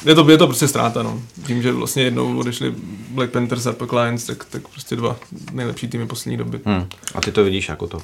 je 0.05 0.15
to, 0.15 0.29
je 0.29 0.37
to 0.37 0.47
prostě 0.47 0.67
ztráta, 0.67 1.03
no. 1.03 1.21
Tím, 1.47 1.61
že 1.61 1.71
vlastně 1.71 2.03
jednou 2.03 2.39
odešli 2.39 2.73
Black 3.09 3.31
Panthers 3.31 3.65
a 3.65 3.73
Puck 3.73 3.93
Lions, 3.93 4.25
tak, 4.25 4.45
tak 4.45 4.67
prostě 4.67 4.95
dva 4.95 5.17
nejlepší 5.51 5.87
týmy 5.87 6.07
poslední 6.07 6.37
doby. 6.37 6.59
Hmm. 6.65 6.87
A 7.15 7.21
ty 7.21 7.31
to 7.31 7.43
vidíš 7.43 7.69
jako 7.69 7.87
to? 7.87 8.01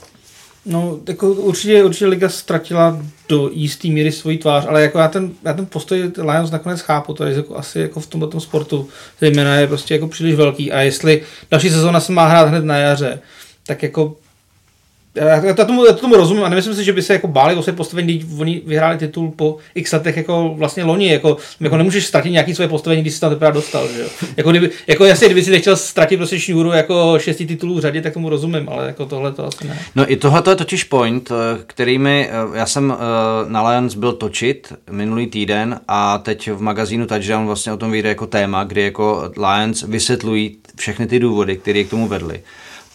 No, 0.66 1.00
jako 1.08 1.32
určitě, 1.32 1.84
určitě 1.84 2.06
Liga 2.06 2.30
ztratila 2.30 3.00
do 3.30 3.50
jisté 3.54 3.88
míry 3.88 4.12
svoji 4.12 4.38
tvář, 4.38 4.66
ale 4.68 4.82
jako 4.82 5.00
já 5.00 5.08
ten, 5.08 5.32
já 5.44 5.54
ten 5.54 5.66
postoj 5.66 6.12
Lions 6.18 6.52
nakonec 6.52 6.82
chápu, 6.82 7.14
to 7.14 7.24
je 7.24 7.36
jako 7.36 7.58
asi 7.58 7.80
jako 7.80 8.00
v 8.00 8.08
tomto 8.08 8.40
sportu, 8.40 8.90
zejména 9.20 9.56
je 9.56 9.68
prostě 9.68 9.94
jako 9.94 10.08
příliš 10.08 10.36
velký 10.36 10.72
a 10.72 10.82
jestli 10.82 11.24
další 11.52 11.70
sezóna 11.70 12.00
se 12.00 12.12
má 12.12 12.28
hrát 12.28 12.48
hned 12.48 12.66
na 12.66 12.78
jaře, 12.78 13.20
tak 13.66 13.84
jako 13.84 14.16
já, 15.16 15.46
já, 15.46 15.54
tomu, 15.54 15.86
já 15.86 15.94
tomu 15.94 16.16
rozumím 16.16 16.44
a 16.44 16.50
nemyslím 16.50 16.76
si, 16.76 16.84
že 16.84 16.94
by 16.94 17.02
se 17.02 17.14
jako 17.14 17.28
báli 17.28 17.56
o 17.56 17.64
své 17.64 17.74
postavení, 17.74 18.14
když 18.14 18.40
oni 18.40 18.62
vyhráli 18.66 18.98
titul 18.98 19.32
po 19.36 19.58
x 19.76 19.92
letech 19.92 20.18
jako 20.18 20.54
vlastně 20.58 20.84
loni, 20.84 21.12
jako, 21.12 21.38
jako 21.60 21.78
nemůžeš 21.78 22.06
ztratit 22.06 22.32
nějaký 22.32 22.56
své 22.56 22.68
postavení, 22.68 23.02
když 23.02 23.14
jsi 23.14 23.20
tam 23.20 23.30
teprve 23.30 23.52
dostal, 23.52 23.88
že 23.88 24.02
jo? 24.02 24.08
Jako, 24.38 24.50
kdyby, 24.50 24.70
jako 24.88 25.06
jasně, 25.06 25.28
kdyby 25.28 25.44
si 25.44 25.52
nechtěl 25.52 25.76
ztratit 25.76 26.20
prostě 26.20 26.40
šňůru 26.40 26.72
jako 26.72 27.20
šesti 27.20 27.46
titulů 27.46 27.76
v 27.76 27.80
řadě, 27.80 28.02
tak 28.02 28.14
tomu 28.14 28.30
rozumím, 28.30 28.70
ale 28.70 28.88
jako 28.88 29.06
tohle 29.06 29.32
to 29.32 29.46
asi 29.46 29.68
ne. 29.68 29.80
No 29.96 30.12
i 30.12 30.16
tohle 30.16 30.44
je 30.50 30.56
totiž 30.56 30.84
point, 30.84 31.32
eh, 31.32 31.64
který 31.68 31.98
mi, 31.98 32.30
eh, 32.30 32.58
já 32.58 32.66
jsem 32.66 32.94
eh, 32.94 33.50
na 33.50 33.70
Lions 33.70 33.96
byl 33.96 34.14
točit 34.14 34.74
minulý 34.92 35.28
týden 35.28 35.80
a 35.88 36.18
teď 36.18 36.52
v 36.52 36.62
magazínu 36.62 37.06
Touchdown 37.06 37.46
vlastně 37.46 37.74
o 37.74 37.78
tom 37.78 37.92
vyjde 37.92 38.10
jako 38.10 38.28
téma, 38.28 38.64
kdy 38.64 38.82
jako 38.82 39.32
Lions 39.38 39.84
vysvětlují 39.84 40.58
všechny 40.76 41.08
ty 41.08 41.20
důvody, 41.20 41.58
které 41.58 41.84
k 41.84 41.90
tomu 41.90 42.08
vedly. 42.08 42.42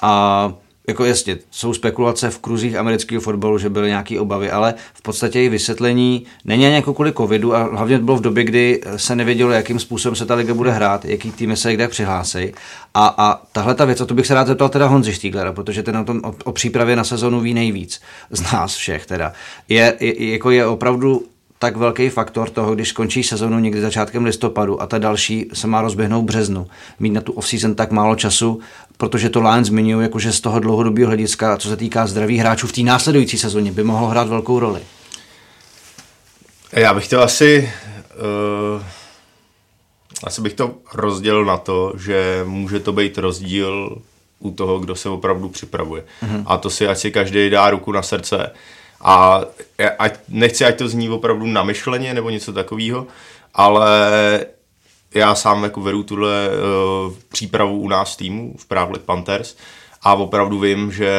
A 0.00 0.52
jako 0.88 1.04
jasně, 1.04 1.38
jsou 1.50 1.74
spekulace 1.74 2.30
v 2.30 2.38
kruzích 2.38 2.76
amerického 2.76 3.20
fotbalu, 3.20 3.58
že 3.58 3.70
byly 3.70 3.88
nějaké 3.88 4.20
obavy, 4.20 4.50
ale 4.50 4.74
v 4.94 5.02
podstatě 5.02 5.44
i 5.44 5.48
vysvětlení 5.48 6.26
není 6.44 6.66
ani 6.66 6.74
jako 6.74 6.94
kvůli 6.94 7.12
covidu 7.12 7.54
a 7.54 7.62
hlavně 7.62 7.98
to 7.98 8.04
bylo 8.04 8.16
v 8.16 8.20
době, 8.20 8.44
kdy 8.44 8.80
se 8.96 9.16
nevědělo, 9.16 9.50
jakým 9.50 9.78
způsobem 9.78 10.16
se 10.16 10.26
ta 10.26 10.34
liga 10.34 10.54
bude 10.54 10.70
hrát, 10.70 11.04
jaký 11.04 11.32
týmy 11.32 11.56
se 11.56 11.74
kde 11.74 11.88
přihlásí. 11.88 12.52
A, 12.94 13.14
a 13.18 13.42
tahle 13.52 13.74
ta 13.74 13.84
věc, 13.84 14.00
a 14.00 14.06
to 14.06 14.14
bych 14.14 14.26
se 14.26 14.34
rád 14.34 14.46
zeptal 14.46 14.68
teda 14.68 14.86
Honzi 14.86 15.12
Štíglera, 15.12 15.52
protože 15.52 15.82
ten 15.82 15.94
na 15.94 16.04
tom 16.04 16.20
o, 16.24 16.34
o, 16.44 16.52
přípravě 16.52 16.96
na 16.96 17.04
sezonu 17.04 17.40
ví 17.40 17.54
nejvíc 17.54 18.00
z 18.30 18.52
nás 18.52 18.76
všech 18.76 19.06
teda. 19.06 19.32
Je, 19.68 19.96
je, 20.00 20.32
jako 20.32 20.50
je 20.50 20.66
opravdu 20.66 21.22
tak 21.58 21.76
velký 21.76 22.08
faktor 22.08 22.50
toho, 22.50 22.74
když 22.74 22.88
skončí 22.88 23.22
sezonu 23.22 23.58
někdy 23.58 23.80
začátkem 23.80 24.24
listopadu 24.24 24.82
a 24.82 24.86
ta 24.86 24.98
další 24.98 25.46
se 25.52 25.66
má 25.66 25.82
rozběhnout 25.82 26.22
v 26.22 26.26
březnu. 26.26 26.66
Mít 27.00 27.10
na 27.10 27.20
tu 27.20 27.32
off-season 27.32 27.74
tak 27.74 27.90
málo 27.90 28.16
času, 28.16 28.60
protože 28.96 29.30
to 29.30 29.40
Lions 29.40 29.66
zmiňují, 29.66 30.02
jakože 30.02 30.32
z 30.32 30.40
toho 30.40 30.60
dlouhodobého 30.60 31.06
hlediska, 31.06 31.56
co 31.56 31.68
se 31.68 31.76
týká 31.76 32.06
zdraví 32.06 32.38
hráčů 32.38 32.66
v 32.66 32.72
té 32.72 32.80
následující 32.80 33.38
sezóně, 33.38 33.72
by 33.72 33.84
mohlo 33.84 34.08
hrát 34.08 34.28
velkou 34.28 34.58
roli. 34.58 34.80
Já 36.72 36.94
bych 36.94 37.04
chtěl 37.04 37.22
asi 37.22 37.72
uh, 38.76 38.82
asi 40.24 40.42
bych 40.42 40.54
to 40.54 40.74
rozdělil 40.94 41.44
na 41.44 41.56
to, 41.56 41.92
že 41.98 42.44
může 42.44 42.80
to 42.80 42.92
být 42.92 43.18
rozdíl 43.18 44.02
u 44.38 44.50
toho, 44.50 44.78
kdo 44.78 44.94
se 44.94 45.08
opravdu 45.08 45.48
připravuje. 45.48 46.04
Mm-hmm. 46.22 46.44
A 46.46 46.56
to 46.56 46.70
si 46.70 46.88
ať 46.88 46.98
si 46.98 47.10
každý 47.10 47.50
dá 47.50 47.70
ruku 47.70 47.92
na 47.92 48.02
srdce. 48.02 48.50
A 49.00 49.40
ať, 49.98 50.18
nechci, 50.28 50.64
ať 50.64 50.78
to 50.78 50.88
zní 50.88 51.08
opravdu 51.08 51.46
namyšleně 51.46 52.14
nebo 52.14 52.30
něco 52.30 52.52
takového, 52.52 53.06
ale 53.54 53.90
já 55.14 55.34
sám 55.34 55.64
jako 55.64 55.80
vedu 55.80 56.02
tuhle 56.02 56.48
uh, 56.48 57.12
přípravu 57.28 57.80
u 57.80 57.88
nás 57.88 58.16
týmu 58.16 58.54
v 58.58 58.66
Právlet 58.66 59.02
Panthers 59.02 59.56
a 60.02 60.14
opravdu 60.14 60.58
vím, 60.58 60.92
že 60.92 61.12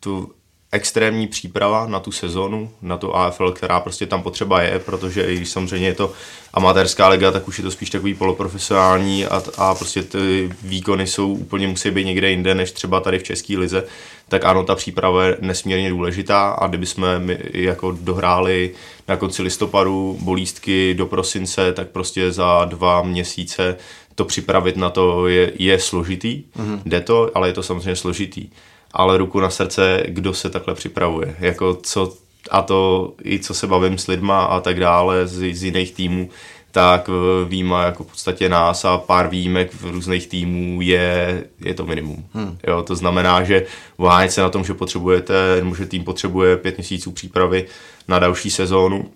tu 0.00 0.32
extrémní 0.72 1.26
příprava 1.26 1.86
na 1.86 2.00
tu 2.00 2.12
sezonu, 2.12 2.70
na 2.82 2.96
tu 2.96 3.16
AFL, 3.16 3.52
která 3.52 3.80
prostě 3.80 4.06
tam 4.06 4.22
potřeba 4.22 4.62
je, 4.62 4.78
protože 4.78 5.22
i 5.22 5.46
samozřejmě 5.46 5.86
je 5.86 5.94
to 5.94 6.12
amatérská 6.54 7.08
liga, 7.08 7.30
tak 7.30 7.48
už 7.48 7.58
je 7.58 7.64
to 7.64 7.70
spíš 7.70 7.90
takový 7.90 8.14
poloprofesionální 8.14 9.26
a, 9.26 9.42
a 9.56 9.74
prostě 9.74 10.02
ty 10.02 10.50
výkony 10.62 11.06
jsou 11.06 11.32
úplně 11.32 11.68
musí 11.68 11.90
být 11.90 12.04
někde 12.04 12.30
jinde, 12.30 12.54
než 12.54 12.72
třeba 12.72 13.00
tady 13.00 13.18
v 13.18 13.22
České 13.22 13.58
lize, 13.58 13.84
tak 14.28 14.44
ano, 14.44 14.64
ta 14.64 14.74
příprava 14.74 15.24
je 15.24 15.36
nesmírně 15.40 15.90
důležitá 15.90 16.50
a 16.50 16.66
kdyby 16.66 16.86
jsme 16.86 17.18
my 17.18 17.38
jako 17.52 17.96
dohráli 18.00 18.70
na 19.08 19.16
konci 19.16 19.42
listopadu 19.42 20.18
bolístky 20.20 20.94
do 20.94 21.06
prosince, 21.06 21.72
tak 21.72 21.88
prostě 21.88 22.32
za 22.32 22.64
dva 22.64 23.02
měsíce 23.02 23.76
to 24.14 24.24
připravit 24.24 24.76
na 24.76 24.90
to 24.90 25.26
je, 25.26 25.52
je 25.58 25.78
složitý. 25.78 26.42
Mm-hmm. 26.56 26.80
Jde 26.84 27.00
to, 27.00 27.30
ale 27.34 27.48
je 27.48 27.52
to 27.52 27.62
samozřejmě 27.62 27.96
složitý. 27.96 28.48
Ale 28.92 29.18
ruku 29.18 29.40
na 29.40 29.50
srdce, 29.50 30.02
kdo 30.08 30.34
se 30.34 30.50
takhle 30.50 30.74
připravuje. 30.74 31.36
Jako 31.38 31.78
co, 31.82 32.12
a 32.50 32.62
to 32.62 33.12
i 33.24 33.38
co 33.38 33.54
se 33.54 33.66
bavím 33.66 33.98
s 33.98 34.06
lidma 34.06 34.44
a 34.44 34.60
tak 34.60 34.80
dále 34.80 35.26
z, 35.26 35.54
z 35.54 35.64
jiných 35.64 35.92
týmů, 35.92 36.30
tak 36.72 37.10
výjima 37.48 37.82
jako 37.82 38.04
v 38.04 38.06
podstatě 38.06 38.48
nás 38.48 38.84
a 38.84 38.98
pár 38.98 39.28
výjimek 39.28 39.74
v 39.74 39.90
různých 39.90 40.26
týmů 40.26 40.80
je, 40.82 41.44
je 41.60 41.74
to 41.74 41.86
minimum. 41.86 42.24
Hmm. 42.34 42.58
Jo, 42.66 42.82
to 42.82 42.96
znamená, 42.96 43.44
že 43.44 43.66
váhánět 43.98 44.32
se 44.32 44.40
na 44.40 44.50
tom, 44.50 44.64
že 44.64 44.74
potřebujete, 44.74 45.34
nebo 45.62 45.74
že 45.74 45.86
tým 45.86 46.04
potřebuje 46.04 46.56
pět 46.56 46.76
měsíců 46.76 47.12
přípravy 47.12 47.66
na 48.08 48.18
další 48.18 48.50
sezónu, 48.50 49.10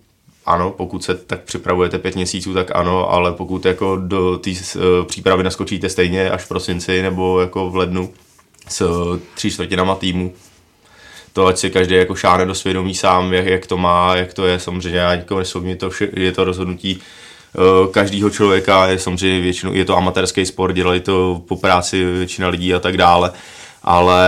ano, 0.45 0.71
pokud 0.77 1.03
se 1.03 1.15
tak 1.15 1.41
připravujete 1.41 1.99
pět 1.99 2.15
měsíců, 2.15 2.53
tak 2.53 2.75
ano, 2.75 3.11
ale 3.11 3.31
pokud 3.31 3.65
jako 3.65 3.95
do 3.95 4.37
té 4.37 4.49
uh, 4.49 4.81
přípravy 5.05 5.43
naskočíte 5.43 5.89
stejně 5.89 6.29
až 6.29 6.43
v 6.43 6.47
prosinci 6.47 7.01
nebo 7.01 7.41
jako 7.41 7.69
v 7.69 7.75
lednu 7.75 8.13
s 8.67 8.83
tři 9.35 9.51
čtvrtinama 9.51 9.95
týmu, 9.95 10.33
to 11.33 11.47
ať 11.47 11.57
si 11.57 11.69
každý 11.69 11.95
jako 11.95 12.15
šáne 12.15 12.45
do 12.45 12.55
svědomí 12.55 12.95
sám, 12.95 13.33
jak, 13.33 13.45
jak 13.45 13.67
to 13.67 13.77
má, 13.77 14.15
jak 14.15 14.33
to 14.33 14.45
je, 14.45 14.59
samozřejmě 14.59 14.99
já 14.99 15.15
nikoho 15.15 15.39
nesoudím, 15.39 15.77
to, 15.77 15.89
vše, 15.89 16.07
je 16.13 16.31
to 16.31 16.43
rozhodnutí 16.43 16.97
uh, 16.97 17.91
každého 17.91 18.29
člověka, 18.29 18.87
je 18.87 18.99
samozřejmě 18.99 19.41
většinou, 19.41 19.73
je 19.73 19.85
to 19.85 19.97
amatérský 19.97 20.45
sport, 20.45 20.73
dělají 20.73 21.01
to 21.01 21.41
po 21.47 21.55
práci 21.55 22.05
většina 22.05 22.47
lidí 22.47 22.73
a 22.73 22.79
tak 22.79 22.97
dále, 22.97 23.31
ale 23.83 24.27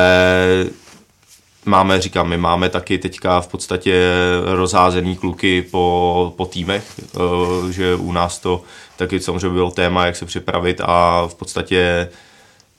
máme, 1.66 2.02
říkám, 2.02 2.30
my 2.30 2.38
máme 2.38 2.70
taky 2.70 2.98
teďka 2.98 3.42
v 3.42 3.48
podstatě 3.48 4.04
rozházený 4.46 5.16
kluky 5.16 5.62
po, 5.62 6.34
po 6.38 6.46
týmech, 6.46 6.84
eh, 7.00 7.72
že 7.72 7.96
u 7.96 8.12
nás 8.12 8.40
to 8.40 8.62
taky 8.98 9.20
samozřejmě 9.20 9.50
bylo 9.50 9.72
téma, 9.72 10.06
jak 10.06 10.16
se 10.16 10.26
připravit 10.26 10.82
a 10.84 11.28
v 11.28 11.36
podstatě 11.36 12.10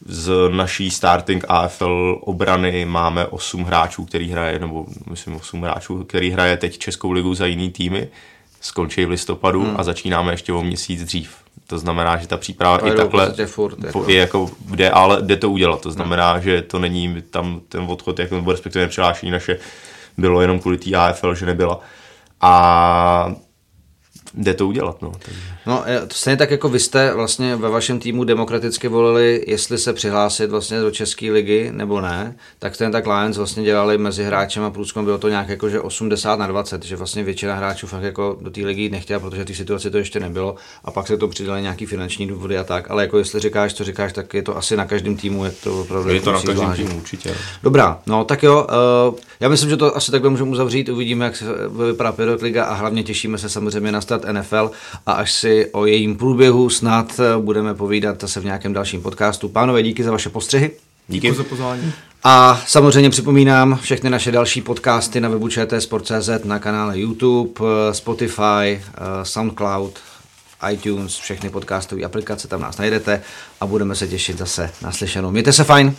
z 0.06 0.32
naší 0.50 0.90
starting 0.90 1.44
AFL 1.48 2.18
obrany 2.20 2.84
máme 2.84 3.26
8 3.26 3.64
hráčů, 3.64 4.04
který 4.04 4.30
hraje, 4.30 4.58
nebo 4.58 4.86
myslím 5.10 5.36
8 5.36 5.62
hráčů, 5.62 6.04
který 6.04 6.30
hraje 6.30 6.56
teď 6.56 6.78
Českou 6.78 7.10
ligu 7.10 7.34
za 7.34 7.46
jiný 7.46 7.70
týmy, 7.70 8.08
skončí 8.60 9.04
v 9.04 9.10
listopadu 9.10 9.62
hmm. 9.62 9.74
a 9.76 9.82
začínáme 9.82 10.32
ještě 10.32 10.52
o 10.52 10.62
měsíc 10.62 11.04
dřív. 11.04 11.34
To 11.66 11.78
znamená, 11.78 12.16
že 12.16 12.26
ta 12.26 12.36
příprava 12.36 12.78
i 12.78 12.88
je 12.88 12.94
takhle 12.94 13.46
furt, 13.46 13.84
jako. 13.84 14.04
je 14.10 14.18
jako 14.18 14.50
jde, 14.74 14.90
ale 14.90 15.22
jde 15.22 15.36
to 15.36 15.50
udělat. 15.50 15.80
To 15.80 15.90
znamená, 15.90 16.40
že 16.40 16.62
to 16.62 16.78
není 16.78 17.22
tam 17.30 17.60
ten 17.68 17.84
odchod, 17.88 18.18
jak 18.18 18.30
nebo 18.30 18.52
respektive 18.52 18.84
nepřihlášení 18.84 19.32
naše 19.32 19.58
bylo 20.18 20.40
jenom 20.40 20.60
kvůli 20.60 20.78
té 20.78 20.96
AFL, 20.96 21.34
že 21.34 21.46
nebyla. 21.46 21.80
A 22.40 23.34
jde 24.34 24.54
to 24.54 24.66
udělat. 24.66 25.02
No. 25.02 25.12
Takže. 25.24 25.40
No, 25.70 25.84
to 26.08 26.14
stejně 26.14 26.36
tak 26.36 26.50
jako 26.50 26.68
vy 26.68 26.80
jste 26.80 27.14
vlastně 27.14 27.56
ve 27.56 27.68
vašem 27.68 27.98
týmu 27.98 28.24
demokraticky 28.24 28.88
volili, 28.88 29.44
jestli 29.46 29.78
se 29.78 29.92
přihlásit 29.92 30.50
vlastně 30.50 30.80
do 30.80 30.90
České 30.90 31.32
ligy 31.32 31.70
nebo 31.72 32.00
ne, 32.00 32.34
tak 32.58 32.74
stejně 32.74 32.92
tak 32.92 33.06
Lions 33.06 33.36
vlastně 33.36 33.62
dělali 33.62 33.98
mezi 33.98 34.24
hráčem 34.24 34.62
a 34.62 34.70
průzkum, 34.70 35.04
bylo 35.04 35.18
to 35.18 35.28
nějak 35.28 35.48
jako, 35.48 35.68
že 35.68 35.80
80 35.80 36.38
na 36.38 36.46
20, 36.46 36.84
že 36.84 36.96
vlastně 36.96 37.24
většina 37.24 37.54
hráčů 37.54 37.86
fakt 37.86 38.02
jako 38.02 38.38
do 38.40 38.50
té 38.50 38.60
ligy 38.60 38.90
nechtěla, 38.90 39.20
protože 39.20 39.44
té 39.44 39.54
situaci 39.54 39.90
to 39.90 39.98
ještě 39.98 40.20
nebylo. 40.20 40.54
A 40.84 40.90
pak 40.90 41.06
se 41.06 41.16
to 41.16 41.28
přidali 41.28 41.62
nějaký 41.62 41.86
finanční 41.86 42.26
důvody 42.26 42.58
a 42.58 42.64
tak, 42.64 42.90
ale 42.90 43.02
jako 43.02 43.18
jestli 43.18 43.40
říkáš, 43.40 43.74
co 43.74 43.84
říkáš, 43.84 44.12
tak 44.12 44.34
je 44.34 44.42
to 44.42 44.56
asi 44.56 44.76
na 44.76 44.84
každém 44.84 45.16
týmu, 45.16 45.44
je 45.44 45.50
to 45.50 45.80
opravdu 45.80 46.08
Je 46.08 46.14
jako 46.14 46.24
to 46.24 46.32
na 46.32 46.38
každém 46.38 46.56
zvážit. 46.56 46.86
týmu 46.86 46.98
určitě. 46.98 47.34
Dobrá, 47.62 47.98
no 48.06 48.24
tak 48.24 48.42
jo, 48.42 48.66
uh, 49.10 49.14
já 49.40 49.48
myslím, 49.48 49.70
že 49.70 49.76
to 49.76 49.96
asi 49.96 50.10
takhle 50.10 50.30
můžeme 50.30 50.50
uzavřít, 50.50 50.88
uvidíme, 50.88 51.24
jak 51.24 51.36
se 51.36 51.44
vypadá 51.90 52.14
Liga 52.42 52.64
a 52.64 52.74
hlavně 52.74 53.02
těšíme 53.02 53.38
se 53.38 53.48
samozřejmě 53.48 53.92
na 53.92 54.00
start 54.00 54.24
NFL 54.32 54.70
a 55.06 55.12
až 55.12 55.32
si 55.32 55.59
o 55.66 55.86
jejím 55.86 56.16
průběhu 56.16 56.70
snad 56.70 57.20
eh, 57.20 57.42
budeme 57.42 57.74
povídat 57.74 58.20
zase 58.20 58.40
v 58.40 58.44
nějakém 58.44 58.72
dalším 58.72 59.02
podcastu. 59.02 59.48
Pánové, 59.48 59.82
díky 59.82 60.04
za 60.04 60.10
vaše 60.10 60.28
postřehy. 60.28 60.70
Díky. 61.08 61.26
Děkuji 61.26 61.36
za 61.36 61.44
pozvání. 61.44 61.92
A 62.24 62.62
samozřejmě 62.66 63.10
připomínám 63.10 63.78
všechny 63.82 64.10
naše 64.10 64.32
další 64.32 64.60
podcasty 64.60 65.20
na 65.20 65.28
webu 65.28 65.48
čtsport.cz, 65.48 66.44
na 66.44 66.58
kanále 66.58 66.98
YouTube, 66.98 67.50
eh, 67.60 67.94
Spotify, 67.94 68.42
eh, 68.64 68.80
Soundcloud, 69.22 69.98
iTunes, 70.72 71.16
všechny 71.16 71.50
podcastové 71.50 72.02
aplikace, 72.02 72.48
tam 72.48 72.60
nás 72.60 72.78
najdete 72.78 73.22
a 73.60 73.66
budeme 73.66 73.94
se 73.94 74.08
těšit 74.08 74.38
zase 74.38 74.70
na 74.82 74.92
slyšenou. 74.92 75.30
Mějte 75.30 75.52
se 75.52 75.64
fajn. 75.64 75.96